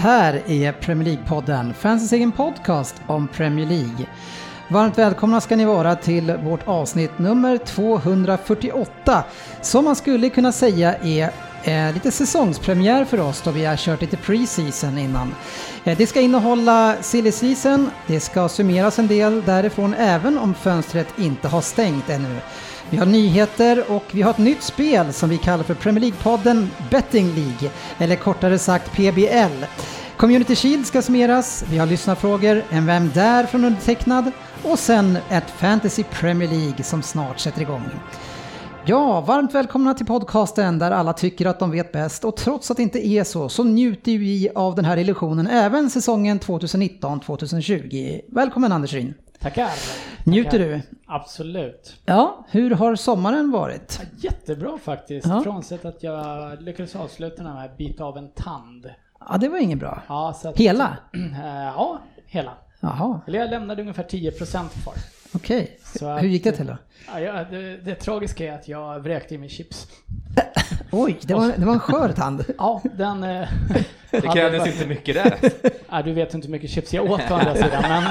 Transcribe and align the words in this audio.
Här 0.00 0.42
är 0.46 0.72
Premier 0.72 1.08
League-podden, 1.08 1.72
fansens 1.74 2.12
egen 2.12 2.32
podcast 2.32 2.94
om 3.06 3.28
Premier 3.28 3.66
League. 3.66 4.06
Varmt 4.68 4.98
välkomna 4.98 5.40
ska 5.40 5.56
ni 5.56 5.64
vara 5.64 5.96
till 5.96 6.36
vårt 6.42 6.68
avsnitt 6.68 7.18
nummer 7.18 7.58
248, 7.58 9.24
som 9.62 9.84
man 9.84 9.96
skulle 9.96 10.30
kunna 10.30 10.52
säga 10.52 10.94
är 10.94 11.30
eh, 11.64 11.94
lite 11.94 12.10
säsongspremiär 12.10 13.04
för 13.04 13.20
oss 13.20 13.42
då 13.42 13.50
vi 13.50 13.64
har 13.64 13.76
kört 13.76 14.00
lite 14.00 14.16
pre-season 14.16 14.98
innan. 14.98 15.34
Eh, 15.84 15.98
det 15.98 16.06
ska 16.06 16.20
innehålla 16.20 16.96
silly 17.00 17.32
season, 17.32 17.90
det 18.06 18.20
ska 18.20 18.48
summeras 18.48 18.98
en 18.98 19.06
del 19.06 19.42
därifrån 19.46 19.94
även 19.94 20.38
om 20.38 20.54
fönstret 20.54 21.08
inte 21.18 21.48
har 21.48 21.60
stängt 21.60 22.10
ännu. 22.10 22.40
Vi 22.90 22.96
har 22.96 23.06
nyheter 23.06 23.84
och 23.90 24.04
vi 24.12 24.22
har 24.22 24.30
ett 24.30 24.38
nytt 24.38 24.62
spel 24.62 25.12
som 25.12 25.30
vi 25.30 25.38
kallar 25.38 25.64
för 25.64 25.74
Premier 25.74 26.04
League-podden 26.04 26.66
Betting 26.90 27.34
League, 27.34 27.70
eller 27.98 28.16
kortare 28.16 28.58
sagt 28.58 28.92
PBL. 28.92 29.64
Community 30.16 30.56
Shield 30.56 30.86
ska 30.86 31.02
summeras, 31.02 31.64
vi 31.70 31.78
har 31.78 31.86
lyssnarfrågor, 31.86 32.62
en 32.70 32.86
Vem 32.86 33.10
Där 33.14 33.46
från 33.46 33.64
undertecknad 33.64 34.30
och 34.62 34.78
sen 34.78 35.18
ett 35.30 35.50
Fantasy 35.50 36.04
Premier 36.04 36.48
League 36.48 36.84
som 36.84 37.02
snart 37.02 37.38
sätter 37.38 37.62
igång. 37.62 37.84
Ja, 38.84 39.20
varmt 39.20 39.54
välkomna 39.54 39.94
till 39.94 40.06
podcasten 40.06 40.78
där 40.78 40.90
alla 40.90 41.12
tycker 41.12 41.46
att 41.46 41.58
de 41.58 41.70
vet 41.70 41.92
bäst 41.92 42.24
och 42.24 42.36
trots 42.36 42.70
att 42.70 42.76
det 42.76 42.82
inte 42.82 43.06
är 43.08 43.24
så 43.24 43.48
så 43.48 43.64
njuter 43.64 44.18
vi 44.18 44.50
av 44.54 44.74
den 44.74 44.84
här 44.84 44.96
illusionen 44.96 45.46
även 45.46 45.90
säsongen 45.90 46.40
2019-2020. 46.40 48.20
Välkommen 48.28 48.72
Anders 48.72 48.92
Ryn. 48.92 49.14
Tackar. 49.40 49.70
Njuter 50.24 50.50
Tackar. 50.50 50.64
du? 50.64 50.80
Absolut. 51.06 51.96
Ja, 52.04 52.46
hur 52.50 52.70
har 52.70 52.96
sommaren 52.96 53.50
varit? 53.50 54.00
Ja, 54.02 54.06
Jättebra 54.30 54.78
faktiskt. 54.78 55.26
Ja. 55.26 55.40
Frånsett 55.42 55.84
att 55.84 56.02
jag 56.02 56.62
lyckades 56.62 56.96
avsluta 56.96 57.42
den 57.42 57.56
här 57.56 57.70
bit 57.78 58.00
av 58.00 58.18
en 58.18 58.28
tand. 58.28 58.90
Ja, 59.28 59.36
det 59.36 59.48
var 59.48 59.58
inget 59.58 59.78
bra. 59.78 60.02
Ja, 60.08 60.34
så 60.42 60.48
att, 60.48 60.56
Hela? 60.58 60.96
Eh, 61.14 61.64
ja, 61.76 61.98
hela. 62.26 62.52
Jaha, 62.80 63.20
Eller 63.26 63.38
jag 63.38 63.50
lämnade 63.50 63.82
ungefär 63.82 64.02
10% 64.02 64.82
kvar. 64.82 64.94
okej. 65.34 65.78
Att- 65.94 66.22
Hur 66.22 66.28
gick 66.28 66.44
det 66.44 66.52
till 66.52 66.66
då? 66.66 66.76
Ja, 67.20 67.44
det, 67.50 67.76
det 67.76 67.94
tragiska 67.94 68.44
är 68.52 68.58
att 68.58 68.68
jag 68.68 69.00
vräkte 69.00 69.34
i 69.34 69.38
mig 69.38 69.48
chips. 69.48 69.86
Oj, 70.92 71.18
det 71.22 71.34
var, 71.34 71.52
det 71.56 71.66
var 71.66 71.72
en 71.72 71.80
skör 71.80 72.12
tand. 72.12 72.44
Ja, 72.58 72.82
den... 72.96 73.22
eh, 73.24 73.48
Det 74.10 74.20
krävdes 74.20 74.66
inte 74.66 74.86
mycket 74.86 75.14
där. 75.14 75.34
Ja, 75.90 76.02
du 76.02 76.12
vet 76.12 76.34
inte 76.34 76.46
hur 76.46 76.52
mycket 76.52 76.70
chips 76.70 76.92
jag 76.94 77.10
åt 77.10 77.30
å 77.30 77.34
andra 77.34 77.54
sidan, 77.54 77.82
men... 77.88 78.04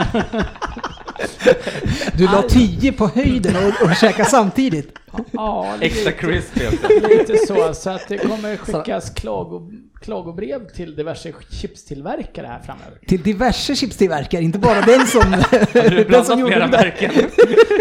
Du 2.14 2.26
la 2.26 2.42
tio 2.42 2.92
på 2.92 3.08
höjden 3.08 3.56
och, 3.56 3.86
och 3.86 3.96
käkade 3.96 4.30
samtidigt. 4.30 4.96
Ja, 5.32 5.76
Extra 5.82 6.10
lite, 6.10 6.12
crispy. 6.12 6.62
lite 7.10 7.38
så. 7.38 7.74
Så 7.74 7.90
att 7.90 8.08
det 8.08 8.18
kommer 8.18 8.58
skickas 8.58 9.10
klago, 9.10 9.72
klagobrev 10.02 10.70
till 10.70 10.96
diverse 10.96 11.34
chipstillverkare 11.52 12.48
här 12.48 12.60
framöver. 12.60 12.98
Till 13.08 13.24
diverse 13.24 13.76
chipstillverkare, 13.76 14.42
inte 14.42 14.60
bara 14.60 14.82
den 14.82 15.08
som, 15.08 15.32
den 16.10 16.26
som 16.26 16.40
gjorde 16.40 16.52
flera 16.54 16.68
det. 16.68 16.78
märken. 16.78 17.12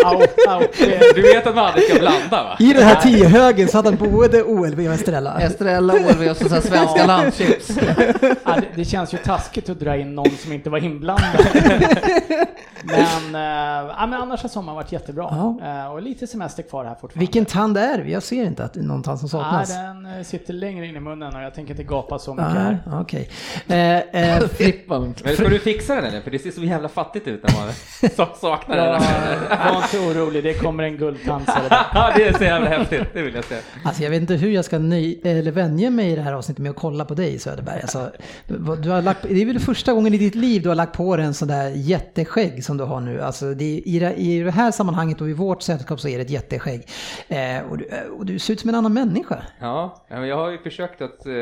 Au, 0.05 0.23
au, 0.49 0.63
det, 0.79 1.15
Du 1.15 1.23
vet 1.23 1.47
att 1.47 1.55
man 1.55 1.65
aldrig 1.65 1.85
ska 1.91 1.99
blanda 1.99 2.43
va? 2.43 2.57
I 2.61 2.73
den 2.73 2.83
här 2.83 3.03
tiohögen 3.03 3.69
så 3.69 3.79
hade 3.79 3.89
han 3.89 4.11
både 4.11 4.43
OLV 4.43 4.79
och 4.87 4.95
Estrella. 4.95 5.41
Estrella, 5.41 5.95
OLV 5.95 6.29
och 6.31 6.37
så, 6.37 6.49
här 6.49 6.61
svenska 6.61 7.07
landchips. 7.07 7.71
Ja, 8.45 8.55
det, 8.57 8.67
det 8.75 8.85
känns 8.85 9.15
ju 9.15 9.19
taskigt 9.19 9.69
att 9.69 9.81
dra 9.81 9.97
in 9.97 10.15
någon 10.15 10.31
som 10.31 10.53
inte 10.53 10.71
var 10.71 10.85
inblandad. 10.85 11.47
men, 12.83 13.35
eh, 13.35 13.91
ja, 13.99 14.07
men 14.07 14.15
annars 14.15 14.43
har 14.43 14.49
sommaren 14.49 14.77
varit 14.77 14.93
jättebra. 14.93 15.57
Eh, 15.63 15.93
och 15.93 16.03
lite 16.03 16.27
semester 16.27 16.63
kvar 16.63 16.85
här 16.85 16.95
fortfarande. 16.95 17.18
Vilken 17.19 17.45
tand 17.45 17.79
är 17.79 17.99
det? 17.99 18.11
Jag 18.11 18.23
ser 18.23 18.45
inte 18.45 18.65
att 18.65 18.75
det 18.75 18.81
är 18.81 18.85
någon 18.85 19.03
tand 19.03 19.19
som 19.21 19.29
saknas. 19.29 19.69
den 19.75 20.07
eh, 20.07 20.23
sitter 20.23 20.53
längre 20.53 20.87
in 20.87 20.97
i 20.97 21.01
munnen 21.01 21.37
och 21.37 21.43
jag 21.43 21.55
tänker 21.55 21.71
inte 21.71 21.83
gapa 21.83 22.19
så 22.19 22.35
mycket 22.35 22.55
Nej, 22.55 22.77
här. 22.87 23.01
okej. 23.01 23.29
Eh, 23.69 24.37
eh, 24.37 24.49
Frippan. 24.49 25.15
Men 25.25 25.35
ska 25.37 25.49
du 25.49 25.59
fixa 25.59 25.95
den 25.95 26.05
eller? 26.05 26.21
För 26.21 26.31
det 26.31 26.39
ser 26.39 26.51
så 26.51 26.65
jävla 26.65 26.89
fattigt 26.89 27.27
ut 27.29 27.43
när 27.43 27.55
man 27.61 27.73
sa- 28.17 28.35
saknar 28.41 28.77
den. 28.77 28.87
Var 29.75 29.83
inte 29.83 29.99
orolig, 30.21 30.45
det 30.45 30.55
kommer 30.55 30.85
en 30.85 30.97
guldtand 30.97 31.45
det 31.47 31.69
bra. 31.69 31.87
Ja, 31.95 32.13
det 32.17 32.25
är 32.29 32.33
så 32.33 32.45
jävla 32.45 32.69
häftigt. 32.69 33.03
Det 33.13 33.23
vill 33.23 33.35
jag 33.35 33.45
säga. 33.45 33.61
Alltså 33.85 34.03
jag 34.03 34.11
vet 34.11 34.21
inte 34.21 34.35
hur 34.35 34.51
jag 34.51 34.65
ska 34.65 34.79
nöj, 34.79 35.21
eller 35.25 35.51
vänja 35.53 35.91
mig 35.91 36.13
i 36.13 36.17
det 36.17 36.23
här 36.23 36.33
avsnittet 36.33 36.63
med 36.63 36.71
att 36.71 36.77
kolla 36.77 37.05
på 37.05 37.15
dig 37.15 37.39
Söderberg. 37.39 37.81
Alltså, 37.83 38.11
du, 38.83 38.91
har 38.91 39.03
lagt, 39.03 39.23
det 39.23 39.43
är 39.43 39.47
väl 39.47 39.59
första 39.61 39.93
gången 39.93 40.15
i 40.15 40.19
ditt 40.19 40.35
liv 40.35 40.63
du 40.63 40.69
har 40.69 40.77
lagt 40.77 40.97
på 40.97 41.17
dig 41.17 41.27
en 41.27 41.35
sån 41.35 41.49
där 41.49 41.69
jätteskägg 41.75 42.65
som 42.65 42.77
du 42.77 42.85
har 42.85 43.01
nu. 43.01 43.21
Alltså 43.23 43.55
det, 43.55 43.65
i, 43.85 43.99
det, 43.99 44.15
I 44.15 44.41
det 44.41 44.51
här 44.51 44.71
sammanhanget 44.71 45.21
och 45.21 45.29
i 45.31 45.33
vårt 45.33 45.63
sällskap 45.63 46.01
så 46.01 46.09
är 46.09 46.17
det 46.19 46.23
ett 46.25 46.31
jätteskägg. 46.31 46.89
Eh, 47.29 47.63
och, 47.71 47.79
du, 47.79 47.85
och 48.19 48.27
du 48.27 48.39
ser 48.39 48.53
ut 48.53 48.61
som 48.61 48.69
en 48.69 48.75
annan 48.75 48.93
människa. 48.95 49.43
Ja, 49.61 50.07
jag 50.09 50.37
har 50.37 50.51
ju 50.51 50.59
försökt 50.59 51.01
att 51.01 51.27
eh, 51.27 51.33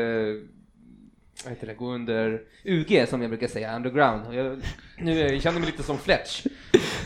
vad 1.43 1.53
heter 1.53 1.67
det, 1.67 1.73
gå 1.73 1.91
under 1.91 2.41
UG 2.63 3.07
som 3.09 3.21
jag 3.21 3.29
brukar 3.31 3.47
säga, 3.47 3.75
underground. 3.75 4.33
Jag, 4.33 4.61
nu 4.97 5.19
jag 5.19 5.41
känner 5.41 5.59
mig 5.59 5.69
lite 5.71 5.83
som 5.83 5.97
Fletch. 5.97 6.45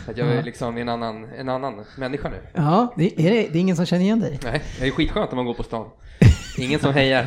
Att 0.08 0.16
jag 0.16 0.28
är 0.28 0.42
liksom 0.42 0.76
en 0.76 0.88
annan, 0.88 1.24
en 1.24 1.48
annan 1.48 1.84
människa 1.98 2.28
nu. 2.28 2.36
Ja, 2.54 2.94
det 2.96 3.20
är, 3.20 3.30
det 3.30 3.58
är 3.58 3.60
ingen 3.60 3.76
som 3.76 3.86
känner 3.86 4.02
igen 4.02 4.20
dig. 4.20 4.38
Nej, 4.44 4.62
det 4.80 4.86
är 4.86 4.90
skitskönt 4.90 5.30
när 5.30 5.36
man 5.36 5.46
går 5.46 5.54
på 5.54 5.62
stan. 5.62 5.90
Ingen 6.58 6.80
som 6.80 6.94
hejar. 6.94 7.26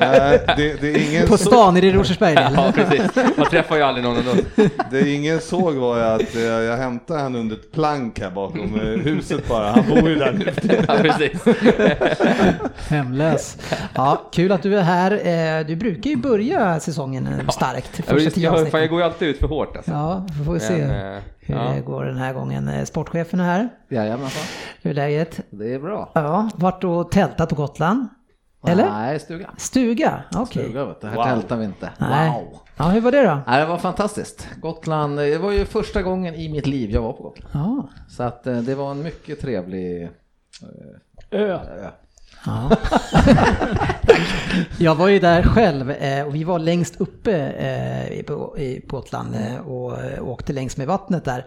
Nej, 0.00 0.40
det, 0.56 0.80
det, 0.80 0.90
är 0.90 1.10
ingen 1.10 1.26
På 1.26 1.38
så, 1.38 1.44
stan, 1.44 1.76
är 1.76 1.80
det 1.82 1.92
Rosersberg 1.92 2.34
Ja, 2.34 2.72
precis. 2.74 3.16
Man 3.36 3.46
träffar 3.46 3.76
ju 3.76 3.82
aldrig 3.82 4.04
någon 4.04 4.16
ändå. 4.16 4.32
det 4.90 5.10
ingen 5.14 5.40
såg 5.40 5.74
var 5.74 5.96
ju 5.96 6.02
att 6.02 6.34
eh, 6.34 6.42
jag 6.42 6.76
hämtade 6.76 7.20
han 7.20 7.36
under 7.36 7.56
ett 7.56 7.72
plank 7.72 8.20
här 8.20 8.30
bakom 8.30 8.74
eh, 8.74 8.80
huset 8.80 9.48
bara. 9.48 9.70
Han 9.70 9.84
bor 9.88 10.08
ju 10.08 10.14
där 10.14 10.32
nu. 10.32 10.52
Ja, 10.88 10.96
precis. 11.02 11.44
Hemlös. 12.88 13.56
Ja, 13.94 14.22
kul 14.32 14.52
att 14.52 14.62
du 14.62 14.78
är 14.78 14.82
här. 14.82 15.10
Eh, 15.60 15.66
Du 15.66 15.76
brukar 15.76 16.10
ju 16.10 16.16
börja 16.16 16.80
säsongen 16.80 17.28
starkt. 17.50 17.90
Jag, 17.96 18.06
Första 18.06 18.40
jag, 18.40 18.68
jag, 18.72 18.90
går 18.90 18.98
ju 19.00 19.04
alltid 19.04 19.28
ut 19.28 19.38
för 19.38 19.46
hårt 19.48 19.76
alltså. 19.76 19.90
Ja, 19.90 20.26
vi 20.38 20.44
får 20.44 20.58
se 20.58 20.72
Men, 20.76 21.20
hur 21.40 21.54
ja. 21.54 21.72
det 21.74 21.80
går 21.80 22.04
den 22.04 22.16
här 22.16 22.32
gången. 22.32 22.86
Sportchefen 22.86 23.40
är 23.40 23.44
här. 23.44 23.68
Jajamensan. 23.88 24.42
Hur 24.82 24.90
är 24.90 24.94
läget? 24.94 25.40
Det 25.50 25.74
är 25.74 25.78
bra. 25.78 26.10
Ja, 26.14 26.50
vart 26.54 26.84
och 26.84 27.10
tältat 27.10 27.48
på 27.48 27.54
Gotland? 27.54 28.08
Eller? 28.66 28.90
Nej, 28.90 29.18
stuga. 29.20 29.50
Stuga? 29.56 30.22
Okej. 30.34 30.64
Stuga 30.64 30.84
vet 30.84 31.00
du. 31.00 31.06
Här 31.06 31.14
Wow. 31.16 31.24
tältar 31.24 31.56
vi 31.56 31.64
inte. 31.64 31.90
Nej. 31.98 32.30
Wow. 32.30 32.58
Ja, 32.76 32.84
hur 32.84 33.00
var 33.00 33.12
det 33.12 33.22
då? 33.22 33.38
Nej, 33.46 33.60
det 33.60 33.66
var 33.66 33.78
fantastiskt. 33.78 34.48
Gotland, 34.60 35.18
det 35.18 35.38
var 35.38 35.52
ju 35.52 35.64
första 35.64 36.02
gången 36.02 36.34
i 36.34 36.48
mitt 36.48 36.66
liv 36.66 36.90
jag 36.90 37.02
var 37.02 37.12
på 37.12 37.22
Gotland. 37.22 37.50
Ja. 37.54 37.88
Så 38.08 38.22
att 38.22 38.46
eh, 38.46 38.56
det 38.58 38.74
var 38.74 38.90
en 38.90 39.02
mycket 39.02 39.40
trevlig 39.40 40.02
eh, 40.02 41.40
Ö. 41.40 41.58
ja. 42.46 42.70
Jag 44.78 44.94
var 44.94 45.08
ju 45.08 45.18
där 45.18 45.42
själv 45.42 45.90
eh, 45.90 46.26
och 46.26 46.34
vi 46.34 46.44
var 46.44 46.58
längst 46.58 47.00
uppe 47.00 47.36
eh, 47.48 48.22
på, 48.24 48.58
i- 48.58 48.80
på 48.80 48.96
Gotland 48.96 49.34
eh, 49.34 49.56
och 49.68 50.00
eh, 50.04 50.28
åkte 50.28 50.52
längs 50.52 50.76
med 50.76 50.86
vattnet 50.86 51.24
där. 51.24 51.46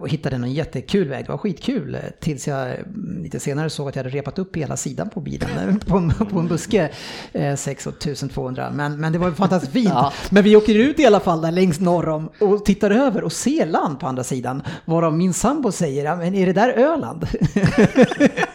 Och 0.00 0.08
hittade 0.08 0.36
en 0.36 0.52
jättekul 0.52 1.08
väg. 1.08 1.24
Det 1.24 1.30
var 1.32 1.38
skitkul 1.38 1.96
tills 2.20 2.48
jag 2.48 2.66
mm, 2.68 3.22
lite 3.22 3.40
senare 3.40 3.70
såg 3.70 3.88
att 3.88 3.96
jag 3.96 4.04
hade 4.04 4.16
repat 4.16 4.38
upp 4.38 4.56
hela 4.56 4.76
sidan 4.76 5.10
på 5.10 5.20
bilen 5.20 5.78
på 5.86 5.96
en, 5.96 6.10
på 6.10 6.38
en 6.38 6.48
buske. 6.48 6.90
eh, 7.32 7.56
6200. 7.56 8.70
Men, 8.74 9.00
men 9.00 9.12
det 9.12 9.18
var 9.18 9.30
fantastiskt 9.30 9.72
fint. 9.72 9.88
Ja. 9.94 10.12
Men 10.30 10.44
vi 10.44 10.56
åker 10.56 10.74
ut 10.74 10.98
i 11.00 11.06
alla 11.06 11.20
fall 11.20 11.40
där 11.40 11.50
längst 11.52 11.80
norr 11.80 12.08
om 12.08 12.30
och 12.40 12.64
tittar 12.64 12.90
över 12.90 13.24
och 13.24 13.32
ser 13.32 13.66
land 13.66 14.00
på 14.00 14.06
andra 14.06 14.24
sidan. 14.24 14.62
Varav 14.84 15.16
min 15.16 15.32
sambo 15.34 15.72
säger, 15.72 16.16
men 16.16 16.34
är 16.34 16.46
det 16.46 16.52
där 16.52 16.68
Öland? 16.68 17.26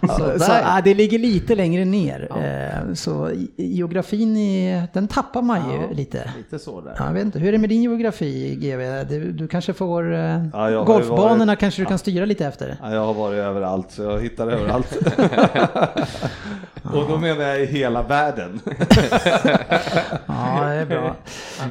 Så, 0.00 0.38
så, 0.44 0.52
ja, 0.52 0.80
det 0.84 0.94
ligger 0.94 1.18
lite 1.18 1.54
längre 1.54 1.84
ner. 1.84 2.28
Eh, 2.36 2.94
Så 2.94 3.30
geografin, 3.56 4.36
i, 4.36 4.82
den 4.92 5.08
tappar 5.08 5.42
man 5.42 5.70
ju 5.70 5.76
Ja. 5.76 5.82
lite. 5.92 6.30
Lite 6.36 6.58
så 6.58 6.80
där. 6.80 6.94
Ja, 6.98 7.06
Jag 7.06 7.12
vet 7.12 7.24
inte, 7.24 7.38
hur 7.38 7.48
är 7.48 7.52
det 7.52 7.58
med 7.58 7.68
din 7.70 7.82
geografi 7.82 8.54
GW? 8.56 9.04
Du, 9.08 9.32
du 9.32 9.48
kanske 9.48 9.72
får... 9.72 10.14
eh, 10.14 10.44
Ja, 10.52 10.84
golfbanorna 10.84 11.44
varit- 11.46 11.58
kanske 11.58 11.82
du 11.82 11.86
kan 11.86 11.98
styra 11.98 12.24
lite 12.24 12.46
efter. 12.46 12.76
Ja, 12.82 12.92
jag 12.94 13.06
har 13.06 13.14
varit 13.14 13.38
överallt, 13.38 13.90
så 13.90 14.02
jag 14.02 14.20
hittar 14.20 14.46
överallt. 14.48 14.96
Och 16.82 17.08
då 17.08 17.16
menar 17.18 17.42
jag 17.44 17.62
i 17.62 17.66
hela 17.66 18.02
världen. 18.02 18.60
Ja, 20.26 20.64
det 20.68 20.74
är 20.74 20.86
bra. 20.86 21.16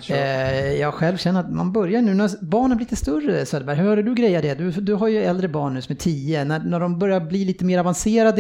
Eh, 0.10 0.74
jag 0.82 0.94
själv 0.94 1.18
känner 1.18 1.40
att 1.40 1.52
man 1.54 1.72
börjar 1.72 2.02
nu 2.02 2.14
när 2.14 2.30
barnen 2.46 2.78
blir 2.78 2.86
lite 2.86 2.96
större 2.96 3.46
Söderberg. 3.46 3.78
Hur 3.78 3.90
har 3.90 3.96
du 3.96 4.16
grejat 4.16 4.42
det? 4.44 4.54
Du, 4.56 4.72
du 4.72 4.94
har 4.94 5.08
ju 5.08 5.24
äldre 5.24 5.48
barn 5.48 5.74
nu 5.74 5.82
som 5.82 5.94
är 5.94 5.98
10. 5.98 6.44
När, 6.46 6.60
när 6.60 6.80
de 6.80 7.00
börjar 7.00 7.20
bli 7.20 7.46
lite 7.46 7.66
mer 7.66 7.80
avancerade 7.80 7.91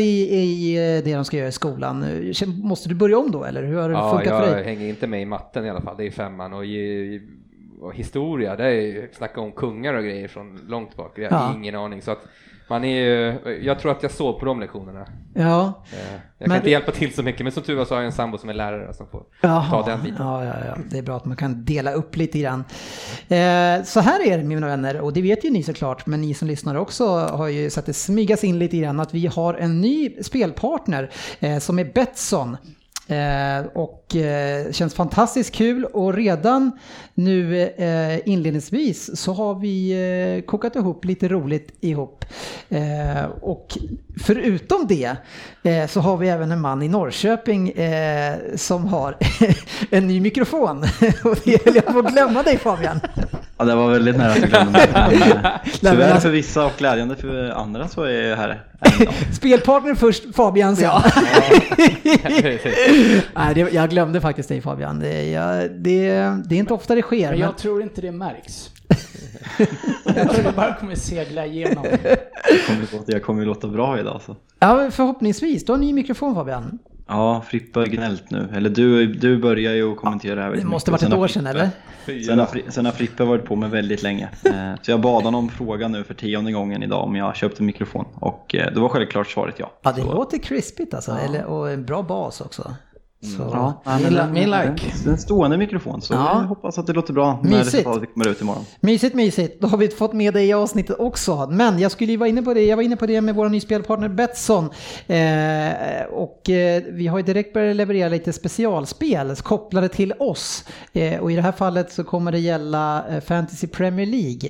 i, 0.01 0.36
i 0.36 0.75
eh, 0.98 1.03
det 1.03 1.15
de 1.15 1.25
ska 1.25 1.38
göra 1.38 1.48
i 1.48 1.51
skolan, 1.51 2.06
måste 2.63 2.89
du 2.89 2.95
börja 2.95 3.18
om 3.18 3.31
då 3.31 3.44
eller 3.44 3.63
hur 3.63 3.75
har 3.77 3.89
det 3.89 3.95
Ja, 3.95 4.12
funkat 4.18 4.39
för 4.42 4.48
jag 4.48 4.56
dig? 4.57 4.63
hänger 4.65 4.88
inte 4.89 5.07
med 5.07 5.21
i 5.21 5.25
matten 5.25 5.65
i 5.65 5.69
alla 5.69 5.81
fall, 5.81 5.95
det 5.98 6.06
är 6.07 6.12
femman 6.12 6.53
och, 6.53 6.65
i, 6.65 7.21
och 7.81 7.95
historia, 7.95 8.56
det 8.56 8.63
är 8.65 8.71
ju 8.71 9.09
snacka 9.13 9.42
om 9.42 9.51
kungar 9.51 9.94
och 9.94 10.03
grejer 10.03 10.27
från 10.27 10.59
långt 10.68 10.95
bak, 10.95 11.19
jag 11.19 11.31
har 11.31 11.38
Ja. 11.38 11.53
ingen 11.56 11.75
aning. 11.75 12.01
Så 12.01 12.12
att 12.12 12.27
man 12.71 12.83
är 12.83 13.01
ju, 13.03 13.39
jag 13.63 13.79
tror 13.79 13.91
att 13.91 14.03
jag 14.03 14.12
sov 14.12 14.39
på 14.39 14.45
de 14.45 14.59
lektionerna. 14.59 15.06
Ja. 15.33 15.83
Eh, 15.94 16.19
Jag 16.38 16.47
kan 16.47 16.57
inte 16.57 16.69
hjälpa 16.69 16.91
till 16.91 17.13
så 17.13 17.23
mycket, 17.23 17.44
men 17.44 17.51
som 17.51 17.63
tur 17.63 17.75
var 17.75 17.85
så 17.85 17.94
har 17.94 18.00
jag 18.01 18.06
en 18.06 18.12
sambo 18.12 18.38
som 18.38 18.50
är 18.50 18.53
lärare 18.53 18.94
som 18.94 19.07
får 19.07 19.23
Jaha, 19.41 19.69
ta 19.83 19.89
den 19.89 20.01
biten. 20.03 20.15
Ja, 20.19 20.45
ja, 20.45 20.53
ja. 20.68 20.77
Det 20.91 20.97
är 20.97 21.01
bra 21.01 21.18
att 21.18 21.25
man 21.25 21.38
kan 21.38 21.65
dela 21.65 21.91
upp 21.94 22.15
lite 22.18 22.39
grann. 22.39 22.63
Eh, 23.29 23.83
så 23.83 24.00
här 24.00 24.27
är 24.27 24.38
det 24.38 24.44
mina 24.44 24.68
vänner, 24.68 25.01
och 25.01 25.13
det 25.13 25.21
vet 25.21 25.45
ju 25.45 25.50
ni 25.50 25.63
såklart, 25.63 26.06
men 26.06 26.21
ni 26.21 26.33
som 26.33 26.47
lyssnar 26.47 26.75
också 26.75 27.06
har 27.18 27.47
ju 27.47 27.69
sett 27.69 27.85
det 27.85 27.94
smygas 27.94 28.44
in 28.44 28.59
lite 28.59 28.77
grann 28.77 29.00
att 29.00 29.13
vi 29.13 29.27
har 29.27 29.53
en 29.53 29.81
ny 29.81 30.09
spelpartner 30.23 31.12
eh, 31.39 31.57
som 31.59 31.79
är 31.79 31.85
Betsson. 31.85 32.57
Eh, 33.07 33.65
och 33.73 34.00
eh, 34.15 34.71
känns 34.71 34.93
fantastiskt 34.93 35.55
kul 35.55 35.85
och 35.85 36.13
redan 36.13 36.71
nu 37.13 37.61
eh, 37.61 38.29
inledningsvis 38.29 39.19
så 39.19 39.33
har 39.33 39.55
vi 39.55 39.91
eh, 40.37 40.45
kokat 40.45 40.75
ihop 40.75 41.05
lite 41.05 41.27
roligt 41.27 41.77
ihop. 41.81 42.25
Eh, 42.69 43.25
och 43.41 43.77
förutom 44.23 44.87
det 44.87 45.15
eh, 45.63 45.87
så 45.87 45.99
har 45.99 46.17
vi 46.17 46.29
även 46.29 46.51
en 46.51 46.61
man 46.61 46.83
i 46.83 46.87
Norrköping 46.87 47.69
eh, 47.69 48.37
som 48.55 48.85
har 48.87 49.17
en 49.89 50.07
ny 50.07 50.21
mikrofon. 50.21 50.77
och 51.23 51.37
det 51.43 51.65
höll 51.65 51.75
jag 51.75 51.85
på 51.85 51.99
att 51.99 52.13
glömma 52.13 52.43
dig 52.43 52.57
Fabian. 52.57 52.99
Ja, 53.57 53.65
det 53.65 53.75
var 53.75 53.89
väldigt 53.89 54.17
nära 54.17 54.31
att 54.31 54.39
jag 54.39 54.49
glömde 54.49 55.59
Tyvärr 55.79 56.19
för 56.19 56.29
vissa 56.29 56.65
och 56.65 56.71
glädjande 56.77 57.15
för 57.15 57.49
andra 57.49 57.87
så 57.87 58.03
är 58.03 58.29
jag 58.29 58.37
här. 58.37 58.63
Spelpartner 59.33 59.95
först, 59.95 60.35
Fabian 60.35 60.75
sen. 60.75 60.91
Precis. 62.23 63.23
Nej, 63.35 63.55
det, 63.55 63.59
jag 63.73 63.89
glömde 63.89 64.00
faktiskt 64.21 64.50
dig 64.50 64.62
Fabian. 64.62 65.00
Det, 65.00 65.30
jag, 65.30 65.71
det, 65.71 66.09
det 66.45 66.56
är 66.56 66.59
inte 66.59 66.74
ofta 66.74 66.95
det 66.95 67.01
sker. 67.01 67.21
Men 67.21 67.30
Men, 67.30 67.39
jag 67.39 67.57
tror 67.57 67.81
inte 67.81 68.01
det 68.01 68.12
märks. 68.12 68.69
jag 70.06 70.30
tror 70.31 70.44
det 70.44 70.53
bara 70.56 70.74
kommer 70.75 70.95
segla 70.95 71.45
igenom. 71.45 71.86
Jag 71.86 72.65
kommer, 72.68 72.88
låta, 72.98 73.12
jag 73.12 73.24
kommer 73.24 73.39
ju 73.42 73.45
låta 73.48 73.68
bra 73.68 74.00
idag. 74.00 74.21
Så. 74.25 74.36
ja, 74.59 74.75
men 74.75 74.92
förhoppningsvis. 74.92 75.65
Du 75.65 75.71
har 75.71 75.77
en 75.77 75.81
ny 75.86 75.94
mikrofon 75.94 76.36
Fabian. 76.36 76.80
Ja, 77.07 77.44
Frippa 77.48 77.80
har 77.80 77.88
gnällt 77.88 78.31
nu. 78.31 78.50
Eller 78.56 78.69
du, 78.69 79.07
du 79.13 79.38
börjar 79.38 79.74
ju 79.74 79.92
att 79.92 79.98
kommentera 79.98 80.36
det 80.36 80.42
här 80.42 80.47
Det 80.47 80.51
väldigt 80.51 80.69
måste 80.69 80.92
varit 80.92 81.01
ett 81.01 81.04
Sen 81.04 81.12
har 81.12 81.19
år 81.19 81.27
Frippe- 81.27 81.33
sedan 81.33 81.47
eller? 81.47 81.69
Sen 82.25 82.39
har, 82.39 82.71
sen 82.71 82.86
har 82.86 82.92
Frippe 82.92 83.24
varit 83.24 83.45
på 83.45 83.56
mig 83.56 83.69
väldigt 83.69 84.04
länge. 84.04 84.30
Eh, 84.45 84.51
Så 84.81 84.92
jag 84.92 85.01
bad 85.01 85.24
honom 85.24 85.50
fråga 85.50 85.88
nu 85.88 86.04
för 86.04 86.13
tionde 86.13 86.51
gången 86.51 86.83
idag 86.83 87.04
om 87.04 87.15
jag 87.15 87.36
köpte 87.36 87.63
mikrofon. 87.63 88.06
Och 88.15 88.56
eh, 88.56 88.74
då 88.74 88.81
var 88.81 88.89
självklart 88.89 89.27
svaret 89.27 89.56
ja. 89.57 89.71
Ja, 89.81 89.92
det 89.92 90.01
Så- 90.01 90.13
låter 90.13 90.38
krispigt 90.38 90.94
alltså. 90.94 91.18
Eller, 91.25 91.45
och 91.45 91.71
en 91.71 91.86
bra 91.86 92.04
bas 92.04 92.42
också. 92.42 92.75
Så, 93.23 93.41
Ja, 93.53 93.81
Min 94.00 94.33
min 94.33 94.51
like. 94.51 94.94
Det 95.03 95.09
är 95.09 95.12
en 95.12 95.18
stående 95.18 95.57
mikrofon 95.57 96.01
så 96.01 96.13
Ja. 96.13 96.29
jag 96.41 96.47
hoppas 96.47 96.77
att 96.77 96.88
det 96.88 96.94
låter 96.94 97.13
bra 97.13 97.39
när 97.44 97.50
Mysigt. 97.50 97.73
resultatet 97.73 98.13
kommer 98.13 98.27
ut 98.27 98.41
imorgon. 98.41 98.65
Mysigt, 98.79 99.15
mysigt. 99.15 99.62
Då 99.62 99.68
har 99.68 99.77
vi 99.77 99.88
fått 99.88 100.13
med 100.13 100.33
dig 100.33 100.47
i 100.47 100.53
avsnittet 100.53 100.95
också. 101.00 101.47
Men 101.51 101.79
jag 101.79 101.91
skulle 101.91 102.12
ju 102.12 102.18
vara 102.18 102.29
inne 102.29 102.41
på 102.41 102.53
det. 102.53 102.62
Jag 102.65 102.75
var 102.75 102.83
inne 102.83 102.95
på 102.95 103.06
det 103.06 103.21
med 103.21 103.35
vår 103.35 103.50
ny 103.50 103.59
spelpartner 103.59 104.09
Betsson. 104.09 104.69
Eh, 105.07 106.03
och 106.12 106.50
eh, 106.50 106.83
vi 106.91 107.07
har 107.07 107.18
ju 107.18 107.23
direkt 107.23 107.53
börjat 107.53 107.75
leverera 107.75 108.09
lite 108.09 108.33
specialspel 108.33 109.35
kopplade 109.35 109.89
till 109.89 110.13
oss. 110.19 110.65
Eh, 110.94 111.19
och 111.19 111.31
i 111.31 111.35
det 111.35 111.41
här 111.41 111.51
fallet 111.51 111.91
så 111.91 112.03
kommer 112.03 112.31
det 112.31 112.39
gälla 112.39 113.03
eh, 113.09 113.19
Fantasy 113.21 113.68
Premier 113.68 114.06
League. 114.06 114.50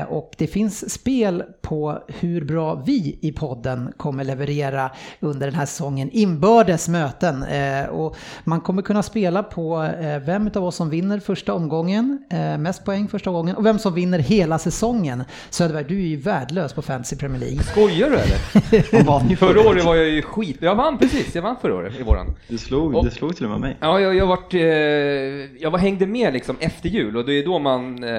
Eh, 0.00 0.08
och 0.08 0.32
det 0.38 0.46
finns 0.46 0.92
spel 0.92 1.42
på 1.62 1.98
hur 2.08 2.44
bra 2.44 2.82
vi 2.86 3.18
i 3.22 3.32
podden 3.32 3.92
kommer 3.96 4.24
leverera 4.24 4.90
under 5.20 5.46
den 5.46 5.54
här 5.56 5.66
säsongen. 5.66 6.10
Inbördes 6.12 6.88
möten. 6.88 7.44
Och 7.92 8.16
man 8.44 8.60
kommer 8.60 8.82
kunna 8.82 9.02
spela 9.02 9.42
på 9.42 9.82
eh, 10.00 10.18
vem 10.26 10.50
av 10.54 10.64
oss 10.64 10.76
som 10.76 10.90
vinner 10.90 11.18
första 11.20 11.54
omgången, 11.54 12.18
eh, 12.30 12.58
mest 12.58 12.84
poäng 12.84 13.08
första 13.08 13.30
gången 13.30 13.56
och 13.56 13.66
vem 13.66 13.78
som 13.78 13.94
vinner 13.94 14.18
hela 14.18 14.58
säsongen. 14.58 15.24
Söderberg, 15.50 15.84
du 15.88 15.96
är 15.96 16.06
ju 16.06 16.16
värdelös 16.16 16.72
på 16.72 16.82
Fantasy 16.82 17.16
Premier 17.16 17.40
League. 17.40 17.58
Skojar 17.62 18.10
du 18.10 18.16
eller? 18.16 19.36
Förra 19.36 19.60
året 19.68 19.84
var 19.84 19.94
jag 19.94 20.08
ju 20.08 20.22
skit, 20.22 20.56
jag 20.60 20.74
vann 20.74 20.98
precis, 20.98 21.34
jag 21.34 21.42
vann 21.42 21.56
förra 21.62 21.74
året 21.74 22.00
i 22.00 22.02
våran. 22.02 22.34
Du 22.48 22.58
slog, 22.58 22.94
Och- 22.94 23.04
du 23.04 23.10
slog 23.10 23.36
till 23.36 23.44
och 23.44 23.50
med 23.50 23.60
mig. 23.60 23.76
Ja, 23.80 24.00
jag, 24.00 24.14
jag, 24.14 24.26
vart, 24.26 24.54
eh, 24.54 24.60
jag 24.60 25.70
var 25.70 25.78
hängde 25.78 26.06
med 26.06 26.32
liksom 26.32 26.56
efter 26.60 26.88
jul 26.88 27.16
och 27.16 27.26
det 27.26 27.32
är 27.32 27.44
då 27.44 27.58
man 27.58 28.04
eh, 28.04 28.12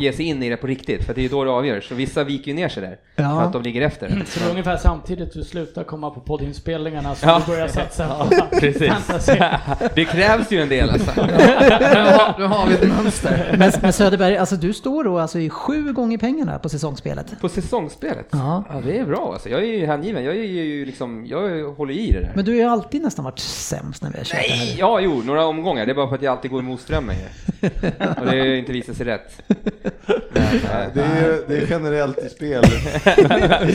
ger 0.00 0.12
sig 0.12 0.24
in 0.24 0.42
i 0.42 0.50
det 0.50 0.56
på 0.56 0.66
riktigt, 0.66 1.04
för 1.04 1.14
det 1.14 1.24
är 1.24 1.28
då 1.28 1.44
det 1.44 1.50
avgörs. 1.50 1.88
Så 1.88 1.94
vissa 1.94 2.24
viker 2.24 2.48
ju 2.48 2.54
ner 2.54 2.68
sig 2.68 2.82
där, 2.82 2.96
Ja. 3.16 3.22
för 3.40 3.46
att 3.46 3.52
de 3.52 3.62
ligger 3.62 3.82
efter. 3.82 4.22
Så 4.26 4.40
det 4.40 4.46
är 4.46 4.50
ungefär 4.50 4.76
samtidigt 4.76 5.32
du 5.34 5.44
slutar 5.44 5.84
komma 5.84 6.10
på 6.10 6.20
poddinspelningarna 6.20 7.14
som 7.14 7.28
Ja. 7.28 7.42
du 7.46 7.52
börjar 7.52 7.68
satsa 7.68 8.08
på 8.50 8.56
Precis. 8.60 8.82
Fantasy. 9.00 9.32
Det 9.94 10.04
krävs 10.04 10.50
ju 10.50 10.60
en 10.62 10.68
del 10.68 10.90
alltså. 10.90 11.10
Nu 11.26 11.32
har, 12.12 12.38
nu 12.38 12.44
har 12.44 12.66
vi 12.66 12.74
ett 12.74 12.88
mönster. 12.88 13.54
Men, 13.58 13.72
men 13.82 13.92
Söderberg, 13.92 14.36
alltså 14.36 14.56
du 14.56 14.72
står 14.72 15.04
då 15.04 15.18
alltså 15.18 15.38
i 15.38 15.50
sju 15.50 15.92
gånger 15.92 16.18
pengarna 16.18 16.58
på 16.58 16.68
säsongsspelet. 16.68 17.40
På 17.40 17.48
säsongsspelet? 17.48 18.26
Ja. 18.30 18.64
Ja, 18.68 18.80
det 18.84 18.98
är 18.98 19.04
bra 19.04 19.30
alltså. 19.32 19.48
Jag 19.48 19.60
är 19.60 19.66
ju 19.66 19.86
hängiven, 19.86 20.24
jag 20.24 20.36
är 20.36 20.42
ju 20.42 20.84
liksom, 20.84 21.26
jag 21.26 21.64
håller 21.72 21.94
i 21.94 22.10
det 22.12 22.20
där. 22.20 22.32
Men 22.34 22.44
du 22.44 22.50
har 22.50 22.58
ju 22.58 22.64
alltid 22.64 23.02
nästan 23.02 23.24
varit 23.24 23.38
sämst 23.38 24.02
när 24.02 24.10
vi 24.10 24.18
har 24.18 24.24
kört 24.24 24.40
det 24.42 24.48
Nej, 24.48 24.58
här. 24.70 24.78
ja 24.78 25.00
jo, 25.00 25.22
några 25.24 25.44
omgångar. 25.46 25.86
Det 25.86 25.92
är 25.92 25.94
bara 25.94 26.08
för 26.08 26.14
att 26.14 26.22
jag 26.22 26.32
alltid 26.32 26.50
går 26.50 26.60
emot 26.60 26.80
strömmen 26.80 27.16
ju. 27.16 27.24
Och 28.20 28.24
det 28.26 28.26
har 28.26 28.34
ju 28.34 28.58
inte 28.58 28.72
visat 28.72 28.96
sig 28.96 29.06
rätt. 29.06 29.42
Men, 29.46 30.42
eh, 30.44 30.86
Det 30.94 31.00
är, 31.02 31.22
ju- 31.26 31.44
det 31.48 31.56
är 31.56 31.66
generellt 31.70 32.18
i 32.18 32.28
spel. 32.28 32.64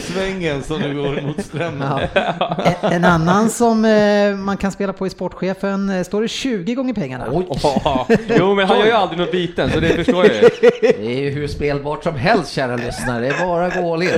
Svängen 0.01 0.63
som 0.63 0.81
du 0.81 0.93
går 0.95 1.21
mot 1.21 1.45
strömmen. 1.45 1.87
Ja. 2.09 2.57
En- 2.81 2.91
En 2.93 3.05
annan 3.05 3.49
som 3.49 3.85
eh, 3.85 4.35
man 4.35 4.57
kan 4.57 4.71
spela 4.71 4.93
på 4.93 5.07
i 5.07 5.09
Sportchefen 5.11 5.89
eh, 5.89 6.03
står 6.03 6.21
det 6.21 6.27
20 6.27 6.75
gånger 6.75 6.93
pengarna. 6.93 7.27
Ja, 7.83 8.07
jo, 8.37 8.55
men 8.55 8.67
han 8.67 8.79
gör 8.79 8.85
ju 8.85 8.91
aldrig 8.91 9.19
något 9.19 9.31
biten, 9.31 9.69
så 9.69 9.79
det 9.79 9.89
förstår 10.03 10.25
jag 10.25 10.35
ju. 10.35 10.49
Det 10.81 11.05
är 11.05 11.21
ju 11.21 11.29
hur 11.29 11.47
spelbart 11.47 12.03
som 12.03 12.15
helst 12.15 12.51
kära 12.51 12.75
lyssnare. 12.75 13.21
Det 13.21 13.27
är 13.27 13.45
bara 13.45 13.65
att 13.65 13.75
gå 13.75 13.93
all 13.93 14.03
in. 14.03 14.09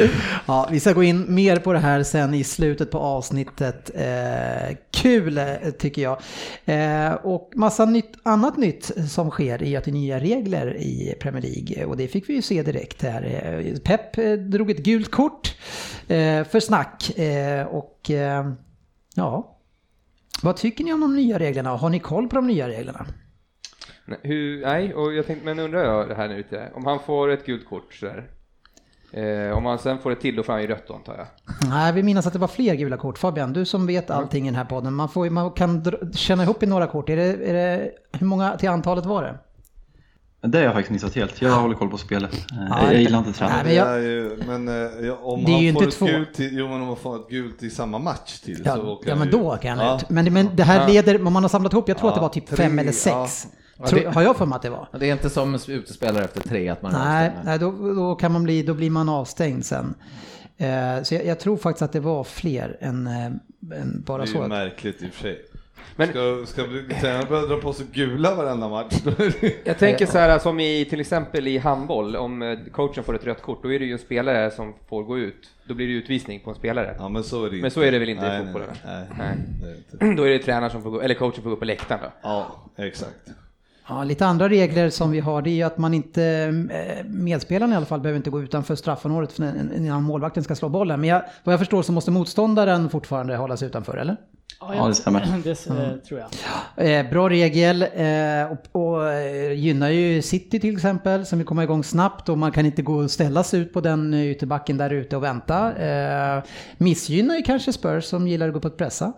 Ja, 0.45 0.67
vi 0.71 0.79
ska 0.79 0.93
gå 0.93 1.03
in 1.03 1.35
mer 1.35 1.55
på 1.57 1.73
det 1.73 1.79
här 1.79 2.03
sen 2.03 2.33
i 2.33 2.43
slutet 2.43 2.91
på 2.91 2.99
avsnittet. 2.99 3.91
Eh, 3.95 4.75
kul 4.91 5.37
eh, 5.37 5.45
tycker 5.79 6.01
jag. 6.01 6.17
Eh, 6.65 7.13
och 7.13 7.51
massa 7.55 7.85
nytt, 7.85 8.11
annat 8.23 8.57
nytt 8.57 8.91
som 9.11 9.29
sker 9.31 9.63
i 9.63 9.75
att 9.75 9.83
det 9.83 9.91
är 9.91 9.93
nya 9.93 10.19
regler 10.19 10.77
i 10.77 11.15
Premier 11.19 11.41
League. 11.41 11.85
Och 11.85 11.97
det 11.97 12.07
fick 12.07 12.29
vi 12.29 12.33
ju 12.33 12.41
se 12.41 12.61
direkt 12.63 13.01
här. 13.03 13.23
Eh, 13.57 13.79
Pep 13.79 14.15
drog 14.51 14.71
ett 14.71 14.77
gult 14.83 15.11
kort 15.11 15.55
eh, 16.07 16.43
för 16.43 16.59
snack. 16.59 17.17
Eh, 17.19 17.65
och 17.65 18.11
eh, 18.11 18.51
ja, 19.15 19.57
vad 20.43 20.55
tycker 20.55 20.83
ni 20.83 20.93
om 20.93 20.99
de 20.99 21.15
nya 21.15 21.39
reglerna? 21.39 21.69
Har 21.69 21.89
ni 21.89 21.99
koll 21.99 22.27
på 22.27 22.35
de 22.35 22.47
nya 22.47 22.67
reglerna? 22.67 23.05
Nej, 24.05 24.19
Hur, 24.21 24.61
nej, 24.61 24.93
och 24.93 25.13
jag 25.13 25.27
tänkte, 25.27 25.45
men 25.45 25.59
undrar 25.59 25.83
jag 25.83 26.09
det 26.09 26.15
här 26.15 26.27
nu 26.27 26.35
ute, 26.37 26.71
om 26.73 26.85
han 26.85 26.99
får 26.99 27.29
ett 27.29 27.45
gult 27.45 27.65
kort 27.65 27.93
sådär. 27.93 28.29
Eh, 29.11 29.57
om 29.57 29.65
han 29.65 29.79
sen 29.79 29.99
får 29.99 30.11
ett 30.11 30.19
till, 30.21 30.35
då 30.35 30.43
får 30.43 30.53
han 30.53 30.61
ju 30.61 30.67
rött 30.67 30.87
då 30.87 30.93
antar 30.93 31.17
jag. 31.17 31.27
Nej, 31.69 31.93
vi 31.93 32.03
minns 32.03 32.27
att 32.27 32.33
det 32.33 32.39
var 32.39 32.47
fler 32.47 32.75
gula 32.75 32.97
kort. 32.97 33.17
Fabian, 33.17 33.53
du 33.53 33.65
som 33.65 33.87
vet 33.87 34.09
allting 34.09 34.43
i 34.43 34.47
den 34.47 34.55
här 34.55 34.65
podden. 34.65 34.93
Man, 34.93 35.09
får, 35.09 35.29
man 35.29 35.51
kan 35.51 35.85
känna 36.13 36.43
ihop 36.43 36.63
i 36.63 36.65
några 36.65 36.87
kort. 36.87 37.09
Är 37.09 37.15
det, 37.15 37.23
är 37.23 37.53
det, 37.53 37.91
hur 38.11 38.27
många 38.27 38.57
till 38.57 38.69
antalet 38.69 39.05
var 39.05 39.23
det? 39.23 39.37
Det 40.47 40.57
har 40.57 40.65
jag 40.65 40.73
faktiskt 40.73 40.91
missat 40.91 41.15
helt. 41.15 41.41
Jag 41.41 41.51
håller 41.51 41.75
koll 41.75 41.89
på 41.89 41.97
spelet. 41.97 42.33
Eh, 42.33 42.39
Ja, 42.69 42.91
jag 42.91 43.01
gillar 43.01 43.19
inte 43.19 43.31
träning. 43.33 43.55
Nej, 43.55 43.63
men 43.63 43.67
Det 43.67 43.73
jag- 43.75 43.95
är 43.95 43.99
ju, 43.99 44.37
men 44.47 44.67
eh, 45.07 45.23
om 45.23 45.43
Det 45.45 45.51
är 45.51 45.53
han 45.53 45.61
ju 45.63 45.73
får 45.73 45.83
inte 45.83 45.93
ett 45.93 45.99
två. 45.99 46.05
gult 46.05 46.33
till, 46.33 46.57
jo 46.57 46.67
men 46.67 46.81
om 46.81 46.87
han 46.87 46.95
får 46.97 47.15
ett 47.15 47.29
gult 47.29 47.63
i 47.63 47.69
samma 47.69 47.99
match 47.99 48.39
till 48.39 48.55
så 48.57 48.61
Ja, 48.65 48.77
åker 48.81 49.09
ja 49.09 49.15
men 49.15 49.31
då 49.31 49.57
kan 49.61 49.77
han 49.77 49.87
Ja. 49.87 49.95
ut. 49.97 50.09
Men, 50.09 50.33
men 50.33 50.49
det 50.55 50.63
här 50.63 50.87
leder, 50.89 51.27
om 51.27 51.33
man 51.33 51.43
har 51.43 51.49
samlat 51.49 51.73
ihop, 51.73 51.87
jag 51.89 51.97
tror 51.97 52.07
Ja, 52.07 52.11
att 52.13 52.15
det 52.15 52.21
var 52.21 52.29
typ 52.29 52.47
tre, 52.47 52.57
fem 52.57 52.79
eller 52.79 52.91
sex. 52.91 53.47
Ja, 53.77 53.87
Tror, 53.87 53.99
det- 53.99 54.09
har 54.09 54.21
jag 54.21 54.37
för 54.37 54.45
mig 54.45 54.55
att 54.55 54.61
det 54.61 54.69
var? 54.69 54.87
Det 54.99 55.09
är 55.09 55.13
inte 55.13 55.29
som 55.29 55.59
utespelare 55.67 56.23
efter 56.23 56.41
tre 56.41 56.69
att 56.69 56.81
man 56.81 56.95
är 56.95 56.99
Nej, 57.05 57.27
avstängd. 57.27 57.45
nej 57.45 57.59
då, 57.59 57.93
då, 57.93 58.15
kan 58.15 58.31
man 58.31 58.43
bli, 58.43 58.63
då 58.63 58.73
blir 58.73 58.89
man 58.89 59.09
avstängd 59.09 59.65
sen. 59.65 59.93
Eh, 60.57 61.03
så 61.03 61.15
jag, 61.15 61.25
jag 61.25 61.39
tror 61.39 61.57
faktiskt 61.57 61.81
att 61.81 61.91
det 61.91 61.99
var 61.99 62.23
fler 62.23 62.77
än, 62.81 63.07
eh, 63.07 63.25
än 63.81 64.03
bara 64.07 64.17
Det 64.17 64.23
är 64.23 64.27
så. 64.27 64.37
ju 64.37 64.43
att- 64.43 64.49
märkligt 64.49 65.01
i 65.03 65.07
och 65.09 65.13
för 65.13 65.21
sig. 65.21 65.41
Men- 65.95 66.07
Ska, 66.09 66.45
ska 66.45 66.63
tränaren 67.01 67.25
börja 67.29 67.45
dra 67.45 67.57
på 67.57 67.73
sig 67.73 67.85
gula 67.93 68.35
varenda 68.35 68.69
match? 68.69 68.93
Jag 69.63 69.77
tänker 69.77 70.05
så 70.05 70.17
här 70.17 70.39
som 70.39 70.59
i 70.59 70.85
till 70.89 70.99
exempel 70.99 71.47
i 71.47 71.57
handboll, 71.57 72.15
om 72.15 72.41
eh, 72.41 72.57
coachen 72.71 73.03
får 73.03 73.15
ett 73.15 73.25
rött 73.25 73.41
kort, 73.41 73.63
då 73.63 73.73
är 73.73 73.79
det 73.79 73.85
ju 73.85 73.93
en 73.93 73.99
spelare 73.99 74.51
som 74.51 74.73
får 74.89 75.03
gå 75.03 75.17
ut. 75.17 75.49
Då 75.67 75.73
blir 75.73 75.87
det 75.87 75.93
utvisning 75.93 76.39
på 76.39 76.49
en 76.49 76.55
spelare. 76.55 76.95
ja 76.99 77.09
men 77.09 77.23
så 77.23 77.45
är 77.45 77.49
det 77.49 77.61
Men 77.61 77.71
så 77.71 77.81
är 77.81 77.91
det 77.91 77.99
väl 77.99 78.09
inte 78.09 78.25
i 78.25 78.29
nej, 78.29 78.43
fotbollen? 78.45 78.67
Nej, 78.85 79.05
nej, 79.17 79.37
Nej. 79.63 79.83
inte. 79.91 80.05
Då 80.21 80.23
är 80.27 80.29
det 80.29 80.39
tränaren 80.39 80.71
som 80.71 80.83
får 80.83 80.89
gå, 80.89 81.01
eller 81.01 81.15
coachen 81.15 81.43
får 81.43 81.49
gå 81.49 81.55
på 81.55 81.65
läktaren 81.65 82.01
då. 82.03 82.09
Ja, 82.23 82.47
exakt. 82.77 83.15
Ja, 83.87 84.03
lite 84.03 84.25
andra 84.25 84.49
regler 84.49 84.89
som 84.89 85.11
vi 85.11 85.19
har 85.19 85.41
det 85.41 85.49
är 85.49 85.53
ju 85.55 85.63
att 85.63 85.77
man 85.77 85.93
inte, 85.93 86.23
eh, 86.23 87.05
medspelarna 87.05 87.73
i 87.73 87.77
alla 87.77 87.85
fall, 87.85 87.99
behöver 87.99 88.17
inte 88.17 88.29
gå 88.29 88.41
utanför 88.41 88.75
straffområdet 88.75 89.31
för- 89.31 89.75
innan 89.75 90.03
målvakten 90.03 90.43
ska 90.43 90.55
slå 90.55 90.69
bollen. 90.69 90.99
Men 90.99 91.09
jag, 91.09 91.21
vad 91.43 91.53
jag 91.53 91.59
förstår 91.59 91.81
så 91.81 91.91
måste 91.91 92.11
motståndaren 92.11 92.89
fortfarande 92.89 93.35
hålla 93.35 93.57
sig 93.57 93.67
utanför, 93.67 93.97
eller? 93.97 94.17
Ja, 94.69 94.87
det 94.87 94.95
stämmer. 94.95 95.19
Det 95.43 95.67
eh, 95.67 95.95
tror 96.07 96.19
jag. 96.19 96.99
Eh, 96.99 97.09
bra 97.09 97.29
regel 97.29 97.81
eh, 97.81 98.51
och, 98.51 98.81
och 98.81 99.11
eh, 99.11 99.51
gynnar 99.51 99.89
ju 99.89 100.21
City 100.21 100.59
till 100.59 100.73
exempel 100.73 101.25
som 101.25 101.39
vill 101.39 101.47
komma 101.47 101.63
igång 101.63 101.83
snabbt 101.83 102.29
och 102.29 102.37
man 102.37 102.51
kan 102.51 102.65
inte 102.65 102.81
gå 102.81 102.95
och 102.95 103.11
ställa 103.11 103.43
sig 103.43 103.59
ut 103.59 103.73
på 103.73 103.81
den 103.81 104.13
ytterbacken 104.13 104.77
där 104.77 104.89
ute 104.89 105.15
och 105.15 105.23
vänta. 105.23 105.71
Missgynnar 106.77 107.35
ju 107.35 107.41
kanske 107.41 107.73
Spurs 107.73 108.05
som 108.05 108.27
gillar 108.27 108.47
att 108.47 108.53
gå 108.53 108.59
på 108.59 108.67
ett 108.67 108.77
pressa. 108.77 109.13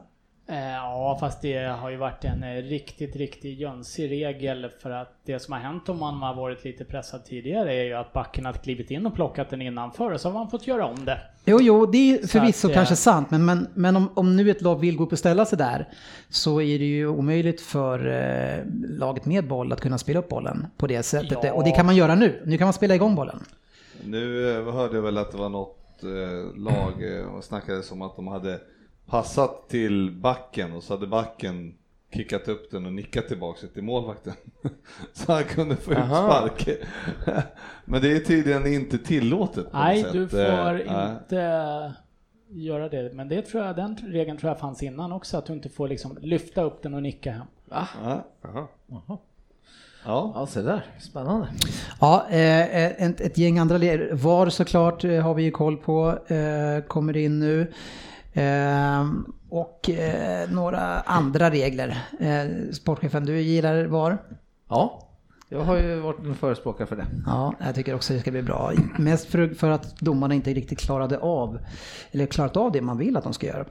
Eh, 0.48 0.76
Ja, 1.06 1.18
fast 1.20 1.42
det 1.42 1.58
har 1.58 1.90
ju 1.90 1.98
varit 1.98 2.24
en 2.24 2.44
eh, 2.44 2.62
riktigt, 2.62 3.16
riktigt 3.16 3.60
jönsig 3.60 4.12
regel 4.12 4.70
för 4.82 4.92
att 4.92 5.14
det 5.26 5.40
som 5.40 5.54
har 5.54 5.60
hänt 5.60 5.90
om 5.90 6.00
man 6.00 6.14
har 6.14 6.36
varit 6.36 6.64
lite 6.66 6.86
pressad 6.86 7.26
tidigare 7.26 7.74
är 7.74 7.84
ju 7.84 7.94
att 7.94 8.14
backen 8.14 8.46
har 8.46 8.54
klivit 8.54 8.92
in 8.92 9.06
och 9.06 9.16
plockat 9.16 9.50
den 9.50 9.62
innanför 9.62 10.12
och 10.12 10.22
så 10.22 10.28
har 10.30 10.34
man 10.34 10.50
fått 10.50 10.68
göra 10.68 10.86
om 10.86 11.06
det. 11.06 11.22
Jo, 11.46 11.58
jo, 11.62 11.86
det 11.86 11.98
är 11.98 12.28
förvisso 12.28 12.68
att, 12.68 12.72
eh, 12.72 12.76
kanske 12.76 12.96
sant, 12.96 13.32
men, 13.32 13.46
men, 13.46 13.68
men 13.74 13.96
om, 13.96 14.10
om 14.14 14.36
nu 14.36 14.50
ett 14.52 14.62
lag 14.62 14.80
vill 14.80 14.98
gå 14.98 15.04
upp 15.04 15.12
och 15.12 15.20
ställa 15.20 15.46
sig 15.46 15.58
där 15.58 15.90
så 16.30 16.62
är 16.62 16.80
det 16.80 16.86
ju 16.86 17.08
omöjligt 17.08 17.62
för 17.62 18.08
eh, 18.08 18.64
laget 18.90 19.26
med 19.26 19.48
boll 19.48 19.72
att 19.72 19.82
kunna 19.82 19.98
spela 19.98 20.20
upp 20.20 20.30
bollen 20.30 20.68
på 20.78 20.88
det 20.88 21.04
sättet. 21.04 21.38
Ja. 21.44 21.54
Och 21.54 21.64
det 21.64 21.72
kan 21.72 21.86
man 21.86 21.96
göra 21.96 22.16
nu. 22.16 22.42
Nu 22.46 22.58
kan 22.58 22.66
man 22.66 22.74
spela 22.74 22.96
igång 22.96 23.16
bollen. 23.16 23.40
Nu 24.04 24.44
hörde 24.64 24.96
jag 24.96 25.02
väl 25.02 25.18
att 25.18 25.32
det 25.32 25.38
var 25.38 25.50
något 25.50 26.04
eh, 26.04 26.62
lag 26.64 26.94
och 27.36 27.44
snackade 27.44 27.84
som 27.84 28.02
att 28.02 28.16
de 28.16 28.28
hade 28.28 28.60
passat 29.06 29.70
till 29.70 30.12
backen 30.12 30.74
och 30.74 30.84
så 30.84 30.94
hade 30.94 31.08
backen 31.08 31.76
kickat 32.14 32.48
upp 32.48 32.72
den 32.72 32.86
och 32.86 32.94
nickat 32.94 33.28
tillbaka 33.28 33.68
till 33.74 33.84
målvakten. 33.84 34.34
så 35.14 35.34
han 35.34 35.44
kunde 35.44 35.76
få 35.76 35.92
ut 35.92 35.98
Aha. 35.98 36.28
spark. 36.28 36.70
Men 37.86 38.02
det 38.02 38.12
är 38.12 38.20
tydligen 38.20 38.68
inte 38.68 38.98
tillåtet 38.98 39.72
på 39.72 39.78
Nej, 39.78 40.04
något 40.04 40.12
du 40.14 40.24
sätt. 40.30 40.32
får 40.32 40.82
Eh, 40.82 40.92
nej. 40.94 41.12
inte 41.20 41.94
göra 42.50 42.90
det. 42.90 43.14
Men 43.14 43.28
det 43.30 43.42
tror 43.42 43.64
jag, 43.66 43.76
den 43.76 43.98
regeln 44.08 44.38
tror 44.38 44.50
jag 44.50 44.60
fanns 44.60 44.84
innan 44.84 45.12
också, 45.12 45.38
att 45.38 45.46
du 45.46 45.54
inte 45.54 45.70
får 45.70 45.88
liksom 45.88 46.18
lyfta 46.22 46.62
upp 46.64 46.82
den 46.84 46.94
och 46.94 47.04
nicka 47.04 47.32
hem. 47.32 47.46
Ja. 47.70 47.88
Jaha. 48.42 48.68
Ja. 50.06 50.32
Ja, 50.36 50.48
se 50.48 50.62
där. 50.62 50.86
Spännande. 51.00 51.48
Ja, 52.02 52.26
eh, 52.30 52.86
ett, 53.04 53.22
ett 53.22 53.38
gäng 53.38 53.58
andra 53.60 53.78
le- 53.78 54.14
VAR 54.14 54.50
såklart 54.50 55.04
eh, 55.04 55.22
har 55.22 55.34
vi 55.34 55.44
ju 55.44 55.52
koll 55.52 55.78
på, 55.78 56.20
eh, 56.28 56.84
kommer 56.88 57.18
in 57.18 57.40
nu. 57.40 57.72
Eh, 58.36 59.06
och 59.50 59.90
eh, 59.90 60.50
några 60.50 61.00
andra 61.02 61.50
regler. 61.50 61.98
Eh, 62.20 62.72
sportchefen, 62.74 63.26
du 63.26 63.40
gillar 63.42 63.86
VAR? 63.86 64.18
Ja, 64.70 65.05
jag 65.56 65.64
har 65.64 65.78
ju 65.78 66.00
varit 66.00 66.20
en 66.20 66.36
förespråkare 66.36 66.88
för 66.88 66.96
det. 66.96 67.06
Ja, 67.26 67.54
jag 67.66 67.76
tycker 67.76 67.96
också 67.96 68.14
det 68.14 68.20
ska 68.20 68.32
bli 68.32 68.42
bra. 68.42 68.72
Mest 68.98 69.26
för, 69.26 69.48
för 69.48 69.70
att 69.70 70.00
domarna 70.00 70.34
inte 70.34 70.54
riktigt 70.54 70.80
klarade 70.80 71.18
av, 71.18 71.60
eller 72.12 72.26
klarat 72.26 72.58
av 72.58 72.72
det 72.72 72.82
man 72.82 72.98
vill 72.98 73.18
att 73.18 73.24
de 73.24 73.34
ska 73.34 73.48
göra. 73.48 73.66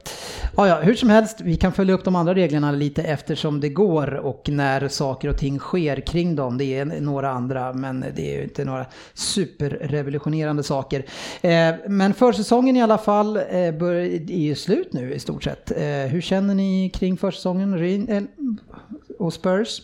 Ja, 0.57 0.67
ja, 0.67 0.81
hur 0.81 0.95
som 0.95 1.09
helst, 1.09 1.41
vi 1.41 1.55
kan 1.55 1.71
följa 1.71 1.93
upp 1.93 2.03
de 2.03 2.15
andra 2.15 2.35
reglerna 2.35 2.71
lite 2.71 3.03
eftersom 3.03 3.59
det 3.59 3.69
går 3.69 4.13
och 4.13 4.49
när 4.49 4.87
saker 4.87 5.29
och 5.29 5.37
ting 5.37 5.59
sker 5.59 6.01
kring 6.01 6.35
dem. 6.35 6.57
Det 6.57 6.79
är 6.79 6.85
några 6.85 7.29
andra, 7.29 7.73
men 7.73 8.05
det 8.15 8.33
är 8.33 8.37
ju 8.37 8.43
inte 8.43 8.65
några 8.65 8.85
superrevolutionerande 9.13 10.63
saker. 10.63 11.05
Eh, 11.41 11.75
men 11.87 12.13
försäsongen 12.13 12.77
i 12.77 12.81
alla 12.81 12.97
fall 12.97 13.37
eh, 13.37 13.43
är 13.53 14.31
ju 14.31 14.55
slut 14.55 14.93
nu 14.93 15.13
i 15.13 15.19
stort 15.19 15.43
sett. 15.43 15.71
Eh, 15.71 15.77
hur 15.87 16.21
känner 16.21 16.55
ni 16.55 16.91
kring 16.93 17.17
försäsongen 17.17 18.27
och 19.19 19.33
Spurs? 19.33 19.81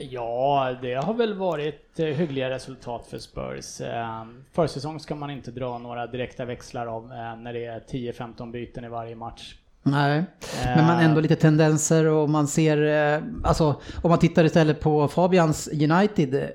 Ja, 0.00 0.76
det 0.82 0.94
har 0.94 1.14
väl 1.14 1.34
varit 1.34 1.98
eh, 2.00 2.06
hyggliga 2.06 2.50
resultat 2.50 3.06
för 3.06 3.18
Spurs. 3.18 3.80
Eh, 3.80 4.24
Försäsong 4.52 5.00
ska 5.00 5.14
man 5.14 5.30
inte 5.30 5.50
dra 5.50 5.78
några 5.78 6.06
direkta 6.06 6.44
växlar 6.44 6.86
av 6.86 7.04
eh, 7.12 7.36
när 7.36 7.52
det 7.52 7.64
är 7.64 7.80
10-15 7.80 8.52
byten 8.52 8.84
i 8.84 8.88
varje 8.88 9.16
match. 9.16 9.54
Nej, 9.82 10.24
men 10.64 10.86
man 10.86 11.00
ändå 11.00 11.20
lite 11.20 11.36
tendenser 11.36 12.06
och 12.06 12.30
man 12.30 12.48
ser, 12.48 12.82
eh, 12.82 13.22
alltså 13.44 13.80
om 14.02 14.10
man 14.10 14.18
tittar 14.18 14.44
istället 14.44 14.80
på 14.80 15.08
Fabians 15.08 15.68
United 15.68 16.50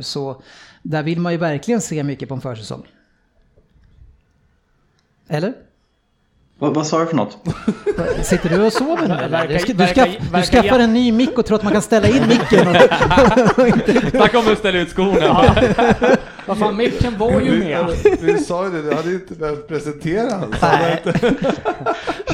så 0.00 0.42
där 0.82 1.02
vill 1.02 1.20
man 1.20 1.32
ju 1.32 1.38
verkligen 1.38 1.80
se 1.80 2.02
mycket 2.02 2.28
på 2.28 2.34
en 2.34 2.40
försäsong. 2.40 2.86
Eller? 5.28 5.54
Vad, 6.60 6.74
vad 6.74 6.86
sa 6.86 7.00
du 7.00 7.06
för 7.06 7.16
något? 7.16 7.38
Sitter 8.22 8.48
du 8.48 8.66
och 8.66 8.72
sover 8.72 9.08
nu 9.08 9.14
eller? 9.14 9.48
Du, 9.48 9.58
ska, 9.58 9.72
du, 9.72 9.86
skaff, 9.86 10.08
du 10.34 10.42
skaffar 10.42 10.78
en 10.78 10.92
ny 10.92 11.12
mick 11.12 11.38
och 11.38 11.46
tror 11.46 11.56
att 11.56 11.62
man 11.62 11.72
kan 11.72 11.82
ställa 11.82 12.08
in 12.08 12.22
micken. 12.28 12.66
Snacka 14.10 14.38
om 14.38 14.52
att 14.52 14.58
ställa 14.58 14.78
ut 14.78 14.90
skorna! 14.90 15.54
Vad 16.46 16.58
fan, 16.58 16.76
micken 16.76 17.18
var 17.18 17.40
ju 17.40 17.58
med. 17.58 17.86
Vi, 18.04 18.32
vi 18.32 18.38
sa 18.38 18.64
ju 18.64 18.70
det, 18.70 18.82
du 18.82 18.94
hade 18.96 19.12
inte 19.12 19.34
behövt 19.34 19.68
presentera 19.68 20.34
honom. 20.34 20.54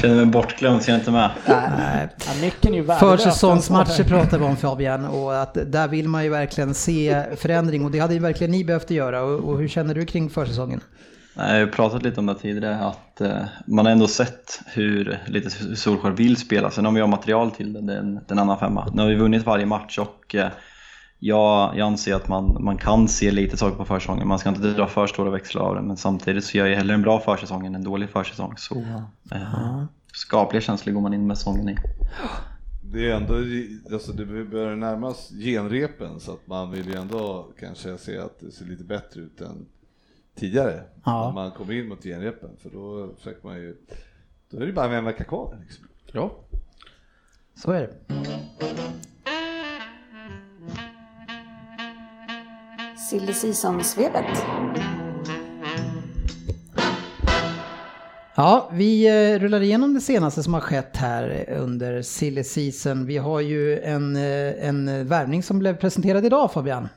Känner 0.01 0.15
mig 0.15 0.25
bortglömd 0.25 0.83
så 0.83 0.89
jag 0.91 0.95
är 0.95 0.99
inte 0.99 1.11
med. 1.11 1.29
nej. 1.47 2.07
Ja, 2.17 2.31
micken 2.41 2.73
är 2.73 2.77
ju 2.77 2.83
värdelös. 2.83 3.23
Försäsongsmatcher 3.23 4.03
pratar 4.03 4.37
vi 4.37 4.45
om 4.45 4.55
Fabian 4.57 5.05
och 5.05 5.41
att 5.41 5.57
där 5.65 5.87
vill 5.87 6.07
man 6.07 6.23
ju 6.23 6.29
verkligen 6.29 6.73
se 6.73 7.23
förändring 7.37 7.85
och 7.85 7.91
det 7.91 7.99
hade 7.99 8.13
ju 8.13 8.19
verkligen 8.19 8.51
ni 8.51 8.63
behövt 8.63 8.91
göra 8.91 9.21
och, 9.23 9.39
och 9.49 9.59
hur 9.59 9.67
känner 9.67 9.95
du 9.95 10.05
kring 10.05 10.29
försäsongen? 10.29 10.81
Nej, 11.37 11.59
Jag 11.59 11.67
har 11.67 11.71
pratat 11.71 12.03
lite 12.03 12.19
om 12.19 12.25
det 12.25 12.35
tidigare 12.35 12.79
att 12.79 13.21
eh, 13.21 13.43
man 13.67 13.85
har 13.85 13.91
ändå 13.91 14.07
sett 14.07 14.61
hur 14.65 15.19
lite 15.27 15.49
Solskjaer 15.75 16.13
vill 16.13 16.37
spela. 16.37 16.71
Sen 16.71 16.85
om 16.85 16.93
vi 16.93 17.01
har 17.01 17.07
material 17.07 17.51
till 17.51 17.73
det, 17.73 17.81
det 17.81 17.93
är 17.93 17.97
en, 17.97 18.15
det 18.15 18.21
är 18.27 18.31
en 18.31 18.39
annan 18.39 18.59
femma. 18.59 18.91
Nu 18.93 19.01
har 19.01 19.09
vi 19.09 19.15
vunnit 19.15 19.45
varje 19.45 19.65
match 19.65 19.97
och 19.97 20.35
eh, 20.35 20.49
jag, 21.19 21.77
jag 21.77 21.87
anser 21.87 22.15
att 22.15 22.27
man, 22.27 22.63
man 22.63 22.77
kan 22.77 23.07
se 23.07 23.31
lite 23.31 23.57
saker 23.57 23.77
på 23.77 23.85
försäsongen. 23.85 24.27
Man 24.27 24.39
ska 24.39 24.49
inte 24.49 24.61
dra 24.61 24.87
för 24.87 25.07
stora 25.07 25.29
växlar 25.29 25.61
av 25.61 25.75
det 25.75 25.81
men 25.81 25.97
samtidigt 25.97 26.43
så 26.45 26.57
gör 26.57 26.65
jag 26.65 26.77
hellre 26.77 26.93
en 26.93 27.01
bra 27.01 27.19
försäsong 27.19 27.65
än 27.65 27.75
en 27.75 27.83
dålig 27.83 28.09
försäsong. 28.09 28.53
Så 28.57 28.75
eh, 29.31 29.83
skapliga 30.13 30.61
känslor 30.61 30.93
går 30.93 31.01
man 31.01 31.13
in 31.13 31.27
med 31.27 31.37
säsongen 31.37 31.69
i. 31.69 31.77
Det 32.93 33.11
är 33.11 33.15
ändå, 33.15 33.33
alltså 33.93 34.11
det 34.11 34.25
börjar 34.25 34.75
närmas 34.75 35.29
genrepen 35.29 36.19
så 36.19 36.31
att 36.31 36.47
man 36.47 36.71
vill 36.71 36.87
ju 36.87 36.95
ändå 36.95 37.47
kanske 37.59 37.97
se 37.97 38.17
att 38.17 38.39
det 38.39 38.51
ser 38.51 38.65
lite 38.65 38.83
bättre 38.83 39.21
ut 39.21 39.41
än 39.41 39.65
tidigare. 40.35 40.83
Ja. 41.05 41.25
När 41.25 41.33
man 41.33 41.51
kommer 41.51 41.73
in 41.73 41.87
mot 41.87 42.03
genrepen 42.03 42.49
för 42.61 42.69
då 42.69 43.13
försöker 43.17 43.47
man 43.47 43.57
ju, 43.57 43.75
då 44.49 44.57
är 44.57 44.65
det 44.65 44.73
bara 44.73 44.97
en 44.97 45.05
vecka 45.05 45.23
kvar. 45.23 45.57
Liksom. 45.61 45.85
Ja. 46.11 46.31
Så 47.55 47.71
är 47.71 47.81
det. 47.81 47.93
Silly 53.09 53.33
Season-svepet. 53.33 54.45
Ja, 58.37 58.69
vi 58.73 59.07
eh, 59.07 59.39
rullar 59.39 59.61
igenom 59.61 59.93
det 59.93 60.01
senaste 60.01 60.43
som 60.43 60.53
har 60.53 60.61
skett 60.61 60.97
här 60.97 61.49
under 61.49 62.01
silly 62.01 62.43
season. 62.43 63.05
Vi 63.05 63.17
har 63.17 63.39
ju 63.39 63.79
en, 63.79 64.15
eh, 64.15 64.67
en 64.67 65.07
värvning 65.07 65.43
som 65.43 65.59
blev 65.59 65.77
presenterad 65.77 66.25
idag 66.25 66.51
Fabian. 66.51 66.87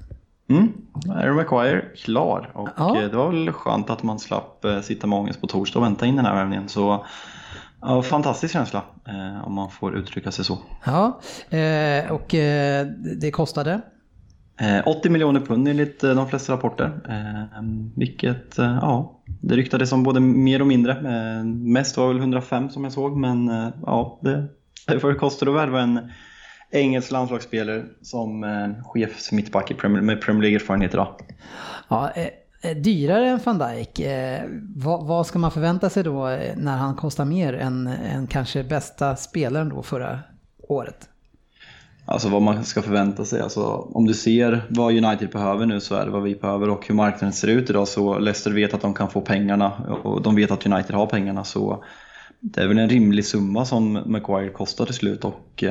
Mm. 0.48 0.72
Aaron 1.08 1.36
McQuire 1.36 1.84
klar 1.96 2.50
och 2.54 2.68
Ja. 2.76 2.96
eh, 3.02 3.10
det 3.10 3.16
var 3.16 3.30
väl 3.30 3.52
skönt 3.52 3.90
att 3.90 4.02
man 4.02 4.18
slapp 4.18 4.64
eh, 4.64 4.80
sitta 4.80 5.06
med 5.06 5.18
ångest 5.18 5.40
på 5.40 5.46
torsdag 5.46 5.78
och 5.78 5.84
vänta 5.84 6.06
in 6.06 6.16
den 6.16 6.24
här 6.24 6.34
värvningen. 6.34 6.68
Så 6.68 7.04
ja, 7.80 8.02
fantastisk 8.02 8.52
känsla 8.52 8.82
eh, 9.08 9.46
om 9.46 9.54
man 9.54 9.70
får 9.70 9.96
uttrycka 9.96 10.30
sig 10.30 10.44
så. 10.44 10.58
Ja, 10.84 11.20
och 12.10 12.26
det 13.20 13.30
kostade. 13.32 13.80
Eh, 14.60 14.88
80 14.88 15.10
miljoner 15.10 15.40
pund 15.40 15.68
enligt 15.68 16.00
de 16.00 16.28
flesta 16.28 16.52
rapporter. 16.52 17.00
Vilket, 17.96 18.54
ja, 18.58 19.20
det 19.40 19.56
ryktades 19.56 19.92
om 19.92 20.02
både 20.02 20.20
mer 20.20 20.60
och 20.60 20.66
mindre. 20.66 21.02
Mest 21.44 21.96
var 21.96 22.08
väl 22.08 22.18
105 22.18 22.70
som 22.70 22.84
jag 22.84 22.92
såg, 22.92 23.16
men 23.16 23.48
ja, 23.86 24.18
det, 24.22 24.48
vad 25.02 25.12
det 25.12 25.18
kostar 25.18 25.46
att 25.46 25.54
värva 25.54 25.80
en 25.80 26.00
engelsk 26.70 27.10
landslagsspelare 27.10 27.84
som 28.02 28.44
eh, 28.44 28.84
chef 28.84 29.32
mittback 29.32 29.70
med 29.82 30.20
Premier 30.20 30.42
League-erfarenhet 30.42 30.94
idag. 30.94 31.14
Ja, 31.88 32.10
eh, 32.10 32.70
eh, 32.70 32.76
dyrare 32.76 33.28
än 33.28 33.40
van 33.44 33.58
Dijk. 33.58 34.00
Vad, 34.76 35.06
vad 35.06 35.26
ska 35.26 35.38
man 35.38 35.50
förvänta 35.50 35.90
sig 35.90 36.04
då 36.04 36.38
när 36.56 36.76
han 36.76 36.94
kostar 36.94 37.24
mer 37.24 37.54
än, 37.54 37.86
än 37.86 38.26
kanske 38.26 38.64
bästa 38.64 39.16
spelaren 39.16 39.68
då 39.68 39.82
förra 39.82 40.20
året? 40.58 41.08
Alltså 42.04 42.28
vad 42.28 42.42
man 42.42 42.64
ska 42.64 42.82
förvänta 42.82 43.24
sig. 43.24 43.40
Alltså, 43.40 43.64
om 43.94 44.06
du 44.06 44.14
ser 44.14 44.66
vad 44.68 45.04
United 45.04 45.30
behöver 45.30 45.66
nu 45.66 45.80
så 45.80 45.94
är 45.94 46.04
det 46.04 46.10
vad 46.10 46.22
vi 46.22 46.34
behöver 46.34 46.68
och 46.68 46.88
hur 46.88 46.94
marknaden 46.94 47.32
ser 47.32 47.48
ut 47.48 47.70
idag 47.70 47.88
så 47.88 48.18
Leicester 48.18 48.50
vet 48.50 48.74
att 48.74 48.80
de 48.80 48.94
kan 48.94 49.10
få 49.10 49.20
pengarna 49.20 49.72
och 50.02 50.22
de 50.22 50.36
vet 50.36 50.50
att 50.50 50.66
United 50.66 50.96
har 50.96 51.06
pengarna 51.06 51.44
så 51.44 51.84
det 52.40 52.60
är 52.60 52.68
väl 52.68 52.78
en 52.78 52.88
rimlig 52.88 53.24
summa 53.24 53.64
som 53.64 54.02
Maguire 54.06 54.48
kostar 54.48 54.84
till 54.84 54.94
slut 54.94 55.24
och 55.24 55.64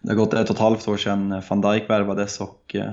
det 0.00 0.10
har 0.10 0.16
gått 0.16 0.34
ett 0.34 0.50
och 0.50 0.56
ett 0.56 0.62
halvt 0.62 0.88
år 0.88 0.96
sedan 0.96 1.42
van 1.48 1.60
Dijk 1.60 1.90
värvades 1.90 2.40
och 2.40 2.76
eh, 2.76 2.92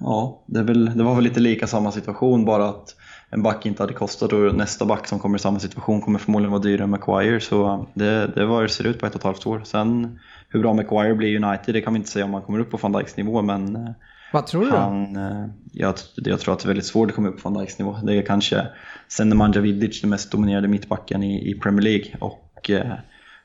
ja, 0.00 0.42
det, 0.46 0.62
väl, 0.62 0.98
det 0.98 1.04
var 1.04 1.14
väl 1.14 1.24
lite 1.24 1.40
lika 1.40 1.66
samma 1.66 1.92
situation 1.92 2.44
bara 2.44 2.68
att 2.68 2.96
en 3.30 3.42
back 3.42 3.66
inte 3.66 3.82
hade 3.82 3.92
kostat 3.92 4.32
och 4.32 4.54
nästa 4.54 4.84
back 4.84 5.06
som 5.06 5.18
kommer 5.18 5.38
i 5.38 5.40
samma 5.40 5.58
situation 5.58 6.00
kommer 6.00 6.18
förmodligen 6.18 6.52
vara 6.52 6.62
dyrare 6.62 6.84
än 6.84 6.90
Maguire 6.90 7.40
så 7.40 7.86
det, 7.94 8.26
det 8.26 8.46
var 8.46 8.62
det 8.62 8.68
ser 8.68 8.86
ut 8.86 9.00
på 9.00 9.06
ett 9.06 9.14
och 9.14 9.20
ett 9.20 9.24
halvt 9.24 9.46
år. 9.46 9.62
Sen 9.64 10.18
hur 10.48 10.60
bra 10.60 10.74
Maguire 10.74 11.14
blir 11.14 11.28
i 11.28 11.44
United 11.44 11.74
det 11.74 11.80
kan 11.80 11.92
vi 11.92 11.98
inte 11.98 12.10
säga 12.10 12.24
om 12.24 12.34
han 12.34 12.42
kommer 12.42 12.58
upp 12.58 12.70
på 12.70 12.76
van 12.76 12.92
Dijks 12.92 13.16
nivå 13.16 13.42
men 13.42 13.76
eh, 13.76 13.92
Vad 14.32 14.46
tror 14.46 14.64
du 14.64 14.70
han, 14.70 15.16
eh, 15.16 15.46
jag, 15.72 15.94
jag 16.16 16.40
tror 16.40 16.54
att 16.54 16.60
det 16.60 16.64
är 16.66 16.68
väldigt 16.68 16.86
svårt 16.86 17.10
att 17.10 17.14
komma 17.14 17.28
upp 17.28 17.42
på 17.42 17.48
van 17.48 17.60
Dijks 17.60 17.78
nivå. 17.78 17.98
Det 18.02 18.14
är 18.14 18.22
kanske 18.22 18.66
sen 19.08 19.28
Nemanja 19.28 19.60
Vidic 19.60 20.00
den 20.00 20.10
mest 20.10 20.32
dominerade 20.32 20.68
mittbacken 20.68 21.22
i, 21.22 21.50
i 21.50 21.54
Premier 21.54 21.82
League 21.82 22.16
och 22.20 22.70
eh, 22.70 22.92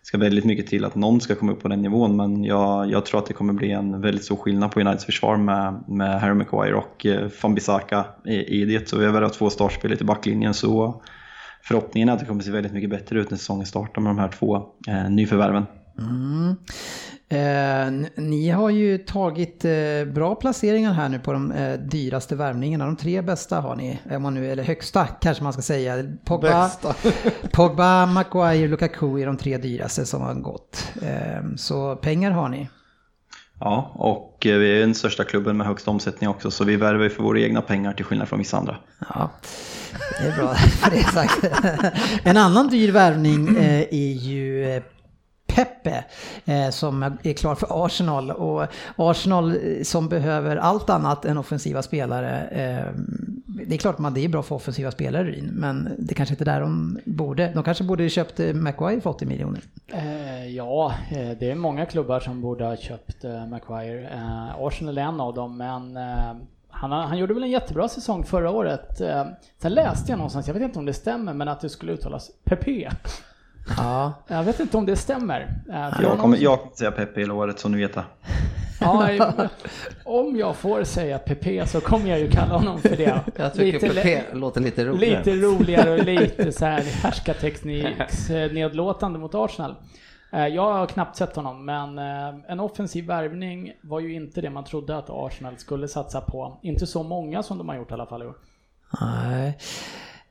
ska 0.07 0.17
väldigt 0.17 0.45
mycket 0.45 0.67
till 0.67 0.85
att 0.85 0.95
någon 0.95 1.21
ska 1.21 1.35
komma 1.35 1.51
upp 1.51 1.61
på 1.61 1.67
den 1.67 1.81
nivån 1.81 2.15
men 2.15 2.43
jag, 2.43 2.91
jag 2.91 3.05
tror 3.05 3.19
att 3.19 3.25
det 3.25 3.33
kommer 3.33 3.53
bli 3.53 3.71
en 3.71 4.01
väldigt 4.01 4.25
stor 4.25 4.35
skillnad 4.35 4.71
på 4.71 4.79
Uniteds 4.79 5.05
försvar 5.05 5.37
med, 5.37 5.83
med 5.87 6.21
Harry 6.21 6.33
Maguire 6.33 6.75
och 6.75 7.05
eh, 7.05 7.29
Van 7.41 7.55
Bissaka 7.55 8.05
i, 8.25 8.61
i 8.61 8.65
det. 8.65 8.89
Så 8.89 8.97
vi 8.97 9.05
har 9.05 9.13
väl 9.13 9.29
två 9.29 9.49
startspelare 9.49 9.97
i 10.01 10.03
backlinjen 10.03 10.53
så 10.53 11.01
förhoppningen 11.61 12.09
är 12.09 12.13
att 12.13 12.19
det 12.19 12.25
kommer 12.25 12.43
se 12.43 12.51
väldigt 12.51 12.73
mycket 12.73 12.89
bättre 12.89 13.19
ut 13.19 13.29
när 13.29 13.37
säsongen 13.37 13.65
startar 13.65 14.01
med 14.01 14.09
de 14.09 14.19
här 14.19 14.29
två 14.29 14.55
eh, 14.87 15.09
nyförvärven. 15.09 15.65
Mm. 15.97 16.55
Eh, 17.29 18.09
ni 18.15 18.49
har 18.49 18.69
ju 18.69 18.97
tagit 18.97 19.65
eh, 19.65 20.13
bra 20.13 20.35
placeringar 20.35 20.93
här 20.93 21.09
nu 21.09 21.19
på 21.19 21.33
de 21.33 21.51
eh, 21.51 21.79
dyraste 21.79 22.35
värvningarna. 22.35 22.85
De 22.85 22.95
tre 22.95 23.21
bästa 23.21 23.59
har 23.61 23.75
ni, 23.75 23.99
om 24.09 24.21
man 24.21 24.33
nu, 24.33 24.51
eller 24.51 24.63
högsta 24.63 25.07
kanske 25.07 25.43
man 25.43 25.53
ska 25.53 25.61
säga. 25.61 26.03
Pogba. 26.25 26.71
Pogba 27.51 28.05
Maguire, 28.05 28.67
Lukaku 28.67 29.21
är 29.21 29.25
de 29.25 29.37
tre 29.37 29.57
dyraste 29.57 30.05
som 30.05 30.21
har 30.21 30.33
gått. 30.33 30.91
Eh, 31.01 31.55
så 31.55 31.95
pengar 31.95 32.31
har 32.31 32.49
ni. 32.49 32.69
Ja, 33.59 33.91
och 33.95 34.45
eh, 34.45 34.57
vi 34.57 34.75
är 34.75 34.79
den 34.79 34.95
största 34.95 35.23
klubben 35.23 35.57
med 35.57 35.67
högst 35.67 35.87
omsättning 35.87 36.29
också 36.29 36.51
så 36.51 36.63
vi 36.63 36.75
värvar 36.75 37.09
för 37.09 37.23
våra 37.23 37.39
egna 37.39 37.61
pengar 37.61 37.93
till 37.93 38.05
skillnad 38.05 38.27
från 38.27 38.39
vissa 38.39 38.57
andra. 38.57 38.77
Ja, 39.09 39.31
det 40.19 40.27
är 40.27 40.35
bra 40.35 40.55
för 40.55 40.91
det 40.91 41.03
sagt. 41.03 41.45
En 42.23 42.37
annan 42.37 42.67
dyr 42.67 42.91
värvning 42.91 43.57
eh, 43.57 43.81
är 43.91 44.13
ju 44.13 44.81
Pepe 45.57 46.03
eh, 46.45 46.69
som 46.69 47.03
är 47.03 47.33
klar 47.33 47.55
för 47.55 47.85
Arsenal 47.85 48.31
och 48.31 48.67
Arsenal 48.95 49.51
eh, 49.51 49.83
som 49.83 50.09
behöver 50.09 50.57
allt 50.57 50.89
annat 50.89 51.25
än 51.25 51.37
offensiva 51.37 51.81
spelare. 51.81 52.41
Eh, 52.47 52.93
det 53.45 53.75
är 53.75 53.77
klart 53.77 53.95
att 53.99 54.15
det 54.15 54.25
är 54.25 54.29
bra 54.29 54.43
för 54.43 54.55
offensiva 54.55 54.91
spelare 54.91 55.23
Ryn, 55.23 55.49
men 55.53 55.89
det 55.97 56.13
kanske 56.13 56.33
inte 56.33 56.43
är 56.43 56.45
där 56.45 56.61
de 56.61 56.99
borde. 57.05 57.51
De 57.53 57.63
kanske 57.63 57.83
borde 57.83 58.09
köpt 58.09 58.39
Maguire 58.53 59.01
för 59.01 59.09
80 59.09 59.25
miljoner. 59.25 59.61
Ja, 60.49 60.93
det 61.39 61.51
är 61.51 61.55
många 61.55 61.85
klubbar 61.85 62.19
som 62.19 62.41
borde 62.41 62.65
ha 62.65 62.75
köpt 62.75 63.25
Maguire. 63.49 64.09
Arsenal 64.59 64.97
är 64.97 65.01
en 65.01 65.21
av 65.21 65.33
dem, 65.33 65.57
men 65.57 65.97
han, 66.69 66.91
han 66.91 67.17
gjorde 67.17 67.33
väl 67.33 67.43
en 67.43 67.49
jättebra 67.49 67.89
säsong 67.89 68.23
förra 68.23 68.51
året. 68.51 69.01
Sen 69.61 69.73
läste 69.73 70.11
jag 70.11 70.17
någonstans, 70.17 70.47
jag 70.47 70.53
vet 70.53 70.63
inte 70.63 70.79
om 70.79 70.85
det 70.85 70.93
stämmer, 70.93 71.33
men 71.33 71.47
att 71.47 71.61
det 71.61 71.69
skulle 71.69 71.91
uttalas 71.91 72.31
Pepe. 72.43 72.91
Ja, 73.77 74.13
Jag 74.27 74.43
vet 74.43 74.59
inte 74.59 74.77
om 74.77 74.86
det 74.86 74.95
stämmer. 74.95 75.41
Eh, 75.69 75.95
för 75.95 76.03
Jag 76.03 76.17
kommer, 76.19 76.36
som- 76.36 76.43
jag 76.43 76.59
kommer 76.59 76.75
säga 76.75 76.91
Pepe 76.91 77.19
hela 77.19 77.33
året 77.33 77.59
som 77.59 77.71
ni 77.71 77.77
vet. 77.77 77.93
det. 77.93 78.03
Ja, 78.79 79.09
om 80.05 80.36
jag 80.36 80.55
får 80.55 80.83
säga 80.83 81.17
Pepe 81.19 81.67
så 81.67 81.81
kommer 81.81 82.09
jag 82.09 82.19
ju 82.19 82.29
kalla 82.31 82.57
honom 82.57 82.81
för 82.81 82.89
det. 82.97 83.21
Jag 83.36 83.53
tycker 83.53 83.89
Lite- 83.93 84.01
PP 84.24 84.33
låter 84.36 84.62
lite 84.62 84.86
roligare. 84.86 85.17
Lite 85.17 85.31
roligare 85.45 85.91
och 86.00 86.03
lite 86.05 86.51
så 86.51 86.65
här 86.65 86.81
härskartekniks 86.81 88.29
eh, 88.29 88.51
nedlåtande 88.51 89.19
mot 89.19 89.36
Arsenal. 89.36 89.75
Eh, 90.33 90.47
Jag 90.47 90.74
har 90.74 90.86
knappt 90.86 91.15
sett 91.15 91.36
honom, 91.36 91.65
men 91.65 91.97
eh, 91.97 92.36
en 92.51 92.59
offensiv 92.59 93.05
värvning 93.05 93.71
var 93.81 94.00
ju 94.00 94.13
inte 94.13 94.41
det 94.41 94.50
man 94.50 94.63
trodde 94.63 94.97
att 94.97 95.09
Arsenal 95.09 95.57
skulle 95.57 95.88
satsa 95.88 96.21
på. 96.21 96.59
Inte 96.62 96.88
så 96.88 97.03
många 97.03 97.43
som 97.43 97.57
de 97.57 97.69
har 97.69 97.75
gjort 97.75 97.91
i 97.91 97.93
alla 97.93 98.05
fall 98.05 98.24
i 98.24 98.25
år. 98.25 98.36
nej. 99.01 99.57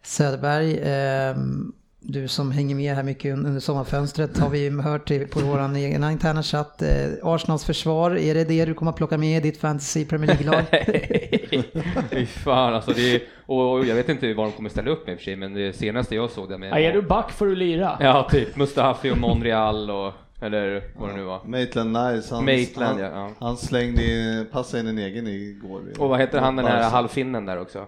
Söderberg, 0.02 0.80
ehm, 0.84 1.72
du 2.08 2.28
som 2.28 2.50
hänger 2.50 2.74
med 2.74 2.94
här 2.94 3.02
mycket 3.02 3.32
under 3.34 3.60
sommarfönstret 3.60 4.38
har 4.38 4.50
vi 4.50 4.70
hört 4.82 5.10
i- 5.10 5.26
på 5.26 5.40
vår 5.40 5.76
egna 5.76 6.12
interna 6.12 6.42
chatt. 6.42 6.82
Eh, 6.82 6.88
Arsenals 7.22 7.64
försvar, 7.64 8.16
är 8.18 8.34
det 8.34 8.44
det 8.44 8.64
du 8.64 8.74
kommer 8.74 8.90
att 8.90 8.96
plocka 8.96 9.18
med 9.18 9.36
i 9.38 9.40
ditt 9.40 9.60
fantasy 9.60 10.04
Premier 10.04 10.26
League-lag? 10.26 10.64
Fy 12.10 12.26
fan 12.26 12.74
alltså, 12.74 12.92
det 12.92 13.14
är, 13.14 13.20
och 13.46 13.72
och 13.72 13.84
jag 13.86 13.94
vet 13.94 14.08
inte 14.08 14.34
vad 14.34 14.46
de 14.46 14.52
kommer 14.52 14.70
ställa 14.70 14.90
upp 14.90 15.06
med 15.06 15.16
för 15.16 15.24
sig, 15.24 15.36
men 15.36 15.54
det 15.54 15.72
senaste 15.72 16.14
jag 16.14 16.30
såg 16.30 16.48
där 16.48 16.58
med... 16.58 16.70
Ja, 16.70 16.78
är 16.78 16.92
du 16.92 17.02
back 17.02 17.32
får 17.32 17.46
du 17.46 17.54
lira. 17.56 17.96
Ja, 18.00 18.28
typ 18.30 18.56
Mustafi 18.56 19.10
och 19.10 19.18
Monreal 19.18 19.90
och, 19.90 20.12
eller 20.42 20.82
vad 20.98 21.08
det 21.10 21.16
nu 21.16 21.22
var. 21.22 21.40
Maitland 21.44 21.92
Nice, 21.92 22.34
han, 22.34 22.44
Maitland, 22.44 23.00
han, 23.00 23.10
ja, 23.10 23.10
ja. 23.38 23.46
han 23.46 23.56
slängde 23.56 24.04
in, 24.04 24.46
passade 24.52 24.80
in 24.80 24.86
en 24.88 24.98
egen 24.98 25.26
igår. 25.26 25.82
Och 25.98 26.08
vad 26.08 26.20
heter 26.20 26.38
han 26.40 26.56
den 26.56 26.66
här 26.66 26.90
halvfinnen 26.90 27.46
där 27.46 27.60
också? 27.60 27.84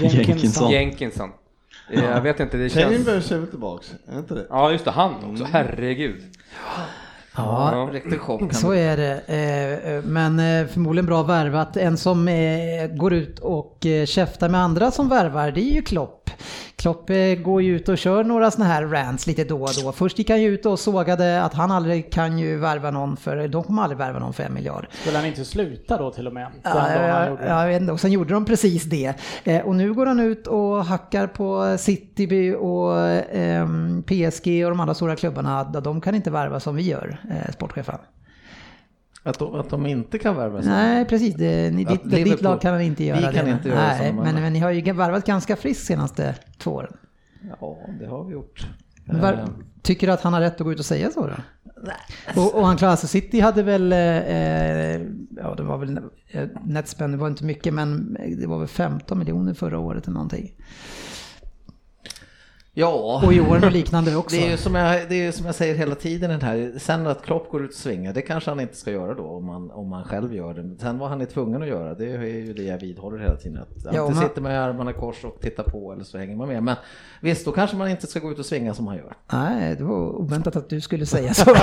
Jenkinson. 0.00 0.70
Jenkinson. 0.70 1.30
Jag 1.88 2.20
vet 2.20 2.40
inte, 2.40 2.56
det 2.56 2.70
känns... 2.70 2.94
Chambers 3.06 3.32
är 3.32 3.38
väl 3.38 3.46
tillbaks? 3.48 3.94
Är 4.12 4.18
inte 4.18 4.34
det? 4.34 4.46
Ja, 4.50 4.72
just 4.72 4.84
det, 4.84 4.90
han 4.90 5.32
också, 5.32 5.44
herregud. 5.44 6.22
Ja, 7.36 7.88
Riktig 7.92 8.20
chock. 8.20 8.54
så 8.54 8.72
är 8.74 8.96
det. 8.96 9.20
Eh, 9.26 9.92
eh, 9.94 10.02
Men 10.04 10.38
eh, 10.38 10.66
förmodligen 10.66 11.06
bra 11.06 11.22
värvat. 11.22 11.76
En 11.76 11.96
som 11.96 12.26
går 12.90 13.12
ut 13.12 13.38
och 13.38 13.86
käftar 14.06 14.48
med 14.48 14.60
andra 14.60 14.90
som 14.90 15.08
värvar, 15.08 15.50
det 15.50 15.60
är 15.60 15.74
ju 15.74 15.82
Klopp. 15.82 16.19
Klopp 16.76 17.10
går 17.42 17.62
ju 17.62 17.76
ut 17.76 17.88
och 17.88 17.98
kör 17.98 18.24
några 18.24 18.50
såna 18.50 18.64
här 18.64 18.86
rants 18.86 19.26
lite 19.26 19.44
då 19.44 19.62
och 19.62 19.70
då. 19.84 19.92
Först 19.92 20.18
gick 20.18 20.30
han 20.30 20.42
ju 20.42 20.48
ut 20.48 20.66
och 20.66 20.78
sågade 20.78 21.42
att 21.42 21.54
han 21.54 21.70
aldrig 21.70 22.12
kan 22.12 22.38
ju 22.38 22.56
värva 22.58 22.90
någon 22.90 23.16
för, 23.16 23.48
de 23.48 23.62
kommer 23.62 23.82
aldrig 23.82 23.98
värva 23.98 24.18
någon 24.18 24.32
för 24.32 24.42
en 24.42 24.54
miljard. 24.54 24.86
Skulle 24.90 25.16
han 25.16 25.26
inte 25.26 25.44
sluta 25.44 25.96
då 25.96 26.10
till 26.10 26.26
och 26.26 26.32
med? 26.32 26.46
Ja, 26.62 26.92
jag, 26.92 27.38
jag 27.46 27.66
vet 27.66 27.80
inte. 27.80 27.92
Och 27.92 28.00
sen 28.00 28.12
gjorde 28.12 28.34
de 28.34 28.44
precis 28.44 28.84
det. 28.84 29.14
Eh, 29.44 29.60
och 29.60 29.76
nu 29.76 29.94
går 29.94 30.06
han 30.06 30.20
ut 30.20 30.46
och 30.46 30.84
hackar 30.84 31.26
på 31.26 31.76
City 31.78 32.54
och 32.58 33.00
eh, 33.00 33.66
PSG 34.06 34.64
och 34.64 34.70
de 34.70 34.80
andra 34.80 34.94
stora 34.94 35.16
klubbarna. 35.16 35.64
De 35.64 36.00
kan 36.00 36.14
inte 36.14 36.30
värva 36.30 36.60
som 36.60 36.76
vi 36.76 36.82
gör, 36.82 37.18
eh, 37.30 37.52
sportchefen. 37.52 37.98
Att 39.22 39.38
de, 39.38 39.54
att 39.54 39.70
de 39.70 39.86
inte 39.86 40.18
kan 40.18 40.36
värva 40.36 40.62
sig. 40.62 40.70
Nej, 40.72 41.04
precis. 41.04 41.34
Det, 41.34 41.74
ni, 41.74 41.84
ditt, 41.84 42.10
ditt 42.10 42.42
lag 42.42 42.60
kan 42.60 42.80
inte 42.80 43.04
göra 43.04 43.20
vi 43.20 43.26
det. 43.26 43.32
kan 43.32 43.48
inte 43.48 43.68
göra 43.68 43.78
Nej, 43.80 44.12
men, 44.12 44.34
men 44.34 44.52
ni 44.52 44.58
har 44.58 44.70
ju 44.70 44.92
värvat 44.92 45.26
ganska 45.26 45.56
friskt 45.56 45.86
senaste 45.86 46.34
två 46.58 46.70
åren. 46.70 46.96
Ja, 47.60 47.78
det 48.00 48.06
har 48.06 48.24
vi 48.24 48.32
gjort. 48.32 48.66
Var, 49.04 49.32
Eh, 49.32 49.48
tycker 49.82 50.06
du 50.06 50.12
att 50.12 50.22
han 50.22 50.32
har 50.32 50.40
rätt 50.40 50.60
att 50.60 50.64
gå 50.64 50.72
ut 50.72 50.78
och 50.78 50.84
säga 50.84 51.10
så 51.10 51.26
då? 51.26 51.34
Och, 52.42 52.54
och 52.54 52.66
han 52.66 52.76
klarar 52.76 52.96
sig. 52.96 53.08
City 53.08 53.40
hade 53.40 53.62
väl, 53.62 53.92
eh, 53.92 53.98
ja 55.42 55.54
det 55.56 55.62
var 55.62 55.78
väl, 55.78 56.00
eh, 56.30 56.48
netspend, 56.64 57.12
det 57.12 57.16
var 57.16 57.28
inte 57.28 57.44
mycket 57.44 57.74
men 57.74 58.16
det 58.40 58.46
var 58.46 58.58
väl 58.58 58.68
15 58.68 59.18
miljoner 59.18 59.54
förra 59.54 59.78
året 59.78 60.04
eller 60.04 60.14
någonting. 60.14 60.52
Ja, 62.74 63.20
Och 63.24 63.32
i 63.32 63.40
år 63.40 63.64
och 63.64 63.70
liknande 63.72 64.16
också. 64.16 64.36
det 64.36 64.46
är 64.46 64.50
ju 64.50 64.56
som 64.56 64.74
jag, 64.74 65.08
det 65.08 65.14
är 65.14 65.22
ju 65.22 65.32
som 65.32 65.46
jag 65.46 65.54
säger 65.54 65.74
hela 65.74 65.94
tiden 65.94 66.30
den 66.30 66.42
här, 66.42 66.72
sen 66.78 67.06
att 67.06 67.22
Klopp 67.22 67.50
går 67.50 67.64
ut 67.64 67.70
och 67.70 67.76
svingar, 67.76 68.12
det 68.12 68.22
kanske 68.22 68.50
han 68.50 68.60
inte 68.60 68.76
ska 68.76 68.90
göra 68.90 69.14
då 69.14 69.22
om 69.22 69.46
man, 69.46 69.70
om 69.70 69.88
man 69.88 70.04
själv 70.04 70.34
gör 70.34 70.54
det. 70.54 70.76
Sen 70.80 70.98
vad 70.98 71.08
han 71.08 71.20
är 71.20 71.24
tvungen 71.24 71.62
att 71.62 71.68
göra, 71.68 71.94
det 71.94 72.04
är 72.04 72.22
ju 72.24 72.52
det 72.52 72.62
jag 72.62 72.78
vidhåller 72.78 73.18
hela 73.18 73.36
tiden. 73.36 73.58
Att 73.62 73.68
Ja, 73.84 73.88
antingen 73.88 74.14
man- 74.14 74.22
sitter 74.28 74.40
man 74.42 74.52
med 74.52 74.62
armarna 74.62 74.90
i 74.90 74.94
kors 74.94 75.24
och 75.24 75.40
tittar 75.40 75.62
på 75.62 75.92
eller 75.92 76.04
så 76.04 76.18
hänger 76.18 76.36
man 76.36 76.48
med. 76.48 76.62
Men 76.62 76.76
visst, 77.20 77.44
då 77.44 77.52
kanske 77.52 77.76
man 77.76 77.88
inte 77.90 78.06
ska 78.06 78.18
gå 78.20 78.30
ut 78.32 78.38
och 78.38 78.46
svinga 78.46 78.74
som 78.74 78.86
han 78.86 78.96
gör. 78.96 79.12
Nej, 79.32 79.76
det 79.76 79.84
var 79.84 80.20
oväntat 80.20 80.56
att 80.56 80.68
du 80.70 80.80
skulle 80.80 81.06
säga 81.06 81.34
så. 81.34 81.44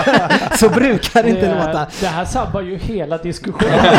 så 0.57 0.69
brukar 0.69 1.23
det 1.23 1.29
inte 1.29 1.55
låta. 1.55 1.71
det, 1.79 1.87
det 2.01 2.07
här 2.07 2.25
sabbar 2.25 2.61
ju 2.61 2.77
hela 2.77 3.17
diskussionen. 3.17 3.79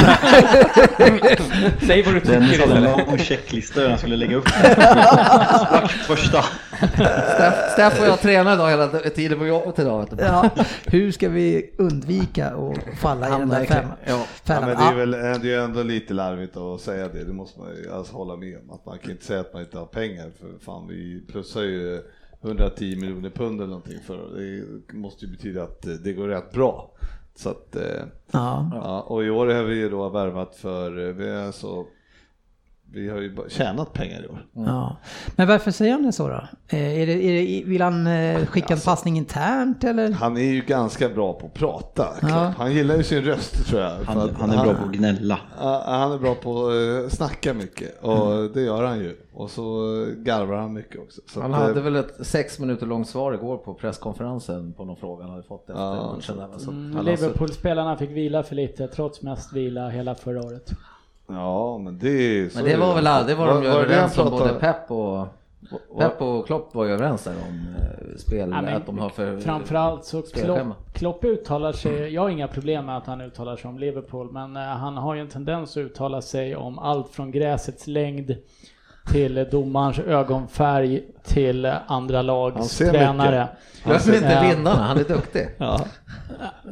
Säg 1.86 2.02
vad 2.02 2.14
du 2.14 2.20
tycker 2.20 2.34
hade 2.34 2.46
en 2.46 2.52
istället. 2.52 3.06
lång 3.08 3.18
checklista 3.18 3.82
jag 3.82 3.98
skulle 3.98 4.16
lägga 4.16 4.36
upp. 4.36 4.48
Första. 6.06 6.44
Steff- 7.76 8.00
och 8.00 8.06
jag 8.06 8.20
tränar 8.20 8.54
idag 8.54 8.70
hela 8.70 8.88
tiden 8.88 9.38
på 9.38 9.46
jobbet 9.46 9.78
idag. 9.78 9.98
vet 10.00 10.18
du. 10.18 10.24
Ja, 10.24 10.50
hur 10.86 11.12
ska 11.12 11.28
vi 11.28 11.74
undvika 11.78 12.46
att 12.46 12.98
falla 12.98 13.26
i 13.26 13.30
den 13.30 13.48
där 13.48 13.62
i 13.62 13.66
fem, 13.66 13.82
kläm. 13.82 13.90
Ja. 14.06 14.12
Ja, 14.12 14.24
fällan? 14.44 14.68
men 14.68 14.76
det 14.76 14.84
är 14.84 15.06
väl 15.06 15.42
det 15.42 15.54
är 15.54 15.60
ändå 15.60 15.82
lite 15.82 16.14
larvigt 16.14 16.56
att 16.56 16.80
säga 16.80 17.08
det, 17.08 17.24
det 17.24 17.32
måste 17.32 17.60
man 17.60 17.68
ju 17.76 17.92
alltså 17.92 18.16
hålla 18.16 18.36
med 18.36 18.58
om. 18.58 18.70
Att 18.70 18.86
man 18.86 18.98
kan 18.98 19.10
inte 19.10 19.24
säga 19.24 19.40
att 19.40 19.52
man 19.52 19.62
inte 19.62 19.78
har 19.78 19.86
pengar, 19.86 20.30
för 20.40 20.64
fan 20.64 20.88
vi 20.88 21.24
plussar 21.32 21.62
ju 21.62 22.02
110 22.42 22.96
miljoner 23.00 23.30
pund 23.30 23.60
eller 23.60 23.70
någonting 23.70 23.98
för 24.06 24.18
det 24.88 24.96
måste 24.96 25.24
ju 25.24 25.30
betyda 25.30 25.62
att 25.62 25.86
eh, 25.86 25.92
det 25.92 26.12
går 26.12 26.28
rätt 26.28 26.52
bra. 26.52 26.90
Så 27.34 27.50
att, 27.50 27.76
eh, 27.76 27.82
ja. 28.30 28.70
ja, 28.74 29.00
och 29.00 29.24
i 29.24 29.30
år 29.30 29.46
har 29.46 29.62
vi 29.62 29.74
ju 29.74 29.90
då 29.90 30.08
värvat 30.08 30.56
för, 30.56 31.08
eh, 31.08 31.14
vi 31.14 31.28
är 31.28 31.46
alltså 31.46 31.84
vi 32.92 33.08
har 33.08 33.18
ju 33.20 33.36
tjänat 33.48 33.92
pengar 33.92 34.22
i 34.24 34.26
år. 34.28 34.46
Ja. 34.52 34.96
Men 35.36 35.48
varför 35.48 35.70
säger 35.70 35.92
han 35.92 36.02
det 36.02 36.12
så 36.12 36.28
då? 36.28 36.34
Eh, 36.68 37.00
Är 37.02 37.06
det, 37.06 37.12
är 37.12 37.32
det, 37.32 37.62
vill 37.66 37.82
han 37.82 38.06
eh, 38.06 38.46
skicka 38.46 38.74
en 38.74 38.80
passning 38.80 39.16
internt 39.16 39.84
eller? 39.84 40.10
Han 40.12 40.36
är 40.36 40.42
ju 40.52 40.60
ganska 40.60 41.08
bra 41.08 41.32
på 41.32 41.46
att 41.46 41.54
prata. 41.54 42.08
Ja. 42.22 42.28
Han 42.58 42.72
gillar 42.72 42.96
ju 42.96 43.02
sin 43.02 43.22
röst 43.22 43.66
tror 43.66 43.80
jag. 43.80 43.90
Han, 44.06 44.18
att 44.18 44.32
han 44.40 44.50
är 44.50 44.64
bra 44.64 44.74
på 44.74 44.84
att 44.84 44.92
gnälla. 44.92 45.38
Han 45.84 46.12
är 46.12 46.18
bra 46.18 46.34
på 46.34 46.66
att 46.66 47.04
eh, 47.04 47.08
snacka 47.16 47.54
mycket 47.54 48.02
och 48.02 48.50
det 48.54 48.60
gör 48.62 48.84
han 48.84 48.98
ju. 48.98 49.16
Och 49.32 49.50
så 49.50 49.62
garvar 50.16 50.56
han 50.56 50.72
mycket 50.72 51.00
också. 51.00 51.20
Så 51.32 51.40
Han 51.40 51.52
hade 51.52 51.80
väl 51.80 51.96
ett 51.96 52.26
sex 52.26 52.58
minuter 52.58 52.86
långt 52.86 53.08
svar 53.08 53.32
igår 53.32 53.56
på 53.56 53.74
presskonferensen 53.74 54.72
på 54.72 54.84
någon 54.84 54.96
fråga 54.96 55.22
han 55.22 55.30
hade 55.30 55.42
fått 55.42 55.60
efter 55.70 55.82
Ja, 55.82 56.12
matchen. 56.16 56.38
Mm, 56.38 56.50
han 56.50 57.04
suttit- 57.04 57.20
Liverpool-spelarna 57.20 57.96
fick 57.96 58.10
vila 58.10 58.42
för 58.42 58.54
lite, 58.54 58.88
trots 58.88 59.22
mest 59.22 59.52
vila 59.52 59.88
hela 59.88 60.14
förra 60.14 60.40
året. 60.42 60.70
Ja, 61.28 61.78
men 61.78 61.98
det 61.98 62.54
Men 62.54 62.64
det 62.64 62.76
var 62.76 62.94
väl 62.94 63.26
det 63.26 63.34
var 63.34 63.46
de 63.46 63.62
ju 63.62 63.68
överens 63.68 64.18
om, 64.18 64.30
både 64.30 64.36
pratade- 64.36 64.60
Pep 64.60 64.90
och 64.90 65.26
Pep 65.98 66.22
och 66.22 66.46
Klopp 66.46 66.74
var 66.74 66.84
ju 66.84 66.92
överens 66.92 67.24
där 67.24 67.32
om 67.48 67.74
eh, 67.78 68.16
spel, 68.16 68.50
Ja, 68.50 68.62
men 68.62 68.76
att 68.76 68.86
de 68.86 68.98
har 68.98 69.08
för... 69.08 69.38
Framförallt 69.38 70.04
så. 70.04 70.22
Klopp, 70.22 70.58
Klopp 70.92 71.24
uttalar 71.24 71.72
sig, 71.72 72.14
jag 72.14 72.22
har 72.22 72.28
inga 72.28 72.48
problem 72.48 72.86
med 72.86 72.96
att 72.96 73.06
han 73.06 73.20
uttalar 73.20 73.56
sig 73.56 73.68
om 73.68 73.78
Liverpool, 73.78 74.32
men 74.32 74.56
eh, 74.56 74.62
han 74.62 74.96
har 74.96 75.14
ju 75.14 75.20
en 75.20 75.28
tendens 75.28 75.70
att 75.70 75.80
uttala 75.80 76.22
sig 76.22 76.56
om 76.56 76.78
allt 76.78 77.08
från 77.10 77.30
gräsets 77.30 77.86
längd 77.86 78.36
till 79.12 79.46
domarens 79.50 79.98
ögonfärg 79.98 81.02
till 81.24 81.64
eh, 81.64 81.72
andra 81.86 82.16
Han 82.16 82.26
lags 82.26 82.68
ser 82.68 82.90
tränare. 82.90 83.48
Glöm 83.84 83.96
inte 84.14 84.32
Ja. 84.32 84.42
vinnarna, 84.56 84.82
han 84.82 84.98
är 84.98 85.04
duktig. 85.04 85.48
Ja. 85.58 85.80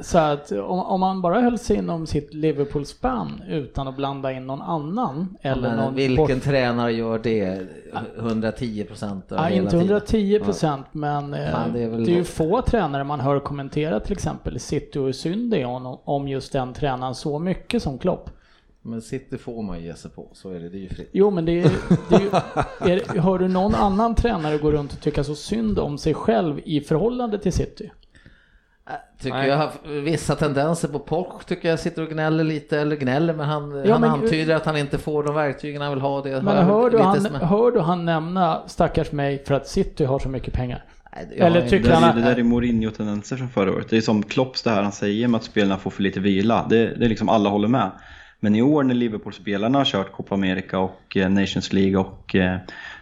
Så 0.02 0.18
att 0.18 0.52
om, 0.52 0.80
om 0.80 1.00
man 1.00 1.22
bara 1.22 1.40
höll 1.40 1.58
sig 1.58 1.76
inom 1.76 2.06
sitt 2.06 2.34
Liverpool-spann 2.34 3.42
utan 3.48 3.88
att 3.88 3.96
blanda 3.96 4.32
in 4.32 4.46
någon 4.46 4.62
annan 4.62 5.36
eller 5.42 5.68
Men 5.68 5.76
någon 5.76 5.94
vilken 5.94 6.16
bort- 6.36 6.42
tränare 6.44 6.92
gör 6.92 7.18
det 7.18 7.66
110 8.18 8.84
procent 8.84 9.24
Ja, 9.28 9.50
inte 9.50 9.76
110 9.76 10.40
procent, 10.44 10.86
men 10.92 11.34
eh, 11.34 11.50
Fan, 11.50 11.72
det 11.72 11.78
det, 11.78 11.84
är 11.84 11.88
är 11.88 11.90
väl- 11.90 12.08
ju 12.08 12.24
få 12.24 12.62
tränare 12.62 13.04
man 13.04 13.20
hör 13.20 13.38
kommentera 13.40 14.00
till 14.00 14.12
exempel 14.12 14.60
City 14.60 14.98
och 14.98 15.14
synd 15.14 15.50
det 15.50 15.64
om, 15.64 15.98
om 16.04 16.28
just 16.28 16.52
den 16.52 16.72
tränaren 16.74 17.14
så 17.14 17.38
mycket 17.38 17.82
som 17.82 17.98
Klopp. 17.98 18.30
Men 18.86 19.02
City 19.02 19.38
får 19.38 19.62
man 19.62 19.82
ge 19.82 19.94
sig 19.94 20.10
på, 20.10 20.28
så 20.32 20.50
är 20.50 20.60
det, 20.60 20.68
det 20.68 20.78
är 20.78 20.80
ju 20.80 20.88
fritt. 20.88 21.10
Jo, 21.12 21.30
men 21.30 21.44
det 21.44 21.52
är, 21.62 21.70
det 22.08 22.14
är, 22.14 22.20
ju- 22.20 23.00
är 23.16 23.20
Hör 23.20 23.38
du 23.38 23.48
någon 23.48 23.74
annan 23.74 24.14
tränare 24.14 24.58
gå 24.58 24.70
runt 24.72 24.92
och 24.92 25.00
tycka 25.00 25.24
så 25.24 25.34
synd 25.34 25.78
om 25.78 25.98
sig 25.98 26.14
själv 26.14 26.60
i 26.64 26.80
förhållande 26.80 27.38
till 27.38 27.52
City? 27.52 27.90
Tycker 29.20 29.36
Nej. 29.36 29.48
jag 29.48 29.56
har 29.56 30.00
vissa 30.00 30.34
tendenser 30.34 30.88
på 30.88 30.98
Poch 30.98 31.44
tycker 31.46 31.68
jag 31.68 31.80
sitter 31.80 32.02
och 32.02 32.08
gnäller 32.08 32.44
lite, 32.44 32.78
eller 32.80 32.96
gnäller 32.96 33.34
men 33.34 33.46
han, 33.48 33.82
Ja, 33.84 33.92
han 33.92 34.00
men- 34.00 34.10
antyder 34.10 34.54
att 34.54 34.64
han 34.66 34.76
inte 34.76 34.98
får 34.98 35.22
de 35.22 35.34
verktygen 35.34 35.82
han 35.82 35.90
vill 35.90 36.00
ha. 36.00 36.22
Det 36.22 36.42
Men 36.42 36.64
hör 36.66 36.90
du, 36.90 36.98
han, 36.98 37.20
som- 37.20 37.34
hör 37.34 37.70
du 37.70 37.80
han 37.80 38.04
nämna 38.04 38.62
stackars 38.66 39.12
mig 39.12 39.44
för 39.46 39.54
att 39.54 39.68
City 39.68 40.04
har 40.04 40.18
så 40.18 40.28
mycket 40.28 40.54
pengar? 40.54 40.84
Nej, 41.16 41.26
jag 41.38 41.46
eller 41.46 41.68
tycker 41.68 41.90
han 41.92 42.16
det 42.16 42.22
där 42.22 42.36
är 42.38 42.42
Mourinho-tendenser 42.42 43.36
från 43.36 43.48
förra 43.48 43.72
året. 43.72 43.86
Det 43.90 43.96
är 43.96 44.00
som 44.00 44.22
Klopps 44.22 44.62
det 44.62 44.70
här 44.70 44.82
han 44.82 44.92
säger 44.92 45.28
med 45.28 45.38
att 45.38 45.44
spelarna 45.44 45.78
får 45.78 45.90
för 45.90 46.02
lite 46.02 46.20
vila. 46.20 46.66
Det, 46.70 46.76
det 46.94 47.04
är 47.04 47.08
liksom 47.08 47.28
alla 47.28 47.48
håller 47.50 47.68
med. 47.68 47.90
Men 48.40 48.54
i 48.54 48.62
år 48.62 48.82
när 48.82 48.94
Liverpool-spelarna 48.94 49.78
har 49.78 49.84
kört 49.84 50.12
Copa 50.12 50.34
America 50.34 50.78
och 50.78 51.16
eh, 51.16 51.28
Nations 51.28 51.72
League 51.72 51.96
och, 51.96 52.34
eh, 52.34 52.56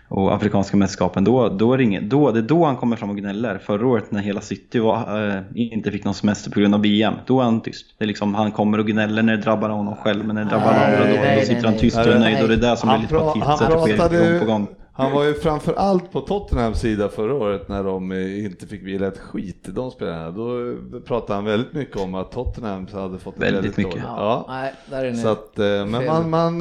och 0.09 0.35
Afrikanska 0.35 0.77
mästerskapen, 0.77 1.25
då, 1.25 1.49
då, 1.49 1.73
är 1.73 1.79
det 1.79 1.85
inget, 1.85 2.11
då, 2.11 2.31
det 2.31 2.39
är 2.39 2.43
då 2.43 2.65
han 2.65 2.77
kommer 2.77 2.97
fram 2.97 3.11
och 3.11 3.17
gnäller. 3.17 3.59
Förra 3.59 3.87
året 3.87 4.11
när 4.11 4.21
hela 4.21 4.41
City 4.41 4.79
var, 4.79 5.29
eh, 5.29 5.43
inte 5.55 5.91
fick 5.91 6.05
någon 6.05 6.15
semester 6.15 6.51
på 6.51 6.61
grund 6.61 6.75
av 6.75 6.83
VM, 6.83 7.15
då 7.27 7.41
är 7.41 7.45
han 7.45 7.61
tyst. 7.61 7.95
Det 7.99 8.05
är 8.05 8.09
liksom, 8.09 8.35
han 8.35 8.53
kommer 8.53 8.79
och 8.79 8.87
gnäller 8.87 9.23
när 9.23 9.37
det 9.37 9.43
drabbar 9.43 9.69
honom 9.69 9.97
själv, 9.97 10.27
men 10.27 10.35
när 10.37 10.45
det 10.45 10.51
drabbar 10.51 10.73
Nej, 10.73 10.85
andra 10.85 10.99
då, 10.99 11.21
nej, 11.21 11.37
då 11.37 11.41
sitter 11.41 11.55
nej, 11.55 11.63
han 11.65 11.73
nej. 11.73 11.81
tyst 11.81 11.97
och 11.97 12.07
är 12.07 12.19
nöjd 12.19 12.43
och 12.43 12.49
det 12.49 12.55
är 12.55 12.71
det 12.71 12.77
som 12.77 12.89
blir 12.89 12.93
Han, 12.93 13.01
lite 13.01 13.15
patetiskt. 13.15 13.47
han, 13.47 13.59
så 13.59 13.65
att 13.65 13.71
det 13.71 13.79
sker 13.79 13.97
pratade, 13.97 14.31
gång 14.31 14.39
på 14.41 14.47
gång. 14.47 14.69
Han 14.97 15.13
var 15.13 15.25
ju 15.25 15.35
framför 15.35 15.75
allt 15.75 16.13
på 16.13 16.21
Tottenhams 16.21 16.81
sida 16.81 17.09
förra 17.09 17.35
året 17.35 17.69
när 17.69 17.85
de 17.85 18.13
eh, 18.13 18.45
inte 18.45 18.67
fick 18.67 18.83
vila 18.83 19.07
ett 19.07 19.19
skit, 19.19 19.65
de 19.69 19.91
spelarna. 19.91 20.31
Då 20.31 20.71
eh, 20.71 21.01
pratade 21.07 21.35
han 21.35 21.45
väldigt 21.45 21.73
mycket 21.73 21.97
om 21.97 22.15
att 22.15 22.33
Tottenham 22.33 22.87
hade 22.93 23.19
fått 23.19 23.35
Väldigt 23.39 23.55
väldigt 23.55 23.77
mycket. 23.77 23.93
dåligt. 23.93 24.05
Ja, 24.07 24.45
Ja. 24.49 24.55
nej, 24.55 24.73
där 24.91 25.05
är 25.05 25.11
ni. 25.11 25.17
Så 25.17 25.29
att, 25.29 25.59
eh, 25.59 25.65
men 25.65 26.07
man, 26.07 26.31
man, 26.31 26.59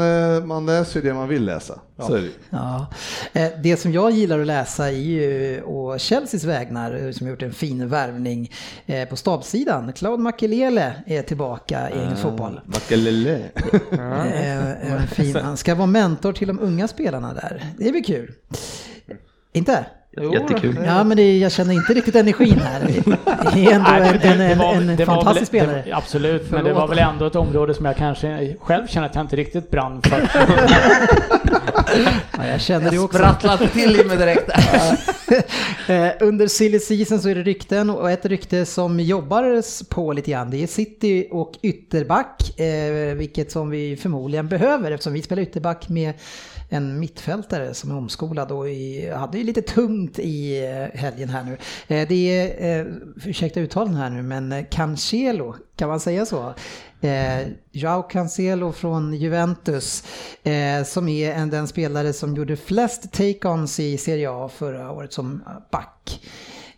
man 0.47 0.65
läser 0.65 1.01
ju 1.01 1.07
det 1.09 1.13
man 1.13 1.27
vill 1.27 1.45
läsa. 1.45 1.79
Så 1.99 2.13
är 2.15 2.21
det. 2.21 2.29
Ja. 2.49 2.87
Eh, 3.33 3.51
Det 3.63 3.77
som 3.77 3.91
jag 3.93 4.11
gillar 4.11 4.39
att 4.39 4.47
läsa 4.47 4.87
är 4.87 4.91
ju 4.95 5.61
å 5.63 5.97
Chelseas 5.97 6.43
vägnar 6.43 7.05
eh, 7.05 7.11
som 7.11 7.27
gjort 7.27 7.41
en 7.41 7.53
fin 7.53 7.89
värvning 7.89 8.51
eh, 8.85 9.09
på 9.09 9.15
stabssidan. 9.15 9.93
Claude 9.93 10.23
Makelele 10.23 10.93
är 11.05 11.21
tillbaka 11.21 11.89
i 11.89 11.93
engelsk 11.99 12.21
fotboll. 12.21 12.61
Makelele. 12.65 13.39
Fin, 15.11 15.35
han 15.35 15.57
ska 15.57 15.75
vara 15.75 15.87
mentor 15.87 16.33
till 16.33 16.47
de 16.47 16.59
unga 16.59 16.87
spelarna 16.87 17.33
där. 17.33 17.65
Det 17.77 17.91
blir 17.91 18.03
kul. 18.03 18.31
Inte? 19.53 19.85
Jättekul. 20.33 20.77
Ja, 20.85 21.03
men 21.03 21.17
det, 21.17 21.37
jag 21.37 21.51
känner 21.51 21.73
inte 21.73 21.93
riktigt 21.93 22.15
energin 22.15 22.59
här. 22.59 22.79
Det 23.53 23.65
är 23.65 23.71
ändå 23.73 23.89
Nej, 23.91 24.01
en, 24.09 24.19
det- 24.21 24.27
en, 24.27 24.37
det 24.37 24.45
en, 24.45 24.57
var- 24.59 24.73
en 24.75 24.95
det 24.95 25.05
fantastisk 25.05 25.53
väl- 25.53 25.59
det 25.59 25.65
spelare. 25.65 25.83
var- 25.91 25.97
Absolut, 25.97 26.51
men 26.51 26.63
det 26.63 26.73
var 26.73 26.87
väl 26.87 26.99
ändå 26.99 27.25
ett 27.25 27.35
område 27.35 27.73
som 27.73 27.85
jag 27.85 27.97
kanske 27.97 28.55
själv 28.59 28.87
känner 28.87 29.07
att 29.07 29.15
jag 29.15 29.23
inte 29.23 29.35
riktigt 29.35 29.71
brann 29.71 30.01
för. 30.01 30.21
Ja, 32.37 32.47
jag 32.47 32.61
känner 32.61 32.91
det 32.91 32.99
också. 32.99 33.17
sprattlade 33.17 33.67
till 33.67 33.99
i 33.99 34.03
mig 34.03 34.17
direkt. 34.17 34.49
Eh, 35.87 36.07
Under 36.19 36.47
silly 36.47 36.79
season 36.79 37.19
så 37.19 37.29
är 37.29 37.35
det 37.35 37.41
rykten 37.43 37.89
och 37.89 38.11
ett 38.11 38.25
rykte 38.25 38.65
som 38.65 38.99
jobbades 38.99 39.89
på 39.89 40.13
lite 40.13 40.31
grann 40.31 40.49
det 40.49 40.63
är 40.63 40.67
City 40.67 41.27
och 41.31 41.53
ytterback, 41.61 42.59
eh, 42.59 43.15
vilket 43.15 43.51
som 43.51 43.69
vi 43.69 43.95
förmodligen 43.97 44.47
behöver 44.47 44.91
eftersom 44.91 45.13
vi 45.13 45.21
spelar 45.21 45.43
ytterback 45.43 45.89
med 45.89 46.13
en 46.69 46.99
mittfältare 46.99 47.73
som 47.73 47.91
är 47.91 47.97
omskolad 47.97 48.51
och 48.51 48.69
i, 48.69 49.09
hade 49.09 49.37
ju 49.37 49.43
lite 49.43 49.61
tungt 49.61 50.19
i 50.19 50.65
eh, 50.65 50.99
helgen 50.99 51.29
här 51.29 51.43
nu. 51.43 51.57
Eh, 51.87 52.07
det 52.07 52.15
är, 52.15 52.79
eh, 52.79 52.85
ursäkta 53.25 53.59
uttalen 53.59 53.95
här 53.95 54.09
nu, 54.09 54.21
men 54.21 54.65
Cancelo, 54.69 55.55
kan 55.75 55.89
man 55.89 55.99
säga 55.99 56.25
så? 56.25 56.53
Eh, 57.01 57.47
Joao 57.71 58.03
Cancelo 58.03 58.71
från 58.71 59.13
Juventus, 59.13 60.03
eh, 60.43 60.83
som 60.83 61.09
är 61.09 61.33
en, 61.33 61.49
den 61.49 61.67
spelare 61.67 62.13
som 62.13 62.35
gjorde 62.35 62.55
flest 62.55 63.11
take-ons 63.11 63.79
i 63.79 63.97
Serie 63.97 64.31
A 64.31 64.49
förra 64.53 64.91
året 64.91 65.13
som 65.13 65.43
back. 65.71 66.21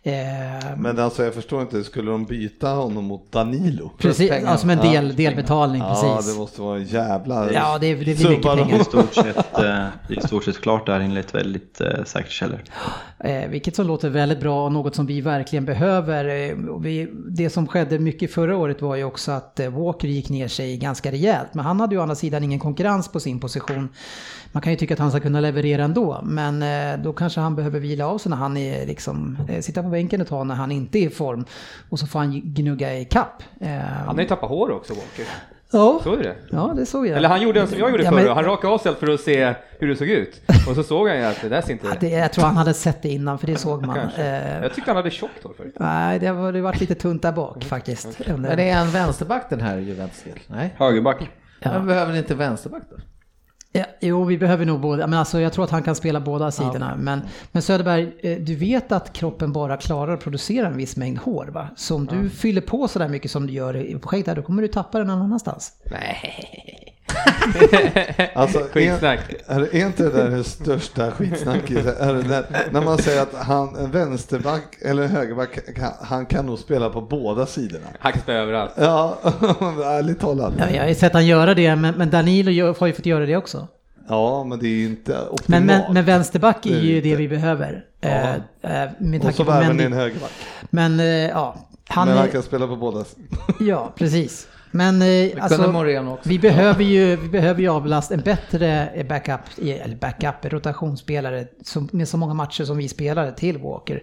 Eh, 0.06 0.76
Men 0.78 0.98
alltså 0.98 1.24
jag 1.24 1.34
förstår 1.34 1.62
inte, 1.62 1.84
skulle 1.84 2.10
de 2.10 2.24
byta 2.24 2.68
honom 2.68 3.04
mot 3.04 3.32
Danilo? 3.32 3.90
precis, 3.98 4.32
ja, 4.44 4.56
som 4.56 4.70
en 4.70 4.78
del, 4.78 5.08
Ja. 5.08 5.12
delbetalning, 5.16 5.80
Ja, 5.82 5.88
precis. 6.16 6.32
det 6.34 6.38
måste 6.40 6.60
vara 6.62 6.76
en 6.78 6.84
jävla... 6.84 7.52
Ja, 7.52 7.78
det, 7.80 7.94
det 7.94 8.14
blir 8.18 8.28
mycket 8.28 8.42
pengar. 8.56 8.80
I 8.80 8.84
stort 8.84 9.14
sett, 9.14 9.58
eh, 9.58 9.86
i 10.08 10.20
stort 10.20 10.44
sett 10.44 10.60
klart 10.60 10.86
där 10.86 11.00
enligt 11.00 11.34
väldigt 11.34 11.80
eh, 11.80 12.04
säkert 12.04 12.30
källor. 12.32 12.62
Eh, 13.18 13.48
vilket 13.48 13.76
som 13.76 13.86
låter 13.86 14.08
väldigt 14.10 14.40
bra 14.40 14.64
och 14.64 14.72
något 14.72 14.94
som 14.94 15.06
vi 15.06 15.20
verkligen 15.20 15.64
behöver. 15.64 16.24
Eh, 16.50 17.06
det 17.28 17.50
som 17.50 17.66
skedde 17.66 17.98
mycket 17.98 18.32
förra 18.34 18.56
året 18.56 18.82
var 18.82 18.96
ju 18.96 19.04
också 19.04 19.32
att 19.32 19.60
Walker 19.72 20.08
gick 20.08 20.28
ner 20.28 20.48
sig 20.48 20.76
ganska 20.76 21.12
rejält. 21.12 21.48
Men 21.54 21.64
han 21.64 21.80
hade 21.80 21.94
ju 21.94 21.98
å 21.98 22.02
andra 22.02 22.14
sidan 22.14 22.44
ingen 22.44 22.58
konkurrens 22.60 23.08
på 23.12 23.20
sin 23.20 23.40
position. 23.40 23.88
Man 24.56 24.62
kan 24.62 24.72
ju 24.72 24.76
tycka 24.78 24.94
att 24.94 25.00
han 25.00 25.10
ska 25.10 25.20
kunna 25.20 25.40
leverera 25.40 25.84
ändå. 25.84 26.20
Men 26.22 26.62
eh, 26.62 27.04
då 27.04 27.12
kanske 27.12 27.40
han 27.40 27.56
behöver 27.56 27.80
vila 27.80 28.06
av 28.06 28.18
sig 28.18 28.30
när 28.30 28.36
han 28.36 28.56
är 28.56 28.86
liksom, 28.86 29.38
eh, 29.48 29.60
sitta 29.60 29.82
på 29.82 29.88
bänken 29.88 30.20
ett 30.20 30.28
tag 30.28 30.46
när 30.46 30.54
han 30.54 30.72
inte 30.72 30.98
är 30.98 31.02
i 31.06 31.10
form. 31.10 31.44
Och 31.90 31.98
så 31.98 32.06
får 32.06 32.18
han 32.18 32.40
gnugga 32.44 32.98
i 32.98 33.04
kapp. 33.04 33.42
Eh, 33.60 33.68
Han 33.70 34.14
har 34.14 34.22
ju 34.22 34.28
tappat 34.28 34.48
hår 34.50 34.70
också, 34.70 34.92
Walker. 34.92 35.24
ja, 35.70 36.00
Såg 36.04 36.18
du 36.18 36.22
det? 36.22 36.36
ja, 36.50 36.72
det 36.76 36.86
såg 36.86 37.06
jag. 37.06 37.16
Eller 37.16 37.28
han 37.28 37.42
gjorde 37.42 37.60
en 37.60 37.68
som 37.68 37.78
jag 37.78 37.90
gjorde 37.90 38.02
Ja, 38.04 38.10
förr, 38.10 38.16
men- 38.24 38.34
han 38.34 38.44
rakade 38.44 38.72
av 38.74 38.78
sig 38.78 38.94
för 38.94 39.08
att 39.10 39.20
se 39.20 39.54
hur 39.78 39.88
det 39.88 39.96
såg 39.96 40.08
ut. 40.08 40.40
Och 40.68 40.74
så 40.74 40.82
såg 40.82 41.08
han 41.08 41.16
ju 41.18 41.24
att 41.24 41.40
det 41.42 41.48
där 41.48 41.62
ser 41.62 41.72
inte... 41.72 41.86
Ja, 41.86 41.94
det, 42.00 42.08
jag 42.08 42.32
tror 42.32 42.44
han 42.44 42.56
hade 42.56 42.74
sett 42.74 43.02
det 43.02 43.08
innan, 43.08 43.38
för 43.38 43.46
det 43.46 43.56
såg 43.56 43.86
man. 43.86 43.98
Eh, 44.18 44.62
Jag 44.62 44.74
tyckte 44.74 44.90
han 44.90 44.96
hade 44.96 45.10
tjockt 45.10 45.44
hår 45.44 45.52
förut. 45.56 45.74
nej, 45.80 46.18
det 46.18 46.26
har 46.26 46.60
varit 46.60 46.80
lite 46.80 46.94
tunt 46.94 47.22
där 47.22 47.32
bak 47.32 47.64
faktiskt. 47.64 48.20
Under- 48.20 48.48
Men 48.48 48.56
det 48.56 48.70
är 48.70 48.80
en 48.80 48.90
vänsterback 48.90 49.46
den 49.50 49.60
här 49.60 49.78
Juventus 49.78 50.24
Nej. 50.46 50.74
Högerback. 50.78 51.30
Ja. 51.60 51.72
Men 51.72 51.86
behöver 51.86 52.12
ni 52.12 52.18
inte 52.18 52.34
vänsterback 52.34 52.82
då? 52.90 52.96
Ja, 53.76 53.84
jo, 54.00 54.24
vi 54.24 54.38
behöver 54.38 54.66
nog 54.66 54.80
båda. 54.80 55.06
Men 55.06 55.18
alltså, 55.18 55.40
jag 55.40 55.52
tror 55.52 55.64
att 55.64 55.70
han 55.70 55.82
kan 55.82 55.94
spela 55.94 56.20
båda 56.20 56.50
sidorna. 56.50 56.96
Men, 56.96 57.20
men 57.52 57.62
Söderberg, 57.62 58.16
eh, 58.22 58.38
du 58.38 58.54
vet 58.54 58.92
att 58.92 59.12
kroppen 59.12 59.52
bara 59.52 59.76
klarar 59.76 60.14
att 60.14 60.20
producera 60.20 60.66
en 60.66 60.76
viss 60.76 60.96
mängd 60.96 61.18
hår 61.18 61.46
va? 61.46 61.68
Så 61.76 61.94
om 61.94 62.06
du 62.06 62.30
fyller 62.30 62.60
på 62.60 62.88
sådär 62.88 63.08
mycket 63.08 63.30
som 63.30 63.46
du 63.46 63.52
gör 63.52 63.76
i 63.76 63.98
projektet, 63.98 64.36
då 64.36 64.42
kommer 64.42 64.62
du 64.62 64.68
tappa 64.68 64.98
den 64.98 65.06
någon 65.06 65.22
annanstans. 65.22 65.72
Nej. 65.90 66.95
Alltså, 68.34 68.58
Skitsnack. 68.72 69.20
Är, 69.46 69.60
är 69.60 69.86
inte 69.86 70.02
det 70.02 70.10
där 70.10 70.30
det 70.30 70.44
största 70.44 71.10
skitsnacket? 71.10 71.86
Är 72.00 72.14
det 72.14 72.22
där, 72.22 72.44
när 72.70 72.80
man 72.80 72.98
säger 72.98 73.22
att 73.22 73.34
han, 73.34 73.76
en 73.76 73.90
vänsterback 73.90 74.76
eller 74.82 75.06
högerback, 75.06 75.74
kan, 75.76 75.92
han 76.00 76.26
kan 76.26 76.46
nog 76.46 76.58
spela 76.58 76.90
på 76.90 77.00
båda 77.00 77.46
sidorna. 77.46 77.86
Han 77.98 78.12
kan 78.12 78.22
spela 78.22 78.38
överallt. 78.38 78.72
Ja, 78.76 79.18
ärligt 79.84 80.20
talat. 80.20 80.52
Ja, 80.58 80.70
jag 80.70 80.86
har 80.86 80.94
sett 80.94 81.12
han 81.12 81.26
göra 81.26 81.54
det, 81.54 81.76
men, 81.76 81.94
men 81.94 82.10
Danilo 82.10 82.74
har 82.78 82.86
ju 82.86 82.92
fått 82.92 83.06
göra 83.06 83.26
det 83.26 83.36
också. 83.36 83.66
Ja, 84.08 84.44
men 84.44 84.58
det 84.58 84.66
är 84.66 84.70
ju 84.76 84.84
inte 84.86 85.12
optimalt. 85.20 85.48
Men, 85.48 85.66
men, 85.66 85.94
men 85.94 86.04
vänsterback 86.04 86.58
Det 86.62 86.70
är 86.70 86.76
är 86.76 86.80
det 86.80 86.86
ju 86.86 87.00
det 87.00 87.08
inte. 87.08 87.18
vi 87.22 87.28
behöver. 87.28 87.84
Ja. 88.00 88.08
Eh, 88.08 88.82
eh, 88.82 88.90
med 88.98 89.24
Och 89.24 89.34
så 89.34 89.44
ni 89.44 89.50
Mendy. 89.66 89.84
en 89.84 89.92
högerback. 89.92 90.30
Men 90.70 91.00
eh, 91.00 91.06
ja, 91.06 91.56
Han 91.88 92.08
Men 92.08 92.16
han 92.16 92.26
är- 92.26 92.30
kan 92.32 92.42
spela 92.42 92.66
på 92.66 92.76
båda. 92.76 93.04
Ja, 93.60 93.92
precis. 93.98 94.48
Men 94.76 95.02
eh, 95.02 95.44
alltså, 95.44 96.18
vi 96.22 96.38
behöver 96.38 96.84
ju, 96.84 97.16
vi 97.16 97.28
behöver 97.28 97.60
ju 97.60 97.68
avlasta 97.68 98.14
en 98.14 98.20
bättre 98.20 98.90
backup, 99.08 99.40
eller 99.58 99.96
backup, 99.96 100.52
rotationsspelare 100.52 101.46
som, 101.62 101.88
med 101.92 102.08
så 102.08 102.16
många 102.16 102.34
matcher 102.34 102.64
som 102.64 102.76
vi 102.76 102.88
spelare 102.88 103.32
till 103.32 103.58
Walker. 103.58 104.02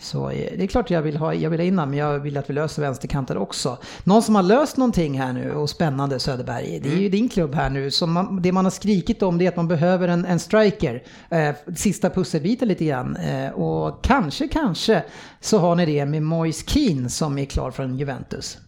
Så 0.00 0.30
eh, 0.30 0.52
det 0.58 0.62
är 0.62 0.66
klart 0.66 0.90
jag 0.90 1.02
vill 1.02 1.16
ha, 1.16 1.34
jag 1.34 1.50
vill 1.50 1.60
ha 1.60 1.64
in 1.64 1.74
men 1.74 1.94
jag 1.94 2.18
vill 2.18 2.36
att 2.36 2.50
vi 2.50 2.54
löser 2.54 2.82
vänsterkanten 2.82 3.36
också. 3.36 3.78
Någon 4.04 4.22
som 4.22 4.34
har 4.34 4.42
löst 4.42 4.76
någonting 4.76 5.20
här 5.20 5.32
nu 5.32 5.52
och 5.52 5.70
spännande 5.70 6.18
Söderberg, 6.18 6.80
det 6.82 6.92
är 6.92 6.96
ju 6.96 7.08
din 7.08 7.28
klubb 7.28 7.54
här 7.54 7.70
nu. 7.70 7.90
Som 7.90 8.12
man, 8.12 8.42
det 8.42 8.52
man 8.52 8.64
har 8.64 8.70
skrikit 8.70 9.22
om 9.22 9.38
det 9.38 9.44
är 9.44 9.48
att 9.48 9.56
man 9.56 9.68
behöver 9.68 10.08
en, 10.08 10.24
en 10.24 10.38
striker. 10.38 11.02
Eh, 11.30 11.54
sista 11.76 12.10
pusselbiten 12.10 12.68
lite 12.68 12.84
grann. 12.84 13.16
Eh, 13.16 13.50
och 13.50 14.04
kanske, 14.04 14.48
kanske 14.48 15.04
så 15.40 15.58
har 15.58 15.76
ni 15.76 15.86
det 15.86 16.06
med 16.06 16.22
Moise 16.22 16.64
Keane 16.66 17.08
som 17.08 17.38
är 17.38 17.44
klar 17.44 17.70
från 17.70 17.98
Juventus. 17.98 18.58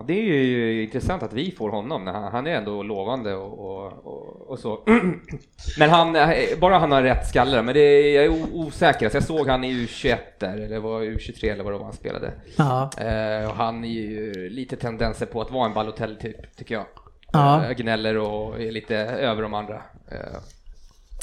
Ja, 0.00 0.04
det 0.06 0.12
är 0.12 0.44
ju 0.44 0.82
intressant 0.82 1.22
att 1.22 1.32
vi 1.32 1.50
får 1.50 1.70
honom. 1.70 2.04
när 2.04 2.12
Han, 2.12 2.32
han 2.32 2.46
är 2.46 2.50
ändå 2.50 2.82
lovande 2.82 3.34
och, 3.34 3.58
och, 4.04 4.50
och, 4.50 4.58
så. 4.58 4.82
Men 5.78 5.90
han, 5.90 6.16
bara 6.60 6.78
han 6.78 6.92
har 6.92 7.02
rätt 7.02 7.28
skalle. 7.28 7.62
Men 7.62 7.74
det 7.74 7.80
är, 7.80 8.14
jag 8.14 8.24
är 8.24 8.54
osäker. 8.54 9.06
Alltså 9.06 9.16
jag 9.16 9.24
såg 9.24 9.48
han 9.48 9.64
i 9.64 9.72
U21 9.72 10.16
där, 10.38 10.56
eller 10.56 10.78
var 10.78 11.02
U23 11.02 11.52
eller 11.52 11.64
vad 11.64 11.72
det 11.72 11.78
var 11.78 11.84
han 11.84 11.92
spelade. 11.92 12.32
Ja. 12.56 12.90
Eh, 12.98 13.50
och 13.50 13.56
han 13.56 13.84
är 13.84 13.88
ju 13.88 14.48
lite 14.50 14.76
tendenser 14.76 15.26
på 15.26 15.40
att 15.40 15.50
vara 15.50 15.66
en 15.66 15.74
Balotelli 15.74 16.16
typ, 16.16 16.56
tycker 16.56 16.74
jag. 16.74 16.84
Ja. 17.32 17.64
Eh, 17.64 17.72
gnäller 17.72 18.16
och 18.16 18.60
är 18.60 18.72
lite 18.72 18.96
över 18.96 19.42
de 19.42 19.54
andra. 19.54 19.82
Eh, 20.10 20.38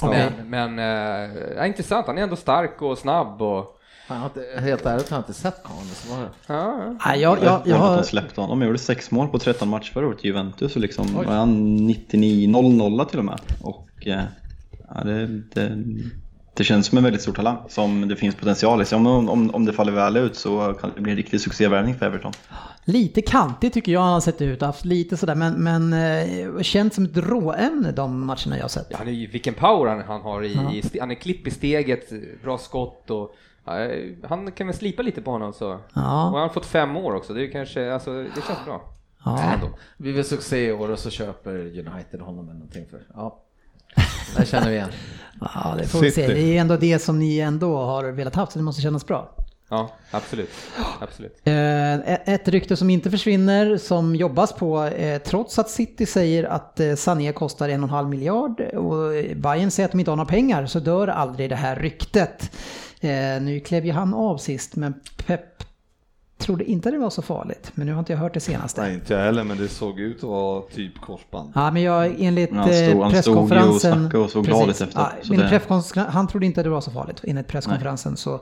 Okej. 0.02 0.32
Men, 0.38 0.76
men 0.76 1.58
eh, 1.58 1.68
intressant, 1.68 2.08
han 2.08 2.18
är 2.18 2.22
ändå 2.22 2.36
stark 2.36 2.82
och 2.82 2.98
snabb 2.98 3.42
och... 3.42 3.77
Jag 4.08 4.16
har 4.16 4.26
inte, 4.26 4.62
helt 4.62 4.86
ärligt 4.86 5.10
har 5.10 5.18
jag 5.18 5.22
inte 5.22 5.34
sett 5.34 5.64
det. 5.64 5.70
Ja, 6.10 6.30
ja. 6.48 6.96
Nej, 7.06 7.20
jag, 7.22 7.38
jag, 7.38 7.44
jag 7.44 7.56
att 7.56 7.66
de 7.66 7.72
har... 7.72 8.04
släppte 8.04 8.42
honom. 8.42 8.60
De 8.60 8.66
gjorde 8.66 8.80
sex 8.80 9.12
mål 9.12 9.28
på 9.28 9.40
13 9.40 9.70
matcher 9.70 9.92
förra 9.94 10.08
året 10.08 10.26
i 10.26 10.28
Juventus 10.28 10.76
och 10.76 10.82
liksom 10.82 11.14
var 11.14 11.24
han 11.24 11.76
99 11.76 12.50
0-0 12.50 13.06
till 13.06 13.20
och 13.20 13.26
med. 13.26 13.40
Och 13.62 14.08
eh, 14.08 14.24
ja, 14.96 15.04
det, 15.04 15.28
det, 15.28 15.84
det 16.54 16.64
känns 16.64 16.86
som 16.88 16.98
en 16.98 17.04
väldigt 17.04 17.22
stor 17.22 17.34
talang 17.34 17.58
som 17.70 18.08
det 18.08 18.16
finns 18.16 18.36
potential 18.36 18.82
i. 18.82 18.86
Så 18.86 18.96
om, 18.96 19.08
om, 19.30 19.56
om 19.56 19.66
det 19.66 19.74
faller 19.74 19.92
väl 19.92 20.18
ut 20.18 20.36
så 20.36 20.74
kan 20.74 20.92
det 20.96 21.02
bli 21.02 21.12
en 21.12 21.18
riktig 21.18 21.42
succévärvning 21.42 21.96
för 21.96 22.06
Everton. 22.06 22.32
Lite 22.86 23.22
kantig 23.22 23.74
tycker 23.74 23.92
jag 23.92 24.02
han 24.02 24.14
har 24.14 24.22
sett 24.22 24.42
ut, 24.42 24.62
haft 24.62 24.86
lite 24.86 25.18
sådär, 25.18 25.36
men, 25.36 25.54
men 25.54 25.94
eh, 25.94 26.62
känns 26.62 26.96
som 26.96 27.06
ett 27.06 27.18
råämne 27.18 27.92
de 27.92 28.26
matcherna 28.26 28.56
jag 28.58 28.64
har 28.64 28.70
sett. 28.70 28.88
Ja, 28.90 28.98
han 28.98 29.08
är 29.08 29.28
vilken 29.32 29.54
power 29.54 29.90
han, 29.90 30.02
han 30.08 30.22
har 30.22 30.44
i, 30.44 30.54
Ja. 30.54 30.72
i 30.94 31.00
han 31.00 31.12
är 31.12 31.16
klipp 31.16 31.48
i 31.48 31.52
steget, 31.52 32.10
bra 32.44 32.58
skott 32.58 33.10
och 33.10 33.36
han 34.24 34.52
kan 34.52 34.68
väl 34.68 34.76
slipa 34.76 35.02
lite 35.02 35.22
på 35.22 35.32
honom 35.32 35.54
så. 35.54 35.74
Och 35.74 35.80
Ja, 35.94 36.02
han 36.02 36.34
har 36.34 36.50
fått 36.50 36.66
fem 36.66 36.98
år 36.98 37.16
också, 37.16 37.34
det 37.34 37.44
är 37.46 37.52
kanske, 37.52 37.94
alltså 37.94 38.12
det 38.12 38.42
känns 38.48 38.66
bra. 38.66 38.82
ja. 39.26 39.42
Ändå. 39.54 39.70
Vi 39.98 40.12
vill 40.12 40.26
succé 40.26 40.68
i 40.68 40.72
år 40.72 40.90
och 40.92 41.00
så 41.00 41.10
köper 41.10 41.56
United 41.56 42.22
honom 42.22 42.46
eller 42.46 42.60
någonting 42.60 42.86
för. 42.90 43.02
Ja. 43.14 43.44
Det 44.38 44.46
känner 44.46 44.70
vi 44.70 44.76
igen. 44.76 44.90
ja 45.42 45.76
det 45.78 45.88
får 45.88 46.00
vi 46.00 46.12
se. 46.12 46.28
Det 46.28 46.58
är 46.58 46.62
ändå 46.62 46.78
det 46.78 47.00
som 47.00 47.20
ni 47.20 47.40
ändå 47.40 47.78
har 47.78 48.04
velat 48.04 48.36
haft, 48.36 48.52
så 48.52 48.60
det 48.60 48.66
måste 48.66 48.82
kännas 48.82 49.06
bra. 49.06 49.34
Ja, 49.70 49.90
absolut. 50.12 50.50
absolut. 51.00 51.42
Eh, 51.44 52.34
ett 52.34 52.48
rykte 52.48 52.76
som 52.76 52.90
inte 52.90 53.12
försvinner, 53.12 53.78
som 53.78 54.16
jobbas 54.16 54.54
på, 54.54 54.84
eh, 54.84 55.22
trots 55.22 55.60
att 55.60 55.70
City 55.70 56.06
säger 56.06 56.44
att 56.44 56.80
eh, 56.80 56.96
Sané 56.96 57.32
kostar 57.32 57.70
en 57.70 57.84
och 57.84 57.90
en 57.90 57.94
halv 57.94 58.10
miljard 58.10 58.62
och 58.62 59.12
Bayern 59.36 59.72
säger 59.72 59.86
att 59.86 59.92
de 59.92 60.00
inte 60.00 60.12
har 60.12 60.16
några 60.16 60.30
pengar, 60.30 60.66
så 60.66 60.80
dör 60.80 61.08
aldrig 61.08 61.50
det 61.50 61.56
här 61.56 61.76
ryktet. 61.76 62.52
Eh, 63.02 63.42
nu 63.42 63.60
klev 63.60 63.86
ju 63.86 63.92
han 63.92 64.14
av 64.14 64.38
sist, 64.38 64.76
men 64.76 64.94
Pep 65.26 65.64
trodde 66.38 66.64
inte 66.64 66.92
det 66.92 66.98
var 66.98 67.10
så 67.10 67.22
farligt. 67.22 67.72
Men 67.74 67.86
nu 67.88 67.94
har 67.94 68.00
inte 68.00 68.14
jag 68.14 68.20
hört 68.20 68.34
det 68.34 68.40
senaste. 68.40 68.82
Nej, 68.82 68.94
inte 68.94 69.14
jag 69.14 69.22
heller, 69.22 69.44
men 69.44 69.58
det 69.58 69.68
såg 69.68 70.00
ut 70.00 70.18
att 70.18 70.24
vara 70.24 70.62
typ 70.62 71.02
korsband. 71.02 71.52
Ja, 71.56 71.72
men 71.72 71.82
jag 71.84 72.16
enligt 72.20 72.52
Han 72.54 72.64
stod- 72.74 72.76
eh, 72.76 73.02
han 73.02 73.22
stod 73.24 73.36
ju 73.36 73.40
och 73.42 73.50
presskonferensen... 73.50 74.12
och 74.24 74.30
såg 74.30 74.46
glad 74.46 74.70
ut 74.70 74.82
efteråt, 74.82 74.94
Ja, 75.24 75.36
det- 75.36 75.50
presskonferensen- 75.50 76.06
han 76.10 76.28
trodde 76.28 76.46
inte 76.46 76.64
det 76.64 76.70
var 76.70 76.82
så 76.82 76.92
farligt 76.92 77.22
enligt 77.24 77.48
presskonferensen. 77.48 78.18
Så 78.18 78.34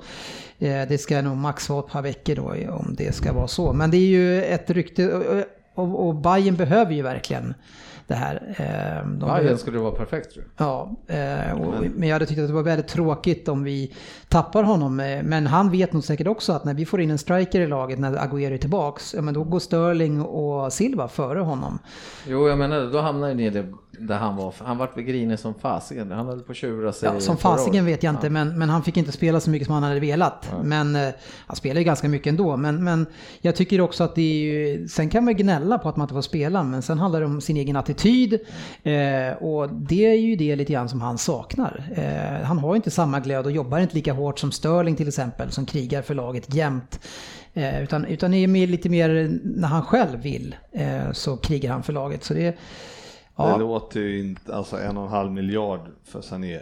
eh, 0.60 0.88
det 0.90 1.02
ska 1.02 1.22
nog 1.22 1.38
max 1.38 1.70
vara 1.70 1.80
ett 1.80 1.92
par 1.92 2.02
veckor 2.02 2.36
då 2.36 2.74
om 2.74 2.96
det 2.98 3.16
ska 3.16 3.34
vara 3.34 3.48
så. 3.48 3.74
Men 3.74 3.92
det 3.92 3.98
är 3.98 4.08
ju 4.08 4.44
ett 4.44 4.70
rykte 4.70 5.14
och, 5.14 5.44
och, 5.76 6.08
och 6.08 6.16
Bayern 6.16 6.56
behöver 6.56 6.94
ju 6.94 7.02
verkligen 7.02 7.54
det 8.08 8.16
här. 8.16 8.36
Eh, 8.58 9.08
de 9.10 9.20
Bayern 9.20 9.20
behöver- 9.20 9.56
skulle 9.56 9.80
vara 9.80 9.92
perfekt 9.92 10.34
tror 10.34 10.46
jag. 10.58 10.68
Ja, 10.68 10.96
eh, 11.08 11.62
och, 11.62 11.74
men 11.96 12.08
jag 12.10 12.16
hade 12.16 12.26
tyckt 12.26 12.40
att 12.42 12.48
det 12.48 12.54
var 12.54 12.64
väldigt 12.64 12.88
tråkigt 12.88 13.48
om 13.48 13.64
vi 13.64 13.94
tappar 14.30 14.64
honom. 14.64 15.00
eh, 15.00 15.24
Men 15.24 15.48
han 15.48 15.72
vet 15.72 15.94
nog 15.94 16.04
säkert 16.04 16.28
också 16.28 16.54
att 16.54 16.66
när 16.66 16.74
vi 16.74 16.86
får 16.86 17.02
in 17.02 17.12
en 17.12 17.18
striker 17.18 17.62
i 17.62 17.68
laget 17.68 18.00
när 18.00 18.12
Agüero 18.18 18.54
är 18.54 18.58
tillbaks, 18.58 19.14
ja, 19.14 19.22
men 19.22 19.34
då 19.34 19.44
går 19.44 19.60
Sterling 19.60 20.22
och 20.22 20.74
Silva 20.74 21.08
före 21.08 21.40
honom. 21.40 21.80
Jo, 22.28 22.48
jag 22.50 22.58
menar 22.58 22.92
då 22.92 23.00
hamnar 23.02 23.34
ni 23.34 23.50
det 23.50 23.74
där 24.00 24.18
han 24.18 24.36
var. 24.36 24.54
Han 24.58 24.78
vart 24.78 24.98
väl 24.98 25.04
grinig 25.04 25.40
som 25.40 25.54
fasiken. 25.54 26.12
Han 26.12 26.28
höll 26.28 26.42
på 26.42 26.52
att 26.52 26.58
tjura 26.58 26.94
sig 26.94 27.10
Ja, 27.14 27.20
som 27.20 27.38
fasiken 27.38 27.86
vet 27.86 28.04
jag 28.04 28.14
inte, 28.14 28.30
men, 28.30 28.60
men 28.60 28.70
han 28.70 28.84
fick 28.84 28.98
inte 28.98 29.12
spela 29.12 29.40
så 29.40 29.50
mycket 29.50 29.66
som 29.66 29.74
han 29.74 29.84
hade 29.84 30.00
velat. 30.00 30.54
Men 30.64 30.96
eh, 30.96 31.10
han 31.48 31.56
spelar 31.56 31.80
ju 31.80 31.86
ganska 31.86 32.08
mycket 32.08 32.28
ändå. 32.28 32.58
Men, 32.58 32.84
men 32.84 33.06
jag 33.42 33.56
tycker 33.56 33.82
också 33.82 34.04
att 34.04 34.16
det 34.16 34.22
är 34.22 34.36
ju, 34.36 34.88
sen 34.88 35.10
kan 35.10 35.26
man 35.26 35.36
gnälla 35.36 35.78
på 35.78 35.90
att 35.90 35.96
man 35.96 36.04
inte 36.04 36.14
får 36.14 36.22
spela, 36.22 36.64
men 36.64 36.82
sen 36.82 37.00
handlar 37.00 37.20
det 37.20 37.26
om 37.26 37.42
sin 37.42 37.58
egen 37.58 37.76
attityd. 37.76 38.34
Eh, 38.84 39.44
och 39.44 39.70
det 39.70 40.06
är 40.06 40.20
ju 40.20 40.36
det 40.36 40.56
lite 40.56 40.74
grann 40.74 40.90
som 40.90 41.02
han 41.02 41.18
saknar. 41.18 41.84
Eh, 41.96 42.46
han 42.46 42.60
har 42.60 42.74
ju 42.74 42.76
inte 42.76 42.92
samma 42.92 43.20
glöd 43.20 43.46
och 43.46 43.52
jobbar 43.52 43.80
inte 43.80 43.96
lika 43.96 44.14
hårt 44.14 44.40
som 44.40 44.52
Sterling 44.52 44.96
till 44.96 45.08
exempel, 45.08 45.52
som 45.52 45.66
krigar 45.66 46.02
för 46.02 46.14
laget 46.14 46.54
jämt. 46.54 47.00
Eh, 47.54 47.84
utan, 47.84 48.06
utan 48.06 48.34
är 48.34 48.48
mer, 48.48 48.68
lite 48.68 48.90
mer 48.90 49.40
när 49.44 49.68
han 49.68 49.84
själv 49.84 50.22
vill 50.22 50.56
eh, 50.72 51.12
så 51.12 51.38
krigar 51.38 51.72
han 51.72 51.84
för 51.84 51.94
laget. 51.94 52.24
Så 52.24 52.34
det, 52.34 52.58
Det 53.38 53.44
ja, 53.44 53.58
låter 53.58 54.00
ju 54.00 54.20
inte, 54.20 54.56
alltså 54.56 54.78
en 54.78 54.98
och 54.98 55.04
en 55.04 55.10
halv 55.10 55.32
miljard 55.32 55.80
för 56.04 56.22
Sané. 56.22 56.62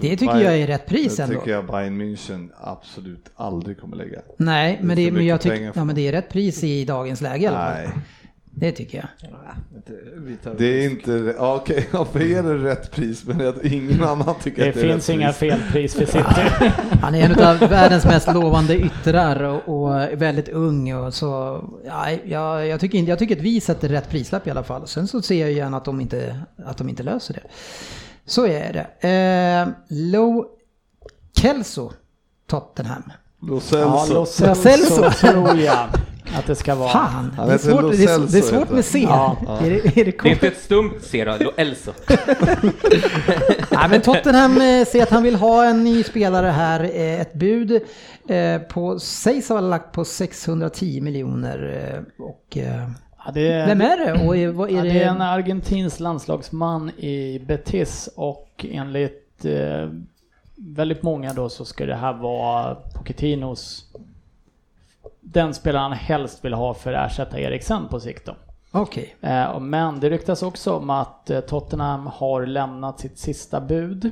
Det 0.00 0.16
tycker 0.16 0.26
Bayern- 0.26 0.42
jag 0.44 0.58
är 0.58 0.66
rätt 0.66 0.86
pris 0.86 1.16
Det 1.16 1.22
ändå. 1.22 1.38
tycker 1.38 1.50
jag 1.50 1.66
Bayern 1.66 2.00
München 2.02 2.48
absolut 2.60 3.30
aldrig 3.34 3.80
kommer 3.80 3.96
lägga. 3.96 4.20
Nej, 4.36 4.76
Det 4.80 4.86
men, 4.86 4.96
för 4.96 5.02
det, 5.04 5.12
men 5.12 5.26
jag 5.26 5.40
tycker 5.40 5.72
ja, 5.74 5.84
men 5.84 5.94
det 5.94 6.08
är 6.08 6.12
rätt 6.12 6.28
pris 6.28 6.64
i 6.64 6.84
dagens 6.84 7.20
läge. 7.20 7.50
Nej, 7.50 7.88
Det 8.56 8.72
tycker 8.72 8.98
jag. 8.98 9.08
Det 10.58 10.64
är 10.64 10.90
inte, 10.90 11.34
ja, 11.38 11.54
okej, 11.54 11.88
ja, 11.92 12.04
för 12.04 12.22
er 12.22 12.38
är 12.38 12.42
det 12.58 12.70
rätt 12.70 12.90
pris, 12.90 13.24
men 13.26 13.54
ingen 13.62 14.04
annan 14.04 14.34
tycker 14.42 14.62
Det 14.62 14.68
att 14.68 14.74
det 14.74 14.80
är 14.80 14.92
finns 14.92 15.08
rätt 15.08 15.14
inga 15.16 15.32
pris. 15.32 15.38
felpris 15.38 15.94
för 15.94 16.06
City. 16.06 16.70
Han 17.02 17.14
är 17.14 17.24
en 17.24 17.44
av 17.44 17.58
världens 17.58 18.04
mest 18.04 18.34
lovande 18.34 18.76
yttrar 18.78 19.42
och, 19.42 19.68
och 19.84 19.92
väldigt 20.22 20.48
ung. 20.48 20.94
Och 20.94 21.14
så, 21.14 21.64
ja, 21.86 22.10
jag, 22.24 22.66
jag, 22.66 22.80
tycker 22.80 22.98
inte, 22.98 23.10
jag 23.10 23.18
tycker 23.18 23.36
att 23.36 23.42
vi 23.42 23.60
sätter 23.60 23.88
rätt 23.88 24.10
prislapp 24.10 24.46
i 24.46 24.50
alla 24.50 24.64
fall. 24.64 24.86
Sen 24.86 25.08
så 25.08 25.22
ser 25.22 25.40
jag 25.40 25.50
ju 25.50 25.56
gärna 25.56 25.76
att 25.76 25.84
de 25.84 26.00
inte, 26.00 26.40
att 26.66 26.78
de 26.78 26.88
inte 26.88 27.02
löser 27.02 27.34
det. 27.34 27.42
Så 28.26 28.46
är 28.46 28.72
det. 29.00 29.08
Eh, 29.08 29.68
Low 29.88 30.46
Kelso, 31.40 31.92
Tottenham. 32.50 33.02
Lo 33.42 33.54
Ja, 33.54 33.60
Celso. 33.60 34.14
Lo 34.14 34.26
Celso. 34.26 34.62
Celso 34.62 35.10
tror 35.10 35.58
jag 35.58 35.88
att 36.38 36.46
det 36.46 36.54
ska 36.54 36.74
vara. 36.74 36.88
Fan, 36.88 37.34
det 37.36 37.52
är, 37.52 37.58
svårt, 37.58 37.92
det, 37.92 38.04
är, 38.04 38.32
det 38.32 38.38
är 38.38 38.42
svårt 38.42 38.70
med 38.70 38.84
C. 38.84 38.98
Ja. 39.08 39.36
Är 39.62 39.70
det, 39.70 40.00
är 40.00 40.04
det 40.04 40.22
Det 40.22 40.28
är 40.28 40.32
inte 40.32 40.48
ett 40.48 40.58
stumt 40.58 40.94
C 41.00 41.24
då, 41.24 41.44
Lo 41.44 41.50
Elso. 41.56 41.92
Nej, 43.70 43.88
men 43.90 44.00
Tottenham 44.00 44.52
eh, 44.56 44.86
säger 44.86 45.02
att 45.02 45.10
han 45.10 45.22
vill 45.22 45.34
ha 45.34 45.64
en 45.64 45.84
ny 45.84 46.02
spelare 46.02 46.46
här. 46.46 46.80
Eh, 46.80 47.20
ett 47.20 47.34
bud 47.34 47.82
eh, 48.28 48.58
på, 48.58 48.98
sägs 48.98 49.48
ha 49.48 49.60
lagt 49.60 49.92
på 49.92 50.04
610 50.04 51.00
miljoner. 51.00 52.04
Och, 52.18 52.58
Ja, 53.26 53.30
det, 53.32 53.52
är, 53.52 53.66
vem 53.66 53.80
är 53.80 53.96
det? 53.96 54.26
Och 54.26 54.36
är, 54.36 54.48
vad 54.48 54.70
är 54.70 54.74
ja, 54.76 54.82
det? 54.82 54.88
det 54.88 55.02
är 55.02 55.08
en 55.08 55.20
argentinsk 55.20 56.00
landslagsman 56.00 56.90
i 56.90 57.38
Betis 57.46 58.08
och 58.16 58.66
enligt 58.70 59.44
eh, 59.44 59.88
väldigt 60.56 61.02
många 61.02 61.32
då 61.32 61.48
så 61.48 61.64
ska 61.64 61.86
det 61.86 61.94
här 61.94 62.12
vara 62.12 62.74
Pochettinos 62.74 63.84
den 65.24 65.54
spelaren 65.54 65.82
han 65.90 65.92
helst 65.92 66.44
vill 66.44 66.54
ha 66.54 66.74
för 66.74 66.92
att 66.92 67.10
ersätta 67.10 67.40
Eriksen 67.40 67.88
på 67.88 68.00
sikt 68.00 68.26
då. 68.26 68.34
Okej. 68.72 69.16
Eh, 69.20 69.60
Men 69.60 70.00
det 70.00 70.10
ryktas 70.10 70.42
också 70.42 70.72
om 70.76 70.90
att 70.90 71.30
eh, 71.30 71.40
Tottenham 71.40 72.06
har 72.06 72.46
lämnat 72.46 73.00
sitt 73.00 73.18
sista 73.18 73.60
bud 73.60 74.10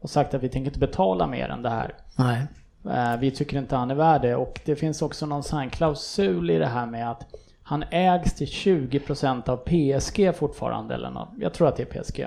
och 0.00 0.10
sagt 0.10 0.34
att 0.34 0.42
vi 0.42 0.48
tänker 0.48 0.70
inte 0.70 0.78
betala 0.78 1.26
mer 1.26 1.48
än 1.48 1.62
det 1.62 1.70
här. 1.70 1.94
Nej. 2.16 2.42
Eh, 2.90 3.16
Vi 3.20 3.30
tycker 3.30 3.58
inte 3.58 3.76
han 3.76 3.90
är 3.90 3.94
värd 3.94 4.22
det 4.22 4.34
och 4.36 4.60
det 4.64 4.76
finns 4.76 5.02
också 5.02 5.26
någon 5.26 5.42
sån 5.42 5.70
klausul 5.70 6.50
i 6.50 6.58
det 6.58 6.66
här 6.66 6.86
med 6.86 7.10
att 7.10 7.26
han 7.62 7.84
ägs 7.90 8.34
till 8.34 8.46
20% 8.46 9.48
av 9.48 9.56
PSG 9.56 10.32
fortfarande 10.36 10.94
eller 10.94 11.10
något. 11.10 11.28
Jag 11.38 11.54
tror 11.54 11.68
att 11.68 11.76
det 11.76 11.94
är 11.96 12.02
PSG. 12.02 12.26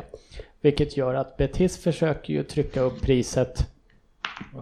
Vilket 0.61 0.97
gör 0.97 1.13
att 1.13 1.37
Betis 1.37 1.83
försöker 1.83 2.33
ju 2.33 2.43
trycka 2.43 2.81
upp 2.81 3.01
priset 3.01 3.67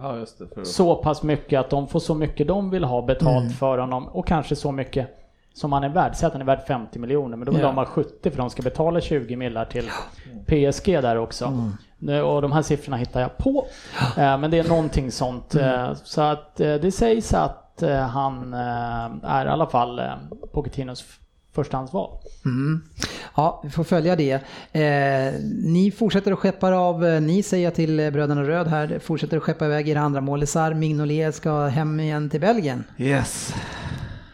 Ja, 0.02 0.16
just 0.18 0.38
det. 0.38 0.46
För 0.54 0.64
så 0.64 0.94
pass 0.96 1.22
mycket 1.22 1.60
att 1.60 1.70
de 1.70 1.88
får 1.88 2.00
så 2.00 2.14
mycket 2.14 2.48
de 2.48 2.70
vill 2.70 2.84
ha 2.84 3.02
betalt 3.02 3.58
för 3.58 3.78
honom 3.78 4.08
och 4.08 4.26
kanske 4.26 4.56
så 4.56 4.72
mycket 4.72 5.20
som 5.54 5.72
han 5.72 5.84
är 5.84 5.88
värd. 5.88 6.16
Säg 6.16 6.26
att 6.26 6.32
han 6.32 6.42
är 6.42 6.46
värd 6.46 6.60
50 6.66 6.98
miljoner 6.98 7.36
men 7.36 7.46
då 7.46 7.52
vill 7.52 7.60
Ja. 7.60 7.66
de 7.66 7.76
ha 7.76 7.84
70 7.84 8.30
för 8.30 8.38
de 8.38 8.50
ska 8.50 8.62
betala 8.62 9.00
20 9.00 9.36
millar 9.36 9.64
till 9.64 9.90
PSG 10.46 10.86
där 11.02 11.16
också. 11.16 11.52
Nu, 11.98 12.22
och 12.22 12.42
de 12.42 12.52
här 12.52 12.62
siffrorna 12.62 12.96
hittar 12.96 13.20
jag 13.20 13.36
på. 13.36 13.66
Eh, 14.16 14.38
men 14.38 14.50
det 14.50 14.58
är 14.58 14.68
någonting 14.68 15.10
sånt. 15.10 15.54
Eh, 15.54 15.94
så 15.94 16.20
att 16.20 16.60
eh, 16.60 16.74
det 16.74 16.92
sägs 16.92 17.34
att 17.34 17.82
eh, 17.82 17.96
han 17.96 18.54
är 19.24 19.46
i 19.46 19.48
alla 19.48 19.66
fall 19.66 20.02
Pochettinos 20.52 21.04
förstahandsval. 21.54 22.10
Mm. 22.44 22.82
Ja, 23.36 23.60
vi 23.64 23.70
får 23.70 23.84
följa 23.84 24.16
det. 24.16 24.32
Eh, 24.72 25.34
ni 25.62 25.90
fortsätter 25.96 26.32
att 26.32 26.38
skeppa 26.38 26.74
av, 26.74 27.06
eh, 27.06 27.20
ni 27.20 27.42
säger 27.42 27.70
till 27.70 28.00
eh, 28.00 28.10
bröderna 28.10 28.42
Röd 28.42 28.66
här, 28.66 28.98
fortsätter 28.98 29.36
att 29.36 29.42
skeppa 29.42 29.66
iväg 29.66 29.88
era 29.88 30.00
andra 30.00 30.20
målisar. 30.20 30.74
Mignolet 30.74 31.34
ska 31.34 31.66
hem 31.66 32.00
igen 32.00 32.30
till 32.30 32.40
Belgien. 32.40 32.84
Yes, 32.98 33.54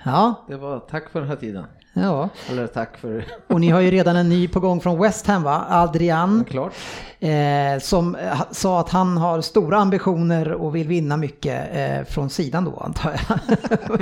Ja, 0.04 0.34
det 0.48 0.56
var 0.56 0.78
tack 0.80 1.10
för 1.10 1.20
den 1.20 1.28
här 1.28 1.36
tiden. 1.36 1.64
ja. 1.92 2.28
Eller 2.50 2.66
tack 2.66 2.96
för... 2.96 3.24
Och 3.46 3.60
ni 3.60 3.68
har 3.70 3.80
ju 3.80 3.90
redan 3.90 4.16
en 4.16 4.28
ny 4.28 4.48
på 4.48 4.60
gång 4.60 4.80
från 4.80 5.02
West 5.02 5.26
Ham 5.26 5.42
va? 5.42 5.64
Adrian. 5.70 6.44
Klart. 6.50 6.72
Eh, 7.20 7.80
som 7.80 8.14
eh, 8.14 8.42
sa 8.50 8.80
att 8.80 8.88
han 8.90 9.16
har 9.16 9.40
stora 9.40 9.78
ambitioner 9.78 10.52
och 10.52 10.76
vill 10.76 10.88
vinna 10.88 11.16
mycket 11.16 11.76
eh, 11.76 12.04
från 12.08 12.30
sidan 12.30 12.64
då 12.64 12.80
antar 12.84 13.12
jag. 13.28 13.38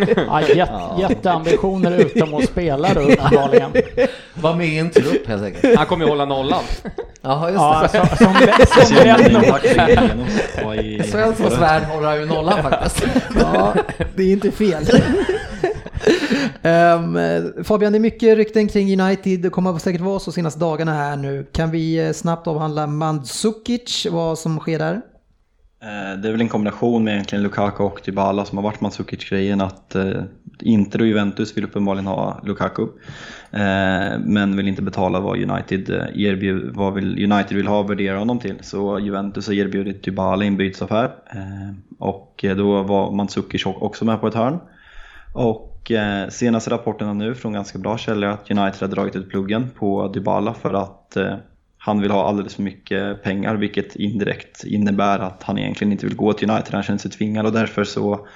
Ja, 0.26 0.40
jät, 0.42 0.70
Jätteambitioner 0.98 1.92
utom 1.98 2.34
att 2.34 2.44
spela 2.44 2.94
då 2.94 3.00
uppenbarligen. 3.00 3.70
Var 4.34 4.54
med 4.54 4.66
i 4.68 4.78
en 4.78 4.90
trupp 4.90 5.26
helt 5.26 5.42
enkelt. 5.42 5.76
Han 5.78 5.86
kommer 5.86 6.04
ju 6.04 6.10
hålla 6.10 6.24
nollan. 6.24 6.62
Jaha, 7.22 7.50
just 7.50 7.60
Ja, 7.60 7.88
det. 7.92 8.08
så, 8.08 8.16
som, 8.16 8.34
Svenssons 11.10 11.58
värld 11.58 11.82
håller 11.82 12.08
han 12.08 12.20
ju 12.20 12.26
nollan 12.26 12.62
faktiskt. 12.62 13.06
ja, 13.40 13.74
det 14.16 14.22
är 14.22 14.32
inte 14.32 14.50
fel 14.50 14.84
um, 16.62 17.64
Fabian, 17.64 17.92
det 17.92 17.98
är 17.98 18.00
mycket 18.00 18.36
rykten 18.36 18.68
kring 18.68 19.00
United. 19.00 19.40
Det 19.40 19.50
kommer 19.50 19.78
säkert 19.78 20.00
vara 20.00 20.18
så 20.18 20.32
senaste 20.32 20.60
dagarna 20.60 20.92
här 20.92 21.16
nu. 21.16 21.46
Kan 21.52 21.70
vi 21.70 22.06
eh, 22.06 22.12
snabbt 22.12 22.46
avhandla 22.46 22.86
Mandzukic, 22.86 24.06
vad 24.10 24.38
som 24.38 24.58
sker 24.58 24.78
där? 24.78 25.00
Eh, 25.82 26.20
det 26.20 26.28
är 26.28 26.32
väl 26.32 26.40
en 26.40 26.48
kombination 26.48 27.04
med 27.04 27.12
egentligen 27.12 27.42
Lukaku 27.42 27.82
och 27.82 28.00
Dybala 28.04 28.44
som 28.44 28.58
har 28.58 28.62
varit 28.62 28.80
Mandzukic-grejen 28.80 29.60
att 29.60 29.94
eh, 29.94 30.22
Inter 30.60 31.00
och 31.00 31.06
Juventus 31.06 31.56
vill 31.56 31.64
uppenbarligen 31.64 32.06
ha 32.06 32.40
Lukaku 32.44 32.82
eh, 33.50 34.18
men 34.18 34.56
vill 34.56 34.68
inte 34.68 34.82
betala 34.82 35.20
vad 35.20 35.50
United 35.50 35.90
eh, 35.90 36.22
erbjud, 36.22 36.74
vad 36.74 36.94
vill, 36.94 37.32
United 37.32 37.56
vill 37.56 37.66
ha 37.66 37.78
och 37.78 37.90
värdera 37.90 38.18
honom 38.18 38.38
till. 38.38 38.56
Så 38.60 38.98
Juventus 38.98 39.46
har 39.46 39.54
erbjudit 39.54 40.02
Dybala 40.02 40.44
i 40.44 40.46
en 40.46 40.56
bytesaffär 40.56 41.04
eh, 41.30 41.74
och 41.98 42.44
då 42.56 42.82
var 42.82 43.12
Mandzukic 43.12 43.66
också 43.66 44.04
med 44.04 44.20
på 44.20 44.26
ett 44.26 44.34
hörn. 44.34 44.58
Och 45.32 45.77
eh, 45.90 46.28
senaste 46.28 46.70
rapporterna 46.70 47.12
nu 47.12 47.34
från 47.34 47.52
ganska 47.52 47.78
bra 47.78 47.98
källor 47.98 48.28
är 48.28 48.32
att 48.32 48.50
United 48.50 48.80
har 48.80 48.88
dragit 48.88 49.16
ut 49.16 49.30
pluggen 49.30 49.70
på 49.70 50.08
Dybala 50.08 50.54
för 50.54 50.74
att 50.74 51.16
eh, 51.16 51.36
han 51.78 52.00
vill 52.00 52.10
ha 52.10 52.28
alldeles 52.28 52.54
för 52.54 52.62
mycket 52.62 53.22
pengar 53.22 53.54
vilket 53.54 53.96
indirekt 53.96 54.64
innebär 54.64 55.18
att 55.18 55.42
han 55.42 55.58
egentligen 55.58 55.92
inte 55.92 56.06
vill 56.06 56.16
gå 56.16 56.32
till 56.32 56.50
United, 56.50 56.74
han 56.74 56.82
känner 56.82 56.98
sig 56.98 57.10
tvingad 57.10 57.46
och 57.46 57.52
därför 57.52 57.84
så 57.84 58.26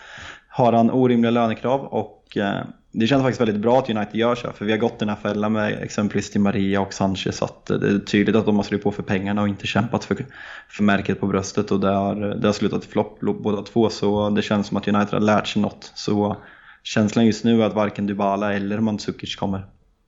har 0.49 0.73
han 0.73 0.91
orimliga 0.91 1.31
lönekrav 1.31 1.81
och 1.81 2.37
eh, 2.37 2.65
det 2.93 3.07
känns 3.07 3.23
faktiskt 3.23 3.41
väldigt 3.41 3.57
bra 3.57 3.79
att 3.79 3.91
United 3.91 4.15
gör 4.15 4.35
så 4.35 4.47
här, 4.47 4.55
för 4.55 4.65
vi 4.65 4.73
har 4.73 4.79
gått 4.79 4.99
den 4.99 5.09
här 5.09 5.17
fällan 5.17 5.53
med 5.53 5.83
exempelvis 5.83 6.31
till 6.31 6.41
Maria 6.41 6.81
och 6.81 6.93
Sanchez 6.93 7.37
så 7.37 7.45
att 7.45 7.71
eh, 7.71 7.77
det 7.77 7.89
är 7.89 7.99
tydligt 7.99 8.37
att 8.37 8.47
de 8.47 8.57
har 8.57 8.63
skrivit 8.63 8.85
på 8.85 8.93
för 8.93 9.03
pengarna 9.03 9.43
och 9.43 9.49
inte 9.49 9.67
kämpat 9.67 10.05
för, 10.05 10.27
för 10.69 10.83
märket 10.83 11.21
på 11.21 11.27
bröstet 11.27 11.71
och 11.71 11.81
det 11.81 11.91
har, 11.91 12.15
det 12.15 12.49
har 12.49 12.53
slutat 12.53 12.85
i 12.85 12.89
flopp 12.89 13.21
båda 13.21 13.63
två. 13.63 13.91
Så 13.91 14.31
det 14.31 14.43
känns 14.43 14.67
som 14.67 14.77
att 14.77 14.89
United 14.89 15.13
har 15.13 15.21
lärt 15.21 15.47
sig 15.47 15.63
något. 15.63 15.93
Så 15.95 16.37
känslan 16.83 17.27
just 17.27 17.45
nu 17.45 17.63
är 17.63 17.67
att 17.67 17.75
varken 17.75 18.07
Dybala 18.07 18.53
eller 18.53 18.81
Mandzukic 18.81 19.37
kommer. 19.37 19.67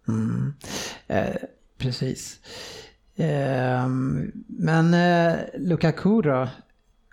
Mm. 0.08 0.54
Eh, 1.06 1.36
precis. 1.78 2.40
Ehm, 3.16 4.32
men 4.46 4.94
eh, 4.94 5.38
Lukaku 5.58 6.22
då? 6.22 6.48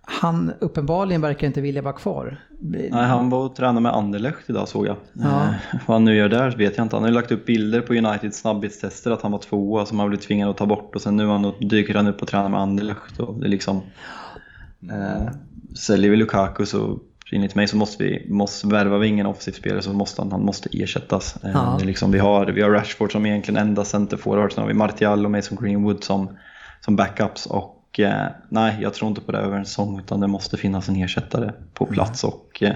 Han 0.03 0.51
uppenbarligen 0.59 1.21
verkar 1.21 1.47
inte 1.47 1.61
vilja 1.61 1.81
vara 1.81 1.93
kvar. 1.93 2.37
Nej, 2.59 2.91
han 2.91 3.29
var 3.29 3.45
och 3.45 3.55
tränade 3.55 3.79
med 3.79 3.93
Anderlecht 3.93 4.49
idag 4.49 4.67
såg 4.67 4.87
jag. 4.87 4.95
Ja. 5.13 5.43
Eh, 5.43 5.53
vad 5.87 5.95
han 5.95 6.05
nu 6.05 6.15
gör 6.15 6.29
där 6.29 6.51
vet 6.57 6.77
jag 6.77 6.85
inte. 6.85 6.95
Han 6.95 7.03
har 7.03 7.09
ju 7.09 7.15
lagt 7.15 7.31
upp 7.31 7.45
bilder 7.45 7.81
på 7.81 7.93
Uniteds 7.93 8.37
snabbhetstester 8.39 9.11
att 9.11 9.21
han 9.21 9.31
var 9.31 9.39
tvåa 9.39 9.85
som 9.85 9.99
han 9.99 10.09
blev 10.09 10.19
tvingad 10.19 10.49
att 10.49 10.57
ta 10.57 10.65
bort 10.65 10.95
och 10.95 11.01
sen 11.01 11.17
nu 11.17 11.25
han, 11.25 11.53
dyker 11.59 11.93
han 11.93 12.07
upp 12.07 12.21
och 12.21 12.27
tränar 12.27 12.49
med 12.49 12.59
Anderlecht 12.59 13.19
och 13.19 13.39
det 13.39 13.47
liksom 13.47 13.81
eh, 14.91 15.31
Säljer 15.75 16.11
vi 16.11 16.17
Lukaku 16.17 16.65
så 16.65 16.99
enligt 17.35 17.55
mig 17.55 17.67
så 17.67 17.77
måste 17.77 18.03
vi, 18.03 18.25
måste 18.29 18.67
värva 18.67 18.97
vi 18.97 19.07
ingen 19.07 19.25
offensiv 19.25 19.51
spelare 19.51 19.81
så 19.81 19.93
måste 19.93 20.21
han, 20.21 20.31
han 20.31 20.45
måste 20.45 20.69
ersättas. 20.73 21.43
Eh, 21.43 21.51
Ja. 21.53 21.79
liksom, 21.83 22.11
vi, 22.11 22.19
har, 22.19 22.45
vi 22.45 22.61
har 22.61 22.69
Rashford 22.69 23.11
som 23.11 23.25
egentligen 23.25 23.61
enda 23.67 23.85
centerforward, 23.85 24.51
sen 24.53 24.61
har 24.61 24.67
vi 24.67 24.73
Martial 24.73 25.25
och 25.25 25.31
Mason 25.31 25.57
Greenwood 25.61 26.03
som, 26.03 26.37
som 26.85 26.95
backups 26.95 27.45
och 27.45 27.99
eh, 27.99 28.27
nej, 28.49 28.77
jag 28.81 28.93
tror 28.93 29.09
inte 29.09 29.21
på 29.21 29.31
det 29.31 29.37
över 29.37 29.57
en 29.57 29.65
säsong 29.65 29.99
utan 29.99 30.19
det 30.19 30.27
måste 30.27 30.57
finnas 30.57 30.89
en 30.89 30.95
ersättare 30.95 31.51
på 31.73 31.85
plats 31.85 32.23
och 32.23 32.63
eh, 32.63 32.73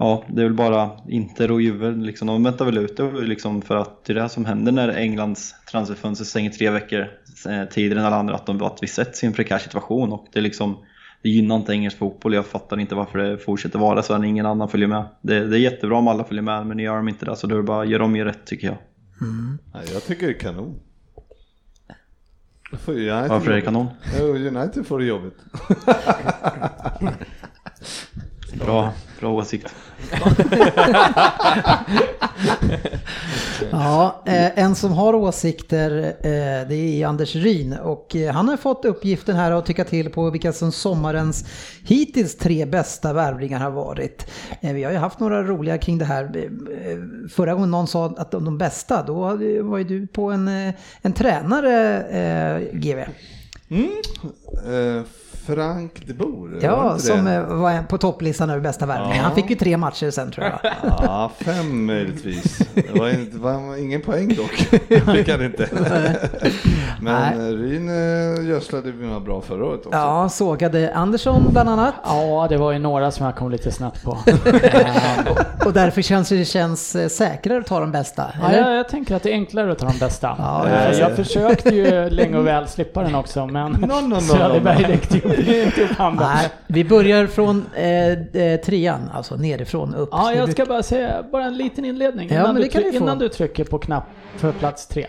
Ja, 0.00 0.24
det 0.28 0.40
är 0.40 0.44
väl 0.44 0.54
bara 0.54 0.90
Inter 1.08 1.50
och 1.50 1.62
Juve, 1.62 1.90
liksom, 1.90 2.28
de 2.28 2.42
väntar 2.44 2.64
väl 2.64 2.78
ut 2.78 2.96
det 2.96 3.10
liksom 3.12 3.62
för 3.62 3.76
att 3.76 4.04
det 4.04 4.12
är 4.12 4.14
det 4.14 4.28
som 4.28 4.44
händer 4.44 4.72
när 4.72 4.88
Englands 4.88 5.54
transferfönster 5.70 6.24
stänger 6.24 6.50
tre 6.50 6.70
veckor 6.70 7.00
eh, 7.48 7.64
tidigare 7.70 8.00
än 8.00 8.06
alla 8.06 8.16
andra, 8.16 8.34
att, 8.34 8.46
de, 8.46 8.62
att 8.62 8.78
vi 8.82 8.86
sätts 8.86 9.24
i 9.24 9.26
en 9.26 9.32
prekär 9.32 9.58
situation 9.58 10.12
och 10.12 10.26
det 10.32 10.38
är 10.38 10.42
liksom 10.42 10.78
det 11.22 11.28
gynnar 11.28 11.56
inte 11.56 11.72
engelsk 11.72 11.98
fotboll, 11.98 12.34
jag 12.34 12.46
fattar 12.46 12.80
inte 12.80 12.94
varför 12.94 13.18
det 13.18 13.38
fortsätter 13.38 13.78
vara 13.78 14.02
så 14.02 14.18
när 14.18 14.28
ingen 14.28 14.46
annan 14.46 14.68
följer 14.68 14.88
med. 14.88 15.04
Det, 15.20 15.46
det 15.46 15.56
är 15.56 15.60
jättebra 15.60 15.98
om 15.98 16.08
alla 16.08 16.24
följer 16.24 16.42
med, 16.42 16.66
men 16.66 16.76
nu 16.76 16.82
gör 16.82 16.96
de 16.96 17.08
inte 17.08 17.24
det, 17.24 17.36
så 17.36 17.46
då 17.46 17.54
är 17.54 17.56
det 17.58 17.62
bara 17.64 17.84
gör 17.84 17.98
de 17.98 18.16
ju 18.16 18.24
rätt 18.24 18.46
tycker 18.46 18.66
jag. 18.66 18.76
Nej, 19.74 19.84
jag 19.92 20.04
tycker 20.04 20.26
det 20.26 20.32
är 20.32 20.38
kanon. 20.38 20.80
Varför 22.70 22.92
är 23.50 23.54
det 23.54 23.60
jobbigt. 23.60 23.64
kanon? 23.64 23.86
United 24.20 24.86
får 24.86 24.98
det 24.98 25.04
jobbigt. 25.04 25.38
Bra, 28.64 28.92
bra 29.20 29.32
åsikt. 29.32 29.74
Ja, 33.70 34.22
eh, 34.26 34.58
en 34.58 34.74
som 34.74 34.92
har 34.92 35.14
åsikter 35.14 36.04
eh, 36.06 36.68
det 36.68 36.74
är 36.74 37.06
Anders 37.06 37.36
Ryn 37.36 37.72
och 37.72 38.16
eh, 38.16 38.34
han 38.34 38.48
har 38.48 38.56
fått 38.56 38.84
uppgiften 38.84 39.36
här 39.36 39.52
att 39.52 39.66
tycka 39.66 39.84
till 39.84 40.10
på 40.10 40.30
vilka 40.30 40.52
som 40.52 40.72
sommarens 40.72 41.44
hittills 41.84 42.36
tre 42.36 42.66
bästa 42.66 43.12
värvningar 43.12 43.60
har 43.60 43.70
varit. 43.70 44.30
Vi 44.60 44.84
har 44.84 44.92
ju 44.92 44.98
haft 44.98 45.20
några 45.20 45.42
roliga 45.42 45.78
kring 45.78 45.98
det 45.98 46.04
här. 46.04 46.50
Förra 47.28 47.54
gången 47.54 47.70
någon 47.70 47.86
sa 47.86 48.06
att 48.06 48.30
de, 48.30 48.44
de 48.44 48.58
bästa, 48.58 49.02
då 49.02 49.14
var 49.62 49.78
ju 49.78 49.84
du 49.84 50.06
på 50.06 50.30
en, 50.30 50.72
en 51.02 51.12
tränare 51.12 52.68
GV. 52.72 52.98
Eh, 52.98 53.08
Frank 55.54 55.92
de 56.06 56.12
Boer, 56.12 56.58
Ja, 56.62 56.98
som 56.98 57.24
det? 57.24 57.42
var 57.42 57.82
på 57.82 57.98
topplistan 57.98 58.50
över 58.50 58.60
bästa 58.60 58.86
värvningar. 58.86 59.16
Ja. 59.16 59.22
Han 59.22 59.34
fick 59.34 59.50
ju 59.50 59.56
tre 59.56 59.76
matcher 59.76 60.10
sen 60.10 60.30
tror 60.30 60.46
jag. 60.46 60.58
Ja, 61.02 61.30
fem 61.38 61.86
möjligtvis. 61.86 62.58
Det 62.74 62.98
var, 62.98 63.08
inte, 63.08 63.32
det 63.36 63.42
var 63.42 63.76
ingen 63.76 64.00
poäng 64.00 64.28
dock, 64.34 64.50
fick 65.16 65.28
han 65.28 65.44
inte. 65.44 65.68
Men 67.00 67.36
Nej. 67.38 67.48
eh, 67.48 67.52
Ryn 67.54 67.88
eh, 67.88 68.48
gödslade 68.48 68.92
vi 68.92 69.06
med 69.06 69.22
bra 69.22 69.40
förra 69.40 69.64
året 69.64 69.86
också. 69.86 69.98
Ja, 69.98 70.28
sågade 70.28 70.94
Andersson 70.94 71.42
bland 71.52 71.68
annat. 71.68 71.94
Ja, 72.04 72.46
det 72.48 72.56
var 72.56 72.72
ju 72.72 72.78
några 72.78 73.10
som 73.10 73.26
jag 73.26 73.36
kom 73.36 73.50
lite 73.50 73.72
snett 73.72 74.02
på. 74.04 74.10
Och 75.64 75.72
därför 75.72 76.02
känns 76.02 76.28
det 76.28 76.44
känns 76.44 76.96
eh, 76.96 77.08
säkrare 77.08 77.58
att 77.58 77.66
ta 77.66 77.80
de 77.80 77.92
bästa. 77.92 78.24
Ja, 78.40 78.48
Eller? 78.48 78.68
jag, 78.68 78.78
jag 78.78 78.88
tänker 78.88 79.16
att 79.16 79.22
det 79.22 79.30
är 79.30 79.34
enklare 79.34 79.72
att 79.72 79.78
ta 79.78 79.86
de 79.86 79.98
bästa. 79.98 80.34
Ja, 80.38 80.90
jag 80.92 81.16
försökte 81.16 81.74
ju 81.74 82.10
länge 82.10 82.36
och 82.38 82.46
väl 82.46 82.68
slippa 82.68 83.02
den 83.02 83.14
också, 83.14 83.46
men 83.46 83.72
No, 83.72 83.86
no, 83.86 84.08
no, 84.08 84.20
Söderberg 84.20 84.84
räckte 84.84 85.16
ju 85.16 85.37
inte 85.38 85.82
upp 85.84 85.90
handen. 85.90 86.26
Nej, 86.34 86.48
vi 86.66 86.84
börjar 86.84 87.26
från 87.26 87.64
eh, 87.76 88.12
eh, 88.42 88.60
trean, 88.60 89.10
alltså 89.12 89.36
nerifrån 89.36 89.94
upp. 89.94 90.08
Ja, 90.12 90.32
jag 90.32 90.52
ska 90.52 90.64
bara 90.64 90.82
säga 90.82 91.24
bara 91.32 91.44
en 91.44 91.56
liten 91.56 91.84
inledning 91.84 92.28
Ja, 92.28 92.34
innan, 92.34 92.46
men 92.46 92.54
du, 92.56 92.62
det 92.62 92.68
kan 92.68 92.82
tryck- 92.82 92.96
innan 92.96 93.18
du 93.18 93.28
trycker 93.28 93.64
på 93.64 93.78
knapp 93.78 94.04
för 94.36 94.52
plats 94.52 94.86
tre. 94.86 95.06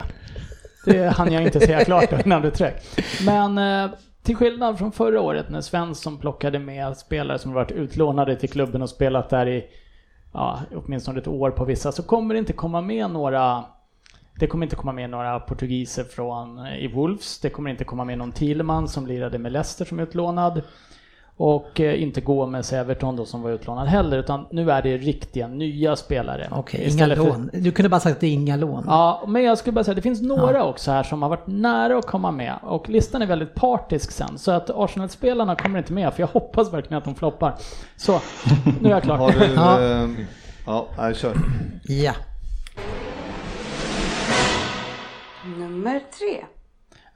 Det 0.86 1.08
hann 1.08 1.34
jag 1.34 1.44
inte 1.44 1.60
säga 1.60 1.86
klart 1.86 2.26
innan 2.26 2.42
du 2.42 2.52
tryck. 2.52 2.74
Men 3.26 3.58
eh, 3.58 3.90
till 4.24 4.36
skillnad 4.36 4.78
från 4.78 4.92
förra 4.92 5.22
året 5.22 5.50
när 5.50 5.62
Svensson 5.62 6.18
plockade 6.18 6.60
med 6.60 6.98
spelare 6.98 7.40
som 7.40 7.54
varit 7.54 7.72
utlånade 7.72 8.36
till 8.36 8.50
klubben 8.50 8.82
och 8.82 8.90
spelat 8.90 9.30
där 9.30 9.48
i 9.48 9.64
ja, 10.34 10.60
åtminstone 10.76 11.20
ett 11.20 11.28
år 11.28 11.52
på 11.52 11.66
vissa 11.66 11.92
så 11.92 12.04
kommer 12.04 12.34
det 12.34 12.40
inte 12.40 12.54
komma 12.54 12.82
med 12.82 13.10
några 13.10 13.64
det 14.40 14.48
kommer 14.48 14.66
inte 14.66 14.76
komma 14.76 14.92
med 14.92 15.10
några 15.10 15.40
portugiser 15.40 16.04
från 16.04 16.60
eh, 16.66 16.78
i 16.78 16.88
Wolves. 16.88 17.40
Det 17.40 17.50
kommer 17.50 17.70
inte 17.70 17.84
komma 17.84 18.04
med 18.04 18.18
någon 18.18 18.32
Thielemann 18.32 18.88
som 18.88 19.08
lirade 19.08 19.38
med 19.38 19.52
Leicester 19.52 19.86
som 19.86 20.00
utlånad. 20.00 20.62
Och 21.38 21.80
eh, 21.80 22.04
inte 22.04 22.22
Gomes 22.22 22.74
Everton 22.74 23.16
då 23.16 23.26
som 23.26 23.42
var 23.42 23.52
utlånad 23.52 23.88
heller. 23.88 24.18
Utan 24.18 24.46
nu 24.52 24.72
är 24.72 24.82
det 24.82 24.98
riktiga 24.98 25.48
nya 25.48 25.96
spelare. 25.96 26.48
Okej, 26.52 26.80
inga 26.80 26.88
Istället 26.90 27.18
för- 27.18 27.26
lån. 27.26 27.50
Du 27.54 27.72
kunde 27.72 27.90
bara 27.90 28.00
sagt 28.00 28.16
att 28.16 28.22
det 28.22 28.28
är 28.28 28.34
inga 28.34 28.56
lån. 28.56 28.84
Ja, 28.88 29.24
men 29.28 29.44
jag 29.44 29.58
skulle 29.58 29.74
bara 29.74 29.84
säga 29.84 29.96
det 29.96 30.02
finns 30.02 30.22
några 30.22 30.64
också 30.66 30.92
här 30.92 31.04
som 31.04 31.22
har 31.22 31.30
varit 31.30 31.48
nära 31.48 31.98
att 31.98 32.08
komma 32.08 32.32
med. 32.32 32.54
Och 32.64 32.90
listan 32.90 33.22
är 33.22 33.26
väldigt 33.26 33.56
partisk 33.56 34.12
sen. 34.12 34.38
Så 34.38 34.52
att 34.52 34.70
Arsenal-spelarna 34.70 35.56
kommer 35.56 35.78
inte 35.80 35.94
med. 35.94 36.14
För 36.14 36.22
jag 36.22 36.28
hoppas 36.28 36.74
verkligen 36.74 36.98
att 36.98 37.06
de 37.06 37.16
floppar. 37.16 37.56
Så, 37.98 38.20
nu 38.82 38.90
är 38.90 38.94
jag 38.94 39.04
klar. 39.04 39.18
Har 39.18 39.32
du... 39.32 39.54
Ja. 39.56 39.82
Eh, 39.82 40.10
ja, 40.98 41.14
kör. 41.14 41.34
Ja. 41.84 42.14
Nummer 45.46 46.02
tre. 46.20 46.46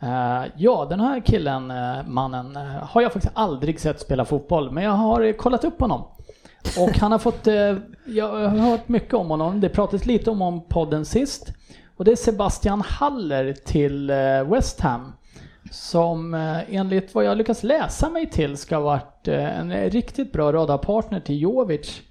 Eh, 0.04 0.52
ja, 0.58 0.86
den 0.90 1.00
här 1.00 1.20
killen, 1.20 1.72
eh, 1.72 2.08
mannen, 2.08 2.56
eh, 2.56 2.62
har 2.64 3.02
jag 3.02 3.14
faktiskt 3.14 3.34
aldrig 3.36 3.80
sett 3.80 4.00
spela 4.00 4.26
fotboll, 4.26 4.72
men 4.72 4.84
jag 4.84 4.92
har 4.92 5.34
kollat 5.34 5.64
upp 5.64 5.80
honom. 5.80 6.04
Och 6.78 6.98
han 6.98 7.12
har 7.12 7.20
fått, 7.20 7.48
jag 8.06 8.28
har 8.28 8.48
hört 8.48 8.88
mycket 8.88 9.14
om 9.14 9.30
honom, 9.30 9.62
det 9.62 9.70
pratades 9.70 10.06
lite 10.06 10.32
om 10.32 10.42
honom 10.42 10.68
podden 10.70 11.06
sist. 11.06 11.54
Och 11.98 12.06
det 12.06 12.12
är 12.12 12.16
Sebastian 12.16 12.82
Haller 12.82 13.54
till 13.54 14.12
West 14.46 14.82
Ham. 14.82 15.14
Som 15.72 16.34
enligt 16.70 17.16
vad 17.16 17.26
jag 17.26 17.38
lyckats 17.38 17.64
läsa 17.64 18.10
mig 18.10 18.30
till 18.30 18.58
ska 18.58 18.76
ha 18.76 18.84
varit 18.84 19.28
en 19.28 19.90
riktigt 19.90 20.32
bra 20.32 20.54
radarpartner 20.54 21.20
till 21.20 21.42
Jovic. 21.42 22.02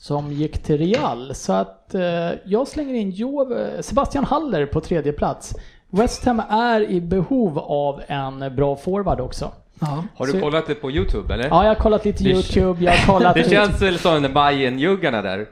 Som 0.00 0.32
gick 0.32 0.58
till 0.62 0.78
Real. 0.78 1.34
Så 1.34 1.52
att 1.52 1.94
eh, 1.94 2.02
jag 2.44 2.68
slänger 2.68 2.94
in 2.94 3.10
jo- 3.10 3.56
Sebastian 3.80 4.24
Haller 4.24 4.66
på 4.66 4.80
tredje 4.80 5.12
plats. 5.12 5.54
West 5.90 6.24
Ham 6.24 6.42
är 6.50 6.80
i 6.90 7.00
behov 7.00 7.58
av 7.58 8.02
en 8.06 8.56
bra 8.56 8.76
forward 8.76 9.20
också. 9.20 9.52
Ja. 9.80 10.04
Har 10.16 10.26
du 10.26 10.32
Så- 10.32 10.40
kollat 10.40 10.66
det 10.66 10.74
på 10.74 10.90
Youtube 10.90 11.34
eller? 11.34 11.44
Ja, 11.48 11.62
jag 11.62 11.70
har 11.70 11.74
kollat 11.74 12.04
lite 12.04 12.24
Det- 12.24 12.30
YouTube, 12.30 12.84
jag 12.84 12.92
har 12.92 13.06
kollat... 13.14 13.34
Det 13.34 13.50
känns 13.50 13.82
väl 13.82 13.98
som 13.98 14.22
den 14.22 14.32
Bajen-juggarna 14.32 15.22
där. 15.22 15.46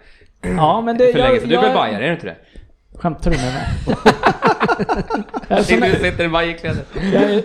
Ja, 0.57 0.81
men 0.81 0.97
det... 0.99 1.13
För 1.13 1.19
länge 1.19 1.41
sedan. 1.41 1.49
Du 1.49 1.55
är 1.57 1.63
väl 1.63 1.75
Bajen, 1.75 1.95
är 2.03 2.07
du 2.07 2.13
inte 2.13 2.27
det? 2.27 2.37
Skämtar 3.05 3.31
du 3.31 3.37
med 3.37 3.55
mig? 3.55 3.69
jag, 5.49 5.65
så, 5.65 5.75
Du 5.75 5.93
sitter 5.93 6.25
i 6.25 6.29
Bajen-kläder. 6.29 6.85
jag, 7.13 7.23
är, 7.23 7.43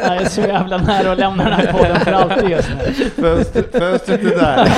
jag 0.08 0.16
är 0.16 0.28
så 0.28 0.40
jävla 0.40 0.78
nära 0.78 1.12
att 1.12 1.18
lämna 1.18 1.44
den 1.44 1.52
här 1.52 1.72
podden 1.72 2.00
för 2.00 2.12
alltid 2.12 2.50
just 2.50 2.68
nu. 2.68 3.10
Fönstret, 3.22 3.74
är 3.74 4.38
där. 4.38 4.72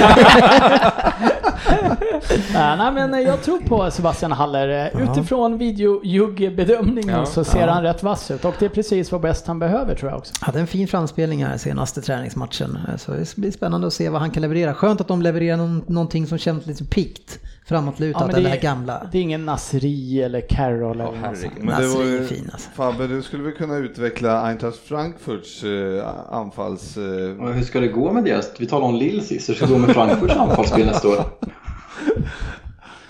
Nej, 2.55 2.77
nej, 2.79 2.93
men 3.09 3.23
jag 3.23 3.43
tror 3.43 3.59
på 3.59 3.91
Sebastian 3.91 4.33
Haller. 4.33 4.91
Utifrån 5.11 5.59
videojugg-bedömningen 5.59 7.19
Ja. 7.19 7.27
så 7.27 7.45
ser 7.45 7.69
han 7.69 7.83
rätt 7.83 8.03
vass 8.03 8.31
ut 8.31 8.45
och 8.45 8.55
det 8.59 8.65
är 8.65 8.69
precis 8.69 9.13
vad 9.13 9.21
bäst 9.21 9.47
han 9.47 9.59
behöver 9.59 9.95
tror 9.95 10.11
jag 10.11 10.19
också. 10.19 10.35
Hade 10.41 10.61
en 10.61 10.67
fin 10.67 10.89
framspelning 10.89 11.45
här 11.45 11.57
senaste 11.57 12.03
träningsmatchen. 12.03 12.79
Så 12.97 13.13
det 13.13 13.37
blir 13.37 13.51
spännande 13.51 13.87
att 13.87 13.93
se 13.93 14.09
vad 14.09 14.21
han 14.21 14.31
kan 14.31 14.41
leverera. 14.43 14.75
Skönt 14.75 15.01
att 15.01 15.09
de 15.09 15.23
levererar 15.23 15.57
någon, 15.57 15.85
någonting 15.87 16.27
som 16.27 16.39
känns 16.39 16.67
lite 16.67 16.85
pikt. 16.85 17.39
Framåtlutat, 17.69 18.21
Ja, 18.21 18.27
men 18.27 18.37
eller 18.37 18.51
det 18.51 18.57
det 18.57 18.63
gamla. 18.63 19.07
Det 19.13 19.19
är 19.19 19.23
ingen 19.23 19.45
Nasri 19.45 20.23
eller 20.23 20.41
Carroll 20.41 21.01
eller 21.01 21.13
något 21.13 21.39
sånt. 21.39 21.53
Men 21.59 21.67
det 21.81 21.87
Nasri 21.87 22.17
är 22.17 22.25
fin, 22.25 22.51
alltså. 22.53 22.71
Fabbe, 22.71 23.07
du 23.07 23.23
skulle 23.23 23.43
väl 23.43 23.53
kunna 23.53 23.77
utveckla 23.77 24.43
Eintracht 24.43 24.79
Frankfurts 24.79 25.65
eh, 25.65 26.09
anfalls... 26.31 26.97
Eh, 26.97 27.37
Och 27.41 27.55
hur 27.55 27.63
ska 27.63 27.81
det 27.81 27.89
gå 27.89 28.13
med 28.13 28.25
det? 28.25 28.55
Vi 28.59 28.67
talade 28.67 28.87
om 28.93 28.95
Lill 28.95 29.27
sist, 29.27 29.49
hur 29.49 29.55
ska 29.55 29.67
det 29.67 29.73
gå 29.73 29.79
med 29.79 29.91
Frankfurts 29.95 30.35
anfallsspel 30.37 30.87
nästa 30.87 31.09
år? 31.09 31.25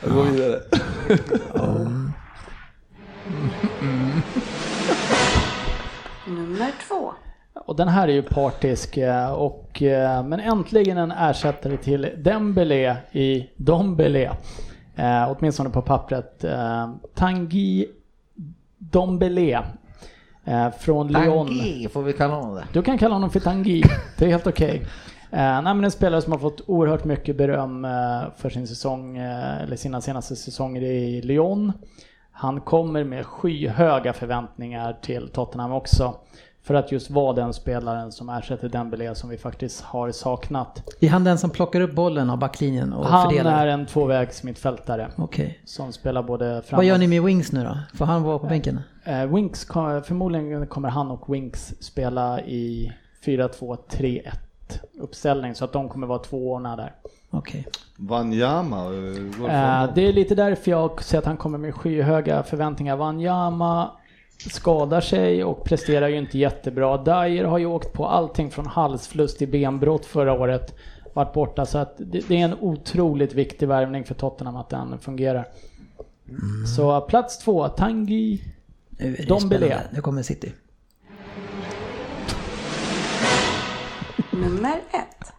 gå 0.14 0.22
vidare. 0.22 0.60
Nummer 6.26 6.72
två. 6.88 7.12
Och 7.66 7.76
den 7.76 7.88
här 7.88 8.08
är 8.08 8.12
ju 8.12 8.22
partisk 8.22 8.96
eh, 8.96 9.32
och 9.32 9.82
eh, 9.82 10.24
men 10.24 10.40
äntligen 10.40 10.98
en 10.98 11.10
ersättare 11.10 11.76
till 11.76 12.08
Dembélé 12.16 12.96
i 13.12 13.50
Dombele. 13.56 14.30
Eh, 14.96 15.34
åtminstone 15.36 15.70
på 15.70 15.82
pappret. 15.82 16.44
Eh, 16.44 16.90
Tanguy 17.14 17.86
Dombele. 18.78 19.62
Eh, 20.44 20.70
från 20.70 21.08
Lyon. 21.08 21.46
Tanguy, 21.46 21.88
får 21.88 22.02
vi 22.02 22.12
kalla 22.12 22.34
honom 22.34 22.54
det? 22.54 22.64
Du 22.72 22.82
kan 22.82 22.98
kalla 22.98 23.14
honom 23.14 23.30
för 23.30 23.40
Tanguy. 23.40 23.82
Det 24.18 24.24
är 24.24 24.28
helt 24.28 24.46
okej. 24.46 24.86
Eh, 25.30 25.62
nej, 25.62 25.84
en 25.84 25.90
spelare 25.90 26.22
som 26.22 26.32
har 26.32 26.38
fått 26.38 26.60
oerhört 26.66 27.04
mycket 27.04 27.36
beröm 27.36 27.84
eh, 27.84 27.90
för 28.36 28.50
sin 28.50 28.66
säsong, 28.66 29.16
eh, 29.16 29.62
eller 29.62 29.76
sina 29.76 30.00
senaste 30.00 30.36
säsonger 30.36 30.82
i 30.82 31.22
Lyon. 31.22 31.72
Han 32.30 32.60
kommer 32.60 33.04
med 33.04 33.26
skyhöga 33.26 34.12
förväntningar 34.12 34.96
till 35.02 35.28
Tottenham 35.28 35.72
också. 35.72 36.14
För 36.66 36.74
att 36.74 36.92
just 36.92 37.10
vara 37.10 37.32
den 37.32 37.52
spelaren 37.52 38.12
som 38.12 38.28
ersätter 38.28 38.68
Dembélé 38.68 39.14
som 39.14 39.30
vi 39.30 39.36
faktiskt 39.38 39.80
har 39.82 40.10
saknat. 40.12 40.82
Är 41.00 41.08
han 41.08 41.24
den 41.24 41.38
som 41.38 41.50
plockar 41.50 41.80
upp 41.80 41.94
bollen 41.94 42.30
av 42.30 42.38
backlinjen 42.38 42.92
och 42.92 43.06
Han 43.06 43.28
fördelar? 43.30 43.66
är 43.66 43.70
en 43.70 43.86
tvåvägs 43.86 44.42
mittfältare 44.42 45.08
Okej. 45.16 45.60
som 45.64 45.92
spelar 45.92 46.22
både 46.22 46.44
framåt... 46.62 46.78
Vad 46.78 46.84
gör 46.84 46.98
ni 46.98 47.06
med 47.06 47.22
Wings 47.22 47.52
nu 47.52 47.64
då? 47.64 47.78
Får 47.98 48.04
han 48.04 48.22
vara 48.22 48.38
på 48.38 48.46
bänken? 48.46 48.80
Eh, 49.04 49.24
Winks, 49.26 49.64
kom- 49.64 50.02
förmodligen 50.02 50.66
kommer 50.66 50.88
han 50.88 51.10
och 51.10 51.34
Winks 51.34 51.74
spela 51.80 52.40
i 52.40 52.92
4-2-3-1 53.24 54.22
uppställning 55.00 55.54
så 55.54 55.64
att 55.64 55.72
de 55.72 55.88
kommer 55.88 56.06
vara 56.06 56.18
tvåorna 56.18 56.76
där. 56.76 56.92
Okej. 57.30 57.66
Wanyama, 57.96 58.76
eh, 58.84 59.82
Eh, 59.84 59.94
det 59.94 60.08
är 60.08 60.12
lite 60.12 60.34
därför 60.34 60.70
jag 60.70 61.02
säger 61.02 61.18
att 61.22 61.26
han 61.26 61.36
kommer 61.36 61.58
med 61.58 61.74
skyhöga 61.74 62.42
förväntningar. 62.42 62.96
Wanyama 62.96 63.90
skadar 64.38 65.00
sig 65.00 65.44
och 65.44 65.64
presterar 65.64 66.08
ju 66.08 66.18
inte 66.18 66.38
jättebra. 66.38 66.96
Dyer 66.96 67.44
har 67.44 67.58
ju 67.58 67.66
åkt 67.66 67.92
på 67.92 68.06
allting 68.06 68.50
från 68.50 68.66
halsfluss 68.66 69.36
till 69.36 69.48
benbrott 69.48 70.06
förra 70.06 70.32
året. 70.32 70.74
Varit 71.14 71.32
borta 71.32 71.66
så 71.66 71.78
att 71.78 71.94
det, 71.98 72.28
det 72.28 72.40
är 72.40 72.44
en 72.44 72.54
otroligt 72.60 73.34
viktig 73.34 73.68
värvning 73.68 74.04
för 74.04 74.14
Tottenham 74.14 74.56
att 74.56 74.70
den 74.70 74.98
fungerar. 74.98 75.48
Så 76.76 77.00
plats 77.00 77.38
två, 77.38 77.68
Tanguy 77.68 78.40
Nu 78.98 79.12
är 79.12 79.16
det 79.16 79.28
Dombele. 79.28 79.80
Nu 79.92 80.00
kommer 80.00 80.22
City. 80.22 80.52
Nummer 84.32 84.80
ett. 84.92 85.32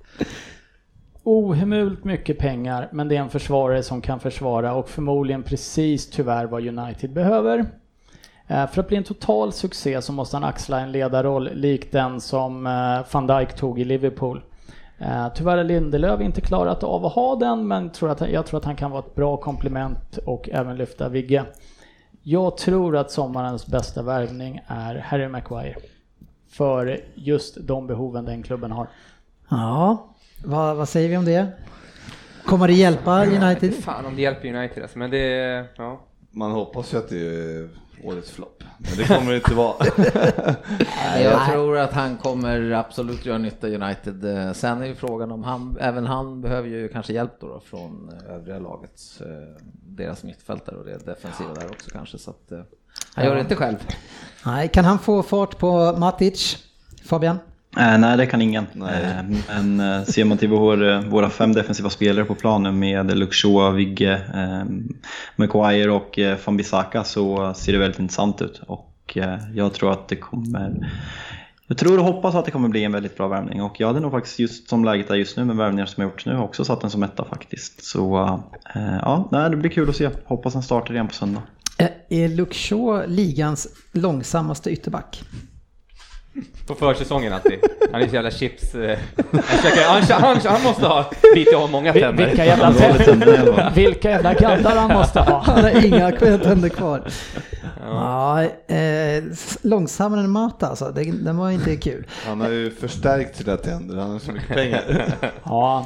ohemult 1.23 2.03
mycket 2.03 2.37
pengar, 2.37 2.89
men 2.91 3.07
det 3.07 3.15
är 3.15 3.21
en 3.21 3.29
försvarare 3.29 3.83
som 3.83 4.01
kan 4.01 4.19
försvara 4.19 4.73
och 4.73 4.89
förmodligen 4.89 5.43
precis 5.43 6.09
tyvärr 6.09 6.45
vad 6.45 6.67
United 6.67 7.13
behöver. 7.13 7.65
Eh, 8.47 8.67
För 8.67 8.81
att 8.81 8.87
bli 8.87 8.97
en 8.97 9.03
total 9.03 9.53
succé 9.53 10.01
så 10.01 10.11
måste 10.13 10.35
han 10.35 10.43
axla 10.43 10.79
en 10.79 10.91
ledarroll 10.91 11.49
lik 11.53 11.91
den 11.91 12.21
som 12.21 12.67
eh, 12.67 13.13
van 13.13 13.27
Dijk 13.27 13.53
tog 13.55 13.79
i 13.79 13.83
Liverpool. 13.83 14.41
Eh, 14.97 15.27
Tyvärr 15.35 15.57
har 15.57 15.63
Lindelöf 15.63 16.21
inte 16.21 16.41
klarat 16.41 16.83
av 16.83 17.05
att 17.05 17.13
ha 17.13 17.35
den, 17.35 17.67
men 17.67 17.89
tror 17.89 18.09
att, 18.09 18.31
jag 18.31 18.45
tror 18.45 18.57
att 18.59 18.65
han 18.65 18.75
kan 18.75 18.91
vara 18.91 18.99
ett 18.99 19.15
bra 19.15 19.37
komplement 19.37 20.17
och 20.17 20.49
även 20.49 20.77
lyfta 20.77 21.09
Vigge. 21.09 21.45
Jag 22.23 22.57
tror 22.57 22.97
att 22.97 23.11
sommarens 23.11 23.67
bästa 23.67 24.01
värvning 24.01 24.61
är 24.67 24.95
Harry 24.95 25.27
Maguire. 25.27 25.75
För 26.49 26.99
just 27.15 27.57
de 27.67 27.87
behoven 27.87 28.25
den 28.25 28.43
klubben 28.43 28.71
har. 28.71 28.87
Ja, 29.49 30.07
vad, 30.45 30.75
vad 30.75 30.89
säger 30.89 31.09
vi 31.09 31.17
om 31.17 31.25
det? 31.25 31.47
Kommer 32.45 32.67
det 32.67 32.73
hjälpa 32.73 33.25
United? 33.25 33.73
Fan 33.73 34.05
om 34.05 34.15
det 34.15 34.21
hjälper 34.21 34.55
United 34.55 34.83
alltså, 34.83 34.99
men 34.99 35.11
det... 35.11 35.65
Ja. 35.77 35.99
Man 36.31 36.51
hoppas 36.51 36.93
ju 36.93 36.97
att 36.97 37.09
det 37.09 37.17
är 37.17 37.69
årets 38.03 38.31
flopp, 38.31 38.63
men 38.77 38.97
det 38.97 39.07
kommer 39.07 39.31
det 39.31 39.37
inte 39.37 39.53
vara. 39.53 39.75
Nej, 40.79 41.23
jag 41.23 41.49
tror 41.49 41.77
att 41.77 41.93
han 41.93 42.17
kommer 42.17 42.71
absolut 42.71 43.25
göra 43.25 43.37
nytta 43.37 43.67
i 43.67 43.75
United. 43.75 44.25
Eh, 44.25 44.53
Sen 44.53 44.81
är 44.81 44.85
ju 44.85 44.95
frågan 44.95 45.31
om 45.31 45.43
han, 45.43 45.77
även 45.79 46.05
han 46.05 46.41
behöver 46.41 46.69
ju 46.69 46.87
kanske 46.87 47.13
hjälp 47.13 47.31
då, 47.39 47.47
då 47.47 47.59
från 47.59 48.09
eh, 48.13 48.35
övriga 48.35 48.59
lagets, 48.59 49.21
eh, 49.21 49.27
deras 49.87 50.23
mittfältare 50.23 50.75
och 50.75 50.85
det 50.85 51.05
defensiva 51.05 51.53
där 51.53 51.69
också 51.71 51.89
kanske. 51.89 52.17
Så 52.17 52.29
att, 52.29 52.51
han 53.15 53.25
gör 53.25 53.35
det 53.35 53.41
inte 53.41 53.55
själv. 53.55 53.77
Nej, 54.45 54.67
kan 54.67 54.85
han 54.85 54.99
få 54.99 55.23
fart 55.23 55.57
på 55.57 55.95
Matic? 55.97 56.57
Fabian? 57.05 57.39
Eh, 57.79 57.97
nej, 57.97 58.17
det 58.17 58.25
kan 58.25 58.41
ingen. 58.41 58.65
Eh, 58.75 59.37
men 59.47 59.79
eh, 59.79 60.03
ser 60.03 60.25
man 60.25 60.37
till 60.37 60.49
vår, 60.49 60.89
eh, 60.89 61.01
våra 61.01 61.29
fem 61.29 61.53
defensiva 61.53 61.89
spelare 61.89 62.25
på 62.25 62.35
planen 62.35 62.79
med 62.79 63.17
Luxor, 63.17 63.71
Vigge, 63.71 64.21
eh, 64.33 64.63
Maguire 65.35 65.91
och 65.91 66.19
eh, 66.19 66.37
Fambisaka 66.37 67.03
så 67.03 67.53
ser 67.53 67.73
det 67.73 67.79
väldigt 67.79 67.99
intressant 67.99 68.41
ut. 68.41 68.61
Och 68.67 69.17
eh, 69.17 69.37
jag 69.53 69.73
tror 69.73 69.91
att 69.91 70.07
det 70.07 70.15
kommer... 70.15 70.91
Jag 71.69 71.77
tror 71.77 71.97
och 71.97 72.05
hoppas 72.05 72.35
att 72.35 72.45
det 72.45 72.51
kommer 72.51 72.69
bli 72.69 72.83
en 72.83 72.91
väldigt 72.91 73.17
bra 73.17 73.27
värvning 73.27 73.61
och 73.61 73.79
jag 73.79 73.87
hade 73.87 73.99
nog 73.99 74.11
faktiskt 74.11 74.39
just 74.39 74.69
som 74.69 74.85
läget 74.85 75.09
är 75.09 75.15
just 75.15 75.37
nu 75.37 75.45
med 75.45 75.55
värvningar 75.55 75.85
som 75.85 76.01
jag 76.01 76.11
gjort 76.11 76.25
nu 76.25 76.37
också 76.37 76.65
satt 76.65 76.81
den 76.81 76.89
som 76.89 77.03
etta 77.03 77.25
faktiskt. 77.25 77.83
Så 77.83 78.17
eh, 78.75 78.97
ja, 79.01 79.27
nej, 79.31 79.49
det 79.49 79.55
blir 79.55 79.69
kul 79.69 79.89
att 79.89 79.95
se. 79.95 80.09
Hoppas 80.25 80.53
den 80.53 80.63
startar 80.63 80.93
igen 80.93 81.07
på 81.07 81.13
söndag. 81.13 81.41
Eh, 81.77 81.89
Är 82.09 82.53
Shaw 82.53 83.07
ligans 83.07 83.67
långsammaste 83.91 84.69
ytterback? 84.69 85.23
På 86.67 86.75
försäsongen 86.75 87.33
alltid. 87.33 87.59
Han 87.91 88.01
är 88.01 88.07
så 88.07 88.15
jävla 88.15 88.31
chips... 88.31 88.75
eh, 88.75 88.97
Han, 89.31 89.41
försöker, 89.43 89.87
han, 89.87 90.01
han, 90.21 90.37
han 90.45 90.63
måste 90.63 90.85
ha 90.87 91.05
bitit 91.33 91.55
av 91.55 91.71
många 91.71 91.93
tänder. 91.93 92.25
Vilka 92.27 92.45
jävla, 92.45 92.73
tänder 92.73 93.71
vilka 93.75 94.09
jävla 94.09 94.33
gaddar 94.33 94.75
han 94.75 94.93
måste 94.93 95.19
ha. 95.19 95.39
Han 95.45 95.63
har 95.63 95.85
inga 95.85 96.11
tänder 96.11 96.69
kvar. 96.69 97.03
Ja, 97.89 98.43
eh, 98.43 99.23
långsammare 99.61 100.19
än 100.21 100.29
Mata 100.29 100.67
alltså. 100.67 100.91
Den, 100.91 101.23
den 101.23 101.37
var 101.37 101.51
inte 101.51 101.75
kul. 101.75 102.07
Han 102.25 102.41
har 102.41 102.49
ju 102.49 102.71
förstärkt 102.71 103.37
sina 103.37 103.57
tänder, 103.57 103.95
han 103.97 104.11
har 104.11 104.19
så 104.19 104.31
mycket 104.31 104.55
pengar. 104.55 105.05
Ja, 105.43 105.85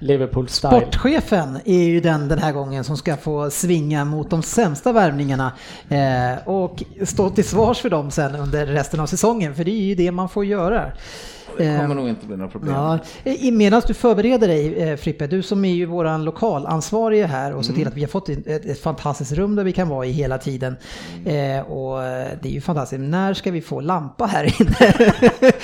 Liverpool-style. 0.00 0.80
Sportchefen 0.80 1.58
är 1.64 1.84
ju 1.84 2.00
den 2.00 2.28
den 2.28 2.38
här 2.38 2.52
gången 2.52 2.84
som 2.84 2.96
ska 2.96 3.16
få 3.16 3.50
svinga 3.50 4.04
mot 4.04 4.30
de 4.30 4.42
sämsta 4.42 4.92
värvningarna 4.92 5.52
eh, 5.88 6.48
och 6.48 6.82
stå 7.04 7.30
till 7.30 7.44
svars 7.44 7.80
för 7.80 7.90
dem 7.90 8.10
sen 8.10 8.34
under 8.36 8.66
resten 8.66 9.00
av 9.00 9.06
säsongen, 9.06 9.54
för 9.54 9.64
det 9.64 9.70
är 9.70 9.84
ju 9.84 9.94
det 9.94 10.12
man 10.12 10.28
får 10.28 10.44
göra. 10.44 10.92
Det 11.58 11.78
kommer 11.80 11.94
nog 11.94 12.08
inte 12.08 12.26
bli 12.26 12.36
några 12.36 12.50
problem. 12.50 12.74
Ja, 12.74 12.98
i- 13.24 13.50
medan 13.50 13.82
du 13.86 13.94
förbereder 13.94 14.48
dig 14.48 14.74
eh, 14.82 14.96
Frippe, 14.96 15.26
du 15.26 15.42
som 15.42 15.64
är 15.64 15.72
ju 15.74 15.84
våran 15.86 16.24
lokalansvarige 16.24 17.26
här 17.26 17.52
och 17.54 17.64
ser 17.64 17.72
till 17.72 17.88
att 17.88 17.94
vi 17.96 18.00
har 18.00 18.08
fått 18.08 18.28
ett, 18.28 18.80
fantastiskt 18.80 19.32
rum 19.32 19.56
där 19.56 19.64
vi 19.64 19.72
kan 19.72 19.88
vara 19.88 20.06
i 20.06 20.10
hela 20.10 20.38
tiden. 20.38 20.76
Eh, 21.26 21.60
och 21.70 22.02
eh, 22.04 22.28
det 22.42 22.48
är 22.48 22.52
ju 22.52 22.60
fantastiskt. 22.60 23.00
När 23.00 23.34
ska 23.34 23.50
vi 23.50 23.60
få 23.62 23.80
lampa 23.80 24.26
här 24.26 24.44
inne? 24.60 24.92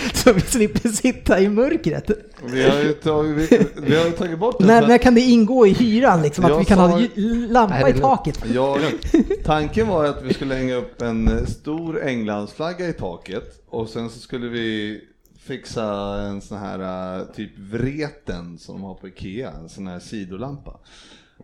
Så 0.15 0.33
vi 0.33 0.41
slipper 0.41 0.89
sitta 0.89 1.41
i 1.41 1.49
mörkret. 1.49 2.11
Vi 2.45 2.63
har 2.69 2.79
ju 2.81 2.93
tagit, 2.93 3.53
vi, 3.53 3.67
vi 3.83 3.97
har 3.97 4.05
ju 4.05 4.11
tagit 4.11 4.39
bort 4.39 4.59
den 4.59 4.67
När, 4.67 4.89
när 4.89 4.99
kan 4.99 5.15
det 5.15 5.21
ingå 5.21 5.67
i 5.67 5.73
hyran 5.73 6.23
liksom? 6.23 6.45
Att 6.45 6.51
Jag 6.51 6.59
vi 6.59 6.65
kan 6.65 6.77
sa- 6.77 6.87
ha 6.87 7.01
lampa 7.49 7.75
Nej, 7.75 7.93
det 7.93 7.99
i 7.99 8.01
taket? 8.03 8.45
Ja, 8.55 8.79
tanken 9.45 9.89
var 9.89 10.05
att 10.05 10.23
vi 10.23 10.35
skulle 10.35 10.55
hänga 10.55 10.75
upp 10.75 11.03
en 11.03 11.47
stor 11.47 12.03
Englandsflagga 12.05 12.89
i 12.89 12.93
taket 12.93 13.45
och 13.69 13.89
sen 13.89 14.11
så 14.11 14.19
skulle 14.19 14.49
vi 14.49 15.01
fixa 15.47 16.17
en 16.23 16.41
sån 16.41 16.59
här 16.59 17.19
äh, 17.19 17.27
typ 17.27 17.59
vreten 17.59 18.59
som 18.59 18.75
de 18.75 18.83
har 18.83 18.95
på 18.95 19.09
Ikea, 19.09 19.53
en 19.53 19.69
sån 19.69 19.87
här 19.87 19.99
sidolampa. 19.99 20.79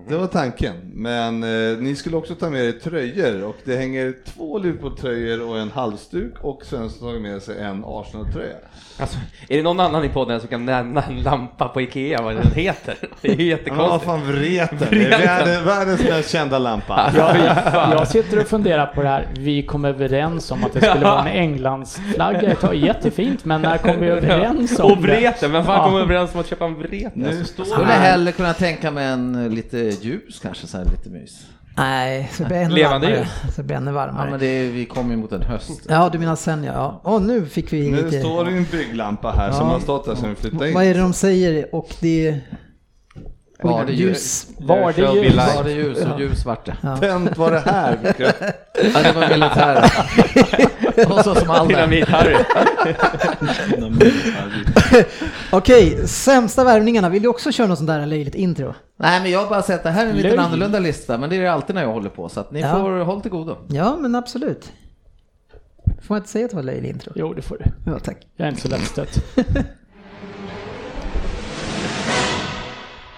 Det 0.09 0.17
var 0.17 0.27
tanken, 0.27 0.75
men 0.95 1.43
eh, 1.43 1.79
ni 1.79 1.97
skulle 1.97 2.17
också 2.17 2.35
ta 2.35 2.51
med 2.51 2.65
er 2.65 2.73
tröjor 2.73 3.45
och 3.45 3.57
det 3.65 3.77
hänger 3.77 4.15
två 4.35 4.59
Liverpool-tröjor 4.59 5.49
och 5.49 5.59
en 5.59 5.71
halsduk 5.71 6.35
och 6.41 6.63
sen 6.65 6.91
så 6.91 6.99
tar 7.05 7.13
vi 7.13 7.21
med 7.21 7.43
sig 7.43 7.61
en 7.63 7.85
Arsenal-tröja. 7.87 8.55
Alltså, 8.99 9.19
är 9.49 9.57
det 9.57 9.63
någon 9.63 9.81
annan 9.81 10.05
i 10.05 10.09
podden 10.09 10.41
som 10.41 10.49
kan 10.49 10.65
nämna 10.67 11.03
en 11.03 11.23
lampa 11.23 11.69
på 11.69 11.81
Ikea, 11.81 12.23
vad 12.23 12.35
den 12.37 12.53
heter? 12.55 12.95
Det 13.21 13.29
är 13.29 13.37
ju 13.37 13.45
jättekonstigt. 13.49 14.05
fan 14.05 14.21
vreten? 14.33 14.79
Det 14.81 14.87
Vreten. 14.87 15.21
världens, 15.21 15.67
världens 15.67 16.03
mest 16.05 16.31
kända 16.31 16.59
lampa. 16.59 17.13
Jag, 17.17 17.37
jag 17.93 18.09
sitter 18.09 18.41
och 18.41 18.47
funderar 18.47 18.87
på 18.87 19.03
det 19.03 19.09
här. 19.09 19.27
Vi 19.39 19.63
kom 19.63 19.85
överens 19.85 20.51
om 20.51 20.65
att 20.65 20.73
det 20.73 20.81
skulle 20.81 21.05
vara 21.05 21.29
en 21.31 21.39
Englandsflagga 21.43 22.41
ett 22.53 22.61
tag. 22.61 22.75
Jättefint, 22.75 23.45
men 23.45 23.63
när 23.63 23.79
kom 23.79 24.01
vi 24.01 24.07
överens 24.07 24.79
om 24.81 24.91
Och 24.93 24.97
det? 24.97 25.03
vreten, 25.03 25.53
vem 25.53 25.65
fan 25.65 25.77
Ja. 25.79 25.85
kom 25.85 25.97
överens 26.01 26.35
om 26.35 26.41
att 26.41 26.47
köpa 26.47 26.65
en 26.65 26.75
vreten? 26.79 27.13
Nu 27.15 27.45
står 27.45 27.65
Skulle 27.65 27.87
hellre 27.87 28.33
kunna 28.33 28.53
tänka 28.53 28.91
mig 28.91 29.07
en 29.07 29.55
lite 29.55 29.82
ljus 29.91 30.41
kanske, 30.43 30.67
så 30.67 30.79
här 30.79 30.85
lite 30.85 31.11
mys. 31.11 31.47
Nej, 31.77 32.31
så 32.33 32.45
blir 32.45 32.57
det 32.57 32.63
ännu 32.65 32.75
Levande 32.75 33.07
varmare. 33.07 33.21
ljus. 33.45 33.55
Så 33.57 33.63
blir 33.63 33.77
ännu 33.77 33.91
Ja, 33.91 33.95
varmare. 33.95 34.31
men 34.31 34.41
det 34.41 34.47
är, 34.47 34.71
vi 34.71 34.85
kommer 34.87 35.11
ju 35.11 35.17
mot 35.17 35.33
en 35.33 35.43
höst. 35.43 35.87
Ja, 35.89 36.09
du 36.13 36.19
menar 36.19 36.37
sen 36.37 36.65
ja. 36.65 36.73
ja. 37.05 37.11
Och 37.13 37.23
nu 37.23 37.47
fick 37.47 37.73
vi 37.73 37.91
Nu 37.91 37.97
lite... 38.05 38.21
står 38.21 38.45
det 38.45 38.51
ju 38.51 38.57
en 38.57 38.67
bygglampa 38.71 39.31
här 39.31 39.51
som 39.53 39.67
Ja. 39.67 39.73
har 39.73 39.81
stått 39.81 40.05
där 40.05 40.15
sedan 40.15 40.29
vi 40.31 40.35
flyttade 40.37 40.69
in. 40.69 40.75
Vad 40.75 40.85
är 40.85 40.95
det 40.95 41.01
de 41.01 41.13
säger? 41.13 41.75
Och 41.75 41.95
det... 42.01 42.41
Var 43.63 43.85
det 43.85 43.93
ljus? 43.93 44.47
Var 44.59 44.93
det 44.93 45.01
ljus? 45.23 45.35
Var 45.57 45.65
det 45.65 45.73
ljus 45.73 45.99
och 46.05 46.21
ljus 46.21 46.45
vart 46.45 46.67
det. 46.67 46.77
Ja. 46.81 46.97
Tänt 46.97 47.37
var 47.39 47.51
det 47.51 47.59
här. 47.59 47.99
Ja, 48.19 49.03
det 49.03 49.13
var 49.13 49.29
militären. 49.29 49.89
och 51.19 51.25
så 51.25 51.35
som 51.35 51.51
alla. 51.51 51.69
Dynamit-Harry. 51.69 52.37
Okej, 55.53 56.09
sämsta 56.09 56.65
värvningarna. 56.65 57.09
Vill 57.09 57.23
du 57.23 57.29
också 57.29 57.53
köra 57.53 57.67
något 57.67 57.79
sånt 57.79 57.89
där 57.91 58.07
löjligt 58.07 58.35
intro? 58.35 58.75
Nej 58.97 59.21
men 59.23 59.31
jag 59.31 59.39
har 59.43 59.49
bara 59.49 59.63
sett 59.63 59.83
det 59.83 59.91
här 59.91 60.07
är 60.07 60.11
en 60.11 60.17
lite 60.17 60.29
Löj. 60.29 60.39
annorlunda 60.39 60.79
lista 60.79 61.19
men 61.19 61.31
det 61.31 61.37
är 61.37 61.41
det 61.41 61.53
alltid 61.53 61.75
när 61.75 61.83
jag 61.83 61.93
håller 61.93 62.11
på 62.11 62.29
så 62.29 62.41
att 62.41 62.51
ni 62.53 62.61
Ja. 62.61 62.71
får 62.73 63.05
håll 63.05 63.21
till 63.21 63.31
godo. 63.31 63.57
Ja, 63.69 63.97
men 64.01 64.15
absolut. 64.15 64.73
Får 65.85 66.15
man 66.15 66.19
inte 66.19 66.31
säga 66.31 66.45
att 66.45 66.51
det 66.51 66.57
var 66.57 66.63
löjligt 66.63 66.91
intro? 66.95 67.13
Jo, 67.17 67.35
det 67.35 67.43
får 67.43 67.59
du. 67.65 67.91
Ja, 67.93 67.99
tack. 67.99 68.17
Jag 68.37 68.45
är 68.47 68.51
inte 68.51 68.63
så 68.63 68.69
lättstött. 68.69 69.19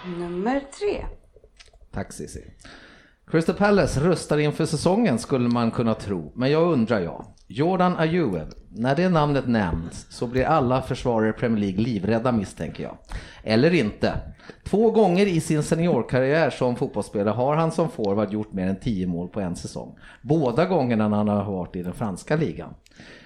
Nummer 0.07 0.61
tre. 0.61 1.07
Tack 1.93 2.13
Cissi. 2.13 2.45
Crystal 3.27 3.55
Palace 3.55 4.01
rustar 4.01 4.39
inför 4.39 4.67
säsongen 4.67 5.19
skulle 5.19 5.49
man 5.49 5.71
kunna 5.71 5.95
tro, 5.95 6.33
men 6.35 6.51
jag 6.51 6.73
undrar 6.73 7.01
jag. 7.01 7.25
Jordan 7.47 7.97
Ayew, 7.97 8.47
när 8.69 8.97
det 8.97 9.09
namnet 9.09 9.49
nämns 9.49 10.07
så 10.11 10.27
blir 10.27 10.45
alla 10.45 10.83
försvarare 10.83 11.31
i 11.31 11.33
Premier 11.33 11.61
League 11.61 11.85
livrädda 11.85 12.33
misstänker 12.33 12.83
jag. 12.83 12.97
Eller 13.43 13.75
inte. 13.75 14.13
Två 14.65 14.91
gånger 14.91 15.27
i 15.27 15.41
sin 15.41 15.63
seniorkarriär 15.63 16.51
som 16.51 16.77
fotbollsspelare 16.77 17.35
har 17.35 17.57
han 17.57 17.73
som 17.73 17.91
forward 17.91 18.33
gjort 18.33 18.53
mer 18.53 18.67
än 18.67 18.81
10 18.81 19.07
mål 19.07 19.29
på 19.29 19.41
en 19.41 19.57
säsong. 19.57 19.99
Båda 20.23 20.65
gångerna 20.65 21.09
när 21.09 21.17
han 21.17 21.29
har 21.29 21.53
varit 21.53 21.77
i 21.77 21.83
den 21.83 21.95
franska 21.95 22.37
ligan. 22.37 22.75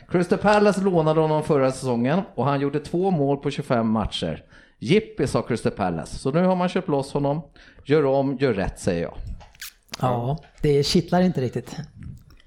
Crystal 0.09 0.39
Palace 0.39 0.81
lånade 0.81 1.21
honom 1.21 1.43
förra 1.43 1.73
säsongen 1.73 2.21
och 2.35 2.45
han 2.45 2.61
gjorde 2.61 2.81
två 2.81 3.11
mål 3.11 3.37
på 3.37 3.51
25 3.51 3.89
matcher. 3.89 4.45
Jippi 4.79 5.27
sa 5.27 5.43
Crystal 5.43 5.73
Palace, 5.73 6.19
så 6.19 6.33
nu 6.33 6.45
har 6.45 6.57
man 6.57 6.69
köpt 6.69 6.89
loss 6.89 7.13
honom. 7.13 7.43
Gör 7.85 8.05
om, 8.05 8.37
gör 8.41 8.55
rätt 8.55 8.79
säger 8.79 9.03
jag. 9.03 9.15
Ja, 10.01 10.39
det 10.63 10.87
kittlar 10.87 11.21
inte 11.21 11.41
riktigt. 11.41 11.77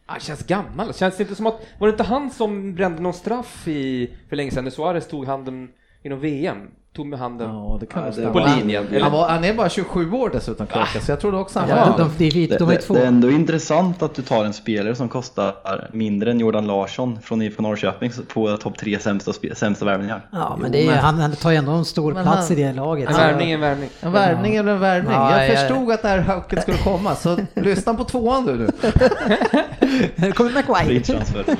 Han 0.05 0.19
känns 0.19 0.43
gammal. 0.45 0.93
Känns 0.93 1.17
det 1.17 1.23
inte 1.23 1.35
som 1.35 1.47
att, 1.47 1.59
var 1.79 1.87
det 1.87 1.91
inte 1.91 2.03
han 2.03 2.31
som 2.31 2.75
brände 2.75 3.01
någon 3.01 3.13
straff 3.13 3.67
i, 3.67 4.13
för 4.29 4.35
länge 4.35 4.51
sedan 4.51 4.63
när 4.63 4.71
Suarez 4.71 5.07
tog 5.07 5.25
handen 5.25 5.69
inom 6.03 6.19
VM? 6.19 6.67
Tog 6.95 7.05
med 7.07 7.19
handen 7.19 7.49
Ja, 7.49 7.77
det 7.79 7.85
kan 7.85 8.03
Ja, 8.23 8.31
på 8.31 8.39
var- 8.39 8.55
linjen. 8.57 8.85
Han, 8.87 8.95
Eller? 8.95 9.09
var, 9.09 9.29
han 9.29 9.43
är 9.43 9.53
bara 9.53 9.69
27 9.69 10.11
år 10.11 10.29
dessutom 10.33 10.67
Kröka, 10.67 10.99
så 11.01 11.11
jag 11.11 11.19
trodde 11.19 11.37
också 11.37 11.59
han 11.59 11.69
Ja, 11.69 11.75
var... 11.75 11.85
de, 11.97 12.09
de, 12.17 12.29
de, 12.29 12.47
Det, 12.47 12.57
de 12.57 12.69
är 12.69 12.73
det, 12.73 12.81
två. 12.81 12.93
det 12.93 13.01
är 13.01 13.05
ändå 13.05 13.29
intressant 13.31 14.01
att 14.03 14.15
du 14.15 14.21
tar 14.21 14.45
en 14.45 14.53
spelare 14.53 14.95
som 14.95 15.09
kostar 15.09 15.55
mindre 15.93 16.31
än 16.31 16.39
Jordan 16.39 16.67
Larsson 16.67 17.19
från 17.21 17.41
IFK 17.41 17.61
Norrköping 17.63 18.11
på 18.33 18.57
topp 18.57 18.77
tre 18.77 18.99
sämsta, 18.99 19.31
sämsta 19.55 19.85
värvningar. 19.85 20.25
Ja, 20.31 20.57
men 20.61 20.71
det 20.71 20.87
är, 20.87 20.95
han, 20.95 21.19
han 21.19 21.31
tar 21.35 21.51
ju 21.51 21.57
ändå 21.57 21.71
en 21.71 21.85
stor 21.85 22.13
Men 22.13 22.23
plats 22.23 22.49
han- 22.49 22.57
i 22.57 22.63
det 22.63 22.73
laget. 22.73 23.09
En 23.09 23.15
värvning, 23.15 23.51
en 23.51 23.59
värvning. 23.61 23.89
En 23.99 24.11
värvning 24.11 24.55
eller 24.55 24.71
en 24.71 24.79
värvning? 24.79 25.13
Ja, 25.13 25.37
jag 25.37 25.49
ja, 25.49 25.55
förstod 25.57 25.91
att 25.91 26.01
det 26.01 26.07
här 26.07 26.21
hooket 26.21 26.61
skulle 26.61 26.77
komma, 26.77 27.15
så 27.15 27.37
lyssna 27.53 27.93
på 27.93 28.03
tvåan 28.03 28.45
du 28.45 28.55
nu. 28.55 28.69
Nu 30.15 30.31
kommer 30.31 30.51
transfer. 31.01 31.45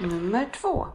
Nummer 0.00 0.46
två. 0.62 0.86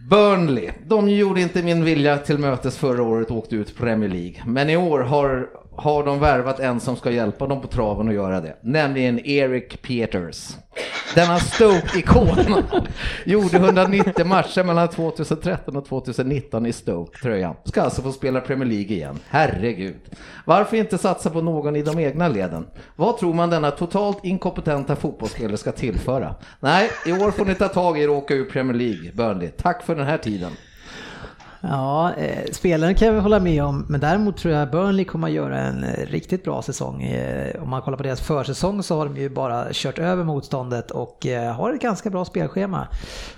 Burnley, 0.00 0.70
de 0.86 1.08
gjorde 1.08 1.40
inte 1.40 1.62
min 1.62 1.84
vilja 1.84 2.18
till 2.18 2.38
mötes 2.38 2.76
förra 2.78 3.02
året 3.02 3.30
och 3.30 3.36
åkte 3.36 3.56
ut 3.56 3.76
Premier 3.76 4.10
League. 4.10 4.42
Men 4.46 4.70
i 4.70 4.76
år 4.76 5.00
har, 5.00 5.48
har 5.78 6.04
de 6.04 6.20
värvat 6.20 6.60
en 6.60 6.80
som 6.80 6.96
ska 6.96 7.10
hjälpa 7.10 7.46
dem 7.46 7.60
på 7.60 7.68
traven 7.68 8.08
att 8.08 8.14
göra 8.14 8.40
det. 8.40 8.56
Nämligen 8.62 9.26
Eric 9.26 9.82
Peters. 9.82 10.56
Denna 11.14 11.38
Stoke-ikon 11.38 12.62
gjorde 13.24 13.56
190 13.56 14.26
matcher 14.26 14.64
mellan 14.64 14.88
2013 14.88 15.76
och 15.76 15.86
2019 15.86 16.66
i 16.66 16.72
Stoke-tröjan. 16.72 17.54
Ska 17.64 17.82
alltså 17.82 18.02
få 18.02 18.12
spela 18.12 18.40
Premier 18.40 18.68
League 18.68 18.96
igen. 18.96 19.18
Herregud. 19.28 19.96
Varför 20.44 20.76
inte 20.76 20.98
satsa 20.98 21.30
på 21.30 21.40
någon 21.40 21.76
i 21.76 21.82
de 21.82 21.98
egna 21.98 22.28
leden? 22.28 22.66
Vad 22.96 23.18
tror 23.18 23.34
man 23.34 23.50
denna 23.50 23.70
totalt 23.70 24.24
inkompetenta 24.24 24.96
fotbollsspelare 24.96 25.56
ska 25.56 25.72
tillföra? 25.72 26.34
Nej, 26.60 26.90
i 27.06 27.12
år 27.12 27.30
får 27.30 27.44
ni 27.44 27.54
ta 27.54 27.68
tag 27.68 27.98
i 27.98 28.02
er 28.02 28.10
och 28.10 28.16
åka 28.16 28.34
ur 28.34 28.44
Premier 28.44 28.76
League, 28.76 29.12
Burnley. 29.14 29.48
Tack 29.48 29.82
för 29.82 29.94
den 29.94 30.06
här 30.06 30.18
tiden. 30.18 30.52
Ja, 31.60 32.14
eh, 32.14 32.44
spelaren 32.52 32.94
kan 32.94 33.08
jag 33.08 33.22
hålla 33.22 33.40
med 33.40 33.64
om, 33.64 33.86
men 33.88 34.00
däremot 34.00 34.36
tror 34.36 34.54
jag 34.54 34.70
Burnley 34.70 35.04
kommer 35.04 35.28
att 35.28 35.34
göra 35.34 35.58
en 35.58 35.84
eh, 35.84 36.06
riktigt 36.06 36.44
bra 36.44 36.62
säsong. 36.62 37.02
Eh, 37.02 37.62
om 37.62 37.70
man 37.70 37.82
kollar 37.82 37.96
på 37.96 38.02
deras 38.02 38.20
försäsong 38.20 38.82
så 38.82 38.96
har 38.96 39.04
de 39.04 39.16
ju 39.16 39.28
bara 39.28 39.66
kört 39.72 39.98
över 39.98 40.24
motståndet 40.24 40.90
och 40.90 41.26
eh, 41.26 41.52
har 41.54 41.72
ett 41.72 41.80
ganska 41.80 42.10
bra 42.10 42.24
spelschema. 42.24 42.88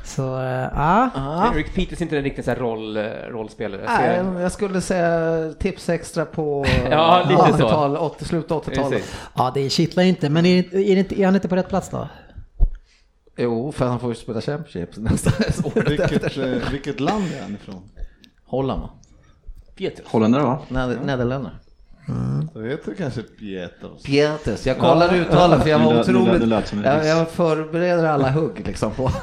Så, 0.04 0.40
eh, 0.40 0.68
ja. 0.74 1.10
Ja. 1.14 1.52
Rick 1.54 1.74
Peters 1.74 1.98
är 1.98 2.02
inte 2.02 2.16
en 2.16 2.22
riktig 2.22 2.44
så 2.44 2.50
här 2.50 2.58
roll, 2.58 2.96
rollspelare. 3.30 3.82
Nej, 3.86 4.42
jag 4.42 4.52
skulle 4.52 4.80
säga 4.80 5.52
tips 5.52 5.88
extra 5.88 6.24
på 6.24 6.66
Ja, 6.90 7.26
lite 7.28 7.58
så. 7.58 7.66
80-tal, 7.66 7.96
80, 7.96 8.24
slutet 8.24 8.50
av 8.50 8.64
80-talet. 8.64 8.90
Precis. 8.90 9.14
ja, 9.36 9.52
det 9.54 9.70
kittlar 9.70 10.02
inte, 10.02 10.28
men 10.28 10.46
är, 10.46 10.74
är, 10.74 10.96
inte, 10.96 11.20
är 11.20 11.24
han 11.24 11.34
inte 11.34 11.48
på 11.48 11.56
rätt 11.56 11.68
plats 11.68 11.88
då? 11.88 12.08
Jo, 13.36 13.72
för 13.72 13.86
han 13.86 14.00
får 14.00 14.08
ju 14.08 14.14
spela 14.14 14.40
Championship 14.40 14.96
nästa 14.96 15.30
året 15.64 15.90
Vilket, 15.90 16.24
efter. 16.24 16.70
vilket 16.72 17.00
land 17.00 17.24
är 17.38 17.42
han 17.42 17.54
ifrån? 17.54 17.82
Holland 18.50 18.80
va? 18.82 18.90
Peters. 19.76 20.06
Holländare 20.06 20.42
va? 20.42 20.58
Ned- 20.68 21.04
Nederländerna. 21.06 21.50
Heter 22.54 22.90
det 22.90 22.96
kanske 22.96 23.22
Pietros. 23.22 24.02
Pieters, 24.02 24.66
jag 24.66 24.78
kollade 24.78 25.16
uttalet 25.18 25.62
för 25.62 25.70
jag 25.70 25.78
var 25.78 26.00
otroligt... 26.00 26.50
Jag, 26.84 27.06
jag 27.06 27.28
förbereder 27.30 28.04
alla 28.04 28.30
hugg 28.30 28.62
liksom 28.66 28.90
på... 28.92 29.10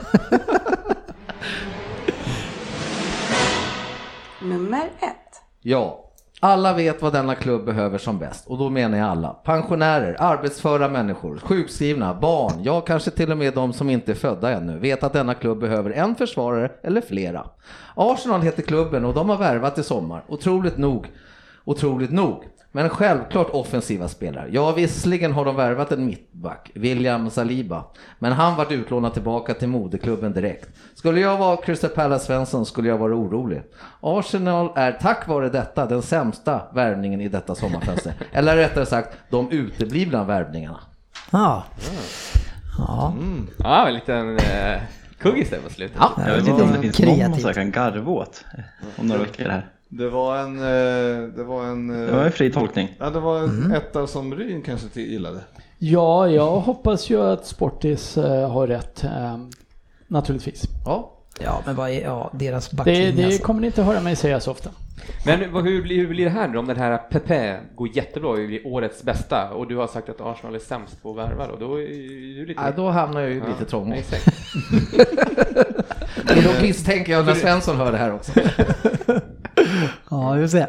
Nummer 4.41 4.86
ett. 4.99 5.41
Ja, 5.61 6.07
alla 6.40 6.74
vet 6.74 7.02
vad 7.02 7.14
denna 7.14 7.36
klubb 7.36 7.66
behöver 7.66 7.98
som 7.98 8.20
bäst 8.20 8.48
och 8.48 8.58
då 8.58 8.70
menar 8.70 8.98
jag 8.98 9.08
alla. 9.08 9.30
Pensionärer, 9.30 10.16
arbetsföra 10.20 10.90
människor, 10.90 11.38
sjukskrivna, 11.38 12.14
barn, 12.14 12.64
ja 12.64 12.82
kanske 12.82 13.12
till 13.12 13.32
och 13.32 13.38
med 13.38 13.54
de 13.54 13.74
som 13.74 13.90
inte 13.90 14.12
är 14.12 14.16
födda 14.16 14.52
ännu 14.52 14.80
vet 14.80 15.04
att 15.04 15.14
denna 15.14 15.34
klubb 15.34 15.60
behöver 15.60 15.92
en 15.92 16.16
försvarare 16.16 16.72
eller 16.84 17.02
flera. 17.02 17.48
Arsenal 17.96 18.42
heter 18.42 18.64
klubben 18.64 19.06
och 19.06 19.14
de 19.14 19.30
har 19.30 19.38
värvat 19.38 19.78
i 19.78 19.84
sommar, 19.84 20.24
otroligt 20.28 20.78
nog. 20.78 21.08
otroligt 21.66 22.12
nog. 22.12 22.44
Men 22.72 22.89
självklart 22.89 23.49
offensiva 23.49 24.07
spelare. 24.07 24.47
Ja, 24.51 24.72
visserligen 24.72 25.34
har 25.34 25.45
de 25.45 25.55
värvat 25.55 25.91
en 25.91 26.05
mittback, 26.05 26.72
William 26.76 27.30
Saliba, 27.30 27.84
men 28.20 28.32
han 28.32 28.55
vart 28.55 28.72
utlånad 28.72 29.13
tillbaka 29.13 29.53
till 29.53 29.68
moderklubben 29.68 30.34
direkt. 30.34 30.70
Skulle 30.95 31.20
jag 31.20 31.38
vara 31.38 31.57
Crystal 31.57 31.89
Palace 31.89 32.26
Svensson 32.26 32.65
skulle 32.65 32.89
jag 32.89 32.97
vara 32.97 33.15
orolig. 33.15 33.61
Arsenal 34.01 34.70
är 34.76 34.91
tack 34.91 35.28
vare 35.28 35.49
detta 35.49 35.86
den 35.86 36.01
sämsta 36.01 36.61
värvningen 36.74 37.22
i 37.22 37.28
detta 37.28 37.55
sommarfönster. 37.55 38.13
Eller 38.32 38.55
rättare 38.55 38.86
sagt, 38.86 39.18
de 39.30 39.51
uteblivna 39.51 40.24
värvningarna. 40.24 40.80
Ja. 41.32 41.63
Ja, 42.78 43.13
Ja, 43.57 43.88
en 43.88 43.93
liten 43.93 44.38
eh, 44.38 44.82
kuggis 45.20 45.49
där 45.49 45.59
på 45.59 45.70
slutet. 45.70 45.97
Ja. 45.99 46.11
Jag 46.28 46.36
vet 46.36 46.47
inte 46.47 46.63
om 46.63 46.72
det 46.72 46.80
finns 46.80 46.99
någon 46.99 47.34
som 47.34 47.43
jag 47.45 47.55
kan 47.55 47.72
garva 47.72 48.11
åt 48.11 48.45
om 48.97 49.07
några 49.07 49.22
veckor 49.22 49.43
här. 49.49 49.65
Det 49.90 50.10
var 50.10 50.38
en... 50.38 50.58
eh, 50.58 51.28
Det 51.36 51.44
var 51.44 51.64
en... 51.66 51.90
eh, 51.90 52.06
Det 52.06 52.12
var 52.12 52.24
en 52.26 52.32
fri 52.32 52.52
tolkning. 52.52 52.96
Ja, 53.00 53.10
det 53.10 53.20
var 53.20 53.40
Mm. 53.44 53.64
en 53.66 53.72
etta 53.72 54.08
som 54.08 54.36
Ryn 54.36 54.62
kanske 54.62 55.02
gillade. 55.02 55.40
Ja, 55.78 56.28
jag 56.30 56.52
hoppas 56.60 57.10
ju 57.10 57.22
att 57.22 57.46
Sportis 57.48 58.18
eh, 58.18 58.50
har 58.52 58.68
rätt. 58.68 59.04
Eh, 59.04 59.38
naturligtvis. 60.08 60.64
Ja. 60.86 61.12
ja 61.44 61.62
men 61.66 61.76
vad 61.76 61.90
är 61.90 62.02
ja, 62.02 62.32
deras 62.34 62.70
Det, 62.70 62.76
backlinje? 62.76 63.12
det 63.12 63.26
alltså. 63.26 63.44
kommer 63.44 63.62
ni 63.62 63.68
inte 63.68 63.84
höra 63.84 64.02
mig 64.02 64.16
säga 64.16 64.40
så 64.40 64.52
ofta. 64.52 64.70
Men 65.26 65.54
vad- 65.54 65.64
hur 65.64 65.82
blir, 65.82 65.96
hur 65.98 66.08
blir 66.08 66.26
det 66.26 66.32
här 66.32 66.48
nu 66.48 66.58
om 66.58 66.68
den 66.68 66.78
här 66.78 66.98
Pepe 66.98 67.60
går 67.76 67.88
jättebra 67.96 68.30
och 68.30 68.36
blir 68.36 68.68
årets 68.68 69.04
bästa 69.04 69.50
och 69.50 69.68
du 69.68 69.76
har 69.76 69.88
sagt 69.88 70.10
att 70.10 70.22
Arsenal 70.22 70.56
är 70.56 70.60
sämst 70.60 71.04
på 71.04 71.12
att 71.12 71.18
värva 71.18 71.48
då? 71.48 71.56
Då 71.68 71.82
är 71.82 71.88
du 72.36 72.46
lite... 72.46 72.62
Ja, 72.62 72.72
då 72.76 72.90
hamnar 72.90 73.22
jag 73.22 73.30
ju 73.30 73.38
Ja, 73.38 73.48
lite 73.48 73.66
trångt. 73.66 73.94
exakt. 73.96 74.28
Och 76.38 76.44
då 76.44 76.62
misstänker 76.62 77.12
jag 77.12 77.26
när 77.26 77.34
Svensson 77.34 77.78
hör 77.78 77.92
det 77.92 77.98
här 77.98 78.14
också. 78.14 78.32
Ja, 80.11 80.32
vi 80.34 80.41
får 80.41 80.47
se. 80.47 80.68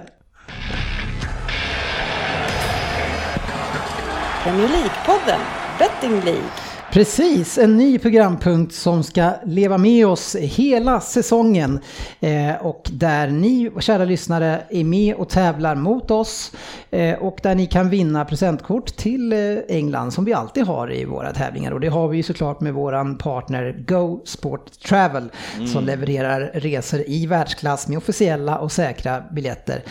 Premier 4.43 4.69
League-podden, 4.69 5.41
Betting 5.79 6.21
League. 6.25 6.68
Precis, 6.93 7.59
en 7.59 7.77
ny 7.77 7.99
programpunkt 7.99 8.75
som 8.75 9.03
ska 9.03 9.33
leva 9.45 9.79
med 9.79 10.07
oss 10.07 10.37
hela 10.37 11.01
säsongen. 11.01 11.81
Eh, 12.21 12.67
och 12.67 12.89
där 12.93 13.29
ni, 13.29 13.71
kära 13.81 14.05
lyssnare, 14.05 14.63
är 14.71 14.85
med 14.85 15.15
och 15.15 15.29
tävlar 15.29 15.75
mot 15.75 16.11
oss. 16.11 16.53
Eh, 16.91 17.15
och 17.19 17.39
där 17.43 17.55
ni 17.55 17.67
kan 17.67 17.91
vinna 17.91 18.25
presentkort 18.25 18.87
till 18.87 19.33
eh, 19.33 19.39
England 19.69 20.13
som 20.13 20.25
vi 20.25 20.33
alltid 20.33 20.65
har 20.65 20.93
i 20.93 21.05
våra 21.05 21.33
tävlingar. 21.33 21.73
Och 21.73 21.81
det 21.81 21.89
har 21.89 22.09
vi 22.09 22.17
ju 22.17 22.23
såklart 22.23 22.61
med 22.61 22.75
våran 22.75 23.19
partner 23.19 23.85
Go 23.89 24.21
Sport 24.25 24.71
Travel 24.89 25.31
som 25.73 25.85
levererar 25.85 26.51
resor 26.55 27.01
i 27.07 27.27
världsklass 27.27 27.89
med 27.89 27.99
officiella 27.99 28.59
och 28.59 28.73
säkra 28.73 29.23
biljetter. 29.33 29.83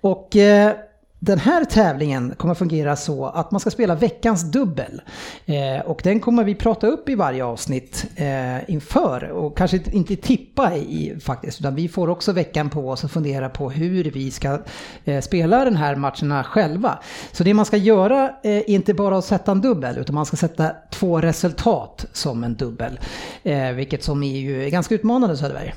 Och 0.00 0.36
eh, 0.36 0.72
den 1.18 1.38
här 1.38 1.64
tävlingen 1.64 2.34
kommer 2.36 2.54
fungera 2.54 2.96
så 2.96 3.26
att 3.26 3.50
man 3.50 3.60
ska 3.60 3.70
spela 3.70 3.94
veckans 3.94 4.52
dubbel. 4.52 5.02
Eh, 5.46 5.86
och 5.86 6.00
den 6.04 6.20
kommer 6.20 6.44
vi 6.44 6.54
prata 6.54 6.86
upp 6.86 7.08
i 7.08 7.14
varje 7.14 7.44
avsnitt 7.44 8.06
eh, 8.16 8.70
inför. 8.70 9.30
Och 9.30 9.56
kanske 9.56 9.80
inte 9.92 10.16
tippa 10.16 10.76
i 10.76 11.16
faktiskt, 11.20 11.60
utan 11.60 11.74
vi 11.74 11.88
får 11.88 12.08
också 12.08 12.32
veckan 12.32 12.70
på 12.70 12.90
oss 12.90 13.04
att 13.04 13.12
fundera 13.12 13.48
på 13.48 13.70
hur 13.70 14.04
vi 14.04 14.30
ska 14.30 14.58
eh, 15.04 15.20
spela 15.20 15.64
den 15.64 15.76
här 15.76 15.96
matcherna 15.96 16.44
själva. 16.44 16.98
Så 17.32 17.44
det 17.44 17.54
man 17.54 17.64
ska 17.64 17.76
göra 17.76 18.24
eh, 18.42 18.50
är 18.50 18.70
inte 18.70 18.94
bara 18.94 19.18
att 19.18 19.24
sätta 19.24 19.52
en 19.52 19.60
dubbel, 19.60 19.98
utan 19.98 20.14
man 20.14 20.26
ska 20.26 20.36
sätta 20.36 20.70
två 20.90 21.20
resultat 21.20 22.06
som 22.12 22.44
en 22.44 22.54
dubbel. 22.54 23.00
Eh, 23.42 23.70
vilket 23.70 24.04
som 24.04 24.22
är 24.22 24.36
ju 24.36 24.70
ganska 24.70 24.94
utmanande 24.94 25.36
Söderberg. 25.36 25.74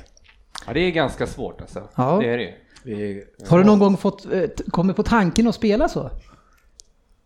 Ja, 0.66 0.72
det 0.72 0.80
är 0.80 0.90
ganska 0.90 1.26
svårt 1.26 1.60
alltså. 1.60 1.82
Ja. 1.94 2.18
Det 2.22 2.32
är 2.32 2.38
det. 2.38 2.54
Vi, 2.84 3.24
Har 3.48 3.58
du 3.58 3.64
någon 3.64 3.78
gång 3.78 3.96
fått, 3.96 4.32
eh, 4.32 4.42
kommit 4.70 4.96
på 4.96 5.02
tanken 5.02 5.48
att 5.48 5.54
spela 5.54 5.88
så? 5.88 6.10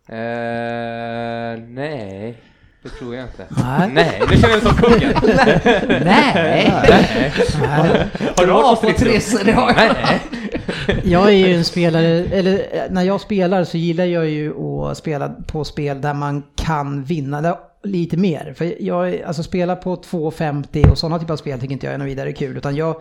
Eh, 0.08 1.58
nej, 1.68 2.42
det 2.82 2.88
tror 2.88 3.14
jag 3.14 3.24
inte. 3.24 3.46
Nej. 3.64 3.90
Nej, 3.92 4.22
nu 4.30 4.36
känner 4.36 4.54
jag 4.54 4.64
mig 4.64 4.72
som 4.72 4.76
kungen. 4.76 5.14
Nej! 6.04 6.70
Har 8.36 8.46
du 8.46 8.52
varit 8.52 8.80
på 8.80 8.86
på 8.86 8.98
Trisse, 8.98 9.44
det 9.44 9.52
har 9.52 9.68
jag. 9.68 9.76
Nej. 9.76 10.20
Jag 11.04 11.26
är 11.26 11.46
ju 11.48 11.54
en 11.54 11.64
spelare, 11.64 12.06
eller 12.06 12.52
eh, 12.54 12.82
när 12.90 13.02
jag 13.02 13.20
spelar 13.20 13.64
så 13.64 13.76
gillar 13.76 14.04
jag 14.04 14.28
ju 14.28 14.54
att 14.58 14.98
spela 14.98 15.28
på 15.28 15.64
spel 15.64 16.00
där 16.00 16.14
man 16.14 16.42
kan 16.56 17.04
vinna 17.04 17.40
lite 17.84 18.16
mer. 18.16 18.54
För 18.56 18.82
jag, 18.82 19.22
alltså 19.22 19.42
spela 19.42 19.76
på 19.76 19.96
2,50 19.96 20.90
och 20.90 20.98
sådana 20.98 21.18
typer 21.18 21.32
av 21.32 21.36
spel 21.36 21.60
tycker 21.60 21.72
inte 21.72 21.86
jag 21.86 21.94
är 21.94 21.98
något 21.98 22.08
vidare 22.08 22.32
kul. 22.32 22.56
Utan 22.56 22.76
jag, 22.76 22.96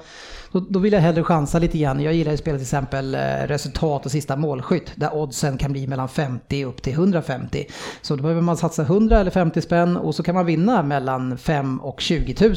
då, 0.51 0.59
då 0.59 0.79
vill 0.79 0.93
jag 0.93 0.99
hellre 0.99 1.23
chansa 1.23 1.59
lite 1.59 1.77
grann. 1.77 1.99
Jag 1.99 2.13
gillar 2.13 2.31
ju 2.31 2.37
spela 2.37 2.57
till 2.57 2.65
exempel 2.65 3.15
eh, 3.15 3.19
resultat 3.47 4.05
och 4.05 4.11
sista 4.11 4.35
målskytt. 4.35 4.91
Där 4.95 5.15
oddsen 5.15 5.57
kan 5.57 5.71
bli 5.71 5.87
mellan 5.87 6.09
50 6.09 6.65
upp 6.65 6.81
till 6.81 6.93
150. 6.93 7.65
Så 8.01 8.15
då 8.15 8.21
behöver 8.21 8.41
man 8.41 8.57
satsa 8.57 8.81
100 8.81 9.19
eller 9.19 9.31
50 9.31 9.61
spänn 9.61 9.97
och 9.97 10.15
så 10.15 10.23
kan 10.23 10.35
man 10.35 10.45
vinna 10.45 10.83
mellan 10.83 11.37
5 11.37 11.81
och 11.81 12.01
20 12.01 12.35
000. 12.47 12.55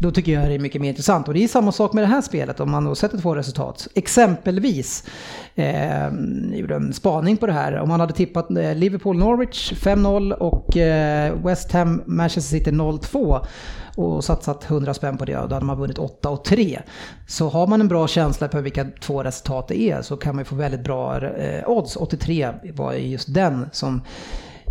Då 0.00 0.10
tycker 0.10 0.32
jag 0.32 0.48
det 0.48 0.54
är 0.54 0.58
mycket 0.58 0.80
mer 0.80 0.88
intressant. 0.88 1.28
Och 1.28 1.34
det 1.34 1.44
är 1.44 1.48
samma 1.48 1.72
sak 1.72 1.92
med 1.92 2.04
det 2.04 2.08
här 2.08 2.20
spelet 2.20 2.60
om 2.60 2.70
man 2.70 2.84
då 2.84 2.94
sätter 2.94 3.18
två 3.18 3.34
resultat. 3.34 3.88
Exempelvis, 3.94 5.04
eh, 5.54 6.04
jag 6.50 6.58
gjorde 6.58 6.74
en 6.74 6.92
spaning 6.92 7.36
på 7.36 7.46
det 7.46 7.52
här. 7.52 7.78
Om 7.78 7.88
man 7.88 8.00
hade 8.00 8.12
tippat 8.12 8.50
eh, 8.50 8.74
Liverpool-Norwich 8.74 9.72
5-0 9.72 10.32
och 10.32 10.76
eh, 10.76 11.34
West 11.44 11.72
Ham-Manchester 11.72 12.58
City 12.58 12.70
0-2 12.70 13.46
och 13.96 14.24
satsat 14.24 14.70
100 14.70 14.94
spänn 14.94 15.16
på 15.16 15.24
det 15.24 15.36
och 15.38 15.48
då 15.48 15.54
hade 15.54 15.66
man 15.66 15.78
vunnit 15.78 15.98
8 15.98 16.30
och 16.30 16.44
3. 16.44 16.82
Så 17.26 17.48
har 17.48 17.66
man 17.66 17.80
en 17.80 17.88
bra 17.88 18.08
känsla 18.08 18.48
på 18.48 18.60
vilka 18.60 18.86
två 19.00 19.22
resultat 19.22 19.68
det 19.68 19.80
är 19.80 20.02
så 20.02 20.16
kan 20.16 20.34
man 20.34 20.40
ju 20.40 20.44
få 20.44 20.54
väldigt 20.54 20.84
bra 20.84 21.26
eh, 21.26 21.68
odds. 21.68 21.96
83 21.96 22.52
var 22.74 22.92
ju 22.92 23.08
just 23.08 23.34
den 23.34 23.66
som 23.72 24.02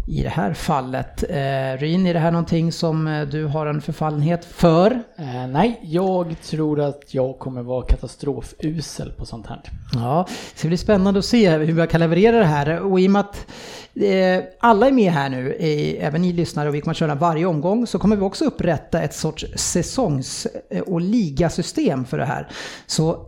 i 0.09 0.23
det 0.23 0.29
här 0.29 0.53
fallet. 0.53 1.23
Eh, 1.29 1.79
Ryn, 1.79 2.07
är 2.07 2.13
det 2.13 2.19
här 2.19 2.31
någonting 2.31 2.71
som 2.71 3.07
eh, 3.07 3.27
du 3.27 3.45
har 3.45 3.65
en 3.65 3.81
förfallenhet 3.81 4.45
för? 4.45 4.91
Eh, 5.17 5.47
nej, 5.47 5.79
jag 5.83 6.35
tror 6.41 6.79
att 6.81 7.13
jag 7.13 7.39
kommer 7.39 7.63
vara 7.63 7.85
katastrofusel 7.85 9.11
på 9.11 9.25
sånt 9.25 9.47
här. 9.47 9.61
Ja, 9.93 10.27
det 10.61 10.67
blir 10.67 10.77
spännande 10.77 11.19
att 11.19 11.25
se 11.25 11.57
hur 11.57 11.77
jag 11.77 11.89
kan 11.89 11.99
leverera 11.99 12.39
det 12.39 12.45
här. 12.45 12.79
Och 12.79 12.99
i 12.99 13.07
och 13.07 13.11
med 13.11 13.19
att 13.19 13.47
eh, 13.95 14.43
alla 14.59 14.87
är 14.87 14.91
med 14.91 15.11
här 15.11 15.29
nu, 15.29 15.53
eh, 15.53 16.07
även 16.07 16.21
ni 16.21 16.33
lyssnare 16.33 16.69
och 16.69 16.75
vi 16.75 16.81
kommer 16.81 16.93
att 16.93 16.97
köra 16.97 17.15
varje 17.15 17.45
omgång, 17.45 17.87
så 17.87 17.99
kommer 17.99 18.15
vi 18.15 18.21
också 18.21 18.45
upprätta 18.45 19.01
ett 19.01 19.13
sorts 19.13 19.45
säsongs 19.55 20.47
och 20.85 21.01
ligasystem 21.01 22.05
för 22.05 22.17
det 22.17 22.25
här. 22.25 22.47
Så 22.87 23.27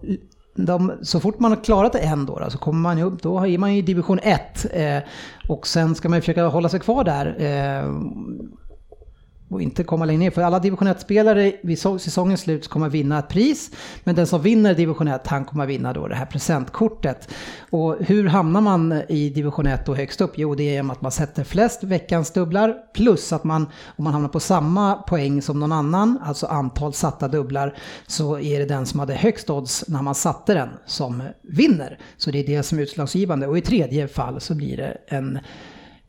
de, 0.55 0.91
så 1.01 1.19
fort 1.19 1.39
man 1.39 1.51
har 1.51 1.63
klarat 1.63 1.95
en 1.95 2.25
då, 2.25 2.39
då 2.39 2.49
så 2.49 2.57
kommer 2.57 2.79
man 2.79 2.97
ju 2.97 3.03
upp, 3.03 3.21
då 3.21 3.47
är 3.47 3.57
man 3.57 3.73
ju 3.73 3.79
i 3.79 3.81
division 3.81 4.19
1. 4.23 4.65
Eh, 4.73 4.97
och 5.47 5.67
sen 5.67 5.95
ska 5.95 6.09
man 6.09 6.17
ju 6.17 6.21
försöka 6.21 6.43
hålla 6.43 6.69
sig 6.69 6.79
kvar 6.79 7.03
där. 7.03 7.25
Eh, 7.39 7.91
och 9.51 9.61
inte 9.61 9.83
komma 9.83 10.05
längre 10.05 10.19
ner. 10.19 10.31
För 10.31 10.41
alla 10.41 10.59
division 10.59 10.87
1-spelare 10.87 11.53
vid 11.63 11.79
säsongens 11.79 12.41
slut 12.41 12.67
kommer 12.67 12.89
vinna 12.89 13.19
ett 13.19 13.27
pris. 13.27 13.71
Men 14.03 14.15
den 14.15 14.27
som 14.27 14.41
vinner 14.41 14.75
division 14.75 15.07
1, 15.07 15.27
han 15.27 15.45
kommer 15.45 15.65
vinna 15.65 15.93
då 15.93 16.07
det 16.07 16.15
här 16.15 16.25
presentkortet. 16.25 17.29
Och 17.69 17.97
hur 17.99 18.27
hamnar 18.27 18.61
man 18.61 19.01
i 19.09 19.29
division 19.29 19.67
1 19.67 19.89
och 19.89 19.97
högst 19.97 20.21
upp? 20.21 20.31
Jo, 20.35 20.55
det 20.55 20.63
är 20.63 20.73
genom 20.73 20.91
att 20.91 21.01
man 21.01 21.11
sätter 21.11 21.43
flest 21.43 21.83
veckans 21.83 22.31
dubblar 22.31 22.77
plus 22.93 23.33
att 23.33 23.43
man, 23.43 23.67
om 23.85 24.03
man 24.03 24.13
hamnar 24.13 24.29
på 24.29 24.39
samma 24.39 24.95
poäng 24.95 25.41
som 25.41 25.59
någon 25.59 25.71
annan, 25.71 26.19
alltså 26.23 26.45
antal 26.45 26.93
satta 26.93 27.27
dubblar, 27.27 27.77
så 28.07 28.39
är 28.39 28.59
det 28.59 28.65
den 28.65 28.85
som 28.85 28.99
hade 28.99 29.13
högst 29.13 29.49
odds 29.49 29.87
när 29.87 30.01
man 30.01 30.15
satte 30.15 30.53
den 30.53 30.69
som 30.85 31.23
vinner. 31.41 31.99
Så 32.17 32.31
det 32.31 32.39
är 32.39 32.47
det 32.47 32.63
som 32.63 32.77
är 32.77 32.83
utslagsgivande. 32.83 33.47
Och 33.47 33.57
i 33.57 33.61
tredje 33.61 34.07
fall 34.07 34.41
så 34.41 34.55
blir 34.55 34.77
det 34.77 34.97
en 35.07 35.39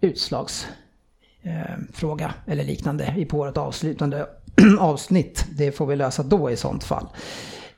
utslags 0.01 0.66
Eh, 1.45 1.76
fråga 1.93 2.34
eller 2.47 2.64
liknande 2.64 3.14
i 3.16 3.24
på 3.24 3.36
vårt 3.36 3.57
avslutande 3.57 4.26
avsnitt. 4.78 5.47
Det 5.57 5.72
får 5.72 5.86
vi 5.86 5.97
lösa 5.97 6.22
då 6.22 6.51
i 6.51 6.57
sånt 6.57 6.84
fall. 6.84 7.07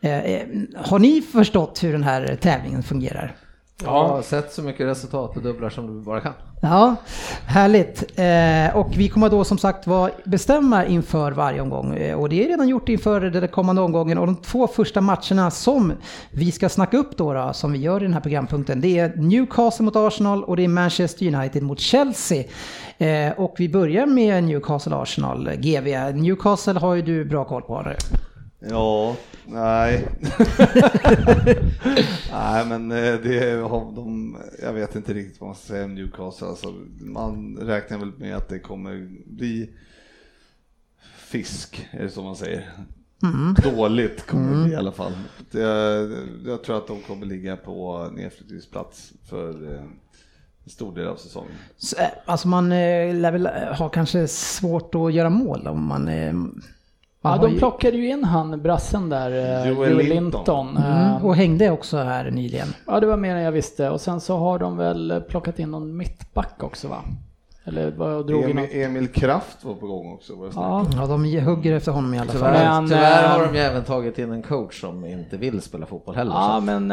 Eh, 0.00 0.18
eh 0.18 0.46
har 0.76 0.98
ni 0.98 1.22
förstått 1.22 1.84
hur 1.84 1.92
den 1.92 2.02
här 2.02 2.38
tävlingen 2.40 2.82
fungerar? 2.82 3.36
Jag 3.84 4.08
har 4.08 4.22
sett 4.22 4.52
så 4.52 4.62
mycket 4.62 4.86
resultat 4.86 5.36
och 5.36 5.42
dubblar 5.42 5.70
som 5.70 5.86
du 5.86 6.04
bara 6.04 6.20
kan. 6.20 6.32
Ja, 6.62 6.96
härligt. 7.46 8.18
Eh, 8.18 8.76
och 8.76 8.92
vi 8.96 9.08
kommer 9.08 9.28
då 9.28 9.44
som 9.44 9.58
sagt 9.58 9.86
var 9.86 10.10
bestämma 10.24 10.86
inför 10.86 11.32
varje 11.32 11.60
omgång. 11.60 11.94
Eh, 11.94 12.20
och 12.20 12.28
det 12.28 12.44
är 12.44 12.48
redan 12.48 12.68
gjort 12.68 12.88
inför 12.88 13.20
den 13.20 13.48
kommande 13.48 13.82
omgången. 13.82 14.18
Och 14.18 14.26
de 14.26 14.36
två 14.36 14.66
första 14.66 15.00
matcherna 15.00 15.50
som 15.50 15.92
vi 16.30 16.52
ska 16.52 16.68
snacka 16.68 16.96
upp 16.96 17.16
då, 17.16 17.32
då 17.32 17.52
som 17.52 17.72
vi 17.72 17.78
gör 17.78 18.00
i 18.00 18.04
den 18.04 18.14
här 18.14 18.20
programpunkten, 18.20 18.80
det 18.80 18.98
är 18.98 19.16
Newcastle 19.16 19.84
mot 19.84 19.96
Arsenal 19.96 20.44
och 20.44 20.56
det 20.56 20.64
är 20.64 20.68
Manchester 20.68 21.34
United 21.34 21.62
mot 21.62 21.80
Chelsea. 21.80 22.44
Eh, 22.98 23.32
och 23.32 23.54
vi 23.58 23.68
börjar 23.68 24.06
med 24.06 24.44
Newcastle-Arsenal, 24.44 25.56
GV. 25.56 26.16
Newcastle 26.16 26.78
har 26.78 26.94
ju 26.94 27.02
du 27.02 27.24
bra 27.24 27.44
koll 27.44 27.62
på 27.62 27.82
nu. 27.82 27.96
Ja, 28.70 29.16
nej. 29.46 30.08
nej 32.32 32.66
men 32.66 32.92
eh, 32.92 33.14
det 33.14 33.62
har 33.68 33.94
de, 33.96 34.36
jag 34.62 34.72
vet 34.72 34.96
inte 34.96 35.14
riktigt 35.14 35.40
vad 35.40 35.48
man 35.48 35.56
ska 35.56 35.66
säga 35.66 35.84
om 35.84 35.94
Newcastle. 35.94 36.46
Alltså, 36.46 36.74
man 37.00 37.58
räknar 37.60 37.98
väl 37.98 38.12
med 38.18 38.36
att 38.36 38.48
det 38.48 38.58
kommer 38.58 39.08
bli 39.26 39.70
fisk, 41.16 41.88
är 41.90 42.02
det 42.02 42.10
så 42.10 42.22
man 42.22 42.36
säger? 42.36 42.70
dåligt 43.62 44.26
kommer 44.26 44.56
det 44.56 44.64
bli 44.64 44.72
i 44.72 44.76
alla 44.76 44.92
fall. 44.92 45.12
Det, 45.50 45.60
jag 46.46 46.62
tror 46.64 46.76
att 46.76 46.86
de 46.86 47.00
kommer 47.00 47.26
ligga 47.26 47.56
på 47.56 48.08
nedflyttningsplats 48.12 49.12
för 49.28 49.74
eh, 49.74 49.80
en 50.64 50.70
stor 50.70 50.94
del 50.94 51.06
av 51.06 51.16
säsongen. 51.16 51.52
Så, 51.76 51.96
eh, 51.96 52.08
Alltså 52.24 52.48
man 52.48 52.72
eh, 52.72 53.14
lär 53.14 53.32
väl 53.32 53.46
ha 53.78 53.88
kanske 53.88 54.28
svårt 54.28 54.94
att 54.94 55.12
göra 55.12 55.30
mål 55.30 55.66
om 55.66 55.84
man... 55.86 56.08
eh, 56.08 56.32
man 56.32 56.62
Ja, 57.24 57.38
de 57.38 57.58
plockade 57.58 57.96
ju 57.96 58.08
in 58.08 58.24
han, 58.24 58.62
brassen 58.62 59.08
där, 59.08 59.30
eh, 59.30 59.68
Joel 59.72 59.92
Joel 59.92 60.06
Linton. 60.06 60.16
Linton. 60.66 60.76
Mm, 60.76 61.14
Eh, 61.16 61.26
och 61.26 61.36
hängde 61.36 61.70
också 61.70 61.96
här 61.96 62.30
nyligen. 62.30 62.68
Ja, 62.86 63.00
det 63.00 63.06
var 63.06 63.16
mer 63.16 63.36
än 63.36 63.42
jag 63.42 63.52
visste. 63.52 63.90
Och 63.90 64.00
sen 64.00 64.20
så 64.20 64.36
har 64.36 64.58
de 64.58 64.76
väl 64.76 65.22
plockat 65.28 65.58
in 65.58 65.70
någon 65.70 65.96
mittback 65.96 66.62
också 66.62 66.88
va? 66.88 66.98
Eller 67.64 67.90
vad 67.90 68.26
drog 68.26 68.42
in 68.50 68.58
Emil. 68.58 68.82
Emil 68.82 69.08
Kraft 69.08 69.64
var 69.64 69.74
på 69.74 69.86
gång 69.86 70.12
också. 70.12 70.34
Var. 70.34 70.50
Ja, 70.54 70.86
Ja, 70.96 71.06
de 71.06 71.40
hugger 71.40 71.72
efter 71.72 71.92
honom 71.92 72.14
i 72.14 72.18
alla 72.18 72.32
fall. 72.32 72.38
Tyvärr, 72.40 72.80
Men, 72.80 72.88
tyvärr 72.88 73.28
har 73.28 73.44
eh, 73.44 73.52
de 73.52 73.58
ju 73.58 73.64
även 73.64 73.84
tagit 73.84 74.18
in 74.18 74.32
en 74.32 74.42
coach 74.42 74.80
som 74.80 75.04
inte 75.04 75.36
vill 75.36 75.62
spela 75.62 75.86
fotboll 75.86 76.14
heller. 76.14 76.32
ja 76.32 76.56
så. 76.60 76.78
men 76.78 76.90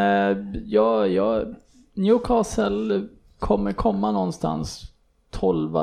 ja, 0.65 1.07
ja, 1.07 1.43
Newcastle 1.93 3.07
kommer 3.39 3.71
komma 3.71 4.11
någonstans 4.11 4.81
12 5.29 5.77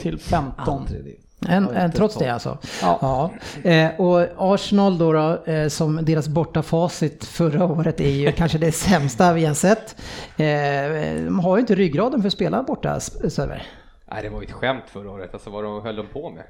till 0.00 0.18
15. 0.18 0.80
Aldrig. 0.80 1.20
En, 1.48 1.68
en, 1.68 1.92
trots 1.92 2.16
det 2.16 2.28
alltså. 2.28 2.58
Ja. 2.82 2.98
Ja. 3.00 3.70
Eh, 3.70 4.00
och 4.00 4.26
Arsenal 4.54 4.98
då, 4.98 5.12
då 5.12 5.44
eh, 5.52 5.68
som 5.68 6.04
deras 6.04 6.28
bortafacit 6.28 7.24
förra 7.24 7.64
året 7.64 8.00
är 8.00 8.10
ju 8.10 8.32
kanske 8.36 8.58
det 8.58 8.72
sämsta 8.72 9.32
vi 9.32 9.44
har 9.44 9.54
sett. 9.54 9.96
Eh, 10.36 11.24
de 11.24 11.40
har 11.40 11.56
ju 11.56 11.60
inte 11.60 11.74
ryggraden 11.74 12.20
för 12.20 12.26
att 12.26 12.32
spela 12.32 12.62
borta, 12.62 13.00
Söder. 13.00 13.62
Nej, 14.10 14.22
det 14.22 14.28
var 14.28 14.40
ju 14.40 14.46
ett 14.46 14.52
skämt 14.52 14.84
förra 14.86 15.10
året, 15.10 15.34
alltså 15.34 15.50
vad 15.50 15.64
de 15.64 15.82
höll 15.82 15.96
de 15.96 16.06
på 16.06 16.30
med. 16.30 16.44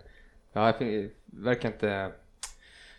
Ja, 0.53 0.72
det 0.78 1.11
verkar 1.24 1.68
inte, 1.68 2.11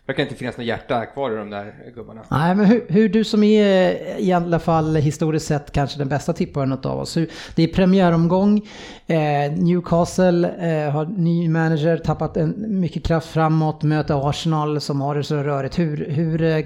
verkar 0.06 0.22
inte 0.22 0.34
finnas 0.34 0.56
något 0.56 0.66
hjärta 0.66 1.06
kvar 1.06 1.30
i 1.32 1.36
de 1.36 1.50
där 1.50 1.74
gubbarna. 1.94 2.22
Nej, 2.30 2.54
men 2.54 2.66
hur, 2.66 2.86
hur 2.88 3.08
du 3.08 3.24
som 3.24 3.42
är 3.42 4.18
i 4.18 4.32
alla 4.32 4.58
fall 4.58 4.96
historiskt 4.96 5.46
sett 5.46 5.72
kanske 5.72 5.98
den 5.98 6.08
bästa 6.08 6.32
tipparen 6.32 6.72
av 6.72 6.98
oss. 6.98 7.16
Hur, 7.16 7.30
det 7.54 7.62
är 7.62 7.68
premiäromgång. 7.68 8.68
Eh, 9.06 9.52
Newcastle 9.56 10.48
eh, 10.48 10.90
har 10.90 11.06
ny 11.06 11.48
manager, 11.48 11.96
tappat 11.96 12.36
en, 12.36 12.80
mycket 12.80 13.04
kraft 13.04 13.28
framåt, 13.28 13.82
möter 13.82 14.28
Arsenal 14.28 14.80
som 14.80 15.00
har 15.00 15.14
det 15.14 15.24
så 15.24 15.36
rörigt. 15.36 15.78
Hur, 15.78 16.10
hur 16.10 16.42
eh, 16.42 16.64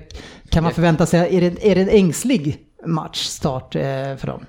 kan 0.48 0.62
man 0.62 0.72
förvänta 0.72 1.06
sig, 1.06 1.36
är 1.36 1.40
det, 1.40 1.70
är 1.70 1.74
det 1.74 1.80
en 1.80 1.88
ängslig 1.88 2.58
matchstart 2.86 3.74
eh, 3.74 3.82
för 4.16 4.26
dem? 4.26 4.46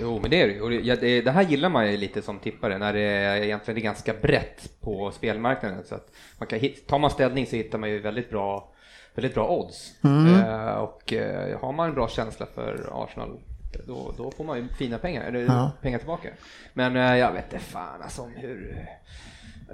Jo, 0.00 0.18
men 0.22 0.30
det 0.30 0.42
är 0.42 0.46
det 0.46 0.52
ju. 0.52 0.60
Och 0.60 0.70
det, 0.70 0.94
det. 1.00 1.20
Det 1.22 1.30
här 1.30 1.42
gillar 1.42 1.68
man 1.68 1.90
ju 1.90 1.96
lite 1.96 2.22
som 2.22 2.38
tippare 2.38 2.78
när 2.78 2.92
det 2.92 3.00
egentligen 3.46 3.78
är 3.78 3.82
ganska 3.82 4.14
brett 4.22 4.70
på 4.80 5.10
spelmarknaden. 5.10 5.84
Så 5.84 5.94
att 5.94 6.10
man 6.38 6.46
kan, 6.48 6.60
tar 6.86 6.98
man 6.98 7.10
ställning 7.10 7.46
så 7.46 7.56
hittar 7.56 7.78
man 7.78 7.90
ju 7.90 8.00
väldigt 8.00 8.30
bra, 8.30 8.72
väldigt 9.14 9.34
bra 9.34 9.48
odds. 9.50 9.92
Eh, 10.04 10.74
och 10.74 11.12
eh, 11.12 11.58
har 11.60 11.72
man 11.72 11.88
en 11.88 11.94
bra 11.94 12.08
känsla 12.08 12.46
för 12.54 13.04
Arsenal 13.04 13.38
då, 13.86 14.14
då 14.16 14.30
får 14.30 14.44
man 14.44 14.58
ju 14.58 14.68
fina 14.68 14.98
pengar, 14.98 15.22
eller 15.22 15.40
Ja. 15.40 15.70
pengar 15.82 15.98
tillbaka. 15.98 16.28
Men 16.72 16.96
eh, 16.96 17.16
jag 17.16 17.32
vet 17.32 17.52
inte 17.52 17.64
fan 17.64 18.02
alltså 18.02 18.22
om 18.22 18.32
hur... 18.36 18.86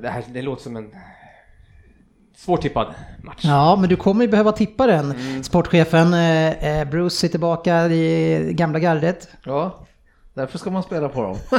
Det 0.02 0.08
här 0.08 0.24
det 0.28 0.42
låter 0.42 0.62
som 0.62 0.76
en 0.76 0.94
svårtippad 2.36 2.94
match. 3.22 3.40
Ja, 3.44 3.76
men 3.80 3.88
du 3.88 3.96
kommer 3.96 4.24
ju 4.24 4.30
behöva 4.30 4.52
tippa 4.52 4.86
den. 4.86 5.14
Sportchefen 5.44 6.14
eh, 6.14 6.80
eh, 6.80 6.88
Bruce 6.88 7.26
är 7.26 7.28
tillbaka 7.28 7.86
i 7.86 8.52
gamla 8.54 8.78
gardet. 8.78 9.28
Ja, 9.44 9.86
därför 10.40 10.58
ska 10.58 10.70
man 10.70 10.82
spela 10.82 11.08
på 11.08 11.22
dem. 11.22 11.36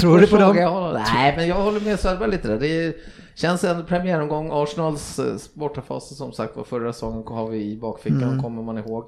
Tror 0.00 0.18
du 0.18 0.26
på 0.26 0.36
dem? 0.36 0.56
Nej, 1.14 1.36
men 1.36 1.48
jag 1.48 1.56
håller 1.56 1.80
med 1.80 2.00
Söderberg 2.00 2.30
lite 2.30 2.48
där. 2.48 2.58
Det 2.58 2.96
känns 3.34 3.64
en 3.64 3.84
premiäromgång. 3.86 4.50
Arsenals 4.52 5.18
eh, 5.18 5.36
bortafas 5.54 6.16
som 6.16 6.32
sagt 6.32 6.56
var 6.56 6.64
förra 6.64 6.92
säsongen 6.92 7.24
har 7.26 7.48
vi 7.48 7.72
i 7.72 7.76
bakfickan, 7.76 8.20
kommer 8.42 8.62
man 8.62 8.78
ihåg. 8.78 9.04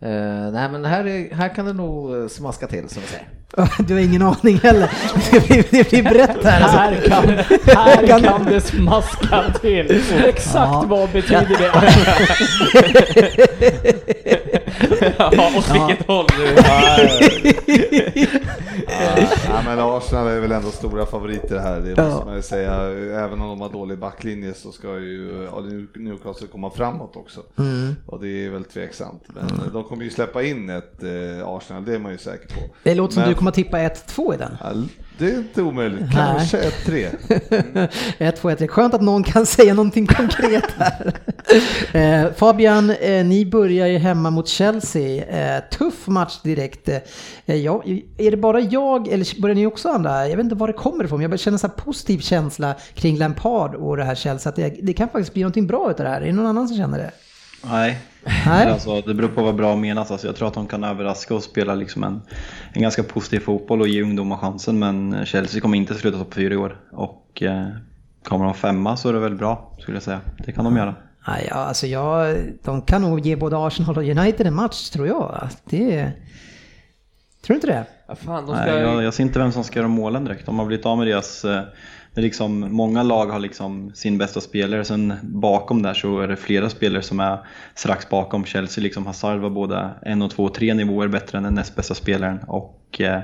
Eh, 0.00 0.10
nej, 0.52 0.68
men 0.70 0.84
här, 0.84 1.06
är, 1.06 1.34
här 1.34 1.54
kan 1.54 1.66
det 1.66 1.72
nog 1.72 2.16
eh, 2.16 2.28
smaska 2.28 2.66
till 2.66 2.88
som 2.88 3.02
vi 3.02 3.08
säger. 3.08 3.28
Du 3.78 3.94
har 3.94 4.00
ingen 4.00 4.22
aning 4.22 4.58
heller. 4.58 4.90
Det 5.30 5.46
blir, 5.48 5.64
det 5.70 5.90
blir 5.90 6.02
brett 6.02 6.44
här 6.44 6.60
alltså. 6.62 6.78
Här 6.78 7.08
kan, 7.08 7.28
här 7.76 8.20
kan 8.22 8.44
det 8.44 8.60
smaska 8.60 9.44
till. 9.60 10.02
Exakt 10.26 10.54
Ja. 10.54 10.84
vad 10.88 11.10
betyder 11.10 11.56
det? 11.58 11.70
ja, 15.18 15.48
åt 15.58 15.70
vilket 15.74 16.06
håll 16.06 16.26
nu? 16.38 16.56
Ja, 19.48 19.62
men 19.64 19.78
Arsenal 19.78 20.26
är 20.26 20.40
väl 20.40 20.52
ändå 20.52 20.70
stora 20.70 21.06
favoriter 21.06 21.58
här, 21.58 21.80
det 21.80 21.94
Ja. 21.96 22.04
måste 22.08 22.26
man 22.26 22.36
ju 22.36 22.42
säga. 22.42 22.72
Även 23.24 23.40
om 23.40 23.48
de 23.48 23.60
har 23.60 23.68
dålig 23.68 23.98
backlinje 23.98 24.54
så 24.54 24.72
ska 24.72 24.88
ju 24.98 25.48
ja, 25.52 25.60
Newcastle 25.94 26.46
komma 26.52 26.70
framåt 26.70 27.16
också. 27.16 27.40
Mm. 27.58 27.96
Och 28.06 28.20
det 28.20 28.46
är 28.46 28.50
väl 28.50 28.64
tveksamt. 28.64 29.22
Men 29.28 29.72
de 29.72 29.84
kommer 29.84 30.04
ju 30.04 30.10
släppa 30.10 30.42
in 30.42 30.70
ett 30.70 31.02
eh, 31.02 31.48
Arsenal, 31.48 31.84
det 31.84 31.94
är 31.94 31.98
man 31.98 32.12
ju 32.12 32.18
säker 32.18 32.46
på. 32.54 32.60
Det 32.82 32.94
låter 32.94 33.14
som 33.14 33.20
Men- 33.20 33.30
du 33.30 33.34
kommer 33.36 33.45
att 33.48 33.54
tippa 33.54 33.78
1-2 33.78 34.34
i 34.34 34.36
den. 34.36 34.88
Det 35.18 35.30
är 35.30 35.38
inte 35.38 35.62
omöjligt, 35.62 36.12
kanske 36.12 36.58
ett 36.58 36.84
tre. 36.84 37.08
1-2, 38.18 38.62
1 38.64 38.70
Skönt 38.70 38.94
att 38.94 39.00
någon 39.00 39.22
kan 39.22 39.46
säga 39.56 39.74
någonting 39.74 40.06
konkret 40.06 40.64
här. 40.76 41.12
eh, 42.24 42.32
Fabian, 42.32 42.90
eh, 42.90 43.24
ni 43.24 43.46
börjar 43.46 43.86
ju 43.86 43.98
hemma 43.98 44.30
mot 44.30 44.48
Chelsea. 44.48 45.24
Eh, 45.24 45.62
tuff 45.70 46.06
match 46.06 46.38
direkt. 46.42 46.88
Eh, 47.46 47.54
ja, 47.54 47.82
är 48.18 48.30
det 48.30 48.36
bara 48.36 48.60
jag, 48.60 49.08
eller 49.08 49.40
börjar 49.40 49.54
ni 49.54 49.66
också 49.66 49.88
andra? 49.88 50.28
Jag 50.28 50.36
vet 50.36 50.44
inte 50.44 50.56
var 50.56 50.66
det 50.66 50.72
kommer 50.72 51.04
ifrån. 51.04 51.20
Jag 51.20 51.30
bara 51.30 51.38
känner 51.38 51.58
så 51.58 51.66
här 51.66 51.74
positiv 51.74 52.18
känsla 52.18 52.74
kring 52.94 53.18
Lampard 53.18 53.74
och 53.74 53.96
det 53.96 54.04
här 54.04 54.14
Chelsea. 54.14 54.50
Att 54.50 54.56
det, 54.56 54.74
det 54.82 54.92
kan 54.92 55.08
faktiskt 55.08 55.32
bli 55.32 55.42
någonting 55.42 55.66
bra 55.66 55.90
utav 55.90 56.04
det 56.04 56.10
här. 56.10 56.20
Är 56.20 56.26
det 56.26 56.32
någon 56.32 56.46
annan 56.46 56.68
som 56.68 56.76
känner 56.76 56.98
det? 56.98 57.10
Nej, 57.70 57.98
Nej. 58.46 58.66
Alltså, 58.66 59.00
det 59.00 59.14
beror 59.14 59.28
på 59.28 59.42
vad 59.42 59.54
bra 59.54 59.76
menas. 59.76 60.10
Alltså, 60.10 60.26
jag 60.26 60.36
tror 60.36 60.48
att 60.48 60.54
de 60.54 60.66
kan 60.66 60.84
överraska 60.84 61.34
och 61.34 61.42
spela 61.42 61.74
liksom 61.74 62.04
en, 62.04 62.22
en 62.72 62.82
ganska 62.82 63.02
positiv 63.02 63.40
fotboll 63.40 63.80
och 63.80 63.88
ge 63.88 64.02
ungdomar 64.02 64.36
chansen. 64.36 64.78
Men 64.78 65.26
Chelsea 65.26 65.60
kommer 65.60 65.78
inte 65.78 65.94
sluta 65.94 66.18
topp 66.18 66.34
fyra 66.34 66.54
i 66.54 66.56
år. 66.56 66.80
Och 66.92 67.42
eh, 67.42 67.66
kommer 68.22 68.44
de 68.44 68.54
femma 68.54 68.96
så 68.96 69.08
är 69.08 69.12
det 69.12 69.18
väl 69.18 69.34
bra, 69.34 69.76
skulle 69.78 69.96
jag 69.96 70.02
säga. 70.02 70.20
Det 70.46 70.52
kan 70.52 70.64
de 70.64 70.76
göra. 70.76 70.94
Nej, 71.28 71.46
ja, 71.50 71.56
alltså 71.56 71.86
jag, 71.86 72.36
de 72.64 72.82
kan 72.82 73.02
nog 73.02 73.20
ge 73.20 73.36
både 73.36 73.66
Arsenal 73.66 73.96
och 73.96 74.04
United 74.04 74.46
en 74.46 74.54
match, 74.54 74.90
tror 74.90 75.06
jag. 75.06 75.48
Det, 75.64 76.12
tror 77.42 77.48
du 77.48 77.54
inte 77.54 77.66
det? 77.66 77.86
Ja, 78.08 78.14
fan, 78.14 78.46
de 78.46 78.56
ska... 78.56 78.64
Nej, 78.64 78.80
jag, 78.80 79.02
jag 79.02 79.14
ser 79.14 79.22
inte 79.22 79.38
vem 79.38 79.52
som 79.52 79.64
ska 79.64 79.78
göra 79.78 79.88
målen 79.88 80.24
direkt. 80.24 80.46
De 80.46 80.58
har 80.58 80.66
blivit 80.66 80.86
av 80.86 80.98
med 80.98 81.06
deras... 81.06 81.44
eh, 81.44 81.62
det 82.16 82.20
är 82.20 82.22
liksom, 82.22 82.60
många 82.60 83.02
lag 83.02 83.26
har 83.26 83.38
liksom 83.38 83.90
sin 83.94 84.18
bästa 84.18 84.40
spelare, 84.40 84.84
sen 84.84 85.14
bakom 85.22 85.82
där 85.82 85.94
så 85.94 86.20
är 86.20 86.28
det 86.28 86.36
flera 86.36 86.70
spelare 86.70 87.02
som 87.02 87.20
är 87.20 87.38
strax 87.74 88.08
bakom. 88.08 88.44
Chelsea, 88.44 88.82
liksom 88.82 89.06
Hazard 89.06 89.40
var 89.40 89.50
både 89.50 89.90
en 90.02 90.22
och 90.22 90.30
två 90.30 90.44
och 90.44 90.54
tre 90.54 90.74
nivåer 90.74 91.08
bättre 91.08 91.38
än 91.38 91.44
den 91.44 91.54
näst 91.54 91.76
bästa 91.76 91.94
spelaren. 91.94 92.38
Och 92.38 93.00
eh, 93.00 93.20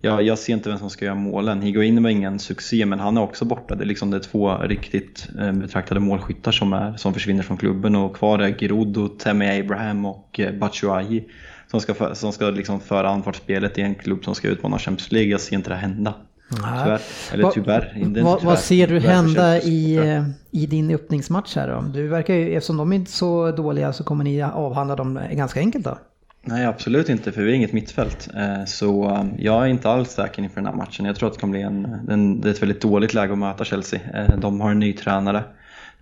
jag, 0.00 0.22
jag 0.22 0.38
ser 0.38 0.52
inte 0.52 0.68
vem 0.68 0.78
som 0.78 0.90
ska 0.90 1.04
göra 1.04 1.14
målen. 1.14 1.62
Higuain 1.62 2.02
var 2.02 2.10
ingen 2.10 2.38
succé, 2.38 2.86
men 2.86 3.00
han 3.00 3.16
är 3.16 3.22
också 3.22 3.44
borta. 3.44 3.74
Det 3.74 3.84
är, 3.84 3.86
liksom, 3.86 4.10
det 4.10 4.16
är 4.16 4.20
två 4.20 4.56
riktigt 4.56 5.28
eh, 5.40 5.52
betraktade 5.52 6.00
målskyttar 6.00 6.52
som, 6.52 6.72
är, 6.72 6.96
som 6.96 7.14
försvinner 7.14 7.42
från 7.42 7.56
klubben 7.56 7.96
och 7.96 8.16
kvar 8.16 8.38
är 8.38 8.58
Giroud, 8.58 9.18
Tammy 9.18 9.60
Abraham 9.60 10.04
och 10.04 10.40
eh, 10.40 10.54
Batshuayi 10.54 11.24
som 11.70 11.80
ska, 11.80 11.94
för, 11.94 12.14
som 12.14 12.32
ska 12.32 12.50
liksom 12.50 12.80
föra 12.80 13.08
anfallsspelet 13.08 13.78
i 13.78 13.80
en 13.80 13.94
klubb 13.94 14.24
som 14.24 14.34
ska 14.34 14.48
utmana 14.48 14.78
Champions 14.78 15.12
League. 15.12 15.30
Jag 15.30 15.40
ser 15.40 15.56
inte 15.56 15.70
det 15.70 15.76
hända. 15.76 16.14
Tyvärr. 16.56 17.00
Eller 17.32 17.42
Vad- 17.44 17.52
tyvärr. 17.52 17.92
inte 17.96 18.20
tyvärr. 18.20 18.44
vad 18.44 18.58
ser 18.58 18.86
du 18.86 19.00
Tyvärr 19.00 19.14
hända 19.14 19.58
i, 19.60 19.96
eh, 19.96 20.22
i 20.50 20.66
din 20.66 20.94
öppningsmatch 20.94 21.56
här 21.56 21.68
då? 21.68 21.84
Du 21.94 22.08
verkar 22.08 22.34
ju, 22.34 22.54
eftersom 22.54 22.76
de 22.76 22.92
är 22.92 22.96
inte 22.96 23.10
så 23.12 23.50
dåliga 23.50 23.92
så 23.92 24.04
kommer 24.04 24.24
ni 24.24 24.42
avhandla 24.42 24.96
dem 24.96 25.20
ganska 25.32 25.60
enkelt 25.60 25.84
då? 25.84 25.98
Nej, 26.44 26.66
absolut 26.66 27.08
inte, 27.08 27.32
för 27.32 27.42
vi 27.42 27.50
är 27.50 27.54
inget 27.54 27.72
mittfält. 27.72 28.28
Eh, 28.36 28.64
Så 28.66 29.10
eh, 29.10 29.24
jag 29.38 29.62
är 29.62 29.66
inte 29.66 29.90
alls 29.90 30.10
säker 30.10 30.42
inför 30.42 30.56
den 30.56 30.66
här 30.66 30.74
matchen. 30.74 31.04
Jag 31.06 31.16
tror 31.16 31.28
att 31.28 31.34
det 31.34 31.40
kommer 31.40 31.50
bli 31.52 31.62
en, 31.62 31.86
en, 32.10 32.40
det 32.40 32.48
är 32.48 32.52
ett 32.52 32.62
väldigt 32.62 32.80
dåligt 32.82 33.14
läge 33.14 33.32
att 33.32 33.38
möta 33.38 33.64
Chelsea. 33.64 34.00
Eh, 34.14 34.38
De 34.38 34.60
har 34.60 34.70
en 34.70 34.78
ny 34.78 34.92
tränare 34.92 35.44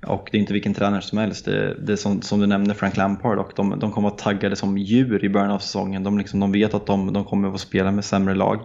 och 0.07 0.29
det 0.33 0.37
är 0.39 0.41
inte 0.41 0.53
vilken 0.53 0.75
tränare 0.75 1.03
som 1.03 1.19
helst. 1.19 1.45
Det, 1.45 1.75
det 1.87 1.93
är 1.93 1.97
som, 1.97 2.23
som 2.23 2.41
du 2.41 2.47
nämnde, 2.47 2.75
Frank 2.75 2.97
Lampard 2.97 3.39
och 3.39 3.53
de, 3.57 3.79
de 3.79 3.93
kommer 3.93 4.09
att 4.09 4.13
vara 4.25 4.33
taggade 4.35 4.57
som 4.57 4.79
djur 4.79 5.25
i 5.25 5.29
början 5.29 5.51
av 5.51 5.59
säsongen. 5.59 6.03
De, 6.05 6.19
liksom, 6.19 6.41
de 6.41 6.53
vet 6.53 6.75
att 6.75 6.87
de, 6.87 7.13
de 7.13 7.25
kommer 7.25 7.49
att 7.49 7.55
få 7.55 7.59
spela 7.59 7.91
med 7.91 8.05
sämre 8.05 8.35
lag 8.35 8.61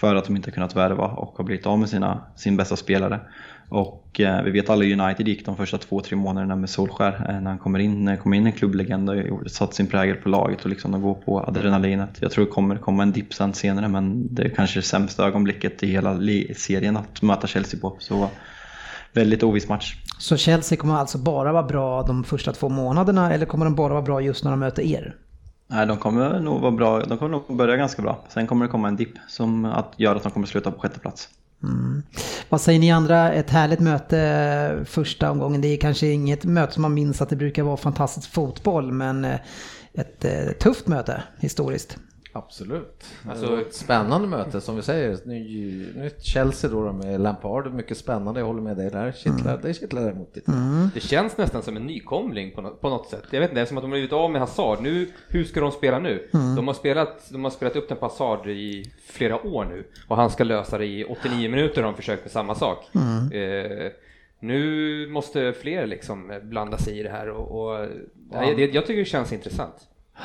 för 0.00 0.14
att 0.14 0.24
de 0.24 0.36
inte 0.36 0.50
har 0.50 0.54
kunnat 0.54 0.76
värva 0.76 1.04
och 1.06 1.36
har 1.36 1.44
blivit 1.44 1.66
av 1.66 1.78
med 1.78 1.88
sina, 1.88 2.20
sin 2.36 2.56
bästa 2.56 2.76
spelare. 2.76 3.20
Och 3.68 4.20
eh, 4.20 4.42
vi 4.42 4.50
vet 4.50 4.70
alla 4.70 4.84
hur 4.84 5.00
United 5.00 5.28
gick 5.28 5.46
de 5.46 5.56
första 5.56 5.78
två, 5.78 6.00
tre 6.00 6.16
månaderna 6.16 6.56
med 6.56 6.70
Solskär 6.70 7.26
eh, 7.28 7.40
när 7.40 7.50
han 7.50 7.58
kommer 7.58 7.78
in, 7.78 8.04
när 8.04 8.12
det 8.12 8.18
kom 8.18 8.34
in 8.34 8.46
en 8.46 8.52
klubblegend 8.52 9.10
och 9.10 9.50
satt 9.50 9.74
sin 9.74 9.86
prägel 9.86 10.16
på 10.16 10.28
laget 10.28 10.64
och 10.64 10.70
liksom 10.70 10.92
de 10.92 11.02
går 11.02 11.14
på 11.14 11.40
adrenalinet. 11.40 12.18
Jag 12.20 12.30
tror 12.30 12.44
det 12.44 12.50
kommer 12.50 12.76
komma 12.76 13.02
en 13.02 13.12
dipp 13.12 13.34
sen 13.34 13.54
senare 13.54 13.88
men 13.88 14.34
det 14.34 14.42
är 14.42 14.48
kanske 14.48 14.78
det 14.78 14.82
sämsta 14.82 15.26
ögonblicket 15.26 15.82
i 15.82 15.86
hela 15.86 16.18
serien 16.56 16.96
att 16.96 17.22
möta 17.22 17.46
Chelsea 17.46 17.80
på. 17.80 17.96
Så 17.98 18.28
väldigt 19.12 19.42
oviss 19.42 19.68
match. 19.68 19.96
Så 20.18 20.36
Chelsea 20.36 20.78
kommer 20.78 20.94
alltså 20.94 21.18
bara 21.18 21.52
vara 21.52 21.62
bra 21.62 22.02
de 22.02 22.24
första 22.24 22.52
två 22.52 22.68
månaderna 22.68 23.32
eller 23.32 23.46
kommer 23.46 23.64
de 23.64 23.74
bara 23.74 23.92
vara 23.92 24.02
bra 24.02 24.20
just 24.20 24.44
när 24.44 24.50
de 24.50 24.60
möter 24.60 24.82
er? 24.82 25.14
Nej, 25.68 25.86
de 25.86 25.96
kommer 25.96 26.40
nog 26.40 26.60
vara 26.60 26.70
bra. 26.70 27.00
De 27.00 27.18
kommer 27.18 27.30
nog 27.30 27.56
börja 27.56 27.76
ganska 27.76 28.02
bra. 28.02 28.24
Sen 28.28 28.46
kommer 28.46 28.64
det 28.64 28.70
komma 28.70 28.88
en 28.88 28.96
dipp 28.96 29.14
som 29.28 29.64
att 29.64 29.92
gör 29.96 30.16
att 30.16 30.22
de 30.22 30.32
kommer 30.32 30.46
sluta 30.46 30.70
på 30.70 30.80
sjätte 30.80 30.98
plats. 30.98 31.28
Mm. 31.62 32.02
Vad 32.48 32.60
säger 32.60 32.80
ni 32.80 32.90
andra? 32.90 33.32
Ett 33.32 33.50
härligt 33.50 33.80
möte 33.80 34.84
första 34.84 35.30
omgången. 35.30 35.60
Det 35.60 35.68
är 35.68 35.76
kanske 35.76 36.06
inget 36.06 36.44
möte 36.44 36.72
som 36.72 36.82
man 36.82 36.94
minns 36.94 37.22
att 37.22 37.28
det 37.28 37.36
brukar 37.36 37.62
vara 37.62 37.76
fantastisk 37.76 38.30
fotboll, 38.30 38.92
men 38.92 39.24
eh, 39.24 39.38
ett 39.94 40.24
eh, 40.24 40.52
tufft 40.60 40.86
möte 40.86 41.22
historiskt. 41.38 41.98
Absolut. 42.36 43.04
Alltså- 43.30 43.60
ett 43.60 43.74
spännande 43.74 44.28
möte 44.28 44.60
som 44.60 44.76
vi 44.76 44.82
säger. 44.82 45.18
Ny, 45.24 45.86
nytt 45.94 46.22
Chelsea 46.22 46.70
då 46.70 46.92
med 46.92 47.20
Lampard, 47.20 47.74
mycket 47.74 47.96
spännande. 47.96 48.40
Jag 48.40 48.46
håller 48.46 48.62
med 48.62 48.76
dig 48.76 48.90
där. 48.90 49.12
Kittlar, 49.12 49.58
Det 49.62 49.74
kittlar 49.74 50.02
däremot 50.02 50.36
lite. 50.36 50.52
Det 50.94 51.00
känns 51.00 51.36
nästan 51.38 51.62
som 51.62 51.76
en 51.76 51.86
nykomling 51.86 52.50
på 52.54 52.60
något, 52.60 52.80
på 52.80 52.88
något 52.88 53.08
sätt. 53.08 53.22
Jag 53.30 53.40
vet 53.40 53.50
inte, 53.50 53.60
det 53.60 53.64
är 53.64 53.66
som 53.66 53.78
att 53.78 53.82
de 53.84 53.90
har 53.90 53.96
blivit 53.96 54.12
av 54.12 54.30
med 54.30 54.40
Hazard. 54.40 54.82
Nu, 54.82 55.08
hur 55.28 55.44
ska 55.44 55.60
de 55.60 55.72
spela 55.72 55.98
nu? 55.98 56.28
De, 56.56 56.66
har 56.66 56.74
spelat, 56.74 57.30
de 57.32 57.44
har 57.44 57.50
spelat 57.50 57.76
upp 57.76 57.88
den 57.88 57.98
på 57.98 58.04
Hazard 58.06 58.46
i 58.46 58.90
flera 59.06 59.46
år 59.46 59.64
nu 59.64 59.84
och 60.08 60.16
han 60.16 60.30
ska 60.30 60.44
lösa 60.44 60.78
det 60.78 60.86
i 60.86 61.04
89 61.04 61.50
minuter 61.50 61.76
och 61.84 61.92
de 61.92 61.94
försökt 61.96 62.24
med 62.24 62.32
samma 62.32 62.54
sak. 62.54 62.78
Eh, 63.32 63.92
nu 64.40 65.08
måste 65.08 65.52
fler 65.52 65.86
liksom 65.86 66.32
blanda 66.42 66.78
sig 66.78 66.98
i 66.98 67.02
det 67.02 67.08
här 67.10 67.28
och, 67.30 67.60
och 67.80 67.88
nej, 68.32 68.54
det, 68.54 68.74
jag 68.74 68.86
tycker 68.86 68.98
det 68.98 69.04
känns 69.04 69.32
intressant. 69.32 69.74